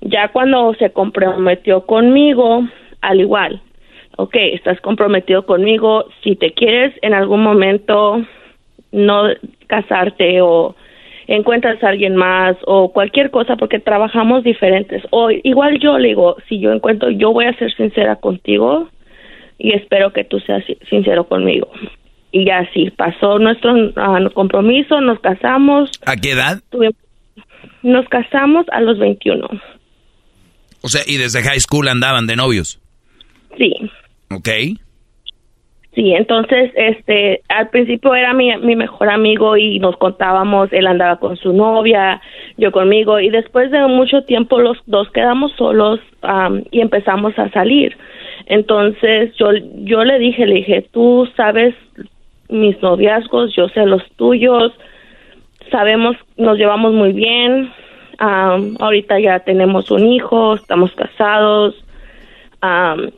Ya 0.00 0.28
cuando 0.28 0.74
se 0.74 0.90
comprometió 0.90 1.86
conmigo, 1.86 2.62
al 3.00 3.20
igual, 3.20 3.60
ok, 4.16 4.34
estás 4.36 4.80
comprometido 4.80 5.46
conmigo, 5.46 6.06
si 6.22 6.36
te 6.36 6.52
quieres 6.52 6.94
en 7.02 7.14
algún 7.14 7.42
momento 7.42 8.22
no 8.92 9.24
casarte 9.66 10.40
o 10.40 10.74
encuentras 11.26 11.82
a 11.82 11.88
alguien 11.88 12.16
más 12.16 12.56
o 12.66 12.92
cualquier 12.92 13.30
cosa 13.30 13.56
porque 13.56 13.78
trabajamos 13.78 14.44
diferentes. 14.44 15.02
O 15.10 15.30
igual 15.30 15.78
yo 15.80 15.98
le 15.98 16.08
digo, 16.08 16.36
si 16.48 16.60
yo 16.60 16.72
encuentro, 16.72 17.10
yo 17.10 17.32
voy 17.32 17.46
a 17.46 17.56
ser 17.58 17.72
sincera 17.74 18.16
contigo 18.16 18.88
y 19.58 19.72
espero 19.72 20.12
que 20.12 20.24
tú 20.24 20.38
seas 20.40 20.64
si- 20.66 20.78
sincero 20.88 21.26
conmigo. 21.28 21.70
Y 22.32 22.50
así 22.50 22.90
pasó 22.90 23.38
nuestro 23.38 23.72
ah, 23.96 24.18
compromiso, 24.34 25.00
nos 25.00 25.18
casamos, 25.20 25.90
¿A 26.04 26.16
qué 26.16 26.32
edad? 26.32 26.60
nos 27.82 28.06
casamos 28.08 28.66
a 28.72 28.80
los 28.80 28.98
21. 28.98 29.48
O 30.82 30.88
sea, 30.88 31.02
y 31.06 31.16
desde 31.16 31.42
high 31.42 31.60
school 31.60 31.88
andaban 31.88 32.26
de 32.26 32.36
novios. 32.36 32.80
Sí. 33.56 33.72
¿Ok? 34.30 34.48
Sí, 35.96 36.12
entonces, 36.12 36.72
este, 36.76 37.40
al 37.48 37.70
principio 37.70 38.14
era 38.14 38.34
mi, 38.34 38.54
mi 38.58 38.76
mejor 38.76 39.08
amigo 39.08 39.56
y 39.56 39.78
nos 39.78 39.96
contábamos, 39.96 40.70
él 40.74 40.86
andaba 40.86 41.16
con 41.16 41.38
su 41.38 41.54
novia, 41.54 42.20
yo 42.58 42.70
conmigo, 42.70 43.18
y 43.18 43.30
después 43.30 43.70
de 43.70 43.80
mucho 43.86 44.20
tiempo 44.20 44.60
los 44.60 44.76
dos 44.84 45.10
quedamos 45.12 45.52
solos 45.52 45.98
y 46.70 46.82
empezamos 46.82 47.38
a 47.38 47.48
salir. 47.48 47.96
Entonces, 48.44 49.34
yo, 49.36 49.52
yo 49.84 50.04
le 50.04 50.18
dije, 50.18 50.44
le 50.44 50.56
dije, 50.56 50.86
tú 50.92 51.30
sabes 51.34 51.74
mis 52.50 52.80
noviazgos, 52.82 53.56
yo 53.56 53.70
sé 53.70 53.86
los 53.86 54.02
tuyos, 54.16 54.74
sabemos, 55.70 56.14
nos 56.36 56.58
llevamos 56.58 56.92
muy 56.92 57.14
bien, 57.14 57.72
ahorita 58.18 59.18
ya 59.18 59.40
tenemos 59.40 59.90
un 59.90 60.04
hijo, 60.04 60.56
estamos 60.56 60.92
casados, 60.92 61.74
am, 62.60 63.12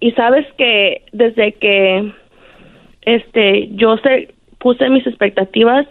y 0.00 0.12
sabes 0.12 0.46
que 0.56 1.02
desde 1.12 1.52
que 1.52 2.12
este 3.02 3.68
yo 3.72 3.96
sé 3.98 4.34
puse 4.58 4.88
mis 4.90 5.06
expectativas 5.06 5.86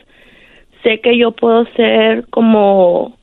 sé 0.84 1.00
que 1.02 1.18
yo 1.18 1.32
puedo 1.32 1.66
ser 1.76 2.26
como 2.30 3.18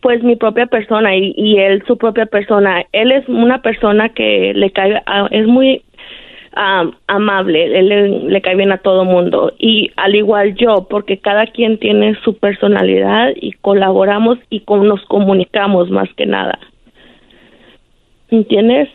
pues 0.00 0.22
mi 0.24 0.34
propia 0.34 0.66
persona 0.66 1.14
y, 1.16 1.58
él 1.58 1.84
su 1.86 1.96
propia 1.96 2.26
persona. 2.26 2.84
Él 2.90 3.12
es 3.12 3.28
una 3.28 3.62
persona 3.62 4.08
que 4.08 4.52
le 4.52 4.72
cae 4.72 5.00
a- 5.06 5.28
es 5.30 5.46
muy 5.46 5.82
am, 6.54 6.92
amable 7.06 7.78
él 7.78 7.88
le, 7.88 8.08
le 8.28 8.40
cae 8.40 8.56
bien 8.56 8.72
a 8.72 8.78
todo 8.78 9.04
mundo. 9.04 9.52
Y 9.60 9.92
al 9.96 10.16
igual 10.16 10.54
yo 10.56 10.88
porque 10.90 11.18
cada 11.18 11.46
quien 11.46 11.78
tiene 11.78 12.16
su 12.24 12.36
personalidad 12.36 13.32
y 13.36 13.52
colaboramos 13.52 14.38
y 14.50 14.60
con- 14.60 14.88
nos 14.88 15.04
comunicamos 15.06 15.88
más 15.90 16.12
que 16.14 16.26
nada. 16.26 16.58
¿entiendes? 18.30 18.88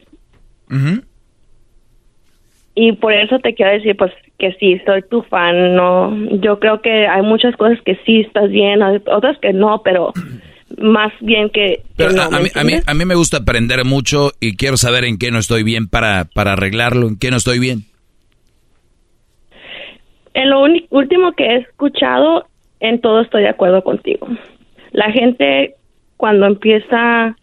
Y 2.76 2.92
por 2.94 3.14
eso 3.14 3.40
te 3.40 3.56
quiero 3.56 3.72
decir, 3.72 3.98
pues, 3.98 4.12
que 4.38 4.54
sí, 4.60 4.80
soy 4.86 5.02
tu 5.10 5.24
fan, 5.24 5.76
no, 5.76 6.16
yo 6.40 6.60
creo 6.60 6.82
que 6.82 7.08
hay 7.08 7.24
muchas 7.24 7.56
cosas 7.56 7.80
que 7.84 7.96
sí 8.06 8.22
estás 8.22 8.50
bien, 8.50 8.82
otras 8.84 9.38
que 9.40 9.52
no, 9.52 9.82
pero 9.84 10.14
más 10.78 11.12
bien 11.22 11.50
que, 11.50 11.78
que 11.78 11.84
Pero 11.96 12.12
no, 12.12 12.22
a, 12.22 12.30
¿me 12.30 12.38
a 12.38 12.40
mí, 12.42 12.50
a, 12.54 12.64
mí, 12.64 12.74
a 12.86 12.94
mí 12.94 13.06
me 13.06 13.16
gusta 13.16 13.38
aprender 13.38 13.84
mucho 13.84 14.32
y 14.40 14.56
quiero 14.58 14.78
saber 14.78 15.06
en 15.06 15.18
qué 15.18 15.32
no 15.32 15.40
estoy 15.40 15.64
bien 15.64 15.88
para, 15.88 16.26
para 16.26 16.54
arreglarlo, 16.54 17.08
en 17.08 17.18
qué 17.18 17.32
no 17.32 17.38
estoy 17.38 17.58
bien. 17.58 17.86
En 20.36 20.52
lo 20.52 20.62
último 20.92 21.32
que 21.32 21.46
he 21.46 21.56
escuchado, 21.58 22.48
en 22.80 23.02
todo 23.02 23.22
estoy 23.22 23.42
de 23.42 23.50
acuerdo 23.50 23.84
contigo. 23.84 24.28
La 24.92 25.12
gente 25.12 25.74
cuando 26.16 26.46
empieza 26.46 27.36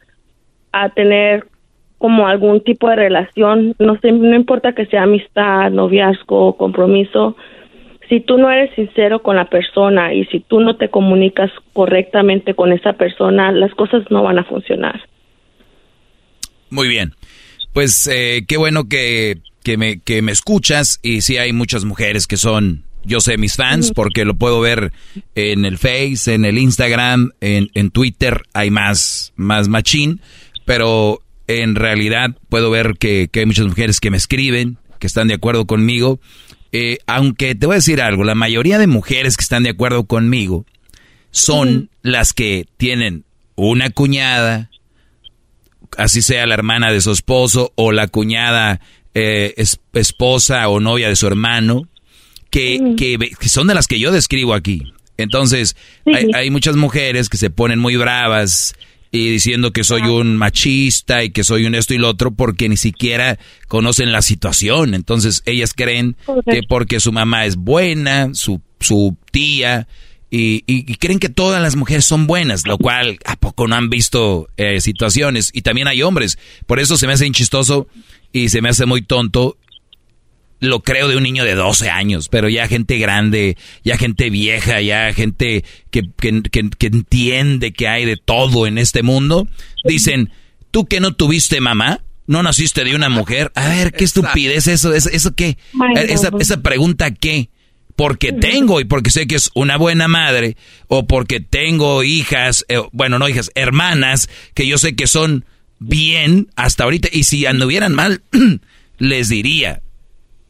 a 0.71 0.89
tener 0.91 1.47
como 2.05 2.29
algún 2.29 2.63
tipo 2.63 2.91
de 2.91 2.97
relación, 2.97 3.75
no 3.79 3.99
sé, 3.99 4.13
no 4.13 4.37
importa 4.37 4.75
que 4.75 4.85
sea 4.85 5.05
amistad, 5.05 5.71
noviazgo, 5.71 6.55
compromiso, 6.59 7.35
si 8.11 8.21
tú 8.21 8.37
no 8.37 8.51
eres 8.51 8.75
sincero 8.75 9.23
con 9.23 9.37
la 9.37 9.49
persona 9.49 10.13
y 10.13 10.27
si 10.27 10.41
tú 10.41 10.61
no 10.61 10.77
te 10.77 10.91
comunicas 10.91 11.51
correctamente 11.73 12.53
con 12.53 12.75
esa 12.75 12.93
persona, 12.93 13.53
las 13.53 13.75
cosas 13.75 14.03
no 14.11 14.23
van 14.23 14.39
a 14.39 14.45
funcionar. 14.45 15.01
Muy 16.69 16.89
bien. 16.89 17.15
Pues 17.73 18.07
eh, 18.07 18.45
qué 18.47 18.59
bueno 18.59 18.87
que, 18.87 19.39
que, 19.63 19.79
me, 19.79 19.99
que 19.99 20.21
me 20.21 20.33
escuchas 20.33 21.01
y 21.03 21.23
sí 21.23 21.39
hay 21.39 21.55
muchas 21.55 21.87
mujeres 21.87 22.27
que 22.27 22.37
son, 22.37 22.85
yo 23.03 23.21
sé, 23.21 23.39
mis 23.39 23.57
fans 23.57 23.93
porque 23.95 24.27
lo 24.27 24.35
puedo 24.35 24.61
ver 24.61 24.93
en 25.35 25.65
el 25.65 25.79
Face, 25.79 26.35
en 26.35 26.45
el 26.45 26.59
Instagram, 26.59 27.31
en, 27.41 27.71
en 27.73 27.91
Twitter, 27.91 28.43
hay 28.53 28.71
más, 28.71 29.33
más 29.37 29.69
machín, 29.69 30.21
pero 30.67 31.24
en 31.47 31.75
realidad 31.75 32.31
puedo 32.49 32.71
ver 32.71 32.95
que, 32.99 33.29
que 33.31 33.41
hay 33.41 33.47
muchas 33.47 33.67
mujeres 33.67 34.01
que 34.01 34.11
me 34.11 34.17
escriben, 34.17 34.79
que 34.99 35.07
están 35.07 35.29
de 35.29 35.35
acuerdo 35.35 35.67
conmigo. 35.67 36.21
Eh, 36.73 36.99
aunque 37.07 37.55
te 37.55 37.67
voy 37.67 37.75
a 37.75 37.77
decir 37.77 38.01
algo, 38.01 38.25
la 38.25 38.35
mayoría 38.35 38.79
de 38.79 38.87
mujeres 38.87 39.37
que 39.37 39.43
están 39.43 39.63
de 39.63 39.71
acuerdo 39.71 40.05
conmigo 40.07 40.65
son 41.31 41.91
las 42.03 42.33
que 42.33 42.67
tienen 42.77 43.25
una 43.57 43.91
cuñada, 43.91 44.71
así 45.97 46.23
sea 46.23 46.47
la 46.47 46.55
hermana 46.55 46.91
de 46.93 47.01
su 47.01 47.13
esposo 47.13 47.73
o 47.77 47.93
la 47.93 48.09
cuñada 48.09 48.81
eh, 49.15 49.55
es- 49.57 49.81
esposa 49.93 50.69
o 50.69 50.81
novia 50.81 51.09
de 51.09 51.17
su 51.17 51.27
hermano, 51.27 51.89
que, 52.51 52.95
que, 52.97 53.19
que 53.19 53.49
son 53.49 53.67
de 53.69 53.75
las 53.75 53.87
que 53.87 53.99
yo 54.01 54.11
describo 54.13 54.55
aquí. 54.55 54.93
Entonces, 55.17 55.77
hay, 56.07 56.31
hay 56.35 56.51
muchas 56.51 56.75
mujeres 56.77 57.29
que 57.29 57.37
se 57.37 57.51
ponen 57.51 57.79
muy 57.79 57.97
bravas 57.97 58.75
y 59.15 59.31
diciendo 59.31 59.73
que 59.73 59.85
soy 59.85 60.03
un 60.03 60.37
machista 60.37 61.23
y 61.25 61.31
que 61.31 61.45
soy 61.45 61.67
un 61.67 61.75
esto 61.75 61.95
y 61.95 61.99
lo 61.99 62.09
otro 62.09 62.33
porque 62.33 62.69
ni 62.69 62.77
siquiera 62.77 63.39
conocen 63.69 64.13
la 64.13 64.23
situación. 64.23 64.93
Entonces, 64.95 65.43
ellas 65.47 65.73
creen 65.75 66.17
que 66.45 66.61
porque 66.69 67.01
su 67.01 67.13
mamá 67.13 67.47
es 67.47 67.57
buena, 67.57 68.35
su, 68.35 68.61
su 68.81 69.17
tía, 69.31 69.87
y, 70.31 70.65
y- 70.67 70.91
y 70.91 70.95
creen 70.97 71.21
que 71.21 71.29
todas 71.29 71.63
las 71.63 71.77
mujeres 71.77 72.05
son 72.05 72.27
buenas, 72.27 72.67
lo 72.67 72.77
cual 72.77 73.19
a 73.25 73.37
poco 73.37 73.69
no 73.69 73.77
han 73.77 73.89
visto 73.89 74.49
eh, 74.57 74.81
situaciones. 74.81 75.51
Y 75.53 75.63
también 75.63 75.87
hay 75.87 76.03
hombres. 76.03 76.39
Por 76.67 76.81
eso 76.81 76.97
se 76.97 77.07
me 77.07 77.13
hace 77.13 77.25
inchistoso 77.27 77.87
y 78.33 78.49
se 78.49 78.61
me 78.61 78.69
hace 78.69 78.85
muy 78.85 79.03
tonto. 79.03 79.57
Lo 80.61 80.83
creo 80.83 81.09
de 81.09 81.17
un 81.17 81.23
niño 81.25 81.45
de 81.45 81.55
12 81.55 81.91
años, 81.91 82.29
pero 82.29 82.49
ya 82.49 82.69
gente 82.69 82.97
grande, 82.99 83.57
ya 83.85 83.99
gente 83.99 84.31
vieja, 84.31 84.81
ya 84.81 85.13
gente 85.13 85.65
que, 85.91 86.03
que, 86.19 86.43
que- 86.51 86.71
que 86.71 86.87
entiende 86.87 87.73
que 87.73 87.89
hay 87.89 88.05
de 88.07 88.17
todo 88.17 88.67
en 88.67 88.79
este 88.79 89.03
mundo, 89.03 89.47
dicen, 89.85 90.31
¿tú 90.71 90.87
que 90.87 91.01
no 91.01 91.13
tuviste 91.15 91.61
mamá? 91.61 92.01
¿No 92.27 92.43
naciste 92.43 92.85
de 92.85 92.95
una 92.95 93.11
mujer? 93.11 93.53
A 93.55 93.69
ver, 93.69 93.93
qué 93.93 94.05
estupidez 94.05 94.67
eso, 94.67 94.95
eso, 94.95 95.11
eso 95.11 95.35
qué? 95.35 95.59
My 95.75 95.93
Esa, 95.95 96.31
God. 96.31 96.41
esa 96.41 96.63
pregunta 96.63 97.11
qué? 97.13 97.51
Porque 97.97 98.33
tengo 98.33 98.81
y 98.81 98.85
porque 98.85 99.11
sé 99.11 99.27
que 99.27 99.35
es 99.37 99.51
una 99.55 99.77
buena 99.77 100.09
madre 100.09 100.57
o 100.89 101.07
porque 101.07 101.41
tengo 101.41 102.03
hijas, 102.03 102.65
eh, 102.69 102.79
bueno, 102.93 103.19
no 103.19 103.29
hijas, 103.29 103.51
hermanas 103.55 104.31
que 104.55 104.67
yo 104.67 104.79
sé 104.79 104.97
que 104.97 105.07
son 105.07 105.45
bien 105.79 106.49
hasta 106.57 106.85
ahorita 106.85 107.09
y 107.13 107.25
si 107.25 107.45
anduvieran 107.47 107.95
mal, 107.95 108.23
les 108.99 109.29
diría, 109.29 109.83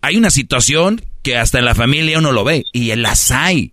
hay 0.04 0.16
una 0.16 0.30
situación 0.30 1.02
que 1.22 1.36
hasta 1.36 1.58
en 1.58 1.64
la 1.64 1.74
familia 1.74 2.18
uno 2.18 2.32
lo 2.32 2.44
ve 2.44 2.64
y 2.72 2.94
las 2.96 3.30
hay. 3.30 3.72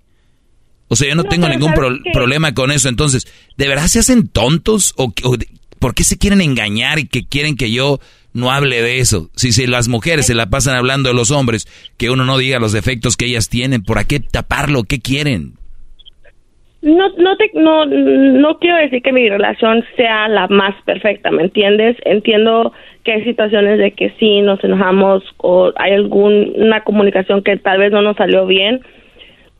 O 0.87 0.95
sea, 0.95 1.07
yo 1.09 1.15
no, 1.15 1.23
No, 1.23 1.29
tengo 1.29 1.47
ningún 1.47 1.73
¿sabes 1.73 1.99
pro- 2.03 2.11
problema 2.13 2.53
con 2.53 2.71
eso. 2.71 2.89
Entonces, 2.89 3.27
¿de 3.57 3.67
verdad 3.67 3.87
se 3.87 3.99
hacen 3.99 4.27
tontos 4.27 4.93
o, 4.97 5.13
o 5.23 5.37
de- 5.37 5.47
por 5.79 5.93
qué 5.95 6.03
se 6.03 6.17
quieren 6.17 6.41
engañar 6.41 6.99
y 6.99 7.05
que 7.07 7.25
quieren 7.25 7.55
que 7.55 7.71
yo 7.71 7.99
no 8.33 8.51
hable 8.51 8.81
de 8.81 8.99
eso? 8.99 9.29
Si, 9.35 9.51
si 9.53 9.67
las 9.67 9.87
mujeres 9.87 10.25
se 10.27 10.33
la 10.35 10.49
pasan 10.49 10.75
hablando 10.75 11.09
de 11.09 11.15
los 11.15 11.31
hombres, 11.31 11.67
que 11.97 12.09
uno 12.09 12.25
no 12.25 12.37
diga 12.37 12.59
los 12.59 12.71
defectos 12.73 13.15
que 13.17 13.25
ellas 13.25 13.47
tienen, 13.49 13.83
¿por 13.83 14.05
qué 14.05 14.19
taparlo? 14.19 14.83
¿Qué 14.83 14.99
quieren? 14.99 15.53
No, 16.81 17.09
no, 17.09 17.37
te, 17.37 17.51
no, 17.53 17.85
no 17.85 18.57
quiero 18.57 18.77
decir 18.77 19.03
que 19.03 19.11
mi 19.11 19.29
relación 19.29 19.85
sea 19.95 20.27
la 20.27 20.47
más 20.47 20.73
perfecta, 20.83 21.29
¿me 21.29 21.43
entiendes? 21.43 21.95
Entiendo 22.05 22.73
que 23.03 23.11
hay 23.11 23.23
situaciones 23.23 23.77
de 23.77 23.91
que 23.91 24.09
sí 24.19 24.41
nos 24.41 24.63
enojamos 24.63 25.23
o 25.37 25.71
hay 25.75 25.93
alguna 25.93 26.83
comunicación 26.83 27.43
que 27.43 27.57
tal 27.57 27.77
vez 27.77 27.91
no 27.91 28.01
nos 28.01 28.17
salió 28.17 28.47
bien, 28.47 28.81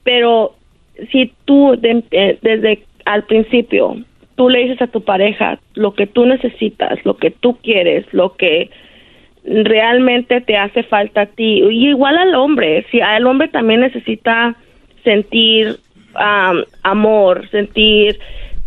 pero 0.03 0.55
si 1.11 1.31
tú 1.45 1.73
eh, 1.73 2.37
desde 2.41 2.83
al 3.05 3.23
principio 3.23 3.97
tú 4.35 4.49
le 4.49 4.63
dices 4.63 4.81
a 4.81 4.87
tu 4.87 5.03
pareja 5.03 5.59
lo 5.75 5.93
que 5.93 6.07
tú 6.07 6.25
necesitas, 6.25 7.05
lo 7.05 7.17
que 7.17 7.29
tú 7.29 7.57
quieres, 7.61 8.11
lo 8.13 8.33
que 8.35 8.71
realmente 9.45 10.41
te 10.41 10.57
hace 10.57 10.81
falta 10.81 11.21
a 11.21 11.25
ti, 11.27 11.61
y 11.69 11.89
igual 11.89 12.17
al 12.17 12.33
hombre, 12.33 12.85
si 12.89 13.01
al 13.01 13.27
hombre 13.27 13.47
también 13.47 13.81
necesita 13.81 14.55
sentir 15.03 15.77
am, 16.15 16.63
amor, 16.83 17.49
sentir 17.49 18.19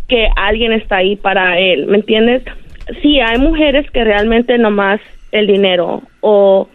que 0.09 0.29
alguien 0.37 0.73
está 0.73 0.97
ahí 0.97 1.17
para 1.17 1.59
él, 1.59 1.87
¿me 1.87 1.97
entiendes? 1.97 2.43
Sí, 3.03 3.21
hay 3.21 3.39
mujeres 3.39 3.91
que 3.91 4.05
realmente 4.05 4.59
nomás 4.59 5.01
el 5.33 5.47
dinero 5.47 6.03
o 6.21 6.69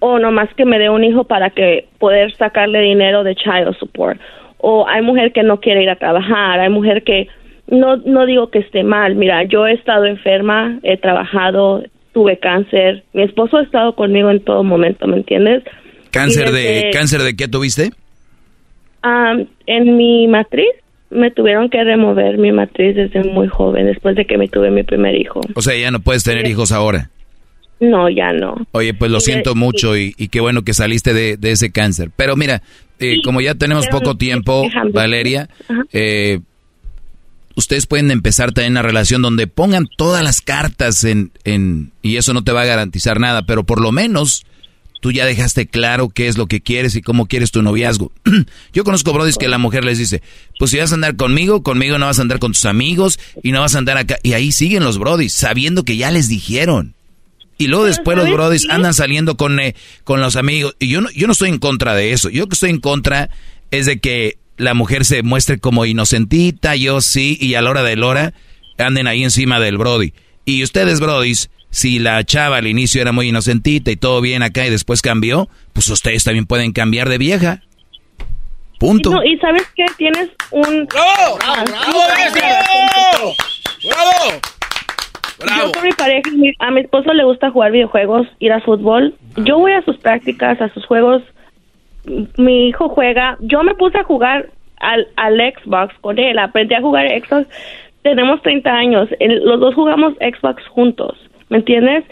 o 0.00 0.18
nomás 0.18 0.52
que 0.54 0.66
me 0.66 0.78
dé 0.78 0.90
un 0.90 1.02
hijo 1.02 1.24
para 1.24 1.48
que 1.48 1.86
poder 1.98 2.34
sacarle 2.36 2.80
dinero 2.80 3.24
de 3.24 3.34
child 3.34 3.74
support 3.78 4.20
o 4.58 4.86
hay 4.86 5.00
mujer 5.02 5.32
que 5.32 5.42
no 5.42 5.60
quiere 5.60 5.82
ir 5.82 5.88
a 5.90 5.96
trabajar, 5.96 6.60
hay 6.60 6.68
mujer 6.68 7.04
que 7.04 7.28
no 7.68 7.96
no 7.96 8.26
digo 8.26 8.50
que 8.50 8.58
esté 8.58 8.82
mal, 8.84 9.14
mira, 9.14 9.44
yo 9.44 9.66
he 9.66 9.72
estado 9.72 10.04
enferma, 10.04 10.78
he 10.82 10.98
trabajado, 10.98 11.82
tuve 12.12 12.38
cáncer, 12.38 13.02
mi 13.14 13.22
esposo 13.22 13.56
ha 13.56 13.62
estado 13.62 13.94
conmigo 13.94 14.30
en 14.30 14.40
todo 14.40 14.62
momento, 14.62 15.06
¿me 15.06 15.16
entiendes? 15.16 15.64
¿Cáncer 16.10 16.50
de 16.50 16.90
cáncer 16.92 17.22
de 17.22 17.34
qué 17.34 17.48
tuviste? 17.48 17.90
Am, 19.06 19.46
en 19.66 19.96
mi 19.98 20.26
matriz 20.28 20.70
me 21.10 21.30
tuvieron 21.30 21.68
que 21.68 21.84
remover 21.84 22.38
mi 22.38 22.52
matriz 22.52 22.96
desde 22.96 23.22
muy 23.22 23.48
joven, 23.48 23.86
después 23.86 24.16
de 24.16 24.24
que 24.24 24.38
me 24.38 24.48
tuve 24.48 24.70
mi 24.70 24.82
primer 24.82 25.14
hijo. 25.14 25.40
O 25.54 25.60
sea, 25.60 25.76
ya 25.78 25.90
no 25.90 26.00
puedes 26.00 26.24
tener 26.24 26.46
hijos 26.46 26.72
ahora. 26.72 27.10
No, 27.80 28.08
ya 28.08 28.32
no. 28.32 28.54
Oye, 28.72 28.94
pues 28.94 29.10
lo 29.10 29.20
siento 29.20 29.54
mucho 29.54 29.96
y, 29.96 30.14
y 30.16 30.28
qué 30.28 30.40
bueno 30.40 30.62
que 30.62 30.72
saliste 30.72 31.12
de, 31.12 31.36
de 31.36 31.50
ese 31.50 31.70
cáncer. 31.70 32.10
Pero 32.16 32.34
mira, 32.34 32.62
eh, 32.98 33.20
como 33.22 33.42
ya 33.42 33.54
tenemos 33.54 33.86
poco 33.88 34.16
tiempo, 34.16 34.62
déjame. 34.62 34.90
Valeria, 34.92 35.48
eh, 35.92 36.40
ustedes 37.56 37.86
pueden 37.86 38.10
empezar 38.10 38.52
también 38.52 38.72
una 38.72 38.82
relación 38.82 39.20
donde 39.20 39.46
pongan 39.46 39.86
todas 39.98 40.22
las 40.22 40.40
cartas 40.40 41.04
en, 41.04 41.30
en, 41.44 41.92
y 42.00 42.16
eso 42.16 42.32
no 42.32 42.42
te 42.42 42.52
va 42.52 42.62
a 42.62 42.66
garantizar 42.66 43.20
nada, 43.20 43.42
pero 43.42 43.64
por 43.64 43.82
lo 43.82 43.92
menos 43.92 44.46
tú 45.04 45.12
ya 45.12 45.26
dejaste 45.26 45.66
claro 45.66 46.08
qué 46.08 46.28
es 46.28 46.38
lo 46.38 46.46
que 46.46 46.62
quieres 46.62 46.96
y 46.96 47.02
cómo 47.02 47.26
quieres 47.26 47.50
tu 47.50 47.60
noviazgo. 47.60 48.10
Yo 48.72 48.84
conozco 48.84 49.12
brodis 49.12 49.36
que 49.36 49.48
la 49.48 49.58
mujer 49.58 49.84
les 49.84 49.98
dice, 49.98 50.22
pues 50.58 50.70
si 50.70 50.78
vas 50.78 50.92
a 50.92 50.94
andar 50.94 51.14
conmigo, 51.16 51.62
conmigo 51.62 51.98
no 51.98 52.06
vas 52.06 52.18
a 52.18 52.22
andar 52.22 52.38
con 52.38 52.52
tus 52.52 52.64
amigos 52.64 53.18
y 53.42 53.52
no 53.52 53.60
vas 53.60 53.74
a 53.74 53.78
andar 53.80 53.98
acá. 53.98 54.18
Y 54.22 54.32
ahí 54.32 54.50
siguen 54.50 54.82
los 54.82 54.96
brodis, 54.96 55.34
sabiendo 55.34 55.82
que 55.82 55.98
ya 55.98 56.10
les 56.10 56.30
dijeron. 56.30 56.94
Y 57.58 57.66
luego 57.66 57.84
después 57.84 58.16
los 58.16 58.24
¿sabes 58.24 58.34
brodis 58.34 58.70
andan 58.70 58.94
saliendo 58.94 59.36
con, 59.36 59.60
eh, 59.60 59.74
con 60.04 60.22
los 60.22 60.36
amigos. 60.36 60.74
Y 60.78 60.88
yo 60.88 61.02
no, 61.02 61.10
yo 61.10 61.26
no 61.26 61.34
estoy 61.34 61.50
en 61.50 61.58
contra 61.58 61.94
de 61.94 62.14
eso. 62.14 62.30
Yo 62.30 62.48
que 62.48 62.54
estoy 62.54 62.70
en 62.70 62.80
contra 62.80 63.28
es 63.70 63.84
de 63.84 64.00
que 64.00 64.38
la 64.56 64.72
mujer 64.72 65.04
se 65.04 65.22
muestre 65.22 65.58
como 65.58 65.84
inocentita, 65.84 66.76
yo 66.76 67.02
sí, 67.02 67.36
y 67.38 67.56
a 67.56 67.60
la 67.60 67.68
hora 67.68 67.82
de 67.82 67.96
la 67.96 68.06
hora 68.06 68.34
anden 68.78 69.06
ahí 69.06 69.22
encima 69.22 69.60
del 69.60 69.76
brody. 69.76 70.14
Y 70.46 70.62
ustedes, 70.62 70.98
brodis, 70.98 71.50
si 71.74 71.98
la 71.98 72.22
chava 72.22 72.58
al 72.58 72.66
inicio 72.68 73.02
era 73.02 73.10
muy 73.10 73.28
inocentita 73.30 73.90
y 73.90 73.96
todo 73.96 74.20
bien 74.20 74.42
acá 74.44 74.64
y 74.64 74.70
después 74.70 75.02
cambió, 75.02 75.48
pues 75.72 75.88
ustedes 75.88 76.22
también 76.22 76.46
pueden 76.46 76.72
cambiar 76.72 77.08
de 77.08 77.18
vieja. 77.18 77.62
Punto. 78.78 79.10
No, 79.10 79.24
y 79.24 79.36
sabes 79.38 79.62
qué, 79.74 79.84
tienes 79.96 80.28
un... 80.52 80.86
¡Bravo! 80.86 81.38
Ah, 81.44 81.64
¡Bravo, 81.66 82.00
sí, 82.32 82.40
maestro! 82.40 83.32
¡Bravo! 83.88 84.40
Yo 85.58 85.72
con 85.72 85.82
mi 85.82 85.92
pareja, 85.92 86.30
a 86.60 86.70
mi 86.70 86.80
esposo 86.80 87.12
le 87.12 87.24
gusta 87.24 87.50
jugar 87.50 87.72
videojuegos, 87.72 88.26
ir 88.38 88.52
a 88.52 88.60
fútbol. 88.60 89.14
Yo 89.36 89.58
voy 89.58 89.72
a 89.72 89.82
sus 89.82 89.96
prácticas, 89.98 90.60
a 90.60 90.68
sus 90.72 90.86
juegos. 90.86 91.22
Mi 92.38 92.68
hijo 92.68 92.88
juega. 92.88 93.36
Yo 93.40 93.62
me 93.64 93.74
puse 93.74 93.98
a 93.98 94.04
jugar 94.04 94.48
al, 94.78 95.08
al 95.16 95.38
Xbox 95.38 95.92
con 96.00 96.18
él. 96.18 96.38
Aprendí 96.38 96.74
a 96.74 96.80
jugar 96.80 97.08
Xbox. 97.08 97.48
Tenemos 98.02 98.40
30 98.42 98.70
años. 98.70 99.08
El- 99.18 99.44
los 99.44 99.58
dos 99.60 99.74
jugamos 99.74 100.14
Xbox 100.14 100.62
juntos. 100.68 101.18
¿Me 101.48 101.58
entiendes? 101.58 102.04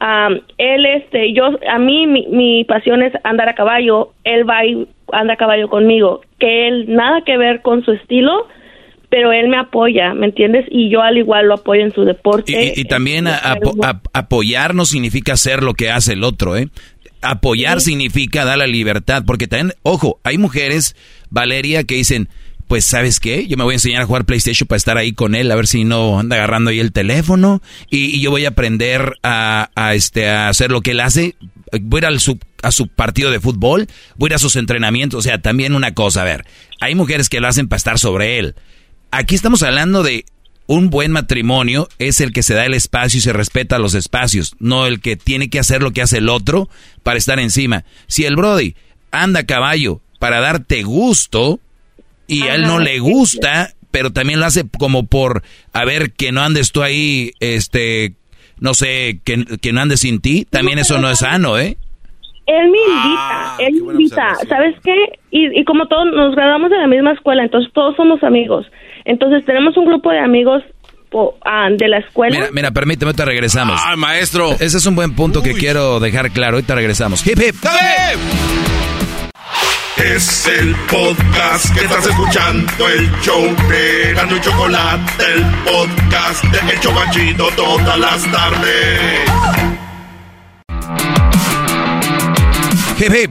Am, 0.00 0.40
él, 0.58 0.86
este, 0.86 1.32
yo, 1.32 1.58
a 1.68 1.78
mí, 1.78 2.06
mi, 2.06 2.26
mi 2.28 2.64
pasión 2.64 3.02
es 3.02 3.12
andar 3.24 3.48
a 3.48 3.54
caballo. 3.54 4.12
Él 4.24 4.48
va 4.48 4.64
y 4.64 4.86
anda 5.12 5.34
a 5.34 5.36
caballo 5.36 5.68
conmigo. 5.68 6.20
Que 6.38 6.68
él, 6.68 6.86
nada 6.88 7.22
que 7.26 7.36
ver 7.36 7.62
con 7.62 7.84
su 7.84 7.92
estilo, 7.92 8.46
pero 9.10 9.32
él 9.32 9.48
me 9.48 9.56
apoya, 9.56 10.14
¿me 10.14 10.26
entiendes? 10.26 10.66
Y 10.70 10.88
yo 10.90 11.02
al 11.02 11.18
igual 11.18 11.46
lo 11.48 11.54
apoyo 11.54 11.82
en 11.82 11.92
su 11.92 12.04
deporte. 12.04 12.52
Y, 12.52 12.54
y- 12.78 12.82
y 12.82 12.84
también 12.84 13.26
a- 13.26 13.54
apoyar 14.12 14.74
no 14.74 14.84
significa 14.84 15.32
hacer 15.32 15.62
lo 15.62 15.74
que 15.74 15.90
hace 15.90 16.12
el 16.12 16.22
otro, 16.24 16.56
¿eh? 16.56 16.68
Apoyar 17.20 17.80
significa 17.80 18.44
dar 18.44 18.58
la 18.58 18.66
libertad, 18.68 19.24
porque 19.26 19.48
también, 19.48 19.72
ojo, 19.82 20.20
hay 20.22 20.38
mujeres, 20.38 20.94
Valeria, 21.30 21.82
que 21.82 21.96
dicen, 21.96 22.28
pues, 22.68 22.84
¿sabes 22.84 23.18
qué? 23.18 23.46
Yo 23.48 23.56
me 23.56 23.64
voy 23.64 23.72
a 23.72 23.76
enseñar 23.76 24.02
a 24.02 24.06
jugar 24.06 24.24
PlayStation 24.26 24.68
para 24.68 24.76
estar 24.76 24.98
ahí 24.98 25.12
con 25.12 25.34
él, 25.34 25.50
a 25.50 25.56
ver 25.56 25.66
si 25.66 25.84
no 25.84 26.20
anda 26.20 26.36
agarrando 26.36 26.70
ahí 26.70 26.78
el 26.78 26.92
teléfono, 26.92 27.62
y, 27.90 28.20
yo 28.20 28.30
voy 28.30 28.44
a 28.44 28.50
aprender 28.50 29.14
a, 29.22 29.70
este, 29.94 30.28
a 30.28 30.48
hacer 30.48 30.70
lo 30.70 30.82
que 30.82 30.92
él 30.92 31.00
hace, 31.00 31.34
voy 31.80 31.98
a 31.98 32.02
ir 32.02 32.06
al 32.06 32.20
su- 32.20 32.38
a 32.62 32.70
su 32.70 32.86
partido 32.88 33.30
de 33.30 33.40
fútbol, 33.40 33.86
voy 34.16 34.28
a 34.28 34.30
ir 34.30 34.34
a 34.34 34.38
sus 34.38 34.56
entrenamientos, 34.56 35.18
o 35.18 35.22
sea, 35.22 35.40
también 35.40 35.74
una 35.74 35.94
cosa, 35.94 36.22
a 36.22 36.24
ver, 36.24 36.44
hay 36.80 36.94
mujeres 36.94 37.28
que 37.28 37.40
lo 37.40 37.48
hacen 37.48 37.68
para 37.68 37.78
estar 37.78 37.98
sobre 37.98 38.38
él. 38.38 38.54
Aquí 39.10 39.34
estamos 39.34 39.62
hablando 39.62 40.02
de 40.02 40.26
un 40.66 40.90
buen 40.90 41.10
matrimonio 41.12 41.88
es 41.98 42.20
el 42.20 42.32
que 42.32 42.42
se 42.42 42.52
da 42.52 42.66
el 42.66 42.74
espacio 42.74 43.18
y 43.18 43.22
se 43.22 43.32
respeta 43.32 43.78
los 43.78 43.94
espacios, 43.94 44.54
no 44.58 44.86
el 44.86 45.00
que 45.00 45.16
tiene 45.16 45.48
que 45.48 45.58
hacer 45.58 45.82
lo 45.82 45.92
que 45.92 46.02
hace 46.02 46.18
el 46.18 46.28
otro 46.28 46.68
para 47.02 47.16
estar 47.16 47.40
encima. 47.40 47.84
Si 48.06 48.26
el 48.26 48.36
Brody 48.36 48.74
anda 49.10 49.40
a 49.40 49.46
caballo 49.46 50.02
para 50.18 50.40
darte 50.40 50.82
gusto 50.82 51.60
y 52.28 52.42
a 52.42 52.54
él 52.54 52.62
no 52.62 52.78
le 52.78 53.00
gusta, 53.00 53.70
pero 53.90 54.12
también 54.12 54.38
lo 54.38 54.46
hace 54.46 54.64
como 54.78 55.06
por 55.06 55.42
a 55.72 55.84
ver 55.84 56.12
que 56.12 56.30
no 56.30 56.42
andes 56.42 56.70
tú 56.70 56.82
ahí, 56.82 57.32
este, 57.40 58.12
no 58.60 58.74
sé, 58.74 59.20
que, 59.24 59.44
que 59.60 59.72
no 59.72 59.80
andes 59.80 60.00
sin 60.00 60.20
ti, 60.20 60.46
también 60.48 60.78
eso 60.78 60.98
no 61.00 61.10
es 61.10 61.18
sano, 61.20 61.58
¿eh? 61.58 61.76
Él 62.46 62.70
me 62.70 62.78
invita, 62.78 63.56
él 63.58 63.74
me 63.82 63.92
invita, 63.92 64.34
¿sabes 64.48 64.74
qué? 64.82 64.94
Y, 65.30 65.60
y 65.60 65.64
como 65.64 65.86
todos 65.86 66.06
nos 66.14 66.34
graduamos 66.34 66.70
de 66.70 66.78
la 66.78 66.86
misma 66.86 67.12
escuela, 67.12 67.42
entonces 67.42 67.70
todos 67.74 67.94
somos 67.96 68.22
amigos. 68.22 68.66
Entonces 69.04 69.44
tenemos 69.44 69.76
un 69.76 69.84
grupo 69.84 70.10
de 70.10 70.18
amigos 70.18 70.62
po- 71.10 71.36
ah, 71.44 71.68
de 71.70 71.88
la 71.88 71.98
escuela. 71.98 72.34
Mira, 72.34 72.48
mira, 72.52 72.70
permíteme, 72.70 73.10
ahorita 73.10 73.26
regresamos. 73.26 73.78
¡Ay, 73.84 73.96
maestro! 73.98 74.52
Ese 74.52 74.78
es 74.78 74.86
un 74.86 74.94
buen 74.94 75.14
punto 75.14 75.42
que 75.42 75.52
quiero 75.54 76.00
dejar 76.00 76.30
claro, 76.30 76.56
ahorita 76.56 76.74
regresamos. 76.74 77.26
Hip, 77.26 77.38
hip. 77.38 77.54
Es 79.98 80.46
el 80.46 80.76
podcast 80.90 81.74
que 81.74 81.80
estás 81.80 82.06
escuchando, 82.06 82.88
el 82.88 83.10
show 83.20 83.42
de 83.68 84.14
Gano 84.14 84.36
y 84.36 84.40
Chocolate, 84.40 85.24
el 85.34 85.44
podcast 85.64 86.44
de 86.44 86.72
El 86.72 86.80
Chobachito 86.80 87.48
todas 87.56 87.98
las 87.98 88.22
tardes. 88.30 89.00
Hip, 93.00 93.12
hip. 93.12 93.30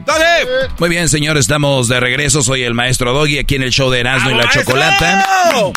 Muy 0.79 0.89
bien, 0.89 1.07
señor, 1.07 1.37
estamos 1.37 1.87
de 1.87 1.99
regreso. 2.01 2.41
Soy 2.41 2.63
el 2.63 2.73
maestro 2.73 3.13
Doggy 3.13 3.39
aquí 3.39 3.55
en 3.55 3.63
el 3.63 3.71
show 3.71 3.89
de 3.89 4.01
Erasmo 4.01 4.31
y 4.31 4.33
la 4.33 4.49
Chocolata. 4.49 5.73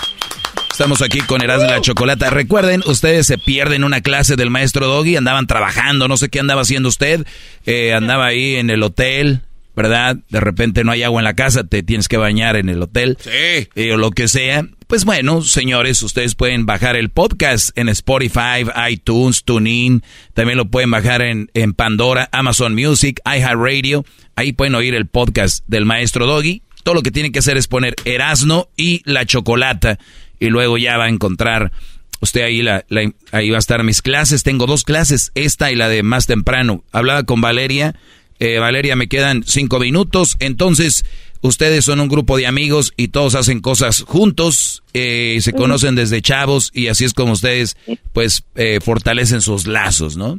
Estamos 0.71 1.03
aquí 1.03 1.21
con 1.21 1.41
Erasmo 1.43 1.67
y 1.67 1.71
la 1.71 1.81
Chocolata. 1.81 2.31
Recuerden, 2.31 2.83
ustedes 2.87 3.27
se 3.27 3.39
pierden 3.39 3.85
una 3.85 4.01
clase 4.01 4.35
del 4.35 4.51
maestro 4.51 4.87
Doggy. 4.89 5.17
Andaban 5.17 5.47
trabajando, 5.47 6.09
no 6.09 6.17
sé 6.17 6.31
qué 6.31 6.41
andaba 6.41 6.63
haciendo 6.63 6.89
usted. 6.89 7.27
Eh, 7.67 7.93
andaba 7.95 8.27
ahí 8.27 8.57
en 8.57 8.71
el 8.71 8.83
hotel, 8.83 9.43
¿verdad? 9.83 10.17
De 10.29 10.41
repente 10.41 10.85
no 10.85 10.93
hay 10.93 11.03
agua 11.03 11.21
en 11.21 11.25
la 11.25 11.35
casa, 11.35 11.65
te 11.65 11.83
tienes 11.83 12.07
que 12.07 12.19
bañar 12.19 12.57
en 12.57 12.69
el 12.69 12.83
hotel. 12.83 13.17
Sí. 13.19 13.31
Eh, 13.75 13.93
o 13.93 13.97
lo 13.97 14.11
que 14.11 14.29
sea. 14.29 14.67
Pues 14.87 15.05
bueno, 15.07 15.41
señores, 15.41 16.03
ustedes 16.03 16.35
pueden 16.35 16.67
bajar 16.67 16.97
el 16.97 17.09
podcast 17.09 17.71
en 17.79 17.89
Spotify, 17.89 18.67
iTunes, 18.91 19.45
TuneIn. 19.45 20.03
También 20.35 20.59
lo 20.59 20.67
pueden 20.67 20.91
bajar 20.91 21.23
en, 21.23 21.51
en 21.55 21.73
Pandora, 21.73 22.29
Amazon 22.33 22.75
Music, 22.75 23.21
iHeartRadio. 23.25 24.05
Ahí 24.37 24.53
pueden 24.53 24.75
oír 24.75 24.95
el 24.95 25.07
podcast 25.07 25.65
del 25.67 25.87
maestro 25.87 26.27
Doggy. 26.27 26.63
Todo 26.83 26.95
lo 26.97 27.03
que 27.03 27.11
tienen 27.11 27.33
que 27.33 27.39
hacer 27.39 27.57
es 27.57 27.69
poner 27.69 27.95
Erasno 28.05 28.69
y 28.77 29.01
la 29.05 29.25
chocolata. 29.25 29.99
Y 30.39 30.49
luego 30.49 30.77
ya 30.77 30.99
va 30.99 31.05
a 31.05 31.09
encontrar 31.09 31.73
usted 32.21 32.43
ahí, 32.43 32.61
la, 32.61 32.85
la- 32.89 33.13
ahí 33.33 33.49
va 33.51 33.57
a 33.57 33.61
estar 33.61 33.83
mis 33.85 34.03
clases. 34.03 34.43
Tengo 34.43 34.67
dos 34.67 34.85
clases, 34.85 35.31
esta 35.35 35.71
y 35.71 35.77
la 35.77 35.89
de 35.89 36.03
más 36.03 36.27
temprano. 36.27 36.85
Hablaba 36.93 37.23
con 37.23 37.41
Valeria. 37.41 37.95
Eh, 38.41 38.59
Valeria, 38.59 38.97
me 38.97 39.07
quedan 39.07 39.43
cinco 39.45 39.79
minutos. 39.79 40.37
Entonces, 40.41 41.05
ustedes 41.43 41.85
son 41.85 42.01
un 42.01 42.09
grupo 42.09 42.39
de 42.39 42.47
amigos 42.47 42.93
y 42.97 43.09
todos 43.09 43.35
hacen 43.35 43.61
cosas 43.61 44.03
juntos. 44.03 44.83
eh, 44.95 45.37
se 45.41 45.53
conocen 45.53 45.95
desde 45.95 46.21
chavos 46.21 46.73
y 46.75 46.89
así 46.89 47.05
es 47.05 47.15
como 47.15 47.33
ustedes, 47.33 47.77
pues, 48.13 48.45
eh, 48.57 48.81
fortalecen 48.81 49.41
sus 49.41 49.67
lazos, 49.67 50.17
¿no? 50.17 50.39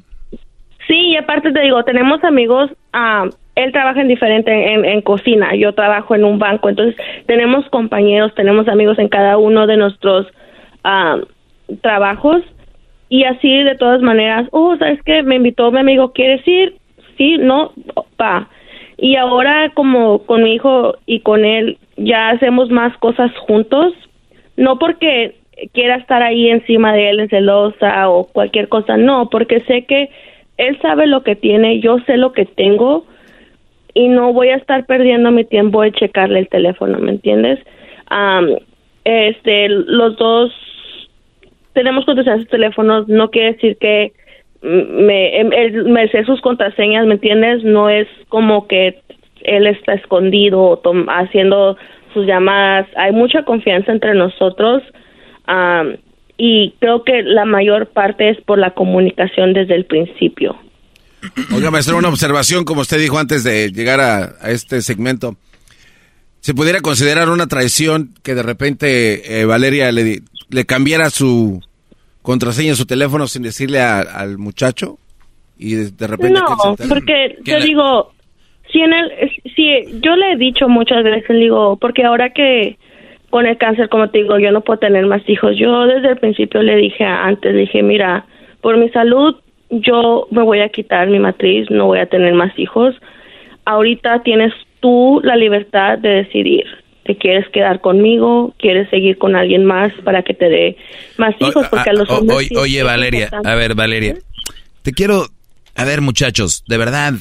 Sí, 0.87 1.11
y 1.11 1.15
aparte 1.15 1.51
te 1.53 1.61
digo, 1.61 1.83
tenemos 1.85 2.21
amigos, 2.23 2.69
ah, 2.91 3.29
él 3.55 3.71
trabaja 3.71 4.01
en 4.01 4.07
diferente, 4.07 4.73
en, 4.73 4.83
en 4.83 5.01
cocina, 5.01 5.55
yo 5.55 5.73
trabajo 5.73 6.15
en 6.15 6.25
un 6.25 6.39
banco, 6.39 6.67
entonces 6.69 6.95
tenemos 7.27 7.65
compañeros, 7.69 8.33
tenemos 8.35 8.67
amigos 8.67 8.99
en 8.99 9.07
cada 9.07 9.37
uno 9.37 9.67
de 9.67 9.77
nuestros 9.77 10.27
ah, 10.83 11.17
trabajos 11.81 12.41
y 13.07 13.23
así 13.25 13.63
de 13.63 13.75
todas 13.75 14.01
maneras, 14.01 14.47
oh, 14.51 14.75
¿sabes 14.77 14.99
qué? 15.05 15.23
Me 15.23 15.35
invitó 15.35 15.71
mi 15.71 15.79
amigo, 15.79 16.11
¿quieres 16.11 16.45
ir? 16.47 16.80
Sí, 17.17 17.37
no, 17.37 17.73
va. 18.19 18.49
Y 18.97 19.15
ahora 19.15 19.71
como 19.73 20.25
con 20.25 20.43
mi 20.43 20.53
hijo 20.53 20.95
y 21.05 21.21
con 21.21 21.45
él 21.45 21.77
ya 21.97 22.29
hacemos 22.29 22.69
más 22.69 22.95
cosas 22.97 23.31
juntos, 23.39 23.93
no 24.57 24.77
porque 24.77 25.35
quiera 25.73 25.95
estar 25.95 26.21
ahí 26.21 26.49
encima 26.49 26.93
de 26.93 27.09
él 27.09 27.19
en 27.19 27.29
celosa 27.29 28.09
o 28.09 28.25
cualquier 28.25 28.67
cosa, 28.69 28.97
no, 28.97 29.29
porque 29.29 29.61
sé 29.61 29.85
que 29.85 30.09
él 30.57 30.77
sabe 30.81 31.07
lo 31.07 31.23
que 31.23 31.35
tiene, 31.35 31.79
yo 31.79 31.99
sé 32.05 32.17
lo 32.17 32.33
que 32.33 32.45
tengo 32.45 33.05
y 33.93 34.07
no 34.07 34.33
voy 34.33 34.49
a 34.49 34.57
estar 34.57 34.85
perdiendo 34.85 35.31
mi 35.31 35.43
tiempo 35.43 35.83
en 35.83 35.93
checarle 35.93 36.39
el 36.39 36.47
teléfono, 36.47 36.99
¿me 36.99 37.11
entiendes? 37.11 37.59
Am, 38.07 38.55
este, 39.03 39.69
los 39.69 40.15
dos 40.17 40.51
tenemos 41.73 42.05
en 42.07 42.39
sus 42.39 42.47
teléfonos, 42.49 43.07
no 43.07 43.29
quiere 43.31 43.53
decir 43.53 43.77
que 43.77 44.13
me, 44.61 45.39
em- 45.39 45.53
él 45.53 45.85
me 45.85 46.07
sé 46.09 46.23
sus 46.25 46.41
contraseñas, 46.41 47.05
¿me 47.07 47.15
entiendes? 47.15 47.63
No 47.63 47.89
es 47.89 48.07
como 48.29 48.67
que 48.67 49.01
él 49.43 49.67
está 49.67 49.93
escondido 49.93 50.77
tom- 50.83 51.07
haciendo 51.09 51.77
sus 52.13 52.25
llamadas. 52.27 52.87
Hay 52.95 53.11
mucha 53.11 53.43
confianza 53.43 53.91
entre 53.91 54.13
nosotros 54.13 54.83
y 56.37 56.73
creo 56.79 57.03
que 57.03 57.23
la 57.23 57.45
mayor 57.45 57.87
parte 57.87 58.29
es 58.29 58.39
por 58.41 58.57
la 58.57 58.71
comunicación 58.71 59.53
desde 59.53 59.75
el 59.75 59.85
principio. 59.85 60.55
Oiga, 61.53 61.69
maestro, 61.69 61.97
una 61.97 62.09
observación, 62.09 62.63
como 62.65 62.81
usted 62.81 62.99
dijo 62.99 63.19
antes 63.19 63.43
de 63.43 63.71
llegar 63.71 63.99
a, 63.99 64.49
este 64.49 64.81
segmento. 64.81 65.35
se 66.39 66.53
pudiera 66.53 66.79
considerar 66.81 67.29
una 67.29 67.47
traición 67.47 68.09
que 68.23 68.33
de 68.33 68.43
repente 68.43 69.41
eh, 69.41 69.45
Valeria 69.45 69.91
le, 69.91 70.21
le 70.49 70.65
cambiara 70.65 71.09
su 71.09 71.61
contraseña, 72.21 72.75
su 72.75 72.85
teléfono 72.85 73.27
sin 73.27 73.43
decirle 73.43 73.79
a- 73.79 74.01
al 74.01 74.37
muchacho 74.37 74.97
y 75.57 75.75
de, 75.75 75.91
de 75.91 76.07
repente... 76.07 76.33
No, 76.39 76.75
porque 76.89 77.37
Que 77.43 77.51
te 77.53 77.59
le- 77.59 77.65
digo, 77.65 78.11
si 78.71 78.79
en 78.81 78.93
el, 78.93 79.11
si 79.55 79.99
yo 80.01 80.15
le 80.15 80.33
he 80.33 80.37
dicho 80.37 80.67
muchas 80.69 81.03
veces, 81.03 81.29
le 81.29 81.39
digo, 81.43 81.77
porque 81.77 82.03
ahora 82.05 82.31
que 82.31 82.77
con 83.29 83.45
el 83.45 83.57
cáncer, 83.57 83.87
como 83.89 84.09
te 84.09 84.19
digo, 84.19 84.37
yo 84.39 84.51
no 84.51 84.61
puedo 84.61 84.79
tener 84.79 85.05
más 85.05 85.21
hijos. 85.29 85.55
Yo 85.57 85.85
desde 85.87 86.09
el 86.09 86.17
principio 86.17 86.61
le 86.61 86.75
dije 86.75 87.03
antes, 87.05 87.53
le 87.53 87.61
dije, 87.61 87.81
mira, 87.81 88.25
por 88.61 88.77
mi 88.77 88.89
salud, 88.89 89.35
yo 89.69 90.27
me 90.31 90.43
voy 90.43 90.59
a 90.59 90.67
quitar 90.69 91.07
mi 91.07 91.17
matriz, 91.19 91.69
no 91.69 91.85
voy 91.87 91.99
a 91.99 92.07
tener 92.07 92.33
más 92.33 92.51
hijos. 92.59 92.93
Ahorita 93.65 94.21
tienes 94.23 94.53
tú 94.81 95.21
la 95.23 95.35
libertad 95.37 95.97
de 95.99 96.09
decidir. 96.09 96.65
¿Te 97.11 97.17
quieres 97.17 97.45
quedar 97.51 97.81
conmigo? 97.81 98.55
¿Quieres 98.57 98.89
seguir 98.89 99.17
con 99.17 99.35
alguien 99.35 99.65
más 99.65 99.91
para 100.05 100.23
que 100.23 100.33
te 100.33 100.47
dé 100.47 100.77
más 101.17 101.35
hijos? 101.41 101.67
Porque 101.69 101.89
a 101.89 101.93
los 101.93 102.09
O- 102.09 102.19
hombres 102.19 102.49
oye, 102.55 102.83
Valeria, 102.83 103.29
a 103.43 103.53
ver, 103.55 103.75
Valeria, 103.75 104.15
te 104.81 104.93
quiero, 104.93 105.27
a 105.75 105.83
ver, 105.83 105.99
muchachos, 105.99 106.63
de 106.69 106.77
verdad, 106.77 107.15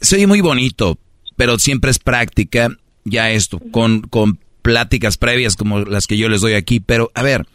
soy 0.00 0.24
muy 0.26 0.40
bonito, 0.40 0.98
pero 1.36 1.58
siempre 1.58 1.90
es 1.90 1.98
práctica 1.98 2.68
ya 3.04 3.32
esto, 3.32 3.60
con, 3.72 4.02
con 4.02 4.38
pláticas 4.62 5.16
previas 5.16 5.56
como 5.56 5.80
las 5.80 6.06
que 6.06 6.16
yo 6.16 6.28
les 6.28 6.40
doy 6.42 6.52
aquí, 6.52 6.78
pero 6.78 7.10
a 7.14 7.24
ver, 7.24 7.46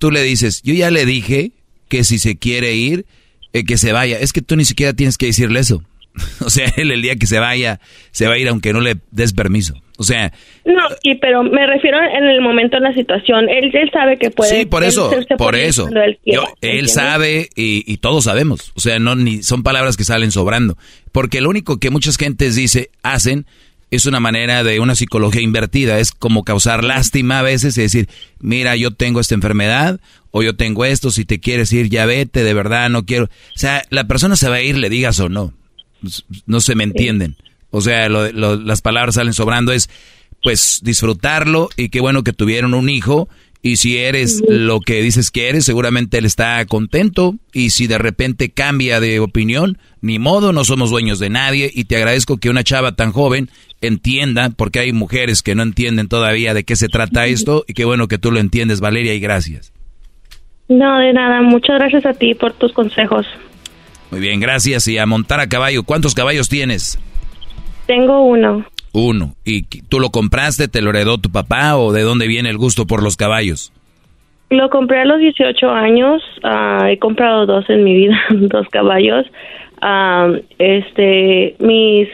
tú 0.00 0.10
le 0.10 0.22
dices, 0.24 0.62
yo 0.62 0.74
ya 0.74 0.90
le 0.90 1.06
dije 1.06 1.52
que 1.88 2.02
si 2.02 2.18
se 2.18 2.38
quiere 2.38 2.74
ir, 2.74 3.06
eh, 3.52 3.64
que 3.64 3.78
se 3.78 3.92
vaya, 3.92 4.18
es 4.18 4.32
que 4.32 4.42
tú 4.42 4.56
ni 4.56 4.64
siquiera 4.64 4.94
tienes 4.94 5.16
que 5.16 5.26
decirle 5.26 5.60
eso. 5.60 5.84
O 6.44 6.50
sea, 6.50 6.72
él 6.76 6.90
el 6.90 7.02
día 7.02 7.16
que 7.16 7.26
se 7.26 7.38
vaya, 7.38 7.80
se 8.10 8.26
va 8.26 8.34
a 8.34 8.38
ir 8.38 8.48
aunque 8.48 8.72
no 8.72 8.80
le 8.80 8.96
des 9.10 9.32
permiso. 9.32 9.74
O 9.98 10.02
sea, 10.02 10.32
No, 10.64 10.80
sí, 11.02 11.14
pero 11.20 11.42
me 11.42 11.66
refiero 11.66 11.98
en 12.02 12.24
el 12.24 12.40
momento, 12.40 12.78
en 12.78 12.84
la 12.84 12.94
situación. 12.94 13.48
Él, 13.50 13.70
él 13.74 13.90
sabe 13.92 14.18
que 14.18 14.30
puede. 14.30 14.60
Sí, 14.60 14.64
por 14.66 14.82
eso, 14.82 15.10
por 15.36 15.54
eso. 15.54 15.88
él 15.88 16.18
quiera, 16.24 16.42
Yo- 16.42 16.48
él 16.62 16.70
¿entiendes? 16.70 16.92
sabe 16.94 17.48
y, 17.54 17.84
y 17.86 17.98
todos 17.98 18.24
sabemos. 18.24 18.72
O 18.74 18.80
sea, 18.80 18.98
no 18.98 19.14
ni 19.14 19.42
son 19.42 19.62
palabras 19.62 19.96
que 19.98 20.04
salen 20.04 20.30
sobrando. 20.30 20.78
Porque 21.12 21.40
lo 21.42 21.50
único 21.50 21.78
que 21.78 21.90
muchas 21.90 22.16
gentes 22.16 22.56
dice, 22.56 22.90
hacen, 23.02 23.44
es 23.90 24.06
una 24.06 24.20
manera 24.20 24.62
de 24.64 24.80
una 24.80 24.94
psicología 24.94 25.42
invertida. 25.42 25.98
Es 25.98 26.12
como 26.12 26.44
causar 26.44 26.82
lástima 26.82 27.40
a 27.40 27.42
veces 27.42 27.76
y 27.76 27.82
decir, 27.82 28.08
mira, 28.38 28.76
yo 28.76 28.92
tengo 28.92 29.20
esta 29.20 29.34
enfermedad 29.34 30.00
o 30.30 30.42
yo 30.42 30.56
tengo 30.56 30.86
esto, 30.86 31.10
si 31.10 31.26
te 31.26 31.40
quieres 31.40 31.72
ir, 31.74 31.90
ya 31.90 32.06
vete, 32.06 32.42
de 32.42 32.54
verdad, 32.54 32.88
no 32.88 33.04
quiero. 33.04 33.24
O 33.26 33.28
sea, 33.58 33.82
la 33.90 34.04
persona 34.04 34.36
se 34.36 34.48
va 34.48 34.56
a 34.56 34.62
ir, 34.62 34.78
le 34.78 34.88
digas 34.88 35.20
o 35.20 35.28
no. 35.28 35.52
No 36.46 36.60
se 36.60 36.74
me 36.74 36.84
entienden. 36.84 37.36
O 37.70 37.80
sea, 37.80 38.08
lo- 38.08 38.30
lo- 38.32 38.56
las 38.56 38.82
palabras 38.82 39.14
salen 39.16 39.32
sobrando. 39.32 39.72
Es, 39.72 39.88
pues, 40.42 40.80
disfrutarlo 40.82 41.68
y 41.76 41.88
qué 41.88 42.00
bueno 42.00 42.22
que 42.24 42.32
tuvieron 42.32 42.74
un 42.74 42.88
hijo. 42.88 43.28
Y 43.62 43.76
si 43.76 43.98
eres 43.98 44.42
lo 44.48 44.80
que 44.80 45.02
dices 45.02 45.30
que 45.30 45.50
eres, 45.50 45.66
seguramente 45.66 46.16
él 46.16 46.24
está 46.24 46.64
contento. 46.64 47.34
Y 47.52 47.70
si 47.70 47.86
de 47.86 47.98
repente 47.98 48.48
cambia 48.48 49.00
de 49.00 49.20
opinión, 49.20 49.76
ni 50.00 50.18
modo, 50.18 50.54
no 50.54 50.64
somos 50.64 50.88
dueños 50.88 51.18
de 51.18 51.28
nadie. 51.28 51.70
Y 51.74 51.84
te 51.84 51.96
agradezco 51.96 52.38
que 52.38 52.48
una 52.48 52.64
chava 52.64 52.92
tan 52.92 53.12
joven 53.12 53.50
entienda, 53.82 54.48
porque 54.48 54.78
hay 54.78 54.92
mujeres 54.94 55.42
que 55.42 55.54
no 55.54 55.62
entienden 55.62 56.08
todavía 56.08 56.54
de 56.54 56.64
qué 56.64 56.74
se 56.74 56.88
trata 56.88 57.26
esto. 57.26 57.66
Y 57.68 57.74
qué 57.74 57.84
bueno 57.84 58.08
que 58.08 58.16
tú 58.16 58.30
lo 58.32 58.40
entiendes, 58.40 58.80
Valeria, 58.80 59.12
y 59.12 59.20
gracias. 59.20 59.74
No, 60.68 60.98
de 60.98 61.12
nada. 61.12 61.42
Muchas 61.42 61.78
gracias 61.78 62.06
a 62.06 62.14
ti 62.14 62.34
por 62.34 62.54
tus 62.54 62.72
consejos. 62.72 63.26
Muy 64.10 64.20
bien, 64.20 64.40
gracias. 64.40 64.86
Y 64.88 64.98
a 64.98 65.06
montar 65.06 65.40
a 65.40 65.48
caballo, 65.48 65.82
¿cuántos 65.84 66.14
caballos 66.14 66.48
tienes? 66.48 66.98
Tengo 67.86 68.22
uno. 68.22 68.64
Uno. 68.92 69.34
¿Y 69.44 69.62
tú 69.62 70.00
lo 70.00 70.10
compraste, 70.10 70.68
te 70.68 70.82
lo 70.82 70.90
heredó 70.90 71.18
tu 71.18 71.30
papá 71.30 71.76
o 71.76 71.92
de 71.92 72.02
dónde 72.02 72.26
viene 72.26 72.50
el 72.50 72.58
gusto 72.58 72.86
por 72.86 73.02
los 73.02 73.16
caballos? 73.16 73.72
Lo 74.50 74.68
compré 74.68 75.00
a 75.00 75.04
los 75.04 75.20
18 75.20 75.70
años. 75.70 76.22
ah, 76.42 76.88
he 76.90 76.98
comprado 76.98 77.46
dos 77.46 77.70
en 77.70 77.84
mi 77.84 77.94
vida, 77.94 78.20
dos 78.30 78.66
caballos. 78.68 79.26
Ah, 79.80 80.32
este, 80.58 81.54
mis 81.60 82.08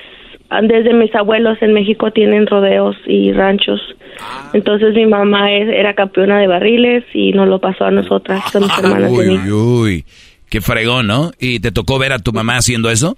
desde 0.63 0.95
mis 0.95 1.13
abuelos 1.15 1.59
en 1.61 1.73
México 1.73 2.11
tienen 2.13 2.47
rodeos 2.47 2.97
y 3.07 3.33
ranchos. 3.33 3.81
Entonces 4.53 4.95
mi 4.95 5.07
mamá 5.07 5.51
era 5.51 5.95
campeona 5.95 6.39
de 6.39 6.47
barriles 6.47 7.05
y 7.13 7.33
nos 7.33 7.49
lo 7.49 7.59
pasó 7.59 7.85
a 7.85 7.91
nosotras, 7.91 8.55
a 8.55 8.61
mis 8.61 8.79
hermanas 8.83 9.11
Uy, 9.11 9.29
uy, 9.29 9.51
uy. 9.51 10.05
Qué 10.49 10.61
fregón, 10.61 11.07
¿no? 11.07 11.33
¿Y 11.39 11.61
te 11.61 11.73
tocó 11.73 11.99
ver 11.99 12.13
a 12.13 12.19
tu 12.19 12.33
mamá 12.33 12.57
haciendo 12.57 12.91
eso? 12.91 13.17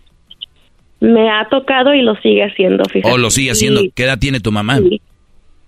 Me 1.00 1.30
ha 1.30 1.48
tocado 1.48 1.94
y 1.94 2.02
lo 2.02 2.16
sigue 2.16 2.42
haciendo, 2.42 2.84
fíjate. 2.84 3.14
¿O 3.14 3.18
lo 3.18 3.30
sigue 3.30 3.50
haciendo? 3.50 3.82
¿Qué 3.94 4.04
edad 4.04 4.18
tiene 4.18 4.40
tu 4.40 4.50
mamá? 4.50 4.80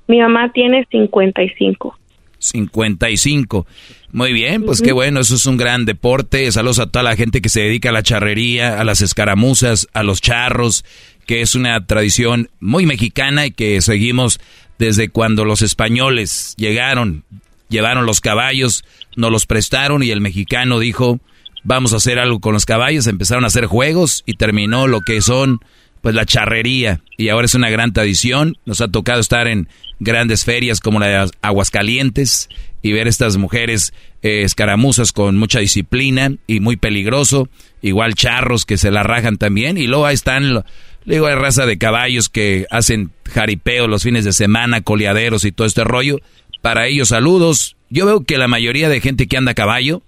mi 0.08 0.18
mamá 0.18 0.50
tiene 0.52 0.86
55. 0.90 1.96
55. 2.40 3.66
Muy 4.12 4.32
bien, 4.32 4.64
pues 4.64 4.82
qué 4.82 4.90
bueno, 4.90 5.20
eso 5.20 5.36
es 5.36 5.46
un 5.46 5.56
gran 5.56 5.84
deporte. 5.84 6.50
Saludos 6.50 6.80
a 6.80 6.90
toda 6.90 7.04
la 7.04 7.14
gente 7.14 7.40
que 7.40 7.48
se 7.48 7.60
dedica 7.60 7.90
a 7.90 7.92
la 7.92 8.02
charrería, 8.02 8.80
a 8.80 8.84
las 8.84 9.02
escaramuzas, 9.02 9.86
a 9.92 10.02
los 10.02 10.20
charros, 10.20 10.84
que 11.26 11.42
es 11.42 11.54
una 11.54 11.86
tradición 11.86 12.48
muy 12.58 12.86
mexicana 12.86 13.46
y 13.46 13.52
que 13.52 13.80
seguimos 13.82 14.40
desde 14.80 15.10
cuando 15.10 15.44
los 15.44 15.62
españoles 15.62 16.56
llegaron, 16.56 17.22
llevaron 17.68 18.04
los 18.04 18.20
caballos, 18.20 18.84
nos 19.14 19.30
los 19.30 19.46
prestaron 19.46 20.02
y 20.02 20.10
el 20.10 20.20
mexicano 20.20 20.80
dijo, 20.80 21.20
vamos 21.64 21.92
a 21.92 21.96
hacer 21.96 22.18
algo 22.18 22.40
con 22.40 22.52
los 22.52 22.66
caballos, 22.66 23.06
empezaron 23.06 23.44
a 23.44 23.48
hacer 23.48 23.66
juegos 23.66 24.22
y 24.26 24.34
terminó 24.34 24.86
lo 24.86 25.00
que 25.00 25.20
son 25.20 25.60
pues 26.00 26.14
la 26.14 26.24
charrería 26.24 27.00
y 27.16 27.28
ahora 27.28 27.44
es 27.44 27.54
una 27.54 27.70
gran 27.70 27.92
tradición. 27.92 28.56
Nos 28.64 28.80
ha 28.80 28.88
tocado 28.88 29.20
estar 29.20 29.46
en 29.48 29.68
grandes 29.98 30.44
ferias 30.44 30.80
como 30.80 30.98
la 30.98 31.06
de 31.06 31.30
Aguascalientes 31.42 32.48
y 32.82 32.92
ver 32.92 33.06
estas 33.06 33.36
mujeres 33.36 33.92
eh, 34.22 34.42
escaramuzas 34.42 35.12
con 35.12 35.36
mucha 35.36 35.60
disciplina 35.60 36.32
y 36.46 36.60
muy 36.60 36.76
peligroso. 36.76 37.48
Igual 37.82 38.14
charros 38.14 38.64
que 38.64 38.78
se 38.78 38.90
la 38.90 39.02
rajan 39.02 39.36
también 39.36 39.76
y 39.76 39.86
luego 39.86 40.06
ahí 40.06 40.14
están, 40.14 40.64
le 41.04 41.34
raza 41.34 41.66
de 41.66 41.78
caballos 41.78 42.28
que 42.28 42.66
hacen 42.70 43.12
jaripeo 43.30 43.86
los 43.86 44.02
fines 44.02 44.24
de 44.24 44.32
semana, 44.32 44.80
coleaderos 44.80 45.44
y 45.44 45.52
todo 45.52 45.66
este 45.66 45.84
rollo. 45.84 46.18
Para 46.62 46.86
ellos 46.86 47.08
saludos. 47.08 47.76
Yo 47.90 48.06
veo 48.06 48.24
que 48.24 48.38
la 48.38 48.48
mayoría 48.48 48.88
de 48.88 49.00
gente 49.00 49.26
que 49.26 49.36
anda 49.36 49.52
a 49.52 49.54
caballo 49.54 50.02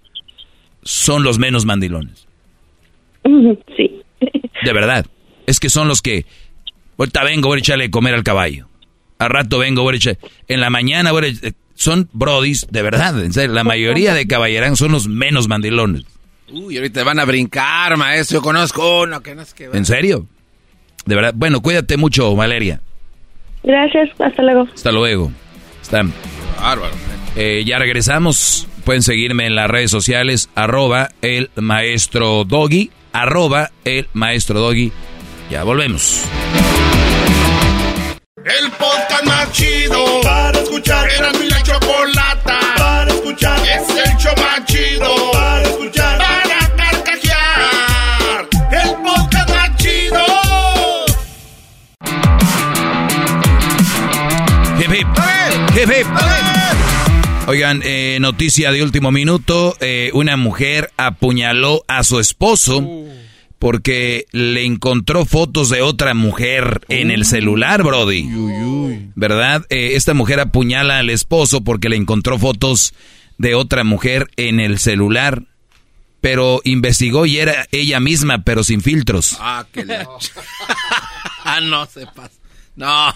son 0.82 1.22
los 1.22 1.38
menos 1.38 1.64
mandilones. 1.64 2.26
Sí. 3.76 4.02
De 4.64 4.72
verdad. 4.72 5.06
Es 5.46 5.60
que 5.60 5.70
son 5.70 5.88
los 5.88 6.02
que. 6.02 6.24
Ahorita 6.98 7.24
vengo, 7.24 7.48
voy 7.48 7.56
a 7.56 7.60
echarle 7.60 7.90
comer 7.90 8.14
al 8.14 8.22
caballo. 8.22 8.68
Al 9.18 9.30
rato 9.30 9.58
vengo, 9.58 9.82
voy 9.82 9.94
a 9.94 9.96
echar. 9.96 10.18
En 10.48 10.60
la 10.60 10.70
mañana, 10.70 11.12
voy 11.12 11.26
a 11.26 11.50
Son 11.74 12.08
brodis, 12.12 12.66
de 12.70 12.82
verdad. 12.82 13.22
En 13.24 13.32
serio, 13.32 13.54
la 13.54 13.64
mayoría 13.64 14.14
de 14.14 14.26
caballerán 14.26 14.76
son 14.76 14.92
los 14.92 15.08
menos 15.08 15.48
mandilones. 15.48 16.04
Uy, 16.50 16.76
ahorita 16.76 17.02
van 17.02 17.18
a 17.18 17.24
brincar, 17.24 17.96
maestro. 17.96 18.38
Yo 18.38 18.42
conozco 18.42 19.02
uno 19.02 19.22
que 19.22 19.34
no 19.34 19.42
es 19.42 19.54
que... 19.54 19.70
¿En 19.72 19.84
serio? 19.84 20.26
De 21.06 21.14
verdad. 21.14 21.32
Bueno, 21.34 21.60
cuídate 21.62 21.96
mucho, 21.96 22.34
Valeria. 22.36 22.80
Gracias, 23.62 24.10
hasta 24.20 24.42
luego. 24.42 24.68
Hasta 24.74 24.92
luego. 24.92 25.32
Está. 25.80 26.02
Bárbaro. 26.60 26.94
Eh, 27.36 27.64
ya 27.64 27.78
regresamos. 27.78 28.68
Pueden 28.84 29.02
seguirme 29.02 29.46
en 29.46 29.54
las 29.54 29.70
redes 29.70 29.90
sociales, 29.90 30.48
arroba 30.54 31.10
el 31.22 31.50
maestro 31.54 32.44
doggy, 32.44 32.90
arroba 33.12 33.70
el 33.84 34.08
maestro 34.12 34.60
doggy. 34.60 34.92
Ya 35.50 35.62
volvemos. 35.62 36.22
El 38.44 38.70
podcast 38.72 39.24
más 39.24 39.52
chido 39.52 40.20
para 40.22 40.58
escuchar. 40.58 41.08
Era 41.10 41.32
mi 41.34 41.46
la 41.48 41.62
chocolata 41.62 42.58
para 42.76 43.12
escuchar. 43.12 43.60
Es 43.60 43.88
el 43.90 44.16
show 44.16 44.34
más 44.36 44.64
chido 44.64 45.30
para 45.32 45.62
escuchar. 45.62 46.18
Para 46.18 46.76
carcajear. 46.76 48.48
El 48.72 48.96
podcast 48.96 49.50
más 49.50 49.76
chido. 49.76 50.24
Hip, 54.80 54.92
hip. 54.92 55.06
Hip, 55.76 55.88
hip. 55.88 56.51
Oigan, 57.46 57.82
eh, 57.84 58.18
noticia 58.20 58.70
de 58.70 58.82
último 58.82 59.10
minuto. 59.10 59.76
eh, 59.80 60.10
una 60.14 60.36
mujer 60.36 60.90
apuñaló 60.96 61.84
a 61.88 62.04
su 62.04 62.20
esposo 62.20 62.82
porque 63.58 64.26
le 64.32 64.64
encontró 64.64 65.24
fotos 65.24 65.68
de 65.68 65.82
otra 65.82 66.14
mujer 66.14 66.80
en 66.88 67.10
el 67.10 67.24
celular, 67.24 67.82
Brody. 67.82 68.28
¿Verdad? 69.14 69.64
Eh, 69.70 69.92
esta 69.94 70.14
mujer 70.14 70.40
apuñala 70.40 70.98
al 70.98 71.10
esposo 71.10 71.62
porque 71.62 71.88
le 71.88 71.96
encontró 71.96 72.38
fotos 72.38 72.94
de 73.38 73.54
otra 73.54 73.84
mujer 73.84 74.28
en 74.36 74.60
el 74.60 74.78
celular. 74.78 75.42
Pero 76.20 76.60
investigó 76.62 77.26
y 77.26 77.38
era 77.38 77.66
ella 77.72 77.98
misma, 77.98 78.44
pero 78.44 78.62
sin 78.62 78.80
filtros. 78.80 79.36
Ah, 79.40 79.66
ah, 81.44 81.60
no 81.60 81.84
se 81.86 82.06
pasa. 82.06 82.41
No. 82.74 83.14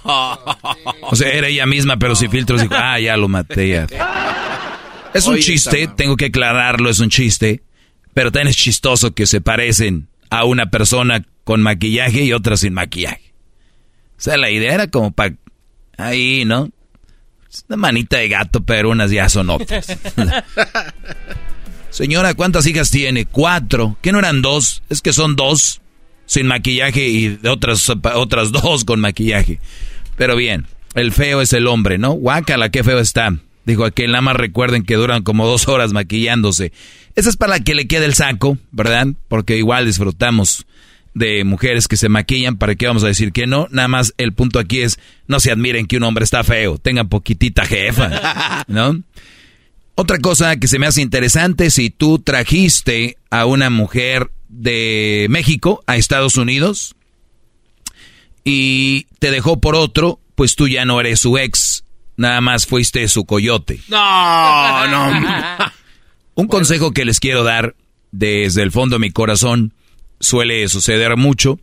O 1.03 1.17
sea, 1.17 1.33
era 1.33 1.49
ella 1.49 1.67
misma, 1.67 1.99
pero 1.99 2.15
sin 2.15 2.31
filtros. 2.31 2.61
Dijo, 2.61 2.75
ah, 2.77 2.99
ya 3.01 3.17
lo 3.17 3.29
maté. 3.29 3.69
ya". 3.69 3.87
Es 5.15 5.27
un 5.27 5.35
Oye, 5.35 5.43
chiste, 5.43 5.89
tengo 5.97 6.17
que 6.17 6.27
aclararlo, 6.27 6.91
es 6.91 7.01
un 7.01 7.09
chiste. 7.09 7.63
Pero 8.13 8.31
también 8.33 8.49
es 8.49 8.57
chistoso 8.57 9.15
que 9.15 9.27
se 9.27 9.41
parecen 9.41 10.09
a 10.31 10.45
una 10.45 10.67
persona 10.71 11.25
con 11.45 11.63
maquillaje 11.63 12.25
y 12.25 12.33
otra 12.33 12.57
sin 12.57 12.75
maquillaje. 12.75 13.33
O 14.19 14.21
sea, 14.21 14.37
la 14.37 14.51
idea 14.51 14.75
era 14.75 14.87
como 14.89 15.13
para 15.13 15.35
Ahí, 15.97 16.45
¿no? 16.45 16.71
Es 17.51 17.65
una 17.69 17.77
manita 17.77 18.19
de 18.19 18.29
gato, 18.29 18.63
pero 18.63 18.91
unas 18.91 19.11
ya 19.11 19.29
son 19.29 19.51
otras. 19.51 19.87
Señora, 21.91 22.35
¿cuántas 22.35 22.67
hijas 22.67 22.91
tiene? 22.91 23.25
Cuatro. 23.25 23.97
¿Qué 24.03 24.13
no 24.13 24.19
eran 24.19 24.43
dos? 24.43 24.83
Es 24.91 25.01
que 25.01 25.13
son 25.13 25.37
dos 25.37 25.81
sin 26.27 26.47
maquillaje 26.47 27.09
y 27.09 27.39
otras, 27.47 27.91
otras 28.15 28.53
dos 28.53 28.85
con 28.85 29.01
maquillaje. 29.01 29.61
Pero 30.17 30.37
bien, 30.37 30.67
el 30.95 31.13
feo 31.13 31.41
es 31.41 31.53
el 31.53 31.67
hombre, 31.67 31.99
¿no? 31.99 32.13
Guácala, 32.13 32.71
qué 32.71 32.85
feo 32.85 32.99
está. 32.99 33.37
Dijo 33.65 33.85
aquel, 33.85 34.13
nada 34.13 34.23
más 34.23 34.37
recuerden 34.37 34.85
que 34.85 34.95
duran 34.95 35.23
como 35.23 35.47
dos 35.47 35.67
horas 35.67 35.93
maquillándose. 35.93 36.73
Esa 37.17 37.31
es 37.31 37.37
para 37.37 37.61
que 37.61 37.75
le 37.75 37.89
quede 37.89 38.05
el 38.05 38.15
saco, 38.15 38.59
¿verdad? 38.71 39.09
Porque 39.29 39.57
igual 39.57 39.87
disfrutamos 39.87 40.67
de 41.15 41.45
mujeres 41.45 41.89
que 41.89 41.97
se 41.97 42.11
maquillan, 42.11 42.59
¿para 42.59 42.75
qué 42.75 42.87
vamos 42.87 43.03
a 43.03 43.09
decir 43.09 43.33
que 43.33 43.47
no? 43.47 43.69
Nada 43.71 43.89
más 43.89 44.13
el 44.19 44.35
punto 44.35 44.59
aquí 44.59 44.83
es, 44.83 44.99
no 45.27 45.41
se 45.41 45.51
admiren 45.51 45.87
que 45.87 45.97
un 45.97 46.03
hombre 46.03 46.25
está 46.25 46.45
feo, 46.45 46.77
tengan 46.77 47.09
poquitita 47.09 47.65
jefa, 47.65 48.65
¿no? 48.69 49.03
Otra 49.95 50.19
cosa 50.19 50.57
que 50.57 50.69
se 50.69 50.79
me 50.79 50.87
hace 50.87 51.01
interesante, 51.01 51.71
si 51.71 51.89
tú 51.89 52.19
trajiste 52.19 53.17
a 53.31 53.47
una 53.47 53.71
mujer 53.71 54.31
de 54.49 55.27
México 55.31 55.83
a 55.87 55.97
Estados 55.97 56.37
Unidos 56.37 56.95
y 58.45 59.07
te 59.19 59.31
dejó 59.31 59.61
por 59.61 59.75
otro, 59.75 60.21
pues 60.35 60.55
tú 60.55 60.69
ya 60.69 60.85
no 60.85 61.01
eres 61.01 61.21
su 61.21 61.37
ex, 61.37 61.85
nada 62.17 62.41
más 62.41 62.67
fuiste 62.67 63.07
su 63.09 63.25
coyote. 63.25 63.81
No, 63.89 64.87
no. 64.87 65.73
Un 66.35 66.47
consejo 66.47 66.93
que 66.93 67.05
les 67.05 67.19
quiero 67.19 67.43
dar 67.43 67.75
desde 68.13 68.63
el 68.63 68.71
fondo 68.71 68.97
de 68.97 69.01
mi 69.01 69.11
corazón, 69.11 69.73
suele 70.21 70.69
suceder 70.69 71.17
mucho, 71.17 71.59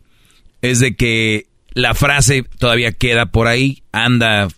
es 0.62 0.80
de 0.80 0.94
que 0.94 1.46
la 1.72 1.94
frase 1.94 2.44
todavía 2.58 2.92
queda 2.92 3.26
por 3.26 3.46
ahí, 3.46 3.82
anda 3.92 4.48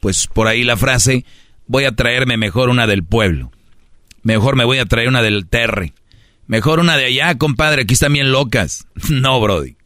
pues 0.00 0.26
por 0.26 0.48
ahí 0.48 0.64
la 0.64 0.76
frase, 0.76 1.24
voy 1.66 1.84
a 1.84 1.94
traerme 1.94 2.36
mejor 2.36 2.68
una 2.68 2.86
del 2.86 3.04
pueblo. 3.04 3.50
Mejor 4.22 4.56
me 4.56 4.64
voy 4.64 4.78
a 4.78 4.86
traer 4.86 5.08
una 5.08 5.22
del 5.22 5.46
terre. 5.46 5.92
Mejor 6.46 6.80
una 6.80 6.96
de 6.96 7.06
allá, 7.06 7.36
compadre, 7.36 7.82
aquí 7.82 7.94
están 7.94 8.12
bien 8.12 8.32
locas. 8.32 8.86
No, 9.10 9.40
Brody. 9.40 9.76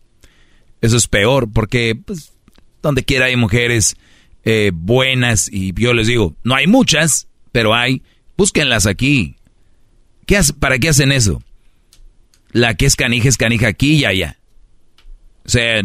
Eso 0.80 0.96
es 0.96 1.06
peor, 1.06 1.48
porque 1.52 1.96
pues, 1.96 2.32
donde 2.82 3.04
quiera 3.04 3.26
hay 3.26 3.36
mujeres 3.36 3.96
eh, 4.44 4.70
buenas 4.72 5.48
y 5.52 5.72
yo 5.74 5.92
les 5.92 6.06
digo, 6.06 6.36
no 6.44 6.54
hay 6.54 6.66
muchas, 6.66 7.28
pero 7.52 7.74
hay. 7.74 8.02
Búsquenlas 8.36 8.86
aquí. 8.86 9.36
¿Qué 10.26 10.40
¿Para 10.58 10.78
qué 10.78 10.90
hacen 10.90 11.10
eso? 11.10 11.42
La 12.52 12.74
que 12.74 12.86
es 12.86 12.94
canija 12.94 13.28
es 13.28 13.36
canija 13.36 13.66
aquí 13.66 13.96
y 13.96 14.04
allá. 14.04 14.38
O 15.44 15.48
sea, 15.48 15.82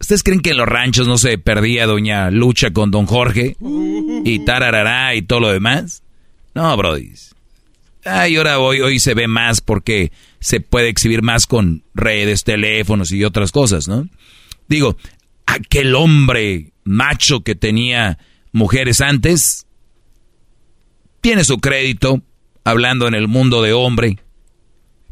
¿Ustedes 0.00 0.22
creen 0.22 0.40
que 0.40 0.50
en 0.50 0.58
los 0.58 0.68
ranchos 0.68 1.08
no 1.08 1.18
se 1.18 1.38
perdía 1.38 1.86
doña 1.86 2.30
Lucha 2.30 2.70
con 2.70 2.90
don 2.90 3.06
Jorge? 3.06 3.56
Y 4.24 4.44
tararará 4.44 5.14
y 5.14 5.22
todo 5.22 5.40
lo 5.40 5.52
demás. 5.52 6.02
No, 6.54 6.76
brody. 6.76 7.12
Ay, 8.04 8.36
ahora 8.36 8.58
hoy, 8.58 8.80
hoy 8.80 8.98
se 9.00 9.14
ve 9.14 9.26
más 9.26 9.60
porque 9.60 10.12
se 10.40 10.60
puede 10.60 10.88
exhibir 10.88 11.22
más 11.22 11.46
con 11.46 11.84
redes, 11.94 12.44
teléfonos 12.44 13.12
y 13.12 13.24
otras 13.24 13.52
cosas, 13.52 13.88
¿no? 13.88 14.08
Digo, 14.68 14.96
aquel 15.46 15.94
hombre 15.94 16.72
macho 16.84 17.40
que 17.40 17.54
tenía 17.54 18.18
mujeres 18.52 19.00
antes, 19.00 19.66
tiene 21.20 21.44
su 21.44 21.58
crédito, 21.58 22.22
hablando 22.64 23.08
en 23.08 23.14
el 23.14 23.28
mundo 23.28 23.62
de 23.62 23.72
hombre, 23.72 24.18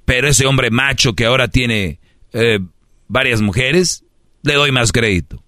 pero 0.05 0.29
ese 0.29 0.47
hombre 0.47 0.71
macho 0.71 1.15
que 1.15 1.27
ahora 1.27 1.49
tiene 1.49 2.01
eh, 2.33 2.61
varias 3.09 3.41
mujeres, 3.41 4.05
le 4.43 4.55
doy 4.55 4.73
más 4.73 4.93
crédito. 4.93 5.43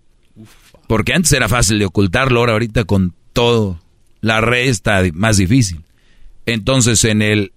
Porque 0.88 1.12
antes 1.12 1.32
era 1.32 1.48
fácil 1.48 1.78
de 1.78 1.86
ocultarlo, 1.86 2.40
ahora 2.40 2.54
ahorita 2.54 2.84
con 2.84 3.14
todo 3.32 3.78
la 4.20 4.40
red 4.40 4.68
está 4.68 5.02
más 5.12 5.36
difícil. 5.36 5.84
Entonces 6.48 7.04
en 7.04 7.22
el 7.22 7.52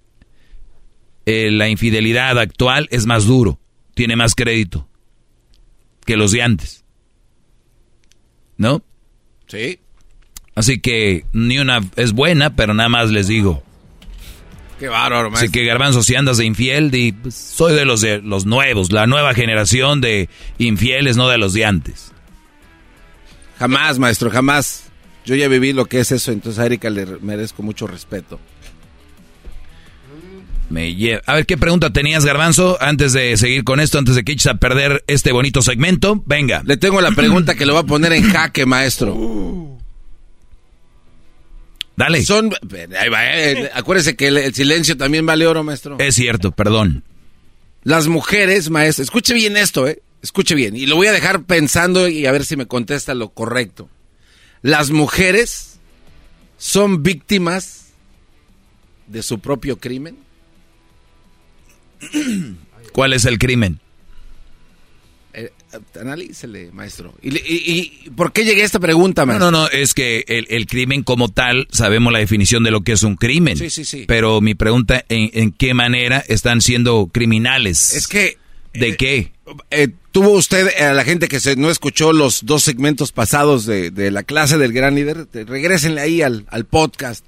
la 1.26 1.70
infidelidad 1.70 2.38
actual 2.38 2.88
es 2.92 3.06
más 3.06 3.26
duro, 3.26 3.60
tiene 3.94 4.16
más 4.16 4.36
crédito 4.36 4.88
que 6.06 6.18
los 6.18 6.32
de 6.32 6.42
antes. 6.42 6.84
¿No? 8.58 8.84
Sí. 9.48 9.80
Así 10.56 10.80
que 10.82 11.26
ni 11.32 11.60
una 11.60 11.82
es 11.96 12.12
buena, 12.12 12.56
pero 12.56 12.74
nada 12.74 12.90
más 12.90 13.12
les 13.12 13.28
digo. 13.28 13.64
Qué 14.78 14.88
bárbaro, 14.88 15.30
maestro. 15.30 15.46
Así 15.46 15.52
que 15.52 15.66
Garbanzo, 15.66 16.04
si 16.04 16.16
andas 16.16 16.38
de 16.38 16.46
infiel, 16.46 17.16
pues, 17.22 17.36
soy 17.36 17.74
de 17.74 17.86
los 17.86 18.02
de 18.02 18.22
los 18.22 18.46
nuevos, 18.46 18.92
la 18.92 19.08
nueva 19.08 19.34
generación 19.34 20.02
de 20.02 20.28
infieles, 20.58 21.18
no 21.18 21.30
de 21.30 21.38
los 21.38 21.54
de 21.54 21.66
antes. 21.66 22.12
Jamás, 23.58 24.00
maestro, 24.00 24.32
jamás. 24.32 24.86
Yo 25.24 25.36
ya 25.36 25.48
viví 25.48 25.72
lo 25.72 25.86
que 25.86 26.00
es 26.00 26.12
eso, 26.12 26.32
entonces 26.32 26.60
a 26.60 26.66
Erika 26.66 26.90
le 26.90 27.06
merezco 27.22 27.62
mucho 27.62 27.86
respeto. 27.86 28.40
Me 30.72 30.96
lleva. 30.96 31.22
A 31.26 31.36
ver, 31.36 31.46
¿qué 31.46 31.58
pregunta 31.58 31.92
tenías, 31.92 32.24
Garbanzo, 32.24 32.78
antes 32.82 33.12
de 33.12 33.36
seguir 33.36 33.66
con 33.66 33.82
esto, 33.82 34.00
antes 34.00 34.16
de 34.16 34.24
que 34.24 34.32
eches 34.32 34.48
a 34.48 34.56
perder 34.56 35.04
este 35.08 35.34
bonito 35.34 35.62
segmento? 35.62 36.24
Venga. 36.26 36.64
Le 36.66 36.78
tengo 36.78 37.02
la 37.02 37.12
pregunta 37.12 37.56
que 37.56 37.66
lo 37.66 37.74
va 37.74 37.82
a 37.82 37.86
poner 37.86 38.14
en 38.14 38.24
jaque, 38.24 38.66
maestro. 38.66 39.78
Dale. 41.98 42.24
Son, 42.24 42.52
eh, 42.74 43.70
acuérdese 43.74 44.16
que 44.16 44.28
el, 44.28 44.54
silencio 44.54 44.96
también 44.96 45.26
vale 45.26 45.46
oro, 45.46 45.62
maestro. 45.64 45.98
Es 46.00 46.16
cierto, 46.16 46.52
perdón. 46.52 47.04
Las 47.84 48.08
mujeres, 48.08 48.70
maestro, 48.70 49.04
escuche 49.04 49.34
bien 49.34 49.58
esto, 49.58 49.90
eh. 49.90 50.02
Escuche 50.24 50.56
bien. 50.56 50.78
Y 50.78 50.86
lo 50.86 50.96
voy 50.96 51.08
a 51.08 51.12
dejar 51.12 51.44
pensando 51.44 52.08
y 52.08 52.28
a 52.28 52.32
ver 52.32 52.46
si 52.46 52.56
me 52.56 52.66
contesta 52.66 53.14
lo 53.14 53.30
correcto. 53.30 53.90
Las 54.62 54.92
mujeres 54.92 55.80
son 56.58 57.04
víctimas 57.04 57.88
de 59.08 59.22
su 59.22 59.40
propio 59.40 59.78
crimen. 59.78 60.31
¿Cuál 62.94 63.14
es 63.14 63.26
el 63.26 63.38
crimen? 63.38 63.80
Eh, 65.34 65.50
analícele, 66.00 66.72
maestro. 66.74 67.14
¿Y, 67.22 68.10
por 68.16 68.34
qué 68.34 68.44
llegué 68.44 68.64
a 68.64 68.66
esta 68.66 68.80
pregunta, 68.80 69.26
maestro? 69.26 69.52
No, 69.52 69.52
no, 69.52 69.64
no, 69.64 69.70
es 69.70 69.94
que 69.94 70.26
el, 70.28 70.68
crimen 70.68 71.04
como 71.04 71.30
tal, 71.30 71.68
sabemos 71.72 72.12
la 72.12 72.20
definición 72.20 72.64
de 72.64 72.72
lo 72.72 72.82
que 72.82 72.94
es 72.94 73.04
un 73.04 73.16
crimen. 73.16 73.58
Sí, 73.58 73.70
sí, 73.70 73.86
sí. 73.86 74.06
Pero 74.08 74.42
mi 74.42 74.56
pregunta, 74.56 75.06
¿en, 75.08 75.52
qué 75.54 75.74
manera 75.74 76.24
están 76.28 76.62
siendo 76.62 77.10
criminales? 77.12 77.94
Es 77.94 78.08
que... 78.08 78.38
¿De 78.74 78.90
eh, 78.90 78.96
qué? 78.96 79.32
Eh, 79.70 79.90
tuvo 80.14 80.32
usted, 80.32 80.70
a 80.82 80.94
la 80.94 81.04
gente 81.04 81.28
que 81.28 81.42
se, 81.42 81.58
no 81.58 81.70
escuchó 81.70 82.14
los 82.14 82.46
dos 82.46 82.64
segmentos 82.64 83.12
pasados 83.12 83.66
de, 83.66 84.12
la 84.12 84.24
clase 84.24 84.58
del 84.58 84.72
gran 84.72 84.96
líder, 84.96 85.28
regresenle 85.34 86.00
ahí 86.00 86.22
al, 86.22 86.46
al 86.50 86.66
podcast. 86.66 87.26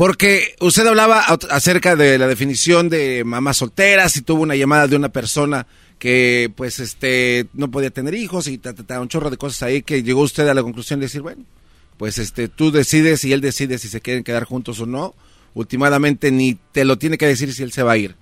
Porque 0.00 0.54
usted 0.60 0.86
hablaba 0.86 1.20
acerca 1.50 1.94
de 1.94 2.16
la 2.16 2.26
definición 2.26 2.88
de 2.88 3.22
mamás 3.22 3.58
solteras 3.58 4.16
y 4.16 4.22
tuvo 4.22 4.44
una 4.44 4.56
llamada 4.56 4.88
de 4.88 4.96
una 4.96 5.10
persona 5.10 5.66
que 5.98 6.50
pues 6.56 6.80
este 6.80 7.48
no 7.52 7.70
podía 7.70 7.90
tener 7.90 8.14
hijos 8.14 8.46
y 8.46 8.56
ta, 8.56 8.98
un 8.98 9.08
chorro 9.08 9.28
de 9.28 9.36
cosas 9.36 9.64
ahí 9.64 9.82
que 9.82 10.02
llegó 10.02 10.22
usted 10.22 10.48
a 10.48 10.54
la 10.54 10.62
conclusión 10.62 11.00
de 11.00 11.04
decir, 11.04 11.20
bueno, 11.20 11.44
pues 11.98 12.16
este 12.16 12.48
tú 12.48 12.70
decides 12.70 13.26
y 13.26 13.34
él 13.34 13.42
decide 13.42 13.76
si 13.76 13.88
se 13.88 14.00
quieren 14.00 14.24
quedar 14.24 14.44
juntos 14.44 14.80
o 14.80 14.86
no. 14.86 15.14
Últimamente 15.52 16.30
ni 16.30 16.54
te 16.72 16.86
lo 16.86 16.96
tiene 16.96 17.18
que 17.18 17.26
decir 17.26 17.52
si 17.52 17.62
él 17.62 17.70
se 17.70 17.82
va 17.82 17.92
a 17.92 17.98
ir. 17.98 18.16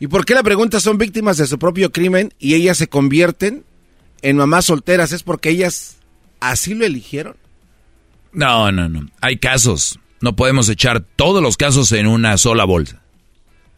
¿Y 0.00 0.06
por 0.06 0.24
qué 0.24 0.32
la 0.32 0.42
pregunta 0.42 0.80
son 0.80 0.96
víctimas 0.96 1.36
de 1.36 1.46
su 1.46 1.58
propio 1.58 1.92
crimen 1.92 2.32
y 2.38 2.54
ellas 2.54 2.78
se 2.78 2.88
convierten 2.88 3.66
en 4.22 4.38
mamás 4.38 4.64
solteras? 4.64 5.12
¿Es 5.12 5.22
porque 5.22 5.50
ellas 5.50 5.98
así 6.40 6.72
lo 6.72 6.86
eligieron? 6.86 7.36
No, 8.32 8.72
no, 8.72 8.88
no. 8.88 9.06
Hay 9.20 9.36
casos. 9.36 9.98
No 10.24 10.34
podemos 10.36 10.70
echar 10.70 11.04
todos 11.16 11.42
los 11.42 11.58
casos 11.58 11.92
en 11.92 12.06
una 12.06 12.38
sola 12.38 12.64
bolsa. 12.64 13.02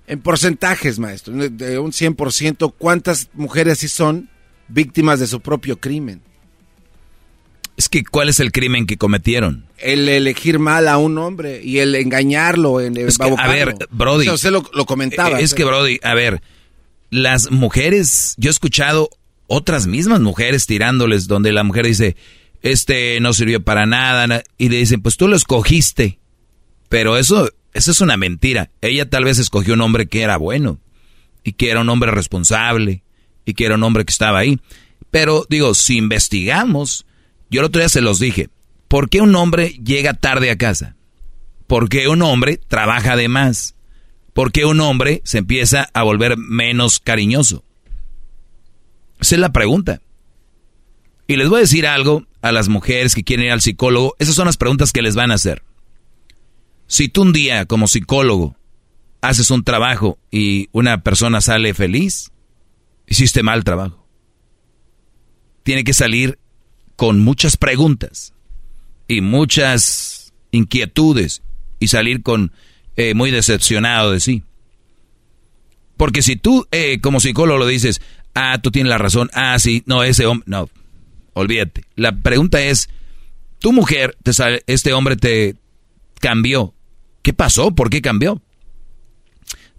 En 0.06 0.20
porcentajes, 0.20 1.00
maestro, 1.00 1.34
de 1.34 1.80
un 1.80 1.90
100%, 1.90 2.72
¿cuántas 2.78 3.30
mujeres 3.34 3.78
sí 3.78 3.88
son 3.88 4.30
víctimas 4.68 5.18
de 5.18 5.26
su 5.26 5.40
propio 5.40 5.80
crimen? 5.80 6.22
Es 7.76 7.88
que, 7.88 8.04
¿cuál 8.04 8.28
es 8.28 8.38
el 8.38 8.52
crimen 8.52 8.86
que 8.86 8.96
cometieron? 8.96 9.66
El 9.78 10.08
elegir 10.08 10.60
mal 10.60 10.86
a 10.86 10.98
un 10.98 11.18
hombre 11.18 11.64
y 11.64 11.80
el 11.80 11.96
engañarlo. 11.96 12.80
En 12.80 12.96
el 12.96 13.12
a 13.38 13.48
ver, 13.48 13.74
Brody. 13.90 14.28
usted 14.28 14.52
lo, 14.52 14.62
comentaba. 14.86 15.40
Es 15.40 15.52
que, 15.52 15.64
Brody, 15.64 15.98
a 16.04 16.14
ver, 16.14 16.42
las 17.10 17.50
mujeres, 17.50 18.36
yo 18.38 18.50
he 18.50 18.52
escuchado 18.52 19.10
otras 19.48 19.88
mismas 19.88 20.20
mujeres 20.20 20.66
tirándoles 20.66 21.26
donde 21.26 21.50
la 21.50 21.64
mujer 21.64 21.86
dice, 21.86 22.14
este 22.62 23.18
no 23.18 23.32
sirvió 23.32 23.64
para 23.64 23.84
nada, 23.84 24.44
y 24.56 24.68
le 24.68 24.76
dicen, 24.76 25.02
pues 25.02 25.16
tú 25.16 25.26
lo 25.26 25.34
escogiste. 25.34 26.20
Pero 26.88 27.16
eso, 27.16 27.50
eso 27.72 27.90
es 27.90 28.00
una 28.00 28.16
mentira. 28.16 28.70
Ella 28.80 29.08
tal 29.08 29.24
vez 29.24 29.38
escogió 29.38 29.74
un 29.74 29.80
hombre 29.80 30.06
que 30.06 30.22
era 30.22 30.36
bueno, 30.36 30.80
y 31.44 31.52
que 31.52 31.70
era 31.70 31.80
un 31.80 31.88
hombre 31.88 32.10
responsable, 32.10 33.02
y 33.44 33.54
que 33.54 33.66
era 33.66 33.76
un 33.76 33.82
hombre 33.82 34.04
que 34.04 34.12
estaba 34.12 34.38
ahí. 34.38 34.58
Pero 35.10 35.46
digo, 35.48 35.74
si 35.74 35.96
investigamos, 35.96 37.06
yo 37.50 37.60
el 37.60 37.66
otro 37.66 37.80
día 37.80 37.88
se 37.88 38.00
los 38.00 38.18
dije, 38.18 38.48
¿por 38.88 39.08
qué 39.08 39.20
un 39.20 39.34
hombre 39.36 39.70
llega 39.84 40.14
tarde 40.14 40.50
a 40.50 40.58
casa? 40.58 40.96
¿Por 41.66 41.88
qué 41.88 42.08
un 42.08 42.22
hombre 42.22 42.58
trabaja 42.68 43.16
de 43.16 43.28
más? 43.28 43.74
¿Por 44.32 44.52
qué 44.52 44.64
un 44.64 44.80
hombre 44.80 45.22
se 45.24 45.38
empieza 45.38 45.88
a 45.94 46.02
volver 46.02 46.36
menos 46.36 47.00
cariñoso? 47.00 47.64
Esa 49.20 49.36
es 49.36 49.40
la 49.40 49.52
pregunta. 49.52 50.00
Y 51.26 51.36
les 51.36 51.48
voy 51.48 51.58
a 51.58 51.60
decir 51.60 51.86
algo, 51.86 52.26
a 52.42 52.52
las 52.52 52.68
mujeres 52.68 53.14
que 53.14 53.24
quieren 53.24 53.46
ir 53.46 53.52
al 53.52 53.60
psicólogo, 53.60 54.14
esas 54.18 54.34
son 54.34 54.46
las 54.46 54.56
preguntas 54.56 54.92
que 54.92 55.02
les 55.02 55.16
van 55.16 55.30
a 55.30 55.34
hacer. 55.34 55.62
Si 56.86 57.08
tú 57.08 57.22
un 57.22 57.32
día 57.32 57.66
como 57.66 57.88
psicólogo 57.88 58.56
haces 59.20 59.50
un 59.50 59.64
trabajo 59.64 60.18
y 60.30 60.68
una 60.72 61.02
persona 61.02 61.40
sale 61.40 61.74
feliz, 61.74 62.30
hiciste 63.06 63.42
mal 63.42 63.64
trabajo. 63.64 64.06
Tiene 65.62 65.84
que 65.84 65.94
salir 65.94 66.38
con 66.94 67.20
muchas 67.20 67.56
preguntas 67.56 68.32
y 69.08 69.20
muchas 69.20 70.32
inquietudes 70.50 71.42
y 71.78 71.88
salir 71.88 72.22
con 72.22 72.52
eh, 72.96 73.14
muy 73.14 73.30
decepcionado 73.30 74.12
de 74.12 74.20
sí. 74.20 74.42
Porque 75.96 76.22
si 76.22 76.36
tú 76.36 76.66
eh, 76.70 77.00
como 77.00 77.20
psicólogo 77.20 77.58
lo 77.58 77.66
dices, 77.66 78.00
ah, 78.34 78.58
tú 78.62 78.70
tienes 78.70 78.90
la 78.90 78.98
razón, 78.98 79.30
ah, 79.32 79.58
sí, 79.58 79.82
no, 79.86 80.02
ese 80.02 80.26
hombre, 80.26 80.44
no, 80.46 80.68
olvídate. 81.32 81.84
La 81.96 82.12
pregunta 82.12 82.62
es, 82.62 82.88
tu 83.58 83.72
mujer, 83.72 84.16
te 84.22 84.32
sale, 84.32 84.62
este 84.66 84.92
hombre 84.92 85.16
te 85.16 85.56
cambió. 86.20 86.74
¿Qué 87.26 87.32
pasó? 87.32 87.74
¿Por 87.74 87.90
qué 87.90 88.02
cambió? 88.02 88.40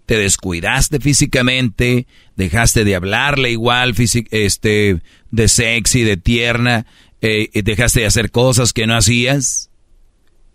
Te 0.05 0.17
descuidaste 0.17 0.99
físicamente, 0.99 2.05
dejaste 2.35 2.83
de 2.83 2.93
hablarle 2.93 3.51
igual, 3.51 3.95
este, 4.31 5.01
de 5.31 5.47
sexy, 5.47 6.03
de 6.03 6.17
tierna, 6.17 6.85
eh, 7.21 7.49
dejaste 7.63 8.01
de 8.01 8.05
hacer 8.05 8.31
cosas 8.31 8.73
que 8.73 8.85
no 8.85 8.97
hacías. 8.97 9.69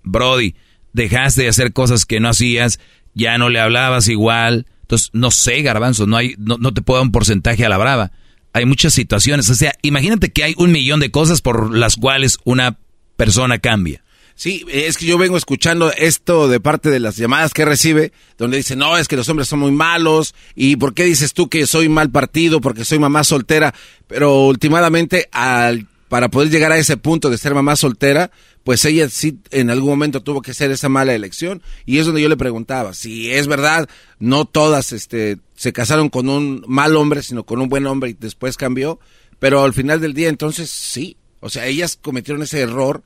Brody, 0.02 0.54
dejaste 0.92 1.44
de 1.44 1.48
hacer 1.48 1.72
cosas 1.72 2.04
que 2.04 2.20
no 2.20 2.28
hacías, 2.28 2.78
ya 3.14 3.38
no 3.38 3.48
le 3.48 3.60
hablabas 3.60 4.08
igual. 4.08 4.66
Entonces, 4.82 5.08
no 5.14 5.30
sé, 5.30 5.62
garbanzo, 5.62 6.06
no, 6.06 6.18
hay, 6.18 6.34
no, 6.36 6.58
no 6.58 6.74
te 6.74 6.82
puedo 6.82 6.98
dar 6.98 7.06
un 7.06 7.12
porcentaje 7.12 7.64
a 7.64 7.70
la 7.70 7.78
brava. 7.78 8.12
Hay 8.52 8.66
muchas 8.66 8.92
situaciones. 8.92 9.48
O 9.48 9.54
sea, 9.54 9.72
imagínate 9.80 10.30
que 10.30 10.44
hay 10.44 10.54
un 10.58 10.72
millón 10.72 11.00
de 11.00 11.10
cosas 11.10 11.40
por 11.40 11.74
las 11.74 11.96
cuales 11.96 12.36
una 12.44 12.76
persona 13.16 13.60
cambia. 13.60 14.01
Sí, 14.34 14.64
es 14.68 14.96
que 14.96 15.06
yo 15.06 15.18
vengo 15.18 15.36
escuchando 15.36 15.92
esto 15.92 16.48
de 16.48 16.60
parte 16.60 16.90
de 16.90 17.00
las 17.00 17.16
llamadas 17.16 17.54
que 17.54 17.64
recibe, 17.64 18.12
donde 18.38 18.56
dice, 18.56 18.76
no, 18.76 18.96
es 18.96 19.08
que 19.08 19.16
los 19.16 19.28
hombres 19.28 19.48
son 19.48 19.60
muy 19.60 19.72
malos, 19.72 20.34
y 20.54 20.76
¿por 20.76 20.94
qué 20.94 21.04
dices 21.04 21.32
tú 21.32 21.48
que 21.48 21.66
soy 21.66 21.88
mal 21.88 22.10
partido? 22.10 22.60
Porque 22.60 22.84
soy 22.84 22.98
mamá 22.98 23.24
soltera, 23.24 23.74
pero 24.06 24.46
últimamente 24.46 25.28
al 25.32 25.86
para 26.12 26.28
poder 26.28 26.50
llegar 26.50 26.72
a 26.72 26.76
ese 26.76 26.98
punto 26.98 27.30
de 27.30 27.38
ser 27.38 27.54
mamá 27.54 27.74
soltera, 27.74 28.30
pues 28.64 28.84
ella 28.84 29.08
sí 29.08 29.38
en 29.50 29.70
algún 29.70 29.88
momento 29.88 30.22
tuvo 30.22 30.42
que 30.42 30.50
hacer 30.50 30.70
esa 30.70 30.90
mala 30.90 31.14
elección. 31.14 31.62
Y 31.86 31.96
es 31.96 32.04
donde 32.04 32.20
yo 32.20 32.28
le 32.28 32.36
preguntaba, 32.36 32.92
si 32.92 33.30
es 33.30 33.46
verdad, 33.46 33.88
no 34.18 34.44
todas 34.44 34.92
este, 34.92 35.38
se 35.56 35.72
casaron 35.72 36.10
con 36.10 36.28
un 36.28 36.66
mal 36.68 36.96
hombre, 36.96 37.22
sino 37.22 37.44
con 37.44 37.62
un 37.62 37.70
buen 37.70 37.86
hombre 37.86 38.10
y 38.10 38.12
después 38.12 38.58
cambió. 38.58 39.00
Pero 39.38 39.64
al 39.64 39.72
final 39.72 40.02
del 40.02 40.12
día, 40.12 40.28
entonces 40.28 40.68
sí. 40.68 41.16
O 41.40 41.48
sea, 41.48 41.64
ellas 41.64 41.98
cometieron 41.98 42.42
ese 42.42 42.60
error 42.60 43.02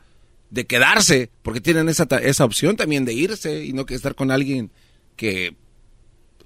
de 0.57 0.67
quedarse, 0.67 1.31
porque 1.43 1.61
tienen 1.61 1.89
esa, 1.89 2.05
esa 2.23 2.45
opción 2.45 2.77
también 2.77 3.05
de 3.05 3.13
irse 3.13 3.65
y 3.65 3.73
no 3.73 3.87
que 3.87 3.95
estar 3.95 4.17
con 4.17 4.33
alguien 4.33 4.73
que 5.15 5.55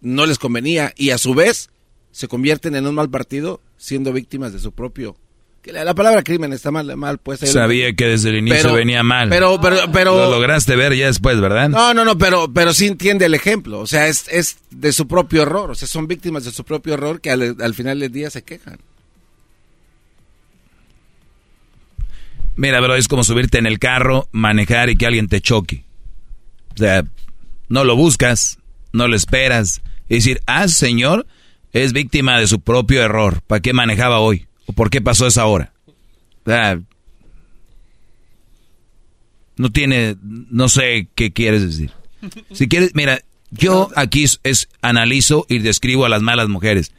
no 0.03 0.27
les 0.27 0.39
convenía. 0.39 0.93
Y 0.97 1.11
a 1.11 1.19
su 1.19 1.35
vez 1.35 1.71
se 2.13 2.29
convierten 2.29 2.75
en 2.75 2.87
un 2.87 2.95
mal 2.95 3.09
partido 3.09 3.63
siendo 3.79 4.13
víctimas 4.13 4.53
de 4.53 4.59
su 4.59 4.73
propio 4.73 5.17
que 5.63 5.73
la, 5.73 5.95
palabra 5.95 6.23
crimen 6.23 6.53
está 6.55 6.71
mal, 6.71 6.97
mal 6.97 7.19
pues. 7.19 7.41
Sabía 7.41 7.93
que 7.93 8.07
desde 8.07 8.31
el 8.31 8.39
inicio 8.39 8.73
venía 8.73 9.03
mal. 9.03 9.29
Pero, 9.29 9.61
pero, 9.61 9.77
pero. 9.93 10.17
Lo 10.17 10.31
lograste 10.31 10.75
ver 10.75 10.95
ya 10.95 11.07
después, 11.07 11.39
¿verdad? 11.39 11.69
No, 11.69 11.93
no, 11.93 12.05
no, 12.05 12.17
pero, 12.17 12.51
pero 12.53 12.73
sí 12.73 12.87
entiende 12.87 13.27
el 13.27 13.35
ejemplo. 13.35 13.79
O 13.81 13.87
sea, 13.87 14.07
es, 14.07 14.27
es 14.31 14.57
de 14.71 14.93
su 14.93 15.07
propio 15.07 15.43
error. 15.43 15.71
O 15.71 15.75
sea, 15.75 15.87
son 15.87 16.07
víctimas 16.07 16.45
de 16.45 16.51
su 16.51 16.65
propio 16.65 16.95
error 16.95 17.21
que 17.21 17.31
al, 17.31 17.75
final 17.75 18.01
del 18.01 18.11
día 18.11 18.31
se 18.31 18.43
quejan. 18.43 18.79
Mira, 22.61 22.79
bro, 22.83 22.95
es 22.95 23.09
como 23.09 23.25
subirte 23.25 23.57
en 23.57 23.65
el 23.65 23.79
carro, 23.79 24.29
manejar 24.33 24.91
y 24.91 24.97
que 24.97 25.07
alguien 25.07 25.29
te 25.29 25.41
choque. 25.41 25.87
O 26.75 26.77
sea, 26.77 27.07
no 27.71 27.85
lo 27.85 27.97
buscas, 27.97 28.59
no 28.93 29.09
lo 29.09 29.17
esperas. 29.17 29.81
Y 30.11 30.17
decir, 30.17 30.43
ah, 30.45 30.69
señor, 30.69 31.27
es 31.73 31.95
víctima 31.95 32.39
de 32.39 32.47
su 32.47 32.61
propio 32.61 33.03
error. 33.03 33.41
¿Para 33.47 33.63
qué 33.63 33.73
manejaba 33.73 34.19
hoy? 34.19 34.47
por 34.75 34.91
qué 34.91 35.01
pasó 35.01 35.27
esa 35.27 35.47
hora? 35.47 35.73
no 39.57 39.73
tiene, 39.73 40.17
no 40.21 40.69
sé 40.69 41.09
qué 41.15 41.33
quieres 41.33 41.63
decir. 41.63 41.93
Si 42.53 42.69
quieres, 42.69 42.91
mira, 42.95 43.21
yo 43.51 43.89
aquí 43.97 44.27
es, 44.43 44.69
analizo 44.83 45.47
y 45.49 45.61
describo 45.61 46.05
a 46.05 46.11
las 46.11 46.21
malas 46.21 46.51
mujeres, 46.51 46.93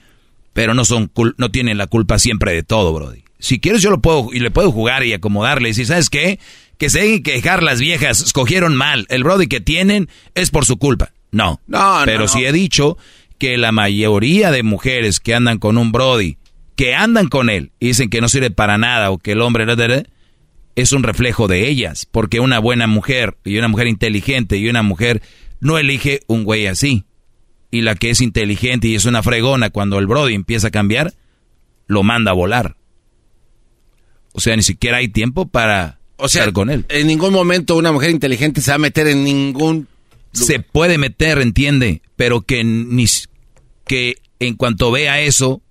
pero 0.54 0.74
no 0.74 0.86
son 0.86 1.12
no 1.38 1.52
tienen 1.52 1.78
la 1.78 1.86
culpa 1.86 2.18
siempre 2.18 2.52
de 2.52 2.64
todo, 2.64 2.92
brody. 2.94 3.24
Si 3.42 3.60
quieres 3.60 3.82
yo 3.82 3.90
lo 3.90 4.02
puedo 4.02 4.30
y 4.32 4.40
le 4.40 4.52
puedo 4.52 4.72
jugar 4.72 5.04
y 5.04 5.14
acomodarle 5.14 5.70
y 5.70 5.74
si 5.74 5.86
sabes 5.86 6.10
qué, 6.10 6.40
que 6.78 6.90
se 6.90 7.00
dejen 7.00 7.24
quejar 7.24 7.64
las 7.64 7.80
viejas, 7.80 8.22
escogieron 8.22 8.76
mal, 8.76 9.06
el 9.10 9.24
brody 9.24 9.48
que 9.48 9.60
tienen 9.60 10.08
es 10.36 10.52
por 10.52 10.66
su 10.66 10.78
culpa. 10.78 11.12
No. 11.32 11.60
No, 11.68 12.02
Pero 12.06 12.28
si 12.28 12.46
he 12.46 12.52
dicho 12.52 12.98
que 13.38 13.58
la 13.58 13.72
mayoría 13.72 14.52
de 14.52 14.64
mujeres 14.64 15.20
que 15.20 15.34
andan 15.34 15.58
con 15.58 15.78
un 15.78 15.92
brody 15.92 16.38
que 16.76 16.96
andan 16.96 17.28
con 17.28 17.50
él 17.50 17.72
y 17.80 17.88
dicen 17.88 18.10
que 18.10 18.22
no 18.22 18.30
sirve 18.30 18.52
para 18.52 18.78
nada 18.78 19.12
o 19.12 19.18
que 19.18 19.34
el 19.34 19.42
hombre 19.42 19.66
es 20.76 20.92
un 20.94 21.04
reflejo 21.04 21.48
de 21.48 21.68
ellas, 21.68 22.08
porque 22.10 22.40
una 22.40 22.60
buena 22.60 22.88
mujer 22.88 23.38
y 23.44 23.58
una 23.58 23.68
mujer 23.68 23.88
inteligente 23.88 24.58
y 24.58 24.70
una 24.70 24.82
mujer 24.82 25.22
no 25.60 25.78
elige 25.78 26.22
un 26.28 26.44
güey 26.44 26.68
así. 26.68 27.06
Y 27.70 27.82
la 27.82 27.96
que 27.96 28.10
es 28.10 28.22
inteligente 28.22 28.88
y 28.88 28.96
es 28.96 29.06
una 29.06 29.24
fregona 29.24 29.70
cuando 29.70 30.00
el 30.00 30.08
Brody 30.08 30.34
empieza 30.34 30.68
a 30.68 30.72
cambiar, 30.72 31.14
lo 31.88 32.04
manda 32.04 32.32
a 32.32 32.34
volar. 32.34 32.76
O 34.34 34.40
sea, 34.40 34.56
ni 34.56 34.64
siquiera 34.64 34.98
hay 34.98 35.08
tiempo 35.08 35.48
para 35.48 36.00
o 36.18 36.30
sea, 36.30 36.42
estar 36.42 36.54
con 36.54 36.70
él. 36.70 36.86
En 36.90 37.08
ningún 37.08 37.34
momento 37.34 37.76
una 37.76 37.92
mujer 37.92 38.12
inteligente 38.12 38.62
se 38.62 38.72
va 38.72 38.76
a 38.76 38.80
meter 38.80 39.08
en 39.08 39.24
ningún 39.24 39.88
se 40.34 40.60
puede 40.60 40.98
meter, 40.98 41.40
entiende, 41.40 42.02
pero 42.16 42.42
que 42.42 42.64
ni 42.64 43.06
que 43.86 44.18
en 44.40 44.56
cuanto 44.56 44.92
vea 44.92 45.20
eso 45.22 45.62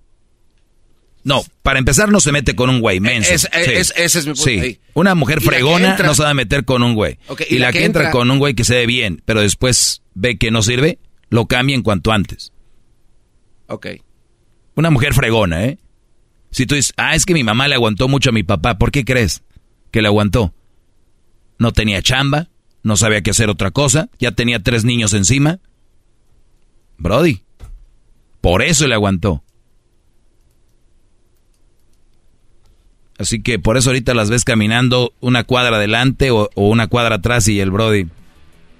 no, 1.23 1.43
para 1.61 1.77
empezar 1.77 2.09
no 2.09 2.19
se 2.19 2.31
mete 2.31 2.55
con 2.55 2.69
un 2.69 2.81
güey 2.81 2.99
menso. 2.99 3.31
ese 3.33 3.87
es 3.95 4.25
mi 4.25 4.33
punto. 4.33 4.41
Sí. 4.43 4.79
Una 4.93 5.13
mujer 5.13 5.41
fregona 5.41 5.95
no 5.97 6.15
se 6.15 6.23
va 6.23 6.31
a 6.31 6.33
meter 6.33 6.65
con 6.65 6.83
un 6.83 6.95
güey. 6.95 7.19
y, 7.47 7.59
la, 7.59 7.71
que, 7.71 7.85
entra, 7.85 8.09
con 8.11 8.31
un 8.31 8.39
güey 8.39 8.55
que 8.55 8.63
se 8.63 8.75
ve 8.75 8.85
bien, 8.87 9.21
pero 9.25 9.41
después 9.41 10.01
ve 10.15 10.37
que 10.37 10.49
no 10.49 10.63
sirve, 10.63 10.97
lo 11.29 11.45
cambia 11.45 11.75
en 11.75 11.83
cuanto 11.83 12.11
antes. 12.11 12.51
Ok. 13.67 13.87
Una 14.75 14.89
mujer 14.89 15.13
fregona, 15.13 15.65
¿eh? 15.65 15.77
Si 16.51 16.65
tú 16.65 16.75
dices, 16.75 16.93
ah, 16.97 17.15
es 17.15 17.25
que 17.25 17.33
mi 17.33 17.43
mamá 17.43 17.67
le 17.67 17.75
aguantó 17.75 18.07
mucho 18.07 18.29
a 18.29 18.33
mi 18.33 18.43
papá, 18.43 18.77
¿por 18.77 18.91
qué 18.91 19.05
crees 19.05 19.41
que 19.89 20.01
le 20.01 20.09
aguantó? 20.09 20.53
No 21.57 21.71
tenía 21.71 22.01
chamba, 22.01 22.49
no 22.83 22.97
sabía 22.97 23.21
qué 23.21 23.31
hacer 23.31 23.49
otra 23.49 23.71
cosa, 23.71 24.09
ya 24.19 24.31
tenía 24.31 24.61
tres 24.61 24.83
niños 24.83 25.13
encima. 25.13 25.59
Brody, 26.97 27.41
por 28.41 28.61
eso 28.61 28.87
le 28.87 28.95
aguantó. 28.95 29.43
Así 33.17 33.41
que 33.41 33.59
por 33.59 33.77
eso 33.77 33.91
ahorita 33.91 34.13
las 34.13 34.29
ves 34.29 34.43
caminando 34.43 35.13
una 35.19 35.43
cuadra 35.43 35.77
adelante 35.77 36.31
o, 36.31 36.49
una 36.55 36.87
cuadra 36.87 37.15
atrás 37.15 37.47
y 37.47 37.59
el 37.59 37.69
Brody 37.69 38.07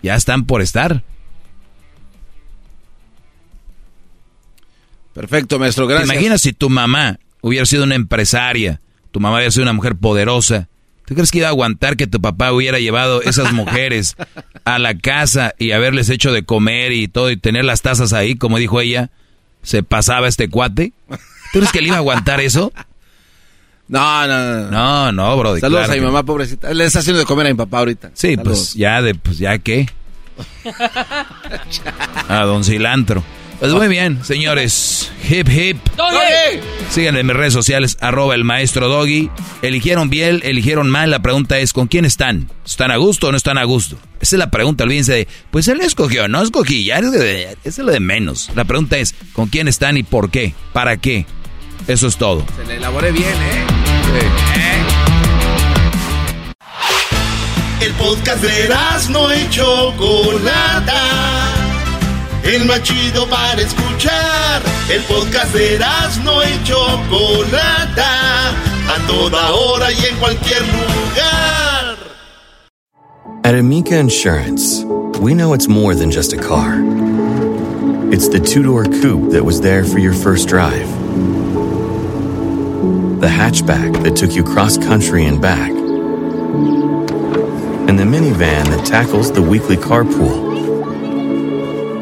ya 0.02 0.16
están 0.16 0.46
por 0.46 0.62
estar. 0.62 1.04
Perfecto, 5.14 5.60
maestro, 5.60 5.88
gracias. 5.88 6.10
¿Te 6.10 6.16
imaginas 6.16 6.42
si 6.42 6.54
tu 6.54 6.70
mamá 6.70 7.20
hubiera 7.42 7.66
sido 7.66 7.84
una 7.84 7.96
empresaria, 7.96 8.82
tu 9.12 9.20
mamá 9.20 9.36
hubiera 9.36 9.52
sido 9.52 9.64
una 9.64 9.74
mujer 9.74 9.96
poderosa? 9.96 10.68
¿Tú 11.06 11.16
crees 11.16 11.32
que 11.32 11.40
iba 11.40 11.48
a 11.48 11.52
aguantar 11.52 11.98
que 11.98 12.08
tu 12.08 12.22
papá 12.22 12.54
hubiera 12.54 12.80
llevado 12.80 13.22
esas 13.22 13.52
mujeres 13.54 14.16
a 14.64 14.80
la 14.80 14.98
casa 14.98 15.54
y 15.60 15.72
haberles 15.72 16.10
hecho 16.10 16.32
de 16.32 16.44
comer 16.44 16.94
y 16.94 17.08
todo 17.08 17.32
y 17.32 17.38
tener 17.38 17.66
las 17.66 17.82
tazas 17.82 18.14
ahí, 18.14 18.36
como 18.36 18.58
dijo 18.58 18.80
ella? 18.80 19.10
¿Se 19.62 19.84
pasaba 19.84 20.28
este 20.28 20.50
cuate? 20.50 20.94
¿Tú 21.52 21.60
crees 21.60 21.72
que 21.72 21.82
le 21.82 21.88
iba 21.88 21.98
a 21.98 22.00
aguantar 22.00 22.40
eso? 22.40 22.72
No, 23.92 24.26
no, 24.26 24.46
no. 24.46 24.72
No, 24.72 25.12
no, 25.12 25.38
bro. 25.38 25.60
Saludos 25.60 25.90
a 25.90 25.94
mi 25.96 26.00
mamá, 26.00 26.24
pobrecita. 26.24 26.74
Le 26.74 26.86
está 26.86 27.00
haciendo 27.00 27.20
de 27.20 27.26
comer 27.26 27.48
a 27.48 27.50
mi 27.50 27.56
papá 27.56 27.80
ahorita. 27.80 28.12
Sí, 28.14 28.38
pues 28.38 28.74
ya 28.74 29.02
de, 29.02 29.16
pues 29.16 29.38
ya 29.38 29.58
qué. 29.58 29.90
a 32.30 32.46
don 32.46 32.64
Cilantro. 32.64 33.22
Pues 33.62 33.74
muy 33.74 33.88
bien, 33.90 34.26
señores. 34.26 35.12
Hip 35.30 35.48
hip. 35.48 35.78
¡Doggy! 35.96 36.60
Síganme 36.90 37.20
en 37.20 37.28
mis 37.28 37.36
redes 37.36 37.54
sociales, 37.54 37.96
arroba 38.02 38.34
el 38.34 38.44
maestro 38.44 38.88
Doggy. 38.88 39.30
¿Eligieron 39.62 40.10
bien? 40.10 40.40
¿Eligieron 40.42 40.90
mal? 40.90 41.12
La 41.12 41.20
pregunta 41.20 41.60
es, 41.60 41.72
¿con 41.72 41.86
quién 41.86 42.04
están? 42.04 42.50
¿Están 42.66 42.90
a 42.90 42.96
gusto 42.96 43.28
o 43.28 43.32
no 43.32 43.38
están 43.38 43.60
a 43.60 43.64
gusto? 43.64 43.98
Esa 44.20 44.36
es 44.36 44.40
la 44.40 44.50
pregunta, 44.50 44.84
olvídense 44.84 45.14
de, 45.14 45.28
pues 45.52 45.68
él 45.68 45.80
escogió, 45.82 46.28
no 46.28 46.42
escogí, 46.42 46.86
ya 46.86 46.98
es, 46.98 47.56
es 47.64 47.78
lo 47.78 47.92
de 47.92 48.00
menos. 48.00 48.50
La 48.56 48.64
pregunta 48.64 48.98
es, 48.98 49.14
¿con 49.32 49.48
quién 49.48 49.68
están 49.68 49.96
y 49.96 50.02
por 50.02 50.32
qué? 50.32 50.56
¿Para 50.74 50.98
qué? 50.98 51.28
Eso 51.88 52.08
es 52.08 52.18
todo. 52.18 52.44
Se 52.58 52.66
le 52.66 52.78
elaboré 52.78 53.12
bien, 53.12 53.30
¿eh? 53.30 53.66
El 57.80 57.94
podcast 57.94 58.42
de 58.42 58.70
no 59.12 59.36
y 59.36 59.50
Chocolata. 59.52 61.71
El 62.44 62.66
más 62.66 62.82
chido 62.84 63.28
para 63.28 63.62
escuchar. 63.62 64.62
El 64.90 65.02
podcast 65.04 65.54
de 65.54 65.80
no 66.24 66.44
y 66.44 66.64
Chocolata 66.64 68.50
a 68.88 69.08
toda 69.08 69.52
hora 69.54 69.92
y 69.92 70.06
en 70.06 70.18
cualquier 70.18 70.62
lugar. 70.62 71.98
At 73.44 73.56
Amica 73.56 73.98
Insurance, 73.98 74.84
we 75.20 75.34
know 75.34 75.54
it's 75.54 75.68
more 75.68 75.96
than 75.96 76.12
just 76.12 76.34
a 76.34 76.38
car. 76.38 76.80
It's 78.12 78.28
the 78.28 78.40
two 78.40 78.64
door 78.64 78.84
coupe 78.86 79.32
that 79.32 79.44
was 79.44 79.62
there 79.62 79.86
for 79.86 80.00
your 80.00 80.14
first 80.14 80.50
drive, 80.50 80.88
the 83.22 83.28
hatchback 83.28 84.04
that 84.04 84.16
took 84.16 84.34
you 84.34 84.44
cross 84.44 84.78
country 84.78 85.26
and 85.26 85.42
back, 85.42 85.72
and 87.88 87.98
the 87.98 88.04
minivan 88.04 88.66
that 88.66 88.86
tackles 88.86 89.32
the 89.32 89.42
weekly 89.42 89.78
carpool. 89.78 90.51